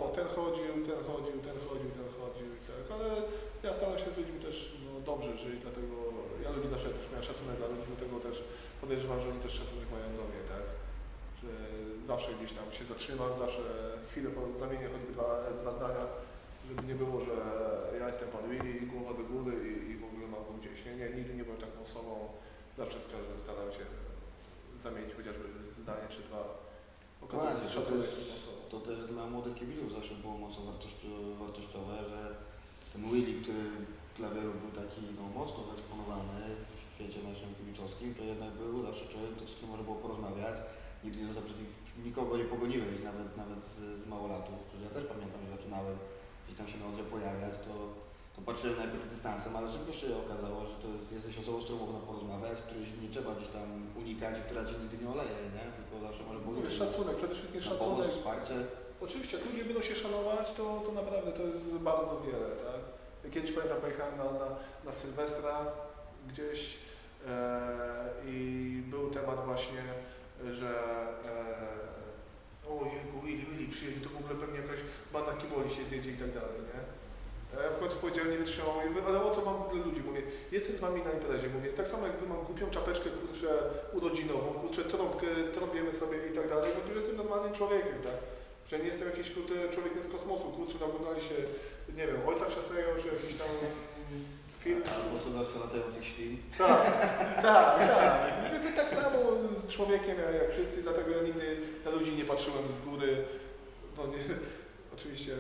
o, 0.04 0.12
ten 0.18 0.28
chodził, 0.36 0.74
ten 0.90 1.00
chodził, 1.10 1.36
ten 1.48 1.58
chodził, 1.68 1.90
ten 2.00 2.08
chodził 2.20 2.48
i 2.58 2.62
tak, 2.70 2.86
ale 2.96 3.08
ja 3.66 3.72
staram 3.74 3.98
się 4.00 4.10
z 4.12 4.18
ludźmi 4.20 4.40
też 4.48 4.56
no, 4.86 4.92
dobrze 5.12 5.32
żyć, 5.44 5.58
dlatego 5.68 5.96
ja 6.44 6.50
ludzi 6.56 6.68
zawsze 6.76 6.90
też 6.98 7.06
miałem 7.12 7.26
szacunek 7.30 7.56
dla 7.62 7.68
ludzi, 7.74 7.88
dlatego 7.94 8.16
też 8.28 8.38
podejrzewam, 8.82 9.20
że 9.22 9.28
oni 9.32 9.42
też 9.46 9.54
szacunek 9.62 9.88
mają 9.96 10.08
do 10.20 10.24
mnie, 10.30 10.42
tak, 10.54 10.66
że 11.42 11.52
zawsze 12.12 12.30
gdzieś 12.38 12.52
tam 12.58 12.68
się 12.78 12.86
zatrzymam, 12.94 13.30
zawsze 13.44 13.64
chwilę 14.10 14.30
po 14.36 14.42
zamienię 14.64 14.88
choćby 14.94 15.12
dwa, 15.18 15.28
dwa 15.62 15.72
zdania, 15.78 16.04
żeby 16.68 16.82
nie 16.90 16.98
było, 17.04 17.16
że 17.28 17.36
ja 18.00 18.06
jestem 18.12 18.30
pan 18.36 18.44
Willy, 18.50 18.74
głowa 18.94 19.12
do 19.20 19.24
góry 19.34 19.54
i, 19.70 19.72
i 19.92 19.94
w 20.02 20.06
ogóle 20.08 20.26
mam 20.34 20.44
go 20.48 20.54
gdzieś, 20.60 20.78
nie, 20.86 20.94
nie, 21.00 21.08
nigdy 21.18 21.32
nie 21.38 21.46
byłem 21.48 21.62
taką 21.68 21.78
osobą, 21.88 22.12
zawsze 22.82 22.98
z 23.06 23.08
każdym 23.14 23.40
staram 23.46 23.72
się 23.78 23.86
zamienić 24.88 25.14
chociażby 25.20 25.46
zdanie 25.84 26.08
czy 26.14 26.22
dwa, 26.28 26.42
okazywać 27.26 27.54
Właśnie, 27.54 27.70
to 27.70 27.76
szacunek 27.78 28.06
też- 28.10 28.16
tym 28.20 28.36
osobom. 28.40 28.62
To 28.72 28.78
też 28.88 28.98
dla 29.14 29.24
młodych 29.34 29.56
kibiców 29.60 29.88
zawsze 29.98 30.14
było 30.24 30.36
mocno 30.46 30.62
wartości- 30.72 31.36
wartościowe, 31.44 31.96
że 32.12 32.20
ten 32.94 33.02
Willy, 33.12 33.34
który 33.42 33.64
dla 34.20 34.30
wielu 34.36 34.52
był 34.62 34.72
taki 34.82 35.02
no, 35.18 35.24
mocno 35.40 35.60
wyeksponowany 35.68 36.40
w 36.76 36.80
świecie 36.94 37.20
naszym 37.30 37.50
kibicowskim, 37.58 38.10
to 38.18 38.24
jednak 38.32 38.52
był 38.62 38.74
zawsze 38.88 39.06
człowiek, 39.12 39.32
z 39.50 39.54
którym 39.54 39.70
można 39.72 39.86
było 39.90 40.00
porozmawiać. 40.06 40.56
Nigdy 41.04 41.18
nie 41.20 41.28
został 41.28 41.44
nikogo 42.08 42.32
nie 42.38 42.48
pogoniłeś, 42.54 42.98
nawet, 43.10 43.30
nawet 43.42 43.62
z, 43.72 43.76
z 44.04 44.08
małolatów, 44.14 44.56
którzy 44.68 44.84
ja 44.88 44.92
też 44.98 45.06
pamiętam, 45.14 45.40
że 45.46 45.50
zaczynałem 45.58 45.96
gdzieś 46.44 46.58
tam 46.60 46.68
się 46.72 46.78
na 46.80 46.88
odrze 46.92 47.04
pojawiać, 47.16 47.54
to, 47.68 47.74
to 48.42 48.52
patrzyłem 48.52 48.78
najpierw 48.78 49.10
dystansem, 49.10 49.56
ale 49.56 49.72
szybko 49.72 49.92
się 49.94 50.08
okazało, 50.26 50.66
że 50.66 50.76
to 50.84 50.88
jest, 50.96 51.12
jesteś 51.12 51.38
osobą, 51.38 51.62
z 51.62 51.64
którą 51.64 51.80
można 51.80 52.00
porozmawiać, 52.00 52.58
której 52.68 52.84
nie 53.04 53.10
trzeba 53.10 53.36
gdzieś 53.36 53.50
tam 53.58 53.68
unikać 54.02 54.36
która 54.46 54.66
cię 54.66 54.76
nigdy 54.82 54.98
nie 55.04 55.10
oleje, 55.16 55.42
nie? 55.58 55.66
Tylko 55.78 55.94
zawsze 56.08 56.24
może 56.28 56.40
było 56.40 56.52
Mówię, 56.54 56.70
szacunek, 56.70 57.16
przede 57.18 57.36
wszystkim 57.36 57.62
na 57.62 57.70
pomoc, 57.70 57.98
szacunek. 57.98 58.12
wsparcie. 58.12 58.56
Oczywiście, 59.02 59.38
jak 59.38 59.46
ludzie 59.46 59.66
będą 59.66 59.82
się 59.82 59.96
szanować, 59.96 60.54
to, 60.54 60.64
to 60.86 60.92
naprawdę 60.92 61.32
to 61.32 61.44
jest 61.44 61.68
bardzo 61.92 62.22
wiele, 62.26 62.50
tak? 62.68 62.82
Kiedyś 63.34 63.52
pamiętam, 63.52 63.82
pojechałem 63.82 64.18
na, 64.18 64.24
na, 64.24 64.48
na 64.86 64.92
Sylwestra 64.92 65.56
gdzieś 66.30 66.78
e, 67.28 68.10
i 68.28 68.38
był 68.92 69.10
temat 69.10 69.46
właśnie, 69.46 69.84
że 70.52 70.70
e, 72.66 72.70
o 72.70 72.74
jego 72.86 73.18
Willy, 73.24 73.46
Willy 73.46 73.72
przyjedzie, 73.72 74.02
to 74.02 74.10
w 74.10 74.18
ogóle 74.18 74.36
pewnie 74.36 74.60
jakaś 74.60 74.80
banda 75.14 75.34
kiboli 75.34 75.76
się 75.76 75.86
zjedzie 75.86 76.12
i 76.12 76.18
tak 76.18 76.34
dalej, 76.34 76.60
nie? 76.74 77.01
A 77.58 77.64
Ja 77.64 77.70
w 77.70 77.80
końcu 77.80 77.96
powiedziałem, 77.98 78.32
nie 78.32 78.38
wytrzymam, 78.38 78.76
mówię, 78.90 79.02
ale 79.08 79.24
o 79.24 79.36
co 79.36 79.42
mam 79.46 79.62
ogóle 79.62 79.86
ludzi? 79.86 80.02
Mówię, 80.06 80.22
jestem 80.52 80.76
z 80.76 80.80
wami 80.80 81.02
na 81.08 81.12
imprezie, 81.12 81.50
mówię, 81.50 81.70
tak 81.70 81.88
samo 81.88 82.08
jak 82.08 82.18
wy 82.18 82.28
mam 82.28 82.42
głupią 82.46 82.70
czapeczkę, 82.72 83.10
kurczę, 83.10 83.50
urodzinową, 83.94 84.48
kurczę, 84.62 84.84
trąbkę, 84.84 85.28
trąbiemy 85.54 85.94
sobie 85.94 86.18
i 86.32 86.36
tak 86.36 86.50
dalej, 86.50 86.72
bo 86.76 87.00
jestem 87.00 87.18
normalnym 87.18 87.54
człowiekiem, 87.54 87.98
tak? 88.04 88.18
Że 88.70 88.80
nie 88.80 88.90
jestem 88.92 89.08
jakiś 89.12 89.30
kurczę, 89.36 89.54
człowiekiem 89.74 90.04
z 90.04 90.08
kosmosu, 90.08 90.44
kurczę, 90.44 90.76
naoglądali 90.80 91.22
się, 91.28 91.36
nie 91.98 92.08
wiem, 92.08 92.18
ojca 92.28 92.46
chrzestnego, 92.46 92.90
czy 93.02 93.08
jakiś 93.16 93.36
tam 93.42 93.52
Film. 94.64 94.82
Albo 94.96 95.18
gospodarstwo 95.18 95.60
latających 95.60 96.06
świn. 96.06 96.38
Tak, 96.58 96.86
tak, 97.42 97.80
tak. 97.80 98.54
Jestem 98.54 98.74
tak 98.74 98.90
samo 98.90 99.20
człowiekiem 99.70 100.18
jak, 100.20 100.34
jak 100.42 100.52
wszyscy, 100.52 100.84
dlatego 100.84 101.10
ja 101.12 101.24
nigdy 101.24 101.58
na 101.86 101.92
ludzi 101.92 102.16
nie 102.16 102.26
patrzyłem 102.26 102.70
z 102.70 102.80
góry. 102.86 103.24
No 103.98 104.08
nie, 104.08 104.24
oczywiście 104.96 105.36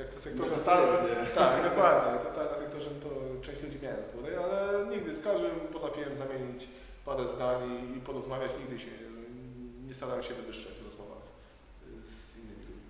jak 0.00 0.10
te 0.10 0.20
sektorze 0.20 0.50
No 0.66 1.08
nie? 1.08 1.26
tak, 1.42 1.64
dokładnie, 1.64 2.18
to 2.24 2.30
stałe 2.30 2.50
na 2.50 2.56
sektorze, 2.56 2.90
to 2.90 3.08
część 3.42 3.62
ludzi 3.62 3.78
miałem 3.82 4.02
z 4.04 4.08
góry, 4.08 4.38
ale 4.38 4.86
nigdy 4.86 5.14
z 5.14 5.24
każdym 5.24 5.50
potrafiłem 5.72 6.16
zamienić 6.16 6.68
parę 7.04 7.28
zdań 7.28 7.58
i, 7.94 7.98
i 7.98 8.00
porozmawiać, 8.00 8.50
nigdy 8.60 8.78
się 8.78 8.90
nie 9.88 9.94
starałem 9.94 10.22
się 10.22 10.34
wywyższać 10.34 10.72
w 10.72 10.84
rozmowach 10.84 11.22
z 12.04 12.36
innymi 12.38 12.60
ludźmi. 12.60 12.82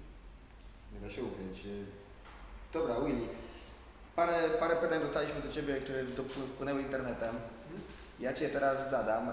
Nie 0.94 1.00
da 1.00 1.10
się 1.10 1.22
ukryć. 1.24 1.62
Dobra, 2.72 3.00
Willy. 3.00 3.26
Parę, 4.16 4.50
parę 4.60 4.76
pytań 4.76 5.00
dostaliśmy 5.00 5.40
do 5.42 5.52
Ciebie, 5.52 5.80
które 5.80 6.04
dopł- 6.04 6.46
wpłynęły 6.48 6.80
internetem. 6.82 7.36
Ja 8.20 8.32
Cię 8.32 8.48
teraz 8.48 8.90
zadam. 8.90 9.30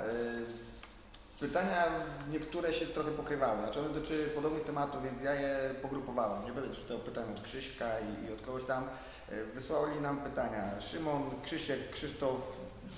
Pytania 1.40 1.84
niektóre 2.32 2.74
się 2.74 2.86
trochę 2.86 3.12
pokrywały, 3.12 3.58
znaczy 3.64 3.80
one 3.80 3.90
dotyczyły 3.90 4.24
podobnych 4.28 4.64
tematów, 4.64 5.04
więc 5.04 5.22
ja 5.22 5.34
je 5.34 5.58
pogrupowałem. 5.82 6.46
Nie 6.46 6.52
będę 6.52 6.76
czytał 6.76 7.00
pytań 7.00 7.24
od 7.36 7.42
Krzyśka 7.42 7.86
i, 8.00 8.26
i 8.26 8.34
od 8.34 8.42
kogoś 8.42 8.64
tam. 8.64 8.84
Y, 9.32 9.46
Wysłali 9.46 10.02
nam 10.02 10.18
pytania 10.18 10.82
Szymon, 10.82 11.22
Krzysiek, 11.46 11.92
Krzysztof, 11.92 12.42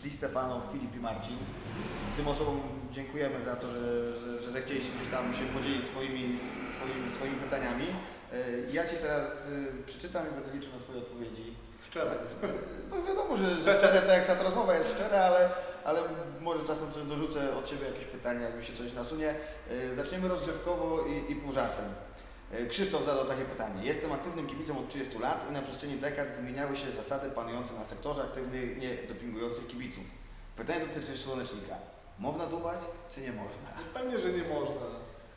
Di 0.03 0.11
Stefano, 0.11 0.61
Filip 0.72 0.95
i 0.95 0.99
Marcin. 0.99 1.38
Tym 2.18 2.28
osobom 2.28 2.61
dziękujemy 2.91 3.45
za 3.45 3.56
to, 3.56 3.68
że, 3.68 3.80
że, 4.20 4.41
że 4.41 4.52
zechcieliście 4.52 4.91
gdzieś 4.99 5.11
tam 5.11 5.34
się 5.34 5.45
podzielić 5.45 5.88
swoimi, 5.88 6.40
swoimi, 6.78 7.11
swoimi 7.16 7.36
pytaniami. 7.36 7.86
Y, 8.34 8.68
Ja 8.72 8.88
Ci 8.88 8.95
teraz 8.95 9.48
y, 9.48 9.84
przeczytam 9.86 10.24
i 10.28 10.32
będę 10.41 10.53
liczył 10.57 10.74
na 10.74 10.80
Twoje 10.80 10.99
odpowiedzi. 10.99 11.56
Szczerze. 11.88 12.16
No 12.90 13.03
wiadomo, 13.03 13.38
że, 13.38 13.56
że 13.61 13.78
szczere, 13.78 14.02
tak 14.02 14.28
jak 14.28 14.28
ta 14.28 14.44
rozmowa 14.44 14.76
jest 14.78 14.95
szczera, 14.95 15.18
ale, 15.20 15.49
ale 15.90 15.99
może 16.41 16.66
czasem 16.66 16.91
też 16.91 17.03
dorzucę 17.03 17.56
od 17.56 17.70
siebie 17.70 17.86
jakieś 17.86 18.06
pytania, 18.06 18.41
jak 18.41 18.57
mi 18.57 18.66
się 18.66 18.74
coś 18.78 18.94
nasunie. 18.94 19.36
Yy, 19.70 19.95
Zaczniemy 19.95 20.28
rozgrzewkowo 20.28 21.06
i, 21.06 21.32
i 21.32 21.36
pół 21.36 21.52
żartem. 21.52 21.86
Yy, 22.52 22.68
Krzysztof 22.68 23.06
zadał 23.06 23.26
takie 23.26 23.45
pytanie. 23.45 23.86
Jestem 23.86 24.11
aktywnym 24.11 24.48
kibicem 24.48 24.78
od 24.78 24.90
30 24.90 25.20
lat 25.20 25.45
i 25.49 25.53
na 25.53 25.61
przestrzeni 25.61 25.98
dekad 25.98 26.28
zmieniały 26.40 26.76
się 26.78 26.91
zasady 26.91 27.30
panujące 27.30 27.74
na 27.74 27.86
sektorze 27.86 28.22
aktywnych, 28.24 28.78
nie 28.78 28.98
dopingujących 29.07 29.68
kibiców. 29.68 30.03
Pytanie 30.57 30.80
dotyczy 30.86 31.18
słonecznika. 31.18 31.76
Można 32.20 32.45
dubać, 32.45 32.80
czy 33.11 33.22
nie 33.22 33.32
można? 33.32 33.70
Pewnie, 33.94 34.20
że 34.20 34.30
nie 34.32 34.44
można. 34.44 34.86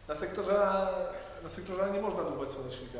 Na 0.09 0.17
sektorze, 0.17 0.87
na 1.43 1.51
sektorze 1.51 1.91
nie 1.93 2.01
można 2.01 2.23
dłubać 2.25 2.51
słonecznika. 2.51 2.99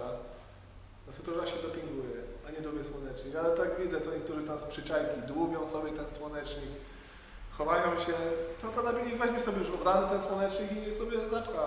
Na 1.07 1.13
sektorze 1.13 1.47
się 1.47 1.57
dopinguje, 1.63 2.17
a 2.49 2.51
nie 2.51 2.61
dłubie 2.61 2.85
słonecznik. 2.85 3.37
Ale 3.37 3.57
tak 3.57 3.81
widzę, 3.81 4.01
co 4.01 4.11
niektórzy 4.11 4.43
tam 4.43 4.59
z 4.59 4.65
przyczajki 4.65 5.23
dłubią 5.23 5.69
sobie 5.69 5.91
ten 5.91 6.11
słonecznik, 6.11 6.71
chowają 7.59 7.99
się. 8.05 8.13
To, 8.63 8.69
to 8.69 8.83
lepiej 8.83 9.19
weźmie 9.19 9.41
sobie 9.41 9.59
już 9.59 9.71
obrany 9.71 10.09
ten 10.09 10.23
słonecznik 10.23 10.73
i 10.73 10.81
niech 10.87 10.95
sobie 10.95 11.19
zapcha 11.19 11.65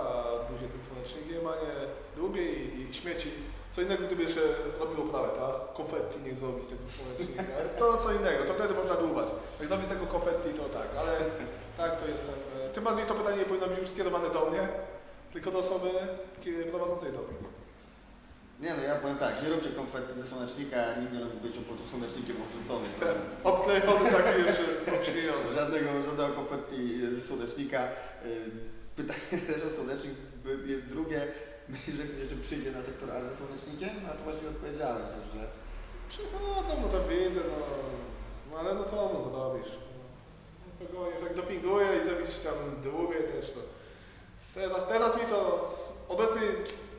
buzię 0.51 0.67
tym 0.67 0.81
słonecznikiem, 0.81 1.47
a 1.47 1.51
nie 1.63 1.73
dłubie 2.15 2.53
i, 2.53 2.81
i 2.89 2.93
śmieci. 2.93 3.31
Co 3.71 3.81
innego, 3.81 4.03
gdyby 4.07 4.23
jeszcze 4.23 4.41
robił 4.79 5.03
oprawę, 5.03 5.27
tak? 5.27 5.73
Konfetti 5.77 6.19
niech 6.19 6.37
zrobi 6.37 6.61
z 6.63 6.67
tego 6.67 6.81
słonecznika. 6.95 7.43
To 7.79 7.97
co 7.97 8.11
innego, 8.13 8.43
to 8.43 8.53
wtedy 8.53 8.73
można 8.73 8.93
dłubać. 8.95 9.27
Jak 9.59 9.67
zrobi 9.67 9.85
z 9.85 9.89
tego 9.89 10.05
konfetti, 10.07 10.49
to 10.53 10.63
tak, 10.63 10.87
ale 10.99 11.11
tak, 11.77 12.01
to 12.01 12.07
jestem. 12.07 12.35
e, 12.65 12.69
Tym 12.69 12.83
bardziej 12.83 13.05
to 13.05 13.13
pytanie 13.13 13.37
nie 13.37 13.45
powinno 13.45 13.67
być 13.67 13.77
już 13.79 13.89
skierowane 13.89 14.29
do 14.29 14.45
mnie, 14.45 14.67
tylko 15.33 15.51
do 15.51 15.59
osoby 15.59 15.89
prowadzącej 16.71 17.11
doping. 17.11 17.39
Nie 18.59 18.73
no, 18.73 18.83
ja 18.83 18.95
powiem 18.95 19.17
tak, 19.17 19.43
nie 19.43 19.49
róbcie 19.49 19.69
konfetti 19.69 20.13
ze 20.19 20.27
słonecznika, 20.27 20.77
nikt 21.01 21.13
nie 21.13 21.19
lubi 21.19 21.37
być 21.37 21.57
pod 21.57 21.87
słonecznikiem 21.89 22.35
obrzucony. 22.45 22.87
Obklejony 23.43 24.11
taki 24.17 24.41
jeszcze 24.45 24.65
obśmiejony. 24.97 25.53
Żadnego, 25.55 25.89
żadnego 26.05 26.33
konfetti 26.33 26.99
ze 27.15 27.21
słonecznika. 27.27 27.83
Yy, 28.25 28.75
Pytanie 28.95 29.41
też 29.47 29.61
o 29.71 29.75
słonecznik 29.75 30.13
jest 30.65 30.85
drugie. 30.85 31.27
Myślisz, 31.69 31.95
że 31.95 32.03
ktoś 32.03 32.19
jeszcze 32.19 32.35
przyjdzie 32.35 32.71
na 32.71 32.83
sektor 32.83 33.11
A 33.11 33.21
ze 33.29 33.35
słonecznikiem? 33.35 33.89
A 34.09 34.13
to 34.13 34.23
właściwie 34.23 34.49
odpowiedziałeś 34.49 35.03
już, 35.17 35.41
że 35.41 35.47
Przychodzą, 36.09 36.73
no 36.81 36.87
to 36.87 37.07
wiedzę, 37.07 37.39
no, 37.51 37.65
no 38.51 38.59
ale 38.59 38.73
no 38.73 38.83
co 38.83 38.95
no 39.13 39.29
zrobisz? 39.29 39.71
No, 40.79 40.87
Pogonisz, 40.87 41.21
jak 41.23 41.35
dopinguje 41.35 41.87
i 41.97 42.05
zrobić 42.05 42.35
tam 42.43 42.57
długie 42.83 43.19
też, 43.19 43.45
to 43.51 43.59
teraz, 44.53 44.87
teraz 44.87 45.15
mi 45.15 45.21
to, 45.29 45.69
obecny, 46.09 46.41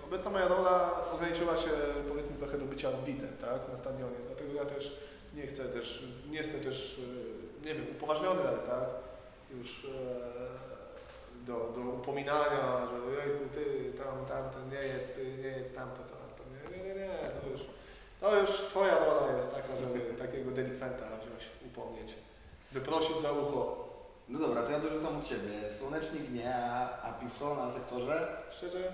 obecna 0.06 0.30
moja 0.30 0.48
rola 0.48 1.04
ograniczyła 1.14 1.56
się 1.56 1.70
powiedzmy 2.08 2.36
trochę 2.36 2.58
do 2.58 2.64
bycia 2.64 2.88
widzem, 3.06 3.36
tak, 3.40 3.72
na 3.72 3.76
stadionie, 3.78 4.16
dlatego 4.26 4.52
ja 4.54 4.64
też 4.64 5.00
nie 5.34 5.46
chcę 5.46 5.64
też, 5.64 6.04
nie 6.30 6.38
jestem 6.38 6.60
też, 6.60 7.00
e, 7.62 7.66
nie 7.66 7.74
wiem, 7.74 7.86
upoważniony, 7.96 8.40
ale 8.48 8.58
tak, 8.58 8.84
już 9.50 9.84
e, 9.84 11.46
do, 11.46 11.52
do 11.76 11.90
upominania, 11.90 12.88
że 12.90 13.26
jejku, 13.26 13.44
ty 13.54 13.92
tam, 13.98 14.26
tamten 14.26 14.70
nie 14.70 14.86
jest, 14.88 15.16
ty 15.16 15.24
nie 15.42 15.58
jest 15.58 15.76
tamto, 15.76 16.02
to 16.36 16.42
nie, 16.52 16.78
nie, 16.78 16.84
nie, 16.84 16.94
nie, 16.94 17.10
to 17.40 17.48
już, 17.52 17.60
to 18.20 18.40
już 18.40 18.50
twoja 18.50 18.98
rola 19.04 19.36
jest 19.36 19.54
taka, 19.54 19.80
żeby 19.80 20.00
takiego 20.00 20.50
delikwenta 20.50 21.04
wziąć, 21.04 21.42
upomnieć, 21.66 22.14
wyprosić 22.72 23.20
za 23.22 23.32
ucho. 23.32 23.88
no 24.28 24.38
dobra, 24.38 24.62
to 24.62 24.70
ja 24.70 24.80
dorzucam 24.80 25.18
od 25.18 25.26
siebie. 25.26 25.70
Słonecznik 25.78 26.30
nie, 26.30 26.54
a, 26.54 27.02
a 27.02 27.12
piwko 27.12 27.54
na 27.54 27.72
sektorze? 27.72 28.28
Szczerze, 28.50 28.92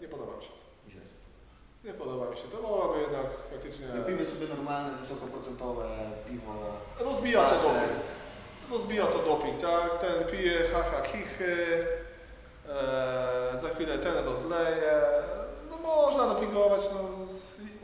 nie, 0.00 0.08
podoba 0.08 0.36
mi 0.36 0.42
się. 0.42 0.50
Myślę, 0.84 1.00
Nie 1.84 1.92
podoba 1.94 2.30
mi 2.30 2.36
się. 2.36 2.42
To 2.42 2.62
mogłaby 2.62 3.00
jednak 3.00 3.26
faktycznie... 3.52 3.86
że 3.96 4.02
Pijmy 4.02 4.26
sobie 4.26 4.46
normalne, 4.46 4.98
wysokoprocentowe 4.98 5.86
piwo. 6.28 6.54
Rozbija 7.00 7.44
to 7.44 7.54
doping. 7.54 7.92
Rozbija 8.70 9.06
to 9.06 9.18
doping, 9.18 9.60
tak? 9.60 9.98
Ten 10.00 10.24
pije 10.30 10.68
haha 10.68 11.02
kichy, 11.02 11.86
e, 12.68 13.58
za 13.58 13.68
chwilę 13.68 13.98
ten 13.98 14.24
rozleje. 14.24 15.00
No 15.70 15.76
można 15.78 16.34
dopingować, 16.34 16.80
no 16.92 17.00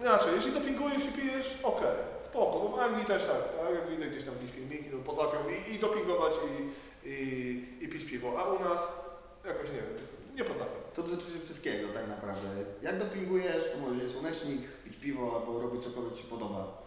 inaczej, 0.01 0.35
jeśli 0.36 0.53
dopingujesz 0.53 1.05
i 1.05 1.12
pijesz, 1.12 1.59
okej, 1.62 1.97
spoko. 2.20 2.59
Bo 2.61 2.69
w 2.69 2.78
Anglii 2.78 3.05
też 3.07 3.23
tak, 3.24 3.43
tak? 3.59 3.74
Jak 3.74 3.89
widzę 3.91 4.07
gdzieś 4.07 4.24
tam 4.24 4.35
jakieś 4.35 4.51
filmiki, 4.51 4.91
to 4.91 4.97
potrafią 4.99 5.39
i, 5.49 5.74
i 5.74 5.78
dopingować 5.78 6.32
i, 6.49 6.70
i, 7.09 7.85
i 7.85 7.89
pić 7.89 8.11
piwo, 8.11 8.32
a 8.39 8.45
u 8.53 8.65
nas 8.69 9.11
jakoś 9.45 9.69
nie 9.69 9.77
wiem, 9.77 9.97
nie 10.35 10.44
potrafią. 10.44 10.73
To 10.94 11.02
dotyczy 11.02 11.40
wszystkiego 11.44 11.89
tak 11.89 12.09
naprawdę. 12.09 12.48
Jak 12.82 12.98
dopingujesz, 12.98 13.65
to 13.73 13.78
możesz 13.78 14.02
jeść 14.02 14.12
słonecznik, 14.12 14.61
pić 14.85 14.97
piwo 14.97 15.40
albo 15.40 15.61
robić 15.61 15.85
cokolwiek 15.85 16.15
Ci 16.15 16.23
się 16.23 16.28
podoba. 16.28 16.82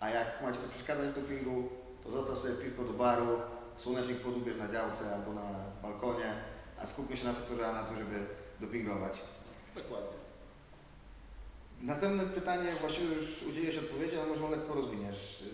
A 0.00 0.10
jak 0.10 0.42
macie 0.42 0.58
to 0.58 0.68
przeszkadzać 0.68 1.08
w 1.08 1.20
dopingu, 1.20 1.68
to 2.04 2.10
zostaw 2.10 2.38
sobie 2.38 2.54
piwko 2.54 2.84
do 2.84 2.92
baru, 2.92 3.40
słonecznik 3.76 4.20
podubierz 4.20 4.56
na 4.56 4.68
działce 4.68 5.14
albo 5.14 5.32
na 5.32 5.50
balkonie, 5.82 6.34
a 6.78 6.86
skupmy 6.86 7.16
się 7.16 7.24
na 7.24 7.32
sektorze 7.32 7.66
A 7.66 7.72
na 7.72 7.82
tym, 7.82 7.96
żeby 7.96 8.26
dopingować. 8.60 9.20
Dokładnie. 9.74 10.18
Następne 11.82 12.26
pytanie, 12.26 12.72
właściwie 12.80 13.14
już 13.14 13.42
udzieliłeś 13.42 13.78
odpowiedzi, 13.78 14.16
ale 14.16 14.26
może 14.26 14.56
lekko 14.56 14.74
rozwiniesz. 14.74 15.44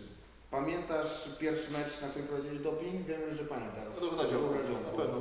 Pamiętasz 0.51 1.29
pierwszy 1.39 1.73
mecz, 1.73 2.01
na 2.03 2.09
którym 2.09 2.29
prowadziłeś 2.29 2.59
doping? 2.59 3.07
Wiem 3.07 3.21
już, 3.29 3.37
że 3.37 3.45
pamiętasz. 3.45 3.95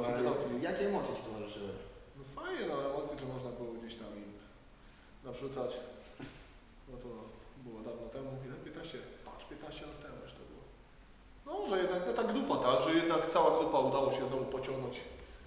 Ale 0.08 0.24
robisz? 0.24 0.62
Jakie 0.62 0.88
emocje 0.88 1.16
Ci 1.16 1.22
towarzyszyły? 1.22 1.70
No 2.44 2.50
fajnie, 2.50 2.66
no 2.68 2.90
emocje, 2.90 3.20
że 3.20 3.26
można 3.26 3.50
było 3.50 3.74
gdzieś 3.74 3.96
tam 3.98 4.08
im 4.18 4.34
nawrzucać. 5.24 5.72
No 6.90 6.98
to 6.98 7.08
było 7.66 7.80
dawno 7.82 8.08
temu, 8.10 8.30
ile? 8.46 8.56
15, 8.56 8.98
patrz, 9.26 9.46
15 9.46 9.86
lat 9.86 10.02
temu 10.02 10.16
już 10.24 10.34
to 10.34 10.44
było. 10.50 10.64
No, 11.46 11.70
że 11.70 11.82
jednak, 11.84 12.02
no 12.08 12.14
ta 12.14 12.24
grupa, 12.24 12.56
tak, 12.58 12.84
że 12.84 12.96
jednak 12.96 13.30
cała 13.30 13.60
grupa 13.60 13.80
udało 13.80 14.12
się 14.14 14.28
znowu 14.28 14.46
pociągnąć 14.46 15.00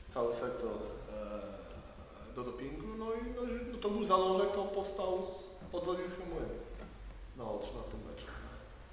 cały 0.09 0.35
sektor 0.35 0.73
e, 0.73 2.35
do 2.35 2.44
dopingu, 2.44 2.86
no 2.98 3.06
i 3.14 3.18
no, 3.36 3.43
i- 3.43 3.66
no 3.73 3.78
to 3.78 3.90
był 3.90 4.05
zalążek, 4.06 4.52
to 4.52 4.64
powstał, 4.64 5.23
z- 5.23 5.74
odrodził 5.74 6.10
się 6.10 6.27
młyn 6.32 6.48
na 7.36 7.44
oczy 7.51 7.70
na 7.77 7.82
tym 7.82 8.01
meczu. 8.10 8.27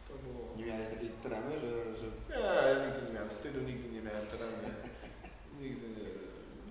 To 0.08 0.14
było... 0.24 0.58
Nie 0.58 0.66
miałeś 0.66 0.94
takiej 0.94 1.10
tremy, 1.10 1.60
że, 1.60 1.98
że 1.98 2.06
Nie, 2.30 2.46
ja 2.80 2.86
nigdy 2.86 3.02
nie 3.08 3.14
miałem 3.14 3.30
wstydu, 3.30 3.60
nigdy 3.62 3.90
nie 3.90 4.02
miałem 4.02 4.28
terenu. 4.28 4.58
Nigdy. 5.62 5.88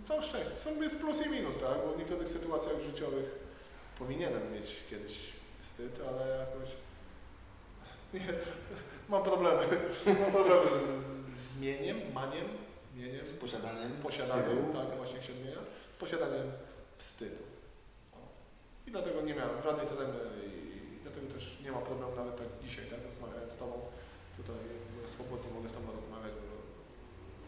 Całe 0.05 0.23
szczęście. 0.23 0.57
Są 0.57 0.83
jest 0.83 1.01
plus 1.01 1.27
i 1.27 1.31
minus, 1.31 1.57
tak? 1.59 1.79
Bo 1.87 1.93
w 1.93 1.99
niektórych 1.99 2.29
sytuacjach 2.29 2.81
życiowych 2.81 3.25
powinienem 3.99 4.53
mieć 4.53 4.67
kiedyś 4.91 5.19
wstyd, 5.61 6.01
ale 6.09 6.39
jakoś. 6.39 6.69
Nie, 8.15 8.21
mam 9.09 9.23
problemy. 9.23 9.67
Mam 10.23 10.33
problemy 10.33 10.71
z, 10.79 10.91
z 11.29 11.61
mieniem, 11.61 11.97
maniem, 12.15 12.49
mieniem, 12.97 13.27
z 13.27 13.33
posiadaniem 13.33 13.93
posiadaniem, 14.03 14.57
wstydu. 14.59 14.73
tak 14.79 14.97
właśnie 14.97 15.23
się 15.23 15.33
odmienia, 15.33 15.59
posiadaniem 15.99 16.53
wstydu. 16.97 17.43
I 18.87 18.91
dlatego 18.91 19.21
nie 19.21 19.35
miałem 19.35 19.63
żadnej 19.63 19.87
tremy 19.87 20.15
i 20.47 21.03
dlatego 21.03 21.27
też 21.35 21.59
nie 21.65 21.73
ma 21.73 21.79
problemu 21.79 22.17
nawet 22.17 22.37
tak 22.37 22.47
dzisiaj, 22.63 22.87
tak, 22.87 22.99
rozmawiając 23.09 23.53
z 23.53 23.57
Tobą, 23.57 23.81
tutaj 24.37 24.57
swobodnie 25.07 25.51
mogę 25.55 25.69
z 25.69 25.73
Tobą 25.73 25.93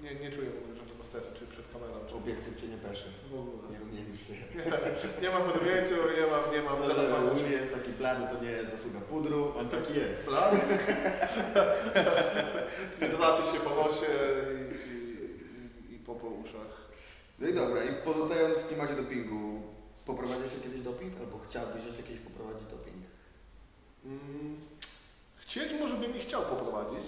nie, 0.05 0.14
nie 0.14 0.31
czuję 0.31 0.51
w 0.51 0.59
ogóle 0.62 0.76
żadnego 0.76 1.05
stresu, 1.05 1.28
czy 1.39 1.47
przed 1.47 1.64
kamerą, 1.72 1.94
czy 2.09 2.14
Obiektyw 2.14 2.60
cię 2.60 2.68
nie 2.68 2.76
peszy. 2.76 3.05
w 3.31 3.35
ogóle. 3.35 3.62
Nie 3.72 3.78
rumienisz 3.78 4.26
się. 4.26 4.32
Nie, 4.56 5.22
nie 5.22 5.31
mam 5.35 5.43
rumieńców, 5.51 5.98
nie 6.20 6.26
mam, 6.32 6.44
nie 6.55 6.62
mam 6.68 6.76
To, 6.78 6.94
że 6.94 7.14
u 7.31 7.35
mnie 7.35 7.51
jest 7.60 7.72
taki 7.74 7.90
blady, 7.90 8.22
to 8.35 8.44
nie 8.44 8.51
jest 8.51 8.70
zasługa 8.70 9.01
pudru, 9.01 9.52
on 9.59 9.68
taki 9.68 9.94
jest. 9.94 10.24
Plan? 10.24 10.52
Drapię 13.16 13.44
się 13.52 13.60
po 13.64 13.70
nosie 13.74 14.06
i, 14.55 14.90
i, 14.90 15.93
i, 15.93 15.94
i 15.94 15.98
po, 15.98 16.14
po 16.14 16.26
uszach. 16.26 16.72
No 17.39 17.48
i 17.48 17.55
dobra, 17.55 17.85
i 17.85 17.89
pozostając 18.05 18.59
w 18.59 18.68
klimacie 18.68 18.94
dopingu, 18.97 19.62
poprowadzisz 20.06 20.52
się 20.55 20.60
kiedyś 20.60 20.81
doping, 20.81 21.12
albo 21.20 21.39
chciałbyś 21.48 21.85
jeszcze 21.85 22.02
kiedyś 22.02 22.20
poprowadzić 22.20 22.68
doping? 22.70 22.97
Mm, 24.05 24.56
Chcieć 25.36 25.72
może 25.81 25.97
bym 25.97 26.16
i 26.16 26.20
chciał 26.20 26.43
poprowadzić, 26.43 27.05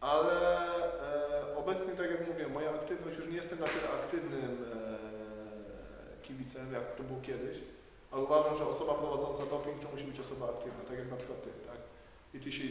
ale 0.00 0.58
e, 1.00 1.31
obecnie, 1.64 1.92
tak 1.94 2.10
jak 2.10 2.28
mówię, 2.28 2.48
moja 2.48 2.70
aktywność, 2.70 3.18
już 3.18 3.28
nie 3.28 3.36
jestem 3.36 3.60
na 3.60 3.66
tyle 3.66 3.88
aktywnym 4.02 4.64
e, 4.72 6.22
kibicem, 6.22 6.72
jak 6.72 6.96
to 6.96 7.02
było 7.02 7.20
kiedyś, 7.20 7.56
ale 8.10 8.22
uważam, 8.22 8.56
że 8.56 8.66
osoba 8.66 8.94
prowadząca 8.94 9.46
doping 9.46 9.80
to 9.82 9.88
musi 9.92 10.04
być 10.04 10.20
osoba 10.20 10.46
aktywna, 10.48 10.84
tak 10.88 10.98
jak 10.98 11.10
na 11.10 11.16
przykład 11.16 11.42
Ty, 11.42 11.50
tak? 11.66 11.80
I 12.34 12.40
Ty 12.40 12.52
się 12.52 12.64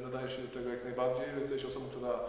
nadajesz 0.00 0.36
się 0.36 0.42
do 0.42 0.54
tego 0.54 0.70
jak 0.70 0.84
najbardziej, 0.84 1.24
jesteś 1.38 1.64
osobą, 1.64 1.86
która 1.90 2.20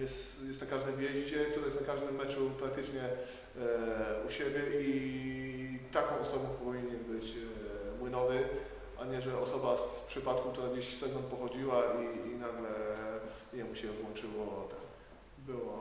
jest, 0.00 0.48
jest 0.48 0.60
na 0.60 0.66
każdym 0.66 0.96
wyjeździe, 0.96 1.44
która 1.44 1.66
jest 1.66 1.80
na 1.80 1.86
każdym 1.86 2.14
meczu 2.16 2.50
praktycznie 2.58 3.02
e, 3.02 4.26
u 4.26 4.30
siebie 4.30 4.62
i 4.80 5.78
taką 5.92 6.18
osobą 6.20 6.44
powinien 6.64 7.04
być 7.04 7.24
e, 7.24 7.98
Młynowy, 7.98 8.48
a 9.00 9.04
nie, 9.04 9.22
że 9.22 9.38
osoba 9.38 9.76
z 9.76 10.04
przypadku, 10.08 10.50
która 10.50 10.68
gdzieś 10.68 10.96
sezon 10.96 11.22
pochodziła 11.22 11.82
i, 11.84 12.28
i 12.28 12.36
nagle 12.36 12.70
jemu 13.52 13.74
się 13.74 13.88
włączyło, 13.92 14.68
tak, 14.70 14.87
było, 15.52 15.76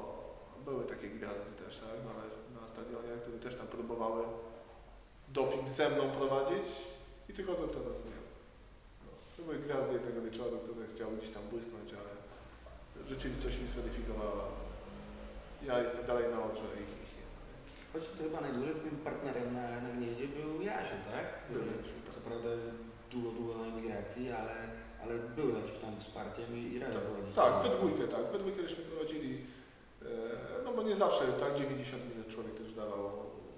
były 0.66 0.84
takie 0.86 1.08
gwiazdy 1.10 1.52
też, 1.64 1.74
tak, 1.80 1.98
na, 2.08 2.14
na 2.62 2.68
stadionie, 2.68 3.12
które 3.22 3.38
też 3.38 3.56
tam 3.56 3.68
próbowały 3.68 4.24
doping 5.28 5.68
ze 5.70 5.90
mną 5.90 6.04
prowadzić 6.20 6.68
i 7.30 7.34
tylko 7.34 7.52
za 7.56 7.68
teraz 7.68 7.98
nie. 8.06 8.20
No, 9.04 9.12
to 9.38 9.44
były 9.44 9.58
gwiazdy 9.66 9.94
jednego 9.94 10.22
wieczoru, 10.22 10.58
które 10.58 10.88
chciały 10.96 11.18
gdzieś 11.18 11.32
tam 11.32 11.44
błysnąć, 11.54 11.90
ale 12.02 12.12
rzeczywistość 13.12 13.56
mi 13.60 13.68
zweryfikowała. 13.68 14.46
Ja 15.68 15.80
jestem 15.84 16.06
dalej 16.06 16.26
na 16.34 16.40
odrze 16.44 16.68
i 16.80 16.84
ich 16.84 17.14
nie 17.18 17.26
ma. 17.32 17.38
Choć 17.94 18.04
to 18.10 18.24
chyba 18.24 18.42
najdłużej 18.42 18.76
twoim 18.76 18.98
partnerem 19.10 19.48
na, 19.54 19.82
na 19.86 19.90
gnieździe 19.96 20.28
był 20.28 20.62
Jasiu, 20.62 20.98
tak? 21.12 21.26
Był 21.54 21.64
Jasiu, 21.72 21.98
tak. 22.06 22.14
Co 22.16 22.20
prawda 22.28 22.50
długo, 23.12 23.30
długo 23.32 23.54
na 23.58 23.66
emigracji, 23.72 24.32
ale, 24.32 24.56
ale 25.02 25.14
był 25.38 25.50
jakimś 25.60 25.80
tam 25.84 25.94
wsparciem 26.00 26.50
i, 26.60 26.62
i 26.74 26.80
razem 26.80 27.02
prowadzić. 27.02 27.36
Tak, 27.36 27.54
we 27.64 27.70
dwójkę, 27.78 28.04
tak. 28.08 28.24
We 28.32 28.40
dwójkę 28.40 28.62
żeśmy 28.68 28.84
prowadzili, 28.84 29.46
no 30.66 30.74
bo 30.74 30.84
nie 30.84 30.96
zawsze, 30.96 31.24
tak, 31.28 31.56
90 31.56 32.10
minut 32.10 32.28
człowiek 32.28 32.54
też 32.54 32.74
dawał 32.74 33.12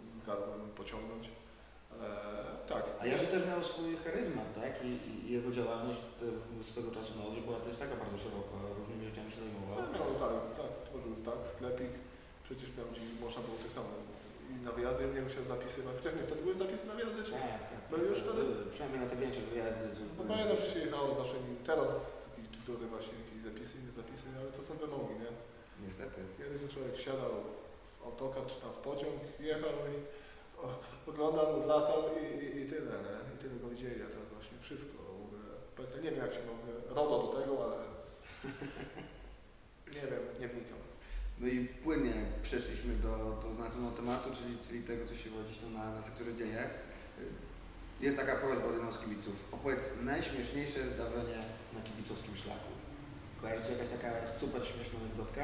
z 0.06 0.26
gardłem 0.26 0.70
pociągnąć. 0.76 1.30
E, 2.02 2.10
tak. 2.74 2.84
A 3.00 3.06
Jasiu 3.06 3.28
też 3.28 3.48
miał 3.48 3.64
swój 3.64 3.96
charyzmat, 4.04 4.50
tak? 4.56 4.74
I, 4.86 4.92
i 5.10 5.34
jego 5.34 5.52
działalność 5.52 6.00
swego 6.72 6.92
czasu 6.92 7.12
na 7.18 7.24
Odrze 7.28 7.42
była 7.42 7.60
też 7.60 7.78
taka 7.84 7.96
bardzo 7.96 8.18
szeroka, 8.18 8.54
różnymi 8.80 9.06
rzeczami 9.10 9.32
się 9.32 9.42
zajmował. 9.42 9.78
No, 9.94 10.06
tak, 10.24 10.34
tak, 10.58 10.72
stworzył 10.82 11.16
tak, 11.30 11.40
sklepik, 11.54 11.94
przecież 12.46 12.70
miał 12.78 12.88
gdzieś, 12.92 13.04
można 13.26 13.42
było 13.46 13.58
tak 13.66 13.72
samo 13.78 13.90
i 14.52 14.54
na 14.66 14.72
wyjazdy 14.72 15.02
niego 15.16 15.30
się 15.36 15.44
zapisywać. 15.44 15.94
Chociaż 15.98 16.14
nie, 16.16 16.24
wtedy 16.28 16.42
były 16.46 16.56
zapisy 16.56 16.86
na 16.88 16.96
wyjazdy, 17.00 17.22
czy 17.24 17.32
nie? 17.32 17.50
Tak, 17.54 17.64
tak. 17.72 17.82
Były 17.92 18.04
już 18.12 18.20
wtedy? 18.26 18.42
Przynajmniej 18.74 19.02
na 19.04 19.10
te 19.12 19.16
większe 19.24 19.42
wyjazdy. 19.42 19.86
No 20.18 20.24
pamiętam, 20.32 20.58
że 20.58 20.66
się 20.72 20.80
jechało 20.86 21.08
zawsze, 21.20 21.36
teraz 21.70 21.92
jakieś 22.38 22.50
bzdury 22.54 22.86
właśnie, 22.94 23.14
jakieś 23.24 23.42
zapisy, 23.50 23.74
nie 23.86 23.92
zapisy, 24.02 24.26
ale 24.40 24.50
to 24.56 24.62
są 24.68 24.72
wymogi, 24.86 25.16
nie? 25.24 25.32
Niestety. 25.84 26.22
Kiedyś 26.38 26.74
człowiek 26.74 26.98
siadał 26.98 27.32
w 28.00 28.06
autokar 28.06 28.46
czy 28.48 28.62
tam 28.62 28.72
w 28.74 28.78
pociąg, 28.78 29.20
jechał 29.40 29.72
i 29.94 29.98
oglądał, 31.10 31.62
wracał 31.62 32.04
i, 32.18 32.46
i, 32.46 32.62
i 32.62 32.70
tyle, 32.70 32.92
nie? 32.92 33.36
I 33.36 33.38
tyle 33.42 33.56
go 33.62 33.70
widzieli, 33.70 34.02
a 34.04 34.10
teraz 34.14 34.28
właśnie 34.34 34.58
wszystko. 34.62 35.04
w 35.04 35.26
ogóle. 35.26 35.44
Powiedzmy, 35.76 36.02
nie 36.02 36.12
wiem 36.12 36.20
jak 36.20 36.34
się 36.34 36.40
mogę, 36.40 36.96
RODO 36.96 37.28
do 37.28 37.40
tego, 37.40 37.64
ale 37.66 37.78
nie 39.96 40.06
wiem, 40.12 40.24
nie 40.40 40.48
wnikam. 40.48 40.80
No 41.40 41.48
i 41.48 41.66
płynnie 41.66 42.14
przeszliśmy 42.44 42.94
do, 42.96 43.40
do 43.44 43.64
następnego 43.64 43.96
tematu, 43.96 44.30
czyli, 44.36 44.58
czyli 44.68 44.84
tego, 44.84 45.08
co 45.08 45.16
się 45.16 45.30
gdzieś 45.46 45.58
tam 45.58 45.74
na, 45.74 45.92
na 45.96 46.02
sektorze 46.02 46.34
dzieje. 46.34 46.70
Jest 48.02 48.18
taka 48.18 48.36
prośba 48.36 48.66
od 48.66 48.72
jednego 48.72 48.92
z 48.94 49.00
kibiców. 49.00 49.54
Opowiedz 49.54 49.90
najśmieszniejsze 50.02 50.88
zdarzenie 50.88 51.40
na 51.74 51.82
kibicowskim 51.82 52.36
szlaku. 52.36 52.72
Kojarzycie 53.42 53.72
jakaś 53.74 53.90
taka 53.90 54.10
super 54.40 54.62
śmieszna 54.68 55.00
anegdotka? 55.00 55.44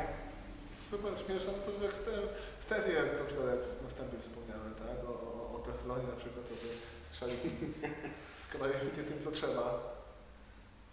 Super 0.90 1.12
śmieszne, 1.26 1.52
no 1.58 1.62
to 1.66 1.84
jak 1.86 1.94
wstęp, 1.94 2.26
wstępie, 2.60 2.92
jak 2.94 3.20
na 3.20 3.26
przykład 3.26 3.48
jak 3.48 3.60
na 3.84 3.90
wstępie 3.90 4.18
wspomniałem, 4.20 4.74
tak? 4.76 4.98
O, 5.10 5.14
o, 5.30 5.56
o 5.56 5.60
Teflonie 5.66 6.08
na 6.14 6.18
przykład, 6.22 6.50
to 6.50 6.56
te 6.56 6.70
szaliki 7.20 7.50
składają 8.44 8.74
nie 8.98 9.04
tym, 9.04 9.20
co 9.20 9.32
trzeba. 9.32 9.96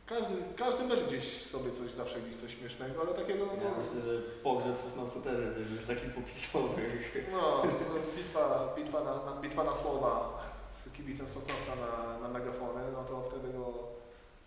Każdy, 0.06 0.34
każdy 0.56 0.84
mecz 0.84 1.04
gdzieś 1.04 1.42
sobie 1.46 1.70
coś, 1.72 1.92
zawsze 1.92 2.20
gdzieś 2.20 2.40
coś 2.40 2.54
śmiesznego, 2.58 3.00
ale 3.02 3.14
takiego 3.14 3.46
no, 3.46 3.52
Ja 3.52 3.70
myślę, 3.78 4.00
że 4.12 4.22
pogrzeb 4.42 4.80
Sosnowcu 4.80 5.20
też 5.20 5.38
jest 5.46 5.58
jednym 5.58 5.78
z 5.78 5.86
takich 5.86 6.14
popisowych. 6.14 7.28
no, 7.32 7.62
no 7.64 7.94
bitwa, 8.16 8.74
bitwa, 8.76 9.04
na, 9.04 9.14
na, 9.24 9.40
bitwa 9.40 9.64
na 9.64 9.74
słowa 9.74 10.42
z 10.70 10.92
kibicem 10.92 11.28
Sosnowca 11.28 11.72
na, 11.76 12.18
na 12.18 12.28
megafony, 12.28 12.80
no 12.92 13.04
to 13.04 13.22
wtedy 13.22 13.52
go 13.52 13.72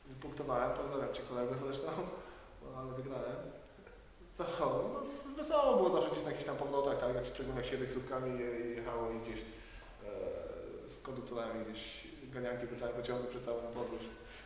wypunktowałem, 0.06 0.77
pozdrawiam 0.77 1.14
Cię 1.14 1.22
kolego 1.22 1.53
zresztą, 1.53 1.88
ale 2.77 2.93
wygrałem. 2.93 3.35
Co? 4.34 4.43
No, 4.60 5.02
wesoło 5.38 5.77
było 5.77 5.89
zawsze 5.89 6.11
gdzieś 6.11 6.23
na 6.23 6.30
jakichś 6.30 6.45
tam 6.47 6.57
powrotach, 6.57 6.99
tak, 6.99 7.15
jak, 7.15 7.26
szczególnie 7.26 7.61
jak 7.61 7.69
się 7.69 7.77
rysówkami 7.77 8.39
je- 8.39 8.69
jechało 8.76 9.11
i 9.11 9.19
gdzieś 9.19 9.39
e, 9.39 9.45
z 10.89 11.02
konduktorami 11.02 11.65
gdzieś 11.65 12.07
ganianki 12.34 12.68
po 12.68 12.76
całym 12.76 12.95
pociągu 12.95 13.27
przez 13.27 13.43
całą 13.43 13.61
podróż. 13.61 14.02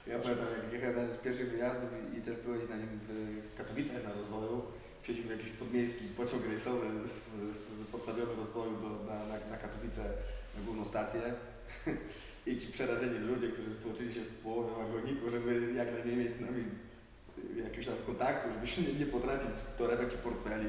Ja 0.07 0.19
pamiętam, 0.19 0.45
jak 0.73 0.84
jeden 0.84 1.14
z 1.14 1.18
pierwszych 1.18 1.51
wyjazdów 1.51 1.89
i, 2.14 2.18
i 2.18 2.22
też 2.22 2.38
byłeś 2.38 2.69
na 2.69 2.76
nim 2.76 2.99
w 3.07 3.57
Katowicach 3.57 4.03
na 4.03 4.14
rozwoju. 4.14 4.61
Wsiedliśmy 5.01 5.35
w 5.35 5.39
jakiś 5.39 5.53
podmiejski 5.53 6.06
pociąg 6.06 6.45
rejsowy 6.45 7.07
z, 7.07 7.14
z 7.57 7.85
podstawiony 7.91 8.35
rozwoju 8.35 8.72
do, 8.72 8.89
na, 9.14 9.19
na, 9.26 9.35
na 9.49 9.57
Katowice, 9.57 10.03
na 10.57 10.61
główną 10.65 10.85
stację. 10.85 11.22
I 12.49 12.57
ci 12.57 12.68
przerażeni 12.68 13.19
ludzie, 13.19 13.47
którzy 13.47 13.73
stłoczyli 13.73 14.14
się 14.14 14.22
w 14.22 14.43
połowie 14.43 14.72
wagoniku, 14.84 15.30
żeby 15.30 15.73
jak 15.73 15.93
najmniej 15.93 16.15
mieć 16.18 16.34
z 16.34 16.41
nami 16.41 16.64
jakiegoś 17.64 17.86
tam 17.86 17.95
kontaktu, 18.06 18.49
żebyśmy 18.53 18.84
nie, 18.84 18.94
nie 18.99 19.06
potracić 19.06 19.49
torebek 19.78 20.14
i 20.14 20.18
portfeli. 20.18 20.66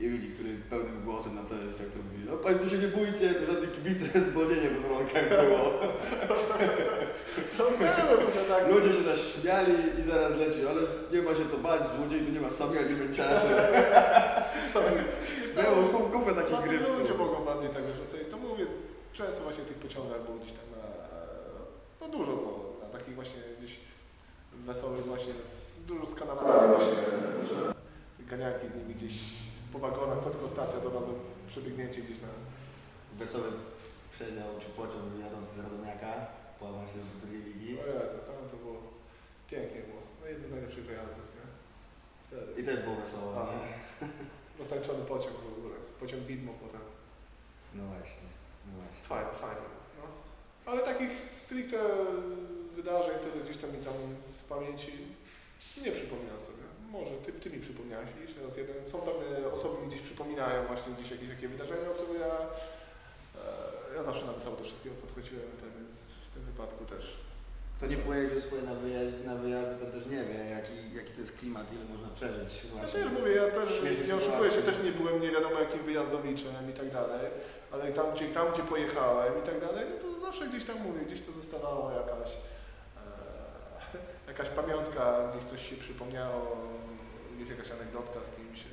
I 0.00 0.06
Emili, 0.06 0.30
który 0.34 0.50
pełnym 0.70 1.04
głosem 1.04 1.34
na 1.34 1.44
cały 1.44 1.72
sektor 1.72 2.00
mówi, 2.04 2.24
no 2.30 2.36
Państwo 2.36 2.68
się 2.68 2.78
nie 2.78 2.88
bójcie, 2.88 3.34
to 3.34 3.52
żadne 3.52 3.68
kibice, 3.68 4.20
zwolnienie 4.30 4.68
w 4.70 4.88
rolkach 4.90 5.28
było. 5.28 5.58
No, 7.58 7.64
no, 7.80 8.16
trochę 8.16 8.44
tak. 8.48 8.68
Ludzie 8.70 8.92
się 8.92 9.02
zaśmiali 9.02 9.72
i 10.00 10.02
zaraz 10.02 10.32
leci, 10.38 10.66
ale 10.70 10.80
nie 11.12 11.22
ma 11.22 11.34
się 11.34 11.44
co 11.50 11.58
bać, 11.58 11.82
złodziej 11.96 12.20
tu 12.26 12.32
nie 12.32 12.40
ma 12.40 12.50
sami, 12.52 12.78
a 12.78 12.82
nie 12.82 12.96
męciarze. 12.96 13.72
Wiesz 15.40 15.50
co, 15.54 15.62
Miało 15.62 15.82
kup- 15.88 16.12
kupę 16.12 16.34
takich 16.34 16.52
No 16.52 16.56
to 16.62 16.68
grypsów. 16.68 16.98
ludzie 17.00 17.14
mogą 17.14 17.44
bardziej 17.44 17.70
tak 17.70 17.82
wyrzucać. 17.84 18.20
To 18.30 18.36
mówię, 18.36 18.66
często 19.12 19.42
właśnie 19.42 19.64
w 19.64 19.68
tych 19.68 19.76
pociągach 19.76 20.22
było 20.24 20.36
gdzieś 20.38 20.52
tam 20.52 20.66
na... 20.70 20.82
No 22.00 22.08
dużo 22.18 22.32
było, 22.36 22.76
na 22.82 22.98
takich 22.98 23.14
właśnie 23.14 23.40
gdzieś 23.58 23.72
wesołych 24.54 25.04
właśnie, 25.04 25.32
z, 25.44 25.84
dużo 25.86 26.06
z 26.06 26.14
kanałami 26.14 26.76
właśnie, 26.76 27.02
że 27.48 27.74
ganiarki 28.18 28.68
z 28.68 28.74
nimi 28.74 28.94
gdzieś 28.94 29.14
po 29.72 29.78
wagonach, 29.78 30.24
co 30.24 30.30
tylko 30.30 30.48
stacja, 30.48 30.80
to 30.80 31.00
razu 31.00 31.14
przebiegnięcie 31.48 32.02
gdzieś 32.02 32.20
na... 32.20 32.28
Wesoły 33.18 33.44
przedział 34.10 34.48
czy 34.60 34.66
pociąg 34.66 35.20
jadący 35.20 35.52
z 35.54 35.58
Radomiaka, 35.58 36.26
połamał 36.58 36.86
się 36.86 36.98
do 36.98 37.20
drugiej 37.20 37.42
ligi. 37.42 37.80
O 37.80 37.86
Jezu, 37.86 38.18
tam 38.26 38.50
to 38.50 38.56
było, 38.56 38.76
pięknie 39.50 39.80
było. 39.80 40.02
No 40.20 40.26
jeden 40.26 40.48
z 40.48 40.52
najlepszych 40.52 40.84
wyjazdów, 40.84 41.28
nie? 41.36 41.46
Wtedy. 42.26 42.60
I 42.60 42.64
też 42.64 42.84
było 42.84 42.96
wesoło, 42.96 43.28
A. 43.40 43.44
nie? 43.52 43.62
Dostarczony 44.58 45.04
pociąg 45.04 45.36
w 45.36 45.58
ogóle, 45.58 45.76
pociąg 46.00 46.22
widmo 46.22 46.52
potem. 46.62 46.80
No 47.74 47.82
właśnie, 47.86 48.28
no 48.66 48.72
właśnie. 48.80 49.04
Fajne, 49.04 49.32
fajne. 49.44 49.66
No. 49.98 50.04
Ale 50.72 50.80
takich 50.82 51.12
stricte 51.32 51.78
wydarzeń, 52.76 53.14
które 53.20 53.44
gdzieś 53.44 53.56
tam 53.56 53.70
mi 53.72 53.84
tam 53.84 53.94
pamięci 54.54 54.92
nie 55.84 55.92
przypominam 55.92 56.40
sobie. 56.40 56.64
Może 56.96 57.14
ty, 57.24 57.32
ty 57.32 57.50
mi 57.50 57.60
przypomniałeś, 57.66 58.08
widzisz, 58.18 58.36
teraz 58.36 58.56
jeden. 58.56 58.76
Są 58.90 58.96
pewne 59.08 59.52
osoby 59.56 59.76
mi 59.82 59.88
gdzieś 59.88 60.02
przypominają 60.08 60.66
właśnie 60.66 60.92
gdzieś 60.94 61.10
jakieś 61.10 61.28
takie 61.28 61.48
wydarzenia, 61.48 61.86
o 61.90 61.94
które 61.94 62.14
ja, 62.28 62.34
e, 63.42 63.94
ja 63.96 64.02
zawsze 64.02 64.26
na 64.26 64.32
wesoło 64.32 64.56
do 64.56 64.64
wszystkiego 64.64 64.94
podchodziłem, 65.04 65.50
tak 65.60 65.70
więc 65.78 65.96
w 66.26 66.28
tym 66.34 66.42
wypadku 66.50 66.84
też. 66.84 67.04
Kto 67.76 67.86
nie 67.86 67.96
pojeździł 67.96 68.40
swoje 68.40 68.62
na 68.62 68.74
wyjazd, 68.74 69.24
na 69.24 69.34
wyjazdy, 69.36 69.74
to 69.84 69.92
też 69.92 70.06
nie 70.06 70.22
wie, 70.28 70.40
jaki, 70.58 70.74
jaki 70.98 71.12
to 71.12 71.20
jest 71.20 71.36
klimat, 71.38 71.66
ile 71.74 71.84
można 71.84 72.08
przeżyć. 72.18 72.64
Ja 72.64 72.70
Właśnie. 72.70 73.00
też 73.00 73.12
mówię, 73.18 73.32
ja 73.32 73.50
też 73.50 73.68
nie 74.08 74.14
oszukuję 74.14 74.50
się, 74.50 74.62
też 74.62 74.76
nie 74.84 74.92
byłem 74.92 75.22
nie 75.22 75.30
wiadomo 75.30 75.60
jakim 75.60 75.82
wyjazdowiczem 75.82 76.70
i 76.70 76.72
tak 76.72 76.90
dalej, 76.90 77.26
ale 77.72 77.92
tam 77.92 78.06
gdzie, 78.14 78.28
tam, 78.28 78.52
gdzie 78.52 78.62
pojechałem 78.62 79.32
i 79.42 79.46
tak 79.46 79.60
dalej, 79.60 79.84
no 79.90 79.96
to 80.02 80.18
zawsze 80.18 80.48
gdzieś 80.48 80.64
tam 80.64 80.78
mówię, 80.82 81.00
gdzieś 81.06 81.22
to 81.22 81.32
zostawało 81.32 81.92
jakaś, 81.92 82.28
jakaś 84.28 84.48
pamiątka, 84.48 85.32
gdzieś 85.32 85.50
coś 85.50 85.70
się 85.70 85.76
przypomniało, 85.76 86.56
gdzieś 87.36 87.48
jakaś 87.48 87.70
anegdotka 87.70 88.24
z 88.24 88.30
kimś 88.36 88.64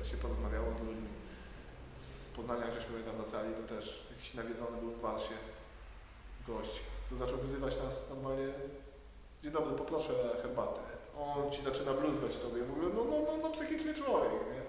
e, 0.00 0.04
się 0.04 0.16
porozmawiało 0.16 0.74
z 0.74 0.80
ludźmi 0.80 1.08
z 1.94 2.28
Poznania, 2.28 2.66
jak 2.66 2.74
żeśmy 2.74 3.02
tam 3.02 3.16
wracali, 3.16 3.54
to 3.54 3.74
też 3.74 4.06
jakiś 4.16 4.34
nawiedzony 4.34 4.76
był 4.80 4.90
w 4.90 5.00
Warsie 5.00 5.34
gość, 6.46 6.80
to 7.10 7.16
zaczął 7.16 7.38
wyzywać 7.38 7.76
nas 7.76 8.10
normalnie 8.10 8.48
Dzień 9.42 9.52
dobry, 9.52 9.74
poproszę 9.74 10.12
herbatę. 10.42 10.80
On 11.18 11.52
ci 11.52 11.62
zaczyna 11.62 11.92
bluzgać 11.92 12.38
tobie, 12.38 12.62
w 12.64 12.70
ogóle 12.70 12.88
no, 12.94 13.04
no, 13.04 13.16
no, 13.26 13.38
no 13.42 13.50
psychiczny 13.50 13.94
człowiek, 13.94 14.32
nie? 14.32 14.62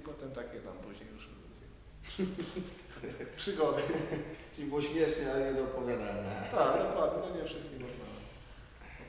I 0.00 0.02
potem 0.02 0.30
takie 0.30 0.60
tam 0.60 0.72
później 0.72 1.08
już 1.12 1.28
przygody. 3.36 3.82
Czyli 4.54 4.68
było 4.68 4.82
śmiesznie, 4.82 5.32
ale 5.32 5.44
nie 5.44 5.58
do 5.58 5.64
opowiadania. 5.64 6.42
Tak, 6.52 6.82
dokładnie, 6.82 7.18
no 7.28 7.36
nie 7.36 7.44
wszystkim 7.44 7.82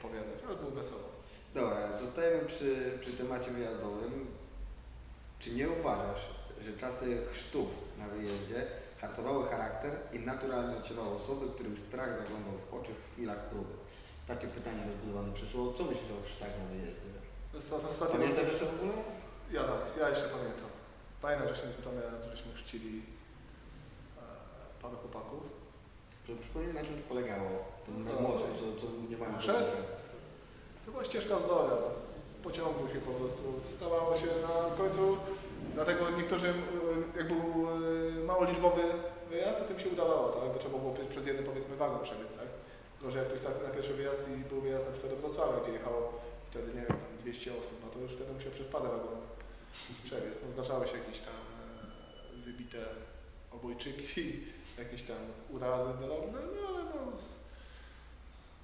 opowiadać, 0.10 0.40
ale 0.48 0.56
było 0.56 0.72
wesoło. 0.72 1.10
Dobra, 1.54 1.98
zostajemy 1.98 2.46
przy, 2.46 2.98
przy 3.02 3.12
temacie 3.14 3.52
wyjazdowym. 3.52 4.28
Czy 5.40 5.52
nie 5.52 5.70
uważasz, 5.70 6.30
że 6.62 6.78
czasy 6.78 7.22
chrztów 7.32 7.70
na 7.98 8.08
wyjeździe 8.08 8.66
hartowały 9.02 9.48
charakter 9.48 9.92
i 10.14 10.20
naturalnie 10.20 10.78
odciewały 10.78 11.16
osoby, 11.16 11.48
którym 11.56 11.78
strach 11.78 12.10
zaglądał 12.10 12.54
w 12.54 12.74
oczy 12.74 12.92
w 12.94 13.14
chwilach 13.14 13.50
próby? 13.50 13.74
Takie 14.28 14.48
pytanie 14.48 14.84
rozbudowane 14.88 15.34
przyszło. 15.34 15.74
Co 15.74 15.84
myślisz 15.84 16.12
o 16.12 16.26
chrztach 16.26 16.50
na 16.60 16.66
wyjeździe? 16.66 17.10
Ostatnio 17.58 18.18
Pamiętasz 18.18 18.48
jeszcze 18.48 18.66
w 18.66 18.76
ogóle? 18.76 18.94
Ja 19.52 19.64
tak, 19.64 19.82
ja 20.00 20.10
jeszcze 20.10 20.28
pamiętam. 20.30 20.70
Pamiętam, 21.22 21.48
że 21.48 21.56
się 21.56 21.72
spytamy, 21.72 22.02
żeśmy 22.30 22.54
chrzcili 22.54 23.04
e, 24.18 24.22
parę 24.82 24.96
chłopaków. 24.96 25.44
Przypomnij 26.42 26.74
na 26.74 26.84
czym 26.84 26.96
to 27.02 27.10
polegało. 27.10 27.79
Ten 27.98 28.06
Co? 28.06 28.82
co, 28.82 28.88
nie 29.10 29.18
mają 29.18 29.38
Chrzest? 29.38 30.08
To 30.86 30.92
była 30.92 31.04
ścieżka 31.04 31.40
zdrowia. 31.40 31.78
Pociągu 32.44 32.88
się 32.94 33.02
po 33.02 33.12
prostu. 33.12 33.44
Stawało 33.76 34.16
się 34.16 34.26
na 34.26 34.76
końcu, 34.78 35.18
dlatego 35.74 36.10
niektórzy, 36.10 36.48
e, 36.48 37.18
jak 37.18 37.28
był 37.28 37.40
e, 37.40 38.26
mało 38.26 38.44
liczbowy 38.44 38.82
wyjazd, 39.30 39.60
to 39.60 39.66
tym 39.66 39.80
się 39.80 39.90
udawało, 39.90 40.30
tak? 40.30 40.54
Bo 40.54 40.60
trzeba 40.60 40.78
było 40.78 40.94
przez 41.10 41.26
jeden 41.28 41.46
powiedzmy 41.46 41.76
wagon 41.76 42.00
przebiec, 42.00 42.32
tak? 42.38 42.50
Że 43.12 43.20
jak 43.20 43.28
ktoś 43.28 43.42
trafił 43.42 43.64
na 43.64 43.70
pierwszy 43.70 43.94
wyjazd 43.94 44.30
i 44.30 44.50
był 44.50 44.62
wyjazd 44.62 44.86
na 44.86 44.92
przykład 44.92 45.14
do 45.14 45.20
Wrocławia, 45.20 45.64
gdzie 45.64 45.72
jechało 45.72 46.14
wtedy, 46.46 46.68
nie 46.68 46.82
wiem, 46.82 46.88
tam 46.88 47.18
200 47.20 47.52
osób, 47.60 47.78
no 47.84 47.90
to 47.94 48.00
już 48.00 48.12
wtedy 48.12 48.34
musiał 48.34 48.52
przez 48.52 48.68
parę 48.68 48.86
wagonów 48.86 49.30
przebiec. 50.04 50.36
No 50.46 50.52
zdarzały 50.52 50.88
się 50.88 50.98
jakieś 50.98 51.20
tam 51.20 51.40
e, 51.54 52.46
wybite 52.46 52.86
obojczyki, 53.52 54.44
jakieś 54.84 55.04
tam 55.04 55.18
urazy 55.50 55.90
drobne, 56.02 56.40
no 56.56 56.68
ale 56.68 56.84
no... 56.84 57.12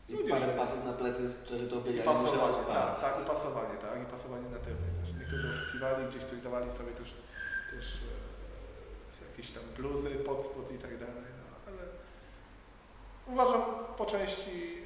I 0.10 0.14
Ludzie 0.14 0.30
parę 0.30 0.48
pasów 0.48 0.86
na 0.86 0.94
plecy, 0.94 1.34
wtedy 1.46 1.68
to 1.68 1.76
biegali. 1.82 2.04
pasowanie, 2.04 2.64
tak, 2.68 3.00
tak, 3.02 3.24
i 3.24 3.26
pasowanie, 3.28 3.78
tak, 3.82 4.02
i 4.04 4.06
pasowanie 4.06 4.50
na. 4.50 4.60
Też 4.60 5.14
niektórzy 5.20 5.50
oszukiwali, 5.50 6.08
gdzieś 6.08 6.24
coś 6.24 6.42
dawali 6.42 6.72
sobie 6.72 6.92
też, 6.92 7.14
też 7.72 7.86
e, 9.22 9.30
jakieś 9.32 9.52
tam 9.52 9.64
bluzy, 9.78 10.10
pod 10.10 10.44
spód 10.44 10.72
i 10.72 10.78
tak 10.78 10.98
dalej, 10.98 11.32
no, 11.40 11.46
ale 11.68 11.84
uważam 13.28 13.62
po 13.98 14.06
części, 14.06 14.86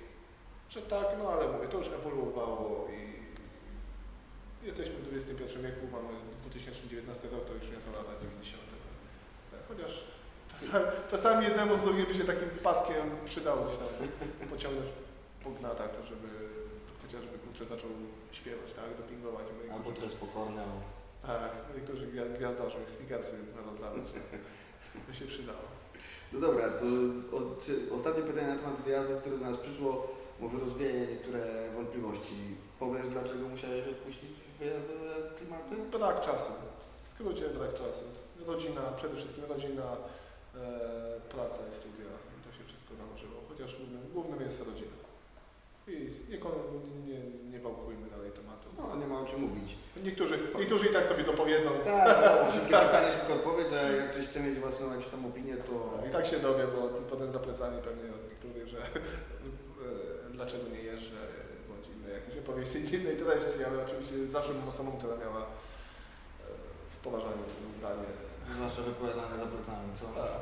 że 0.69 0.81
tak, 0.81 1.07
no 1.19 1.31
ale 1.33 1.51
mówię, 1.51 1.67
to 1.67 1.77
już 1.77 1.87
ewoluowało 1.87 2.87
i 2.89 3.19
jesteśmy 4.67 4.95
w 4.95 5.15
XXI 5.15 5.43
wieku, 5.43 5.87
mamy 5.91 6.09
2019 6.41 7.29
rok, 7.29 7.45
to 7.45 7.53
już 7.53 7.63
nie 7.63 7.81
są 7.81 7.91
lata 7.91 8.11
90. 8.21 8.63
Chociaż 9.67 10.03
czasami, 10.51 10.85
czasami 11.11 11.45
jednemu 11.45 11.77
z 11.77 11.81
drugim 11.81 12.05
by 12.05 12.15
się 12.15 12.23
takim 12.23 12.49
paskiem 12.49 13.05
przydało 13.25 13.65
gdzieś 13.65 13.77
tam 13.77 13.87
pociągnąć 14.49 14.87
po 15.43 15.49
gnatach, 15.49 15.91
to 15.95 16.03
żeby 16.05 16.27
to 16.87 16.93
chociażby 17.07 17.37
kurczę 17.39 17.65
zaczął 17.65 17.89
śpiewać, 18.31 18.73
tak, 18.73 18.97
dopingować. 18.97 19.45
bo 19.67 19.73
Albo 19.73 19.91
to 19.91 20.03
jest 20.03 20.17
pokorne. 20.17 20.61
o. 20.63 20.77
Tak, 21.27 21.51
niektórzy 21.75 22.07
gwia- 22.07 22.33
gwiazdarzą, 22.37 22.79
jak 22.79 22.89
sneakersy 22.89 23.35
rozdawać, 23.67 24.03
tak. 24.13 24.39
by 25.07 25.13
się 25.15 25.25
przydało. 25.25 25.65
No 26.33 26.39
dobra, 26.39 26.65
to 26.69 26.85
ostatnie 27.95 28.23
pytanie 28.23 28.47
na 28.47 28.55
temat 28.55 28.81
wyjazdu, 28.85 29.13
które 29.19 29.37
do 29.37 29.45
nas 29.45 29.57
przyszło, 29.57 30.07
może 30.39 30.59
rozwieje 30.59 31.07
niektóre 31.07 31.69
wątpliwości. 31.75 32.35
Powiesz, 32.79 33.07
dlaczego 33.09 33.47
musiałeś 33.47 33.87
odpuścić 33.87 34.29
wyjazdowe 34.59 35.09
klimaty? 35.37 35.75
Brak 35.97 36.21
czasu. 36.21 36.51
W 37.03 37.09
skrócie 37.09 37.49
brak 37.49 37.73
czasu. 37.73 38.03
Rodzina, 38.47 38.81
przede 38.81 39.15
wszystkim 39.15 39.43
rodzina, 39.49 39.83
e, 40.55 41.21
praca 41.29 41.59
i 41.69 41.73
studia. 41.73 42.05
I 42.37 42.43
to 42.45 42.57
się 42.57 42.63
wszystko 42.67 42.91
nałożyło. 43.03 43.37
Chociaż 43.49 43.75
głównym, 43.75 44.01
głównym 44.13 44.41
jest 44.41 44.65
rodzina. 44.65 44.97
I 45.89 46.31
nie, 46.31 46.39
nie, 47.09 47.19
nie 47.51 47.59
wałkujmy 47.59 48.09
dalej 48.09 48.31
tematu. 48.31 48.67
No, 48.77 48.95
nie 48.95 49.07
ma 49.07 49.19
o 49.19 49.25
czym 49.25 49.41
mówić. 49.41 49.75
Niektórzy, 50.03 50.39
niektórzy 50.59 50.85
i 50.89 50.93
tak 50.93 51.05
sobie 51.05 51.23
to 51.23 51.33
powiedzą. 51.33 51.69
Tak, 51.85 52.17
no, 52.25 52.51
szybkie 52.51 52.77
pytanie, 52.85 53.11
szybka 53.11 53.33
odpowiedź, 53.33 53.67
a 53.73 53.81
jak 53.91 54.11
ktoś 54.11 54.25
chce 54.27 54.39
mieć 54.39 54.59
własną 54.59 54.89
jakąś 54.89 55.07
tam 55.07 55.25
opinię, 55.25 55.55
to... 55.57 55.73
I 56.07 56.09
tak 56.11 56.25
się 56.25 56.39
dowie, 56.39 56.63
bo 56.75 56.79
potem 57.09 57.31
za 57.31 57.39
plecami 57.39 57.81
pewnie 57.81 58.09
od 58.17 58.23
niektórych, 58.29 58.67
że 58.67 58.77
e, 58.83 58.89
dlaczego 60.31 60.63
nie 60.69 60.81
jeżdżę, 60.81 61.19
bądź 61.69 61.85
inne 61.87 62.09
jakieś 62.09 62.37
opowieści 62.37 62.95
innej 62.95 63.17
treści, 63.17 63.63
ale 63.67 63.83
oczywiście 63.85 64.27
zawsze 64.27 64.53
bym 64.53 64.67
osobą, 64.67 64.91
która 64.97 65.17
miała 65.17 65.41
e, 65.41 65.45
w 66.89 66.97
poważaniu 66.97 67.43
to 67.47 67.79
zdanie. 67.79 68.09
Zwłaszcza 68.55 68.81
wypowiadane 68.81 69.37
za 69.37 69.45
plecami, 69.45 69.89
co? 69.99 70.05
Tak, 70.21 70.41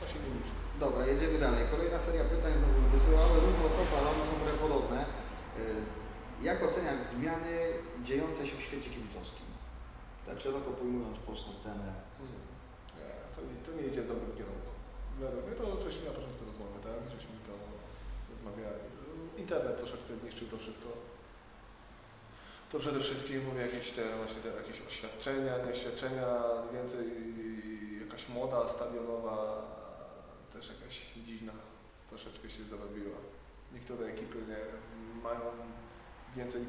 to 0.00 0.06
się 0.12 0.18
nie 0.24 0.30
liczy. 0.36 0.65
Dobra, 0.80 1.06
jedziemy 1.06 1.38
dalej. 1.38 1.62
Kolejna 1.70 1.98
seria 1.98 2.24
pytań 2.24 2.52
znowu 3.06 3.40
różne 3.46 3.64
osoby, 3.70 3.92
ale 4.00 4.08
one 4.14 4.24
są 4.26 4.34
trochę 4.42 4.56
podobne. 4.66 5.00
Y, 5.58 6.42
Jak 6.42 6.62
oceniasz 6.62 7.00
zmiany 7.00 7.54
dziejące 8.04 8.46
się 8.46 8.56
w 8.56 8.62
świecie 8.62 8.90
kibicowskim? 8.90 9.46
Tak 10.26 10.40
szeroko 10.40 10.70
pojmując 10.70 11.18
polską 11.18 11.48
scenę. 11.60 11.88
Hmm. 12.18 12.40
To, 13.34 13.40
nie- 13.48 13.62
to 13.66 13.70
nie 13.82 13.88
idzie 13.90 14.02
w 14.02 14.08
dobrym 14.08 14.32
kierunku. 14.38 14.70
Według 15.20 15.46
mnie 15.46 15.54
to 15.56 15.64
żeśmy 15.86 16.04
na 16.04 16.10
początku 16.18 16.44
rozmowy, 16.50 16.76
tak? 16.86 16.98
Żeśmy 17.14 17.34
to 17.46 17.52
rozmawiali. 18.32 18.82
Internet 19.36 19.76
troszeczkę 19.78 20.16
zniszczył 20.16 20.46
to 20.48 20.56
wszystko. 20.58 20.88
To 22.72 22.78
przede 22.78 23.00
wszystkim 23.00 23.44
mówię 23.48 23.60
jakieś 23.60 23.92
te 23.92 24.02
właśnie 24.20 24.40
te 24.44 24.48
jakieś 24.62 24.78
oświadczenia, 24.90 25.52
nie 25.64 25.70
oświadczenia, 25.76 26.26
więcej 26.74 27.06
jakaś 28.04 28.28
moda 28.28 28.68
stadionowa, 28.68 29.36
też 30.56 30.68
jakaś 30.80 31.02
dziwna 31.26 31.52
troszeczkę 32.08 32.50
się 32.50 32.64
zarobiła. 32.64 33.16
Niektóre 33.74 34.06
ekipy 34.06 34.38
nie, 34.48 34.56
mają 35.22 35.40
więcej 36.36 36.64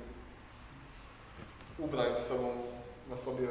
ubrań 1.77 2.15
ze 2.15 2.23
sobą 2.23 2.63
na 3.09 3.17
sobie 3.17 3.47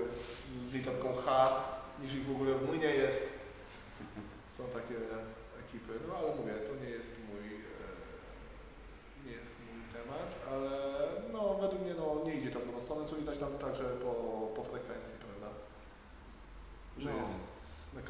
z 0.57 0.73
literką 0.73 1.15
H 1.27 1.63
niż 2.03 2.15
ich 2.15 2.27
w 2.27 2.31
ogóle 2.31 2.55
w 2.55 2.67
młynie 2.67 2.87
jest. 2.87 3.27
Są 4.49 4.65
takie 4.65 4.95
ekipy, 5.67 5.93
no 6.09 6.17
ale 6.17 6.35
mówię, 6.37 6.53
to 6.53 6.85
nie 6.85 6.91
jest 6.91 7.17
mój, 7.29 7.55
e, 7.57 9.27
nie 9.27 9.33
jest 9.33 9.57
mój 9.61 9.83
temat, 9.93 10.37
ale 10.51 10.71
no 11.33 11.55
według 11.55 11.83
mnie 11.83 11.95
no, 11.95 12.21
nie 12.25 12.35
idzie 12.35 12.51
to 12.51 12.61
w 12.61 12.63
drugą 12.65 12.81
stronę, 12.81 13.09
co 13.09 13.17
widać 13.17 13.39
tam 13.39 13.59
także 13.59 13.85
po, 13.85 14.13
po 14.57 14.63
frekwencji, 14.65 15.15
prawda? 15.19 15.57
Że 16.99 17.11
No. 17.11 17.17
jest 17.21 17.56
na, 17.97 18.03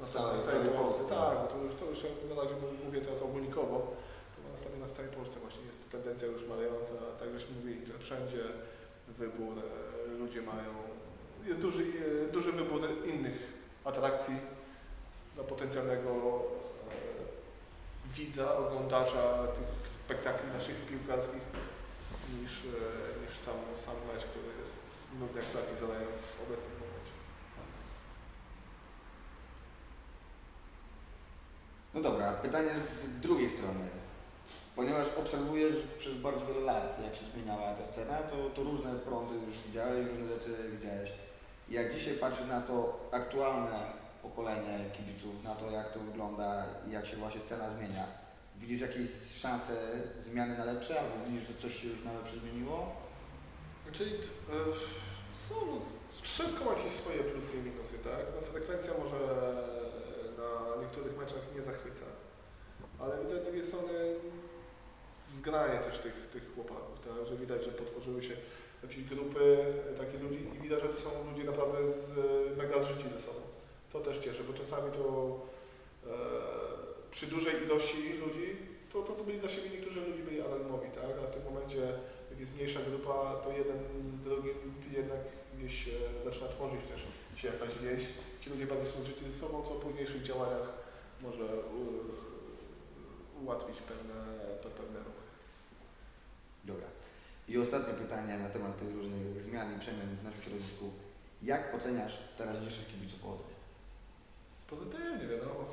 na 0.00 0.06
stadionach 0.06 0.44
całej 0.44 0.68
Polsce. 0.68 0.78
Polsce. 0.78 1.14
Tak, 1.14 1.52
to 1.52 1.56
już, 1.64 1.74
to 1.80 1.84
już 1.84 1.98
na 2.30 2.42
razie 2.42 2.54
mówię 2.84 3.00
teraz 3.00 3.22
ogólnikowo, 3.22 3.96
to 4.34 4.50
na 4.50 4.56
stadionach 4.56 4.88
w 4.88 4.92
całej 4.92 5.10
Polsce 5.10 5.40
właśnie 5.40 5.62
jest 5.66 5.90
tendencja 5.90 6.28
już 6.28 6.48
malejąca, 6.48 6.94
tak 7.18 7.28
żeśmy 7.32 7.56
mówili, 7.56 7.86
że 7.86 7.98
wszędzie 7.98 8.42
wybór, 9.18 9.54
e, 9.58 10.18
ludzie 10.18 10.42
mają, 10.42 10.74
jest 11.44 11.60
duży, 11.60 11.84
e, 12.28 12.32
duży 12.32 12.52
wybór 12.52 12.80
innych 13.04 13.52
atrakcji 13.84 14.34
dla 15.34 15.44
potencjalnego 15.44 16.10
e, 16.10 18.12
widza, 18.12 18.58
oglądacza 18.58 19.46
tych 19.46 19.88
spektakli 19.88 20.52
naszych 20.52 20.86
piłkarskich 20.86 21.42
niż, 22.40 22.52
niż 23.22 23.38
sam, 23.38 23.54
sam 23.76 23.94
mecz, 24.14 24.24
który 24.24 24.60
jest 24.60 24.82
nudny 25.20 25.36
jak 25.36 25.44
flaki 25.44 25.76
zaleją 25.80 26.06
w 26.06 26.42
obecnym 26.42 26.74
momencie. 26.74 26.98
No 31.94 32.00
dobra, 32.00 32.32
pytanie 32.32 32.70
z 32.80 33.20
drugiej 33.20 33.50
strony. 33.50 33.88
Ponieważ 34.76 35.06
obserwujesz 35.16 35.76
przez 35.98 36.14
bardzo 36.16 36.46
wiele 36.46 36.60
lat, 36.60 36.98
jak 37.04 37.16
się 37.16 37.24
zmieniała 37.34 37.74
ta 37.74 37.92
scena, 37.92 38.18
to, 38.18 38.50
to 38.50 38.62
różne 38.62 38.94
prądy 38.94 39.34
już 39.46 39.54
widziałeś, 39.66 40.06
różne 40.06 40.28
rzeczy 40.28 40.70
widziałeś. 40.70 41.12
Jak 41.68 41.94
dzisiaj 41.94 42.14
patrzysz 42.14 42.46
na 42.46 42.60
to 42.60 43.00
aktualne 43.12 43.80
pokolenie 44.22 44.90
kibiców, 44.92 45.44
na 45.44 45.54
to 45.54 45.70
jak 45.70 45.92
to 45.92 46.00
wygląda 46.00 46.64
i 46.88 46.90
jak 46.90 47.06
się 47.06 47.16
właśnie 47.16 47.40
scena 47.40 47.70
zmienia, 47.70 48.04
widzisz 48.56 48.80
jakieś 48.80 49.10
szanse 49.40 49.72
zmiany 50.20 50.58
na 50.58 50.64
lepsze, 50.64 51.00
albo 51.00 51.26
widzisz, 51.26 51.48
że 51.48 51.54
coś 51.54 51.82
się 51.82 51.88
już 51.88 52.04
na 52.04 52.12
lepsze 52.12 52.38
zmieniło? 52.38 52.96
Czyli 53.92 54.14
e, 54.14 54.18
są, 55.38 55.54
wszystko 56.22 56.64
ma 56.64 56.72
jakieś 56.72 56.92
swoje 56.92 57.18
plusy 57.18 57.56
i 57.56 57.60
minusy, 57.60 57.98
tak? 57.98 58.20
No, 58.34 58.40
frekwencja 58.40 58.92
może 59.04 59.18
na 60.76 60.82
niektórych 60.82 61.18
meczach 61.18 61.54
nie 61.54 61.62
zachwyca, 61.62 62.04
ale 62.98 63.24
widać 63.24 63.42
z 63.42 63.44
drugiej 63.44 63.64
strony 63.64 64.14
zgranie 65.24 65.78
też 65.78 65.98
tych, 65.98 66.28
tych 66.32 66.54
chłopaków, 66.54 67.00
tak? 67.00 67.26
Że 67.28 67.36
widać, 67.36 67.64
że 67.64 67.70
potworzyły 67.70 68.22
się 68.22 68.36
jakieś 68.82 69.04
grupy 69.04 69.64
e, 69.90 69.94
takich 69.94 70.22
ludzi 70.22 70.46
i 70.56 70.62
widać, 70.62 70.82
że 70.82 70.88
to 70.88 71.00
są 71.00 71.10
ludzie 71.30 71.44
naprawdę 71.44 71.92
z, 71.92 72.18
e, 72.18 72.56
mega 72.56 72.80
zżyci 72.80 73.08
ze 73.14 73.20
sobą. 73.20 73.40
To 73.92 74.00
też 74.00 74.18
cieszy, 74.18 74.44
bo 74.44 74.52
czasami 74.52 74.92
to 74.92 75.36
e, 76.06 76.10
przy 77.10 77.26
dużej 77.26 77.62
ilości 77.64 78.12
ludzi, 78.12 78.56
to, 78.92 79.02
to 79.02 79.12
co 79.14 79.24
byli 79.24 79.38
dla 79.38 79.48
siebie 79.48 79.70
niektórzy 79.70 80.00
ludzi 80.00 80.22
byli 80.22 80.40
anonimowi, 80.40 80.88
tak? 80.90 81.04
A 81.24 81.26
w 81.26 81.34
tym 81.34 81.44
momencie, 81.44 81.80
jak 82.30 82.40
jest 82.40 82.54
mniejsza 82.54 82.80
grupa, 82.90 83.40
to 83.44 83.52
jeden 83.52 83.78
z 84.04 84.20
drugim 84.20 84.74
jednak 84.92 85.20
gdzieś 85.58 85.88
zaczyna 86.24 86.48
tworzyć 86.48 86.80
też 86.88 87.00
się 87.40 87.48
jakaś 87.48 87.78
wieś. 87.78 88.04
Ci 88.40 88.50
ludzie 88.50 88.66
bardziej 88.66 88.86
są 88.86 89.00
zżyci 89.00 89.24
ze 89.24 89.32
sobą, 89.40 89.62
co 89.62 89.74
w 89.74 89.78
późniejszych 89.82 90.22
działaniach 90.22 90.68
może 91.22 91.44
ułatwić 93.42 93.76
pewne, 93.80 94.14
pe- 94.62 94.70
pewne 94.80 94.98
ruchy. 94.98 95.22
Dobra. 96.64 96.86
I 97.48 97.58
ostatnie 97.58 97.94
pytanie 97.94 98.38
na 98.38 98.48
temat 98.48 98.78
tych 98.78 98.94
różnych 98.94 99.42
zmian 99.42 99.76
i 99.76 99.80
przemian 99.80 100.16
w 100.20 100.24
naszym 100.24 100.42
środowisku. 100.42 100.90
Jak 101.42 101.74
oceniasz 101.74 102.18
teraźniejszych 102.38 102.86
kibiców 102.86 103.24
Odry? 103.26 103.54
Pozytywnie 104.70 105.26
wiadomo. 105.28 105.64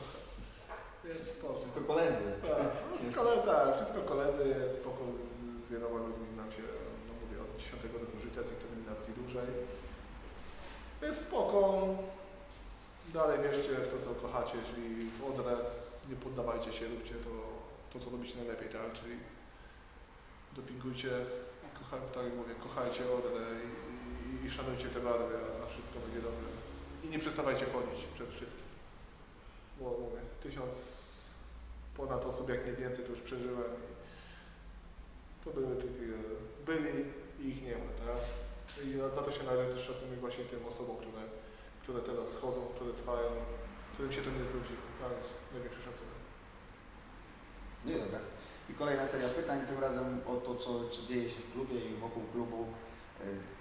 Jest 1.05 1.37
spoko. 1.39 1.59
Wszystko 1.59 1.81
koledzy. 1.81 2.21
Tak, 2.41 3.13
kole, 3.15 3.37
tak, 3.45 3.75
wszystko 3.75 4.01
koledzy, 4.01 4.49
jest 4.61 4.75
spoko, 4.75 4.97
z, 5.05 5.65
z 5.65 5.71
wieloma 5.71 5.99
ludźmi 5.99 6.34
80 7.65 7.93
roku 7.93 8.19
życia, 8.19 8.43
z 8.43 8.51
niektórymi 8.51 8.85
nawet 8.85 9.09
i 9.09 9.13
dłużej. 9.21 9.49
Jest 11.01 11.27
spoko. 11.27 11.87
Dalej 13.13 13.39
wierzcie 13.43 13.69
w 13.69 13.87
to, 13.87 13.97
co 14.05 14.21
kochacie, 14.21 14.57
czyli 14.69 15.09
w 15.09 15.23
odrę 15.23 15.55
nie 16.09 16.15
poddawajcie 16.15 16.73
się, 16.73 16.87
róbcie 16.87 17.15
to, 17.25 17.33
to 17.93 18.05
co 18.05 18.09
robicie 18.09 18.37
najlepiej, 18.37 18.69
tak? 18.69 18.93
Czyli 18.93 19.15
dopingujcie, 20.55 21.11
kocha, 21.73 21.97
tak 22.13 22.23
jak 22.23 22.35
mówię, 22.35 22.55
kochajcie 22.55 23.03
odrę 23.17 23.45
i, 23.65 24.45
i, 24.45 24.47
i 24.47 24.51
szanujcie 24.51 24.87
te 24.89 24.99
barwy, 24.99 25.35
a 25.63 25.69
wszystko 25.69 25.99
będzie 25.99 26.21
dobre. 26.21 26.47
I 27.03 27.07
nie 27.07 27.19
przestawajcie 27.19 27.65
chodzić 27.65 28.05
przede 28.13 28.31
wszystkim. 28.31 28.65
Bo 29.79 29.85
mówię, 29.89 30.21
tysiąc 30.41 30.75
ponad 31.97 32.25
osób, 32.25 32.49
jak 32.49 32.65
nie 32.65 32.73
więcej, 32.73 33.05
to 33.05 33.11
już 33.11 33.21
przeżyłem. 33.21 33.71
I 35.31 35.43
to 35.43 35.51
były 35.51 35.75
takie, 35.75 36.07
byli 36.65 37.05
ich 37.39 37.63
nie 37.63 37.71
ma, 37.75 37.91
tak? 37.99 38.21
I 38.85 39.15
za 39.15 39.21
to 39.21 39.31
się 39.31 39.43
należy 39.43 39.73
też 39.73 39.87
szacunek 39.87 40.19
właśnie 40.19 40.45
tym 40.45 40.65
osobom, 40.65 40.97
które, 40.97 41.21
które 41.83 41.99
teraz 42.01 42.35
chodzą, 42.41 42.61
które 42.75 42.93
trwają, 42.93 43.29
którym 43.93 44.11
się 44.11 44.21
to 44.21 44.29
nie 44.29 44.45
znudzi. 44.45 44.75
Ale 45.03 45.13
największy 45.53 45.81
szacunek. 45.81 46.15
Nie, 47.85 47.97
dobra. 47.97 48.19
I 48.69 48.73
kolejna 48.73 49.07
seria 49.07 49.27
pytań, 49.29 49.59
tym 49.67 49.79
razem 49.79 50.21
o 50.27 50.35
to, 50.35 50.55
co, 50.55 50.89
co 50.89 51.07
dzieje 51.07 51.29
się 51.29 51.39
w 51.41 51.51
klubie 51.53 51.79
i 51.79 51.95
wokół 51.95 52.23
klubu. 52.33 52.67
Y, 53.21 53.55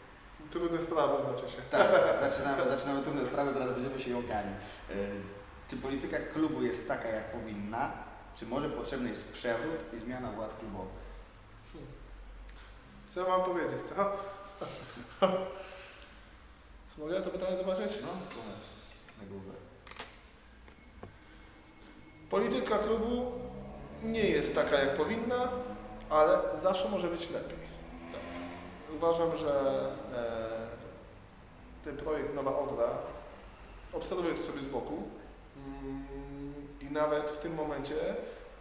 Trudne 0.51 0.83
sprawy 0.83 1.23
znaczy 1.23 1.57
się. 1.57 1.63
Tak, 1.71 1.91
zaczynamy, 2.21 2.69
zaczynamy 2.71 3.03
trudne 3.03 3.27
sprawy, 3.27 3.53
teraz 3.55 3.73
będziemy 3.75 4.01
się 4.01 4.11
jąkani. 4.11 4.51
Y, 4.91 4.95
Czy 5.69 5.77
polityka 5.77 6.17
klubu 6.19 6.63
jest 6.63 6.89
taka, 6.89 7.09
jak 7.09 7.33
powinna? 7.33 7.93
Czy 8.37 8.47
może 8.47 8.71
potrzebny 8.71 9.09
jest 9.11 9.33
przewrót 9.33 9.95
i 9.97 9.99
zmiana 9.99 10.33
władz 10.33 10.55
klubowych? 10.55 11.04
Co 13.15 13.29
mam 13.29 13.43
powiedzieć, 13.43 13.83
co? 13.83 13.95
Mogę 16.99 17.21
to 17.21 17.31
pytanie 17.31 17.57
zobaczyć? 17.57 17.93
No, 18.03 18.09
to 18.31 18.37
na 19.21 19.31
głowę. 19.31 19.51
Polityka 22.31 22.79
klubu 22.79 23.33
nie 24.03 24.29
jest 24.29 24.55
taka, 24.55 24.77
jak 24.77 24.97
powinna, 24.97 25.49
ale 26.11 26.39
zawsze 26.55 26.89
może 26.89 27.09
być 27.09 27.31
lepiej. 27.31 27.59
Tak. 28.13 28.21
Uważam, 28.97 29.37
że 29.37 29.81
e, 30.15 30.67
ten 31.85 31.97
projekt 31.97 32.35
Nowa 32.35 32.59
Odra, 32.59 32.89
obserwuję 33.93 34.35
to 34.35 34.43
sobie 34.43 34.63
z 34.63 34.69
boku 34.69 35.03
mm, 35.57 36.55
i 36.81 36.85
nawet 36.85 37.31
w 37.31 37.39
tym 37.39 37.55
momencie 37.55 37.95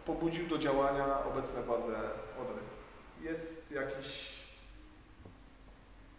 pobudził 0.04 0.46
do 0.46 0.58
działania 0.58 1.24
obecne 1.24 1.62
władze 1.62 1.96
Odry. 2.42 2.62
Jest 3.20 3.70
jakiś, 3.70 4.33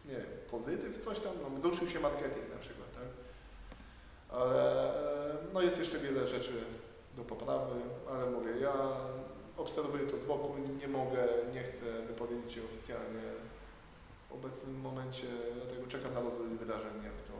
nie 0.07 0.15
wiem, 0.15 0.25
pozytyw, 0.51 1.05
coś 1.05 1.19
tam, 1.19 1.33
no, 1.41 1.59
doruszył 1.59 1.87
się 1.87 1.99
marketing 1.99 2.49
na 2.53 2.59
przykład, 2.59 2.93
tak? 2.93 3.07
Ale 4.29 4.93
e, 5.31 5.37
no 5.53 5.61
jest 5.61 5.79
jeszcze 5.79 5.99
wiele 5.99 6.27
rzeczy 6.27 6.51
do 7.17 7.23
poprawy, 7.23 7.75
ale 8.09 8.25
mówię, 8.25 8.51
ja 8.61 8.73
obserwuję 9.57 10.07
to 10.07 10.17
z 10.17 10.23
boku, 10.23 10.55
nie 10.79 10.87
mogę, 10.87 11.27
nie 11.53 11.63
chcę 11.63 11.85
wypowiedzieć 12.07 12.53
się 12.53 12.61
oficjalnie 12.63 13.25
w 14.29 14.33
obecnym 14.33 14.81
momencie, 14.81 15.27
dlatego 15.55 15.87
czekam 15.87 16.13
na 16.13 16.21
rozwój 16.21 16.47
wydarzeń, 16.47 17.03
jak 17.03 17.19
to, 17.27 17.35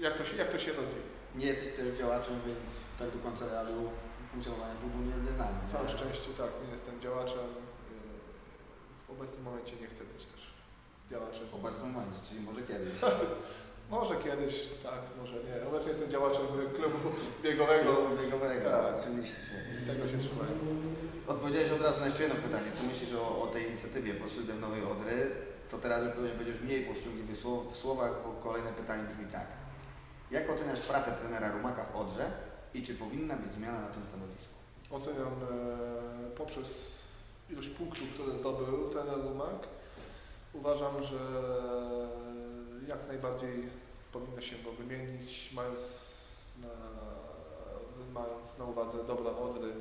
jak 0.00 0.18
to, 0.18 0.24
się, 0.24 0.36
jak 0.36 0.48
to 0.48 0.58
się 0.58 0.72
rozwinie. 0.72 1.18
Nie 1.34 1.46
jesteś 1.46 1.74
też 1.74 1.98
działaczem, 1.98 2.34
więc 2.46 2.70
tak 2.98 3.10
do 3.10 3.18
końca 3.18 3.46
realiów 3.46 3.92
funkcjonowania 4.30 4.74
klubu 4.80 4.98
nie, 4.98 5.24
nie 5.26 5.32
znamy. 5.36 5.58
Całe 5.72 5.88
szczęście 5.88 6.30
tak, 6.38 6.50
nie 6.64 6.72
jestem 6.72 7.00
działaczem, 7.00 7.48
w 9.08 9.10
obecnym 9.10 9.42
momencie 9.42 9.76
nie 9.80 9.86
chcę 9.86 10.04
być 10.04 10.26
też 10.26 10.37
działaczem. 11.10 11.44
Obecnym 11.52 11.90
momencie, 11.92 12.20
czyli 12.28 12.40
może 12.40 12.62
kiedyś. 12.62 12.94
Może 13.90 14.16
kiedyś, 14.16 14.54
tak, 14.82 15.00
może 15.20 15.34
nie. 15.34 15.66
Obecnie 15.68 15.88
jestem 15.88 16.10
działaczem 16.10 16.42
klubu 16.76 16.98
biegowego 17.42 17.92
Klubu 17.94 18.22
biegowego, 18.22 18.70
Tak. 18.70 18.94
oczywiście. 19.00 19.36
i 19.82 19.86
tego 19.86 20.08
się 20.08 20.18
trzymałem. 20.18 20.58
Odpowiedziałeś 21.26 21.70
od 21.72 21.82
razu 21.82 22.00
na 22.00 22.06
jeszcze 22.06 22.22
jedno 22.22 22.42
pytanie. 22.42 22.68
Co 22.74 22.82
myślisz 22.82 23.12
o, 23.14 23.42
o 23.42 23.46
tej 23.46 23.68
inicjatywie 23.68 24.14
pod 24.14 24.32
szyldem 24.32 24.60
Nowej 24.60 24.82
Odry? 24.82 25.30
To 25.70 25.78
teraz 25.78 26.04
już 26.04 26.12
pewnie 26.12 26.30
będziesz 26.30 26.60
mniej 26.60 26.84
powściągliwy 26.86 27.32
w 27.70 27.76
słowach, 27.76 28.12
bo 28.24 28.32
kolejne 28.50 28.72
pytanie 28.72 29.02
brzmi 29.10 29.26
tak. 29.32 29.46
Jak 30.30 30.50
oceniasz 30.50 30.80
pracę 30.80 31.12
trenera 31.20 31.52
Rumaka 31.52 31.84
w 31.84 31.96
Odrze 31.96 32.30
i 32.74 32.82
czy 32.82 32.94
powinna 32.94 33.36
być 33.36 33.52
zmiana 33.52 33.80
na 33.80 33.88
tym 33.88 34.04
stanowisku? 34.04 34.54
Oceniam 34.90 35.34
e, 35.42 36.30
poprzez 36.36 36.68
ilość 37.50 37.68
punktów, 37.68 38.08
które 38.14 38.38
zdobył 38.38 38.88
trener 38.88 39.18
Rumak. 39.24 39.68
Uważam, 40.58 41.02
że 41.02 41.18
jak 42.88 43.08
najbardziej 43.08 43.68
powinno 44.12 44.40
się 44.40 44.56
go 44.56 44.72
wymienić, 44.72 45.50
mając 45.52 45.82
na, 46.62 46.68
mając 48.12 48.58
na 48.58 48.64
uwadze 48.64 49.04
dobra 49.04 49.30
Odry. 49.30 49.72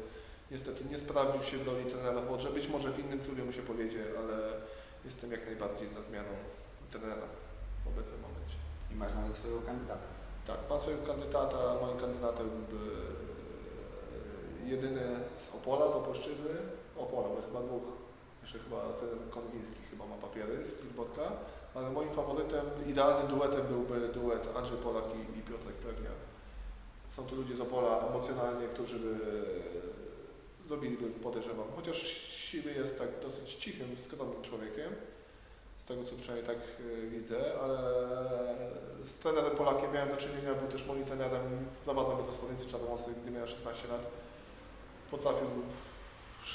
Niestety 0.51 0.85
nie 0.85 0.97
sprawdził 0.97 1.43
się 1.43 1.57
w 1.57 1.67
roli 1.67 1.85
trenera 1.85 2.21
w 2.21 2.31
Odrze. 2.31 2.49
Być 2.49 2.67
może 2.67 2.91
w 2.91 2.99
innym 2.99 3.19
klubie 3.19 3.43
mu 3.43 3.51
się 3.51 3.61
powiedzie, 3.61 3.99
ale 4.17 4.37
jestem 5.05 5.31
jak 5.31 5.45
najbardziej 5.45 5.87
za 5.87 6.01
zmianą 6.01 6.29
trenera 6.91 7.27
w 7.85 7.87
obecnym 7.87 8.21
momencie. 8.21 8.55
I 8.91 8.95
masz 8.95 9.13
nawet 9.15 9.35
swojego 9.35 9.61
kandydata. 9.61 10.07
Tak, 10.47 10.57
mam 10.69 10.79
swojego 10.79 11.03
kandydata. 11.03 11.57
Moim 11.81 11.97
kandydatem 11.97 12.49
byłby 12.49 12.91
e, 14.65 14.69
jedyny 14.69 15.19
z 15.37 15.55
Opola, 15.55 15.91
z 15.91 15.95
Opolszczyzny. 15.95 16.49
Opola, 16.97 17.27
bo 17.27 17.35
jest 17.35 17.47
chyba 17.47 17.61
dwóch. 17.61 18.06
Jeszcze 18.47 18.59
chyba 18.59 18.81
ten 18.81 19.29
Konwiński 19.29 19.75
chyba 19.91 20.05
ma 20.05 20.15
papiery 20.15 20.65
z 20.65 20.81
Kilborka. 20.81 21.31
Ale 21.75 21.89
moim 21.89 22.09
faworytem, 22.09 22.65
idealnym 22.87 23.27
duetem 23.27 23.67
byłby 23.67 24.07
duet 24.07 24.49
Andrzej 24.55 24.77
Polak 24.77 25.03
i, 25.15 25.39
i 25.39 25.41
Piotrek. 25.41 25.75
Są 27.09 27.25
to 27.25 27.35
ludzie 27.35 27.55
z 27.55 27.61
Opola 27.61 28.07
emocjonalnie, 28.07 28.67
którzy 28.67 28.99
by 28.99 29.15
zrobiliby, 30.67 31.09
podejrzewam. 31.09 31.67
Chociaż 31.75 31.97
Siwy 32.47 32.71
jest 32.71 32.99
tak 32.99 33.07
dosyć 33.21 33.53
cichym, 33.53 33.99
skromnym 33.99 34.41
człowiekiem. 34.41 34.95
Z 35.77 35.85
tego 35.85 36.03
co 36.03 36.15
przynajmniej 36.15 36.45
tak 36.45 36.57
e, 36.57 37.07
widzę, 37.07 37.59
ale 37.61 37.77
z 39.03 39.17
trenerem 39.17 39.57
Polakiem 39.57 39.93
miałem 39.93 40.09
do 40.09 40.17
czynienia, 40.17 40.53
był 40.53 40.67
też 40.67 40.85
moim 40.85 41.05
trenerem, 41.05 41.65
wprowadzał 41.73 42.15
mnie 42.15 42.25
do 42.25 42.33
Słownicy 42.33 42.65
Czarnomosy, 42.71 43.11
gdy 43.21 43.31
miałem 43.31 43.47
16 43.47 43.87
lat. 43.87 44.07
Potrafił 45.11 45.47
w 46.43 46.47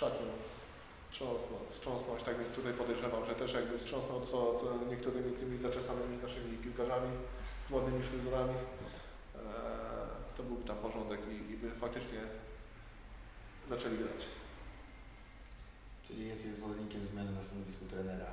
szatniu 1.12 1.56
wstrząsnąć, 1.70 2.22
tak 2.22 2.38
więc 2.38 2.52
tutaj 2.52 2.72
podejrzewam, 2.72 3.26
że 3.26 3.34
też 3.34 3.52
jakby 3.52 3.78
wstrząsnął 3.78 4.20
co, 4.20 4.54
co 4.54 4.66
niektórymi 4.90 5.32
tymi 5.32 5.58
zaczesanymi 5.58 6.22
naszymi 6.22 6.58
piłkarzami 6.58 7.10
z 7.64 7.70
ładnymi 7.70 8.02
fryzurami, 8.02 8.54
eee, 8.54 9.42
to 10.36 10.42
byłby 10.42 10.64
tam 10.64 10.76
porządek 10.76 11.20
i, 11.30 11.52
i 11.52 11.56
by 11.56 11.70
faktycznie 11.70 12.20
zaczęli 13.68 13.98
grać. 13.98 14.26
Czyli 16.06 16.28
jesteś 16.28 16.52
zwolennikiem 16.52 17.06
zmiany 17.06 17.30
na 17.32 17.42
stanowisku 17.42 17.84
trenera. 17.84 18.26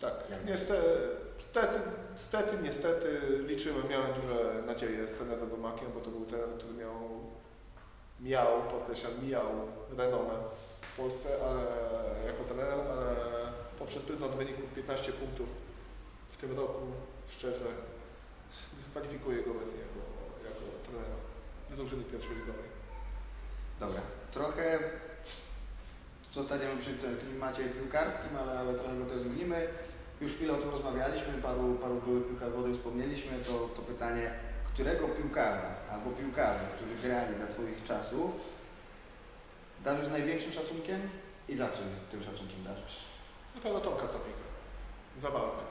Tak, 0.00 0.14
niestety, 0.46 0.88
niestety, 1.36 1.80
niestety, 2.14 2.56
niestety 2.62 3.20
liczyłem, 3.46 3.88
miałem 3.88 4.20
duże 4.20 4.62
nadzieje 4.66 5.08
z 5.08 5.14
trenerem 5.14 5.50
Domakiem, 5.50 5.88
bo 5.94 6.00
to 6.00 6.10
był 6.10 6.26
trener, 6.26 6.48
który 6.58 6.74
miał, 6.74 7.20
miał, 8.20 8.62
podkreślam, 8.62 9.28
miał 9.28 9.46
renomę 9.96 10.34
w 10.98 11.00
Polsce, 11.00 11.28
ale 11.48 11.62
jako 12.26 12.44
trener, 12.44 12.72
ale 12.72 13.16
poprzez 13.78 14.02
pryzmat 14.02 14.30
wyników 14.30 14.70
15 14.70 15.12
punktów 15.12 15.48
w 16.28 16.36
tym 16.36 16.56
roku, 16.56 16.86
szczerze, 17.36 17.66
dyskwalifikuję 18.76 19.42
go 19.42 19.50
obecnie 19.50 19.80
jako, 19.86 20.02
jako 20.48 20.62
trenera 20.84 21.16
drużyny 21.70 22.04
pierwszej 22.04 22.36
ligowej. 22.36 22.68
Dobra, 23.80 24.00
trochę 24.30 24.78
zostaniemy 26.34 26.80
przy 26.80 26.92
tym 26.94 27.16
klimacie 27.16 27.64
piłkarskim, 27.64 28.36
ale, 28.36 28.58
ale 28.58 28.74
trochę 28.74 28.98
go 28.98 29.04
też 29.04 29.20
zmienimy. 29.20 29.68
już 30.20 30.32
chwilę 30.32 30.52
o 30.52 30.56
tym 30.56 30.70
rozmawialiśmy, 30.70 31.42
paru, 31.42 31.74
paru 31.82 31.94
byłych 31.94 32.28
piłkarzy 32.28 32.74
wspomnieliśmy, 32.74 33.38
to, 33.38 33.52
to 33.76 33.82
pytanie, 33.82 34.30
którego 34.74 35.08
piłkarza 35.08 35.74
albo 35.90 36.10
piłkarza, 36.10 36.66
którzy 36.76 37.08
grali 37.08 37.38
za 37.38 37.46
Twoich 37.46 37.82
czasów, 37.84 38.57
darzysz 39.88 40.08
największym 40.08 40.52
szacunkiem 40.52 41.00
i 41.48 41.56
zawsze 41.56 41.82
tym 42.10 42.22
szacunkiem 42.22 42.64
darzysz? 42.64 42.96
Na 43.54 43.60
pewno 43.60 43.80
Tomka 43.80 44.06
Copika. 44.06 44.46
Za 45.18 45.30
walkę. 45.30 45.64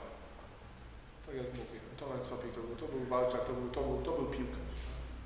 Tak 1.25 1.35
jak 1.35 1.45
mówię, 1.47 1.79
Tomek 1.99 2.21
Copik 2.29 2.51
to 2.55 2.61
był, 2.61 2.75
to 2.75 2.85
był 2.87 3.05
walczak, 3.05 3.45
to 3.45 3.53
był, 3.53 3.69
to 3.69 3.81
był, 3.81 4.01
to 4.01 4.11
był 4.11 4.25
piłkarz. 4.25 4.81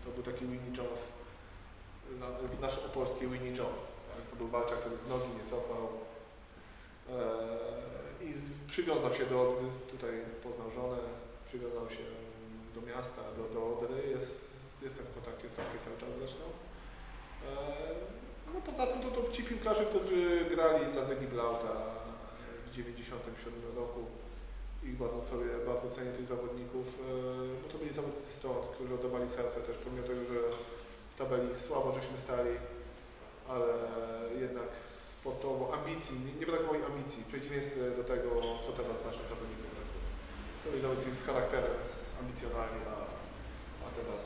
To 0.05 0.09
był 0.11 0.23
taki 0.23 0.45
Winnie 0.45 0.77
Jones, 0.77 1.13
na- 2.19 2.61
nasz 2.67 2.77
opolski 2.77 3.27
Winnie 3.27 3.49
Jones. 3.59 3.83
Tak? 4.09 4.21
To 4.29 4.35
był 4.35 4.47
walczak, 4.47 4.79
który 4.79 4.95
nogi 5.09 5.29
nie 5.39 5.45
cofał. 5.49 5.83
Eee, 7.09 8.27
I 8.29 8.33
przywiązał 8.67 9.13
się 9.13 9.25
do 9.25 9.61
tutaj 9.91 10.11
poznał 10.43 10.71
żonę, 10.71 10.97
przywiązał 11.45 11.89
się 11.89 12.03
do 12.75 12.81
miasta, 12.81 13.21
do, 13.37 13.43
do 13.53 13.77
Odry. 13.77 14.09
Jest, 14.09 14.49
jestem 14.81 15.05
w 15.05 15.13
kontakcie 15.13 15.49
z 15.49 15.53
Tomkiem 15.53 15.79
cały 15.85 15.97
czas 15.97 16.09
zresztą. 16.19 16.43
Eee, 16.43 18.20
no 18.53 18.61
poza 18.61 18.87
tym 18.87 19.01
to, 19.01 19.09
to 19.11 19.31
ci 19.31 19.43
piłkarze, 19.43 19.85
którzy 19.85 20.45
grali 20.51 20.91
za 20.91 21.05
Zyggy 21.05 21.27
Blauta 21.27 21.73
w 22.67 22.75
97 22.75 23.53
roku 23.75 24.05
i 24.83 24.89
bardzo 24.89 25.21
sobie, 25.21 25.49
bardzo 25.65 25.89
cenię 25.89 26.11
tych 26.11 26.25
zawodników, 26.25 26.87
e, 26.87 27.03
bo 27.61 27.69
to 27.69 27.77
byli 27.77 27.93
zawodnicy 27.93 28.31
stąd, 28.31 28.65
którzy 28.73 28.93
oddawali 28.93 29.29
serce 29.29 29.61
też, 29.61 29.77
pomimo 29.77 30.03
tego, 30.03 30.19
że 30.19 30.39
w 31.11 31.15
tabeli 31.17 31.47
słabo 31.59 31.93
żeśmy 31.93 32.17
stali, 32.19 32.53
ale 33.47 33.67
jednak 34.43 34.69
sportowo 34.95 35.73
ambicji, 35.73 36.15
nie, 36.25 36.33
nie 36.39 36.45
brakowało 36.45 36.75
im 36.75 36.85
ambicji, 36.85 37.23
w 37.23 37.31
przeciwieństwie 37.33 37.81
do 37.99 38.03
tego, 38.03 38.29
co 38.65 38.71
teraz 38.71 38.97
naszym 39.05 39.25
zawodnikom 39.31 39.69
brakuje. 39.75 40.05
To 40.63 40.69
byli 40.69 40.81
zawodnicy 40.81 41.15
z 41.15 41.25
charakterem, 41.25 41.77
z 41.93 42.19
ambicjonalni, 42.19 42.81
a, 42.95 42.97
a 43.85 43.87
teraz, 43.97 44.23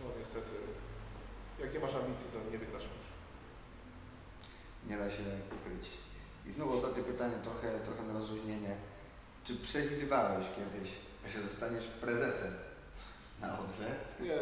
no 0.00 0.06
niestety, 0.18 0.54
jak 1.62 1.74
nie 1.74 1.80
masz 1.80 1.94
ambicji, 1.94 2.26
to 2.32 2.38
nie 2.52 2.58
wygrasz. 2.58 2.88
Nie 4.88 4.98
da 4.98 5.10
się 5.10 5.22
ukryć. 5.56 5.90
I 6.46 6.52
znowu 6.52 6.76
ostatnie 6.76 7.02
pytanie, 7.02 7.34
trochę, 7.42 7.78
trochę 7.80 8.02
na 8.02 8.12
rozluźnienie. 8.12 8.76
Czy 9.44 9.56
przewidywałeś 9.56 10.46
kiedyś, 10.56 10.90
że 11.34 11.42
zostaniesz 11.42 11.84
prezesem 11.84 12.52
na 13.40 13.58
Odrze? 13.58 13.94
Nie. 14.20 14.38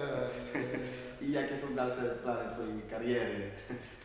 I 1.29 1.33
jakie 1.33 1.57
są 1.57 1.75
dalsze 1.75 2.03
plany 2.03 2.51
Twojej 2.51 2.83
kariery? 2.91 3.51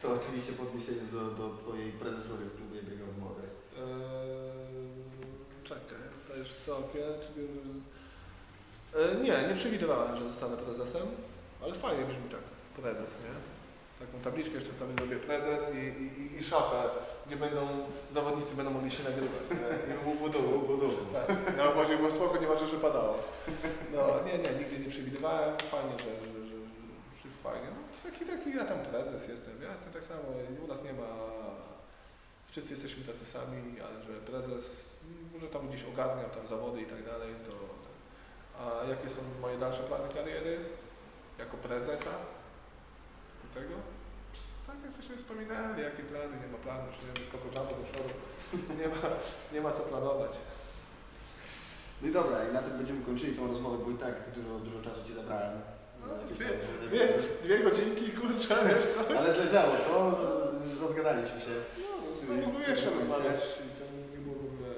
To 0.02 0.14
oczywiście 0.14 0.52
w 0.52 0.62
odniesieniu 0.62 1.06
do, 1.12 1.32
do 1.32 1.58
Twojej 1.58 1.92
prezesury 1.92 2.46
w 2.46 2.56
klubie 2.56 2.84
biegowym 2.84 3.24
Odry. 3.24 3.48
Eee, 3.78 3.84
czekaj, 5.64 6.00
to 6.28 6.36
już 6.36 6.50
co, 6.50 6.90
czy 6.94 7.48
eee, 9.00 9.18
Nie, 9.18 9.48
nie 9.50 9.56
przewidywałem, 9.56 10.16
że 10.18 10.28
zostanę 10.28 10.58
prezesem, 10.58 11.08
ale 11.64 11.74
fajnie 11.74 12.06
brzmi 12.06 12.30
tak, 12.30 12.42
prezes, 12.84 13.20
nie? 13.20 13.59
Taką 14.00 14.20
tabliczkę 14.24 14.56
jeszcze 14.56 14.74
sobie 14.74 14.94
zrobię 14.94 15.16
prezes 15.16 15.68
i, 15.76 15.78
i, 16.04 16.38
i 16.40 16.44
szafę, 16.44 16.90
gdzie 17.28 17.36
będą, 17.36 17.68
zawodnicy 18.12 18.56
będą 18.56 18.72
mogli 18.72 18.92
się 18.92 19.04
nagrywać, 19.04 19.42
nie? 19.52 19.96
I 19.96 20.18
budowu, 20.20 20.60
budowu. 20.60 20.98
Tak, 21.14 21.58
na 21.58 21.64
obozie 21.72 21.98
było 21.98 22.12
spoko, 22.12 22.38
nieważne, 22.38 22.68
że 22.68 22.78
padało. 22.78 23.18
No 23.94 24.08
nie, 24.26 24.38
nie, 24.44 24.60
nigdy 24.60 24.80
nie 24.80 24.90
przewidywałem, 24.90 25.58
fajnie, 25.58 25.92
że, 26.00 26.06
że, 26.06 26.46
że, 26.48 26.56
że 27.24 27.30
fajnie. 27.44 27.68
No, 27.68 28.12
taki, 28.12 28.26
taki 28.26 28.58
ja 28.58 28.66
tam 28.66 28.80
prezes 28.80 29.28
jestem, 29.28 29.62
ja 29.62 29.72
jestem 29.72 29.94
tak 29.94 30.04
samo, 30.04 30.22
u 30.66 30.68
nas 30.68 30.84
nie 30.84 30.94
ma 30.94 31.10
wszyscy 32.52 32.74
jesteśmy 32.74 33.04
tacy 33.04 33.26
sami, 33.26 33.82
ale 33.82 34.04
że 34.04 34.22
prezes 34.22 34.98
może 35.34 35.48
tam 35.48 35.70
gdzieś 35.70 35.84
ogarniał 35.84 36.30
tam 36.30 36.48
zawody 36.48 36.82
i 36.82 36.86
tak 36.86 37.06
dalej, 37.06 37.34
to... 37.50 37.56
A 38.64 38.84
jakie 38.90 39.10
są 39.10 39.22
moje 39.42 39.58
dalsze 39.58 39.84
plany 39.84 40.14
kariery? 40.14 40.60
Jako 41.40 41.58
prezesa? 41.58 42.10
Tego? 43.54 43.76
Tak 44.68 44.76
jakbyśmy 44.84 45.18
wspominali, 45.18 45.84
jakie 45.84 46.04
plany, 46.04 46.34
nie 46.44 46.52
ma 46.54 46.58
planu, 46.58 46.86
że 46.92 47.08
nie 47.08 47.14
wiem, 47.14 47.32
kokoczamy 47.32 47.70
do 47.70 47.84
przodu. 47.90 48.14
Nie 48.80 48.88
ma, 48.88 49.02
nie 49.54 49.62
ma 49.62 49.72
co 49.72 49.84
planować. 49.84 50.32
No 52.02 52.08
i 52.08 52.12
dobra, 52.12 52.38
i 52.50 52.54
na 52.54 52.62
tym 52.62 52.78
będziemy 52.78 53.06
kończyli 53.06 53.38
tą 53.38 53.48
rozmowę, 53.48 53.78
bo 53.86 53.92
i 53.92 53.98
tak 54.06 54.16
dużo, 54.36 54.60
dużo 54.60 54.82
czasu 54.82 55.02
Ci 55.08 55.14
zabrałem. 55.14 55.60
No, 56.02 56.08
dwie, 56.36 56.50
dwie, 56.88 57.08
dwie 57.44 57.60
godzinki, 57.60 58.12
kurczę, 58.12 58.56
wiesz 58.66 58.88
co? 58.94 59.20
Ale 59.20 59.34
zleciało, 59.34 59.76
to 59.76 60.22
rozgadaliśmy 60.82 61.42
się. 61.42 61.56
No, 62.28 62.36
no, 62.42 62.48
było 62.48 62.60
jeszcze 62.60 62.90
rozmawiać 62.90 63.40
i 63.66 63.70
to 63.80 63.86
nie 64.12 64.18
było 64.26 64.36
w 64.36 64.54
ogóle... 64.54 64.70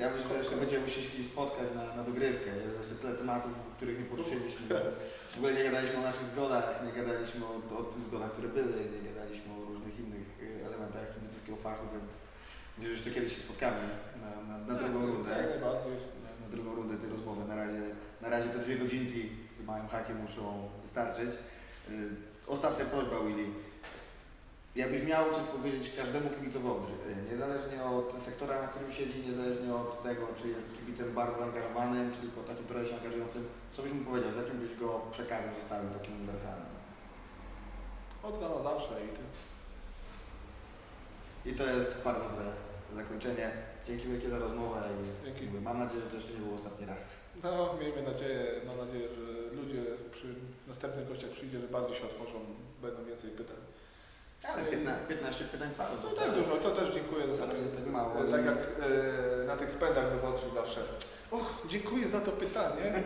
Ja 0.00 0.06
myślę, 0.10 0.28
że 0.28 0.38
jeszcze 0.42 0.56
będziemy 0.56 0.82
musieli 0.84 1.24
spotkać 1.32 1.68
na, 1.78 1.84
na 1.98 2.02
dogrywkę. 2.10 2.50
Jest 2.66 2.78
jeszcze 2.80 2.94
tyle 3.00 3.14
tematów, 3.14 3.52
których 3.76 3.98
nie 3.98 4.08
poruszyliśmy. 4.12 4.62
W 5.32 5.36
ogóle 5.38 5.52
nie 5.54 5.64
gadaliśmy 5.64 5.98
o 5.98 6.08
naszych 6.10 6.26
zgodach, 6.32 6.66
nie 6.86 6.92
gadaliśmy 7.00 7.42
o, 7.46 7.54
o 7.78 7.82
tych 7.82 8.02
zgodach, 8.08 8.30
które 8.32 8.48
były, 8.48 8.72
nie 8.96 9.02
gadaliśmy 9.10 9.48
o 9.54 9.58
różnych 9.72 9.94
innych 10.02 10.28
y, 10.42 10.66
elementach 10.68 11.14
kibicowskiego 11.14 11.56
fachu, 11.56 11.84
więc 11.94 12.10
myślę, 12.76 12.88
że 12.90 12.96
jeszcze 12.96 13.10
kiedyś 13.10 13.32
się 13.36 13.42
spotkamy 13.42 13.82
na, 14.22 14.30
na, 14.48 14.54
na 14.68 14.74
drugą 14.80 15.06
rundę. 15.06 15.30
Tak, 15.30 15.50
najbardziej. 15.50 15.96
Na, 16.24 16.30
na 16.42 16.48
drugą 16.54 16.74
rundę 16.74 16.94
tej 16.96 17.10
rozmowy. 17.10 17.44
Na 17.44 17.56
razie, 17.62 17.82
na 18.22 18.28
razie 18.28 18.48
te 18.48 18.58
dwie 18.58 18.76
godzinki 18.76 19.22
z 19.58 19.66
małym 19.68 19.88
hakiem 19.88 20.16
muszą 20.26 20.68
wystarczyć. 20.82 21.30
Y, 21.30 21.92
ostatnia 22.46 22.84
prośba, 22.84 23.16
Willy. 23.26 23.46
Jakbyś 24.76 25.02
miał 25.02 25.24
coś 25.34 25.42
powiedzieć 25.56 25.96
każdemu 25.96 26.30
kibicowowi, 26.30 26.92
y, 26.92 27.30
niezależnie 27.30 27.84
od 27.84 28.14
sektora, 28.24 28.62
na 28.62 28.68
którym 28.68 28.92
siedzi, 28.92 29.22
niezależnie 29.28 29.74
od 29.74 30.02
tego, 30.02 30.26
czy 30.42 30.48
jest 30.48 30.66
kibicem 30.76 31.14
bardzo 31.14 31.38
zaangażowanym, 31.38 32.12
czy 32.12 32.20
tylko 32.20 32.40
takim 32.42 32.66
trochę 32.66 32.88
się 32.88 32.96
angażującym, 32.96 33.48
co 33.72 33.82
byś 33.82 33.92
mu 33.92 34.04
powiedział, 34.04 34.32
z 34.32 34.36
jakim 34.36 34.58
byś 34.60 34.74
go 34.78 35.00
przekazem 35.10 35.50
zostawił 35.60 35.90
takim 35.90 36.16
uniwersalnym? 36.16 36.72
Od 38.22 38.40
na 38.40 38.62
zawsze 38.62 38.94
i 39.04 39.08
ty. 39.08 39.22
I 41.50 41.54
to 41.54 41.64
jest 41.66 41.90
bardzo 42.04 42.28
dobre 42.28 42.52
zakończenie. 42.94 43.50
Dzięki 43.86 44.08
wielkie 44.08 44.28
za 44.30 44.38
rozmowę 44.38 44.82
i 45.22 45.26
Dzięki. 45.26 45.58
mam 45.62 45.78
nadzieję, 45.78 46.00
że 46.02 46.10
to 46.10 46.16
jeszcze 46.16 46.32
nie 46.32 46.38
był 46.38 46.54
ostatni 46.54 46.86
raz. 46.86 47.04
No, 47.42 47.74
miejmy 47.80 48.02
nadzieję, 48.02 48.60
mam 48.66 48.86
nadzieję, 48.86 49.08
że 49.08 49.56
ludzie 49.56 49.82
przy 50.12 50.34
następnych 50.68 51.08
gościach 51.08 51.30
przyjdzie, 51.30 51.60
że 51.60 51.68
bardziej 51.68 51.96
się 51.96 52.04
otworzą, 52.04 52.38
będą 52.82 53.04
więcej 53.04 53.30
pytań. 53.30 53.56
Ale 54.44 54.64
15, 54.64 55.06
15 55.08 55.44
pytań 55.44 55.70
padło. 55.78 55.96
No 56.10 56.16
tak 56.16 56.30
dużo, 56.34 56.56
to 56.56 56.70
też 56.70 56.94
dziękuję 56.94 57.26
za 57.36 57.46
to. 57.46 57.56
jest 57.56 57.76
tak 57.76 57.86
mało. 57.86 58.24
Tak 58.30 58.44
jak 58.46 58.56
e, 58.56 59.44
na 59.46 59.56
tych 59.56 59.70
spędach 59.70 60.10
wyborczych 60.12 60.52
zawsze. 60.54 60.80
Och, 61.30 61.62
dziękuję 61.68 62.08
za 62.08 62.20
to 62.20 62.30
pytanie. 62.32 63.02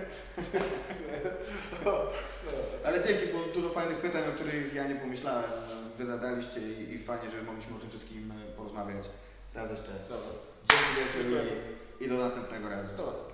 no, 1.85 1.91
no. 2.47 2.53
Ale 2.85 3.05
dzięki, 3.05 3.27
bo 3.33 3.39
dużo 3.55 3.71
fajnych 3.71 3.97
pytań, 3.99 4.23
o 4.31 4.33
których 4.33 4.75
ja 4.75 4.87
nie 4.89 4.95
pomyślałem, 4.95 5.45
wy 5.99 6.07
zadaliście 6.07 6.61
i, 6.61 6.95
i 6.95 6.99
fajnie, 6.99 7.31
że 7.31 7.43
mogliśmy 7.43 7.77
o 7.77 7.79
tym 7.79 7.91
wszystkim 7.91 8.33
e, 8.33 8.53
porozmawiać. 8.57 9.05
Raz 9.55 9.71
jeszcze. 9.71 9.91
Dobra, 10.09 10.27
Dzięki 10.71 11.31
wielkie 11.31 11.57
i 12.01 12.09
do 12.09 12.15
następnego 12.15 12.69
razu. 12.69 12.89
do 12.97 13.07
następnego. 13.07 13.34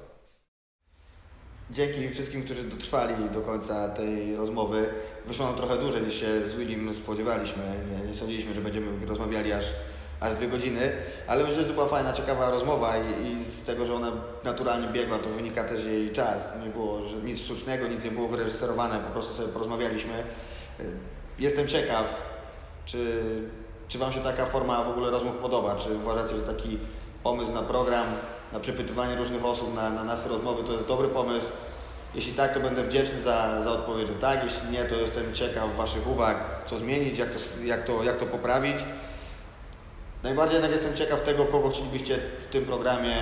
Dzięki 1.73 2.09
wszystkim, 2.09 2.45
którzy 2.45 2.63
dotrwali 2.63 3.15
do 3.35 3.41
końca 3.41 3.89
tej 3.89 4.37
rozmowy. 4.37 4.89
Wyszło 5.27 5.47
nam 5.47 5.55
trochę 5.55 5.77
dłużej 5.77 6.03
niż 6.03 6.21
się 6.21 6.49
z 6.49 6.53
Willim 6.53 6.95
spodziewaliśmy. 6.95 7.63
Nie, 7.91 8.09
nie 8.09 8.15
sądziliśmy, 8.15 8.55
że 8.55 8.61
będziemy 8.61 9.07
rozmawiali 9.07 9.53
aż, 9.53 9.65
aż 10.21 10.35
dwie 10.35 10.49
godziny, 10.49 10.93
ale 11.27 11.45
myślę, 11.45 11.63
że 11.63 11.69
to 11.69 11.75
była 11.75 11.87
fajna, 11.87 12.13
ciekawa 12.13 12.51
rozmowa 12.51 12.95
i, 12.99 13.27
i 13.27 13.45
z 13.45 13.65
tego, 13.65 13.87
że 13.87 13.95
ona 13.95 14.13
naturalnie 14.45 14.89
biegła, 14.89 15.19
to 15.19 15.31
wynika 15.31 15.65
też 15.65 15.85
jej 15.85 16.13
czas. 16.13 16.45
Nie 16.65 16.71
było 16.71 17.09
że 17.09 17.17
nic 17.17 17.41
sztucznego, 17.41 17.89
nic 17.89 18.05
nie 18.05 18.11
było 18.11 18.29
wyreżyserowane, 18.29 18.99
po 18.99 19.11
prostu 19.11 19.35
sobie 19.35 19.49
porozmawialiśmy. 19.53 20.15
Y, 20.81 20.85
Jestem 21.39 21.69
ciekaw, 21.69 22.15
czy, 22.85 23.23
czy 23.89 23.99
Wam 23.99 24.13
się 24.13 24.21
taka 24.21 24.47
forma 24.47 24.85
w 24.85 24.89
ogóle 24.89 25.11
rozmów 25.11 25.35
podoba? 25.35 25.77
Czy 25.77 25.97
uważacie, 25.97 26.37
że 26.37 26.43
taki 26.43 26.79
pomysł 27.23 27.53
na 27.53 27.63
program, 27.63 28.07
na 28.53 28.61
przepytywanie 28.61 29.17
różnych 29.17 29.45
osób 29.45 29.75
na, 29.75 29.91
na 29.91 30.05
nasze 30.05 30.29
rozmowy 30.29 30.65
to 30.65 30.73
jest 30.73 30.87
dobry 30.87 31.09
pomysł? 31.09 31.47
Jeśli 32.15 32.33
tak, 32.33 32.55
to 32.55 32.61
będę 32.61 32.83
wdzięczny 32.83 33.23
za, 33.23 33.63
za 33.65 33.71
odpowiedź, 33.73 34.09
tak. 34.21 34.45
Jeśli 34.45 34.71
nie, 34.71 34.85
to 34.85 34.95
jestem 34.95 35.35
ciekaw 35.35 35.77
Waszych 35.77 36.07
uwag, 36.09 36.37
co 36.67 36.79
zmienić, 36.79 37.19
jak 37.19 37.31
to, 37.31 37.39
jak 37.65 37.83
to, 37.83 38.05
jak 38.05 38.17
to 38.17 38.27
poprawić. 38.27 38.77
Najbardziej 40.23 40.55
jednak 40.55 40.71
jestem 40.71 40.97
ciekaw 40.97 41.21
tego, 41.21 41.45
kogo 41.45 41.71
chcielibyście 41.71 42.19
w 42.41 42.47
tym 42.47 42.65
programie 42.65 43.17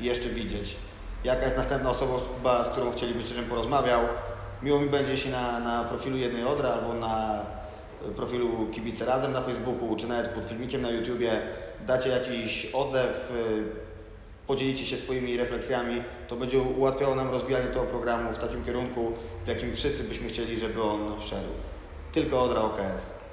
jeszcze 0.00 0.28
widzieć. 0.28 0.76
Jaka 1.24 1.44
jest 1.44 1.56
następna 1.56 1.90
osoba, 1.90 2.64
z 2.64 2.68
którą 2.68 2.92
chcielibyście, 2.92 3.34
żebym 3.34 3.50
porozmawiał. 3.50 4.00
Miło 4.62 4.80
mi 4.80 4.88
będzie, 4.88 5.10
jeśli 5.10 5.30
na, 5.30 5.60
na 5.60 5.84
profilu 5.84 6.16
Jednej 6.16 6.44
Odry 6.44 6.68
albo 6.68 6.94
na 6.94 7.42
y, 8.08 8.12
profilu 8.12 8.66
Kibice 8.72 9.04
Razem 9.04 9.32
na 9.32 9.40
Facebooku, 9.40 9.96
czy 9.96 10.06
nawet 10.06 10.28
pod 10.28 10.44
filmikiem 10.44 10.82
na 10.82 10.90
YouTubie 10.90 11.40
dacie 11.86 12.08
jakiś 12.10 12.66
odzew, 12.66 13.32
y, 13.36 13.83
podzielicie 14.46 14.86
się 14.86 14.96
swoimi 14.96 15.36
refleksjami, 15.36 16.02
to 16.28 16.36
będzie 16.36 16.58
ułatwiało 16.58 17.14
nam 17.14 17.30
rozwijanie 17.30 17.66
tego 17.66 17.82
programu 17.82 18.32
w 18.32 18.38
takim 18.38 18.64
kierunku, 18.64 19.12
w 19.44 19.48
jakim 19.48 19.74
wszyscy 19.74 20.04
byśmy 20.04 20.28
chcieli, 20.28 20.58
żeby 20.60 20.82
on 20.82 21.20
szedł. 21.20 21.48
Tylko 22.12 22.42
Odra 22.42 22.60
OKS. 22.60 23.23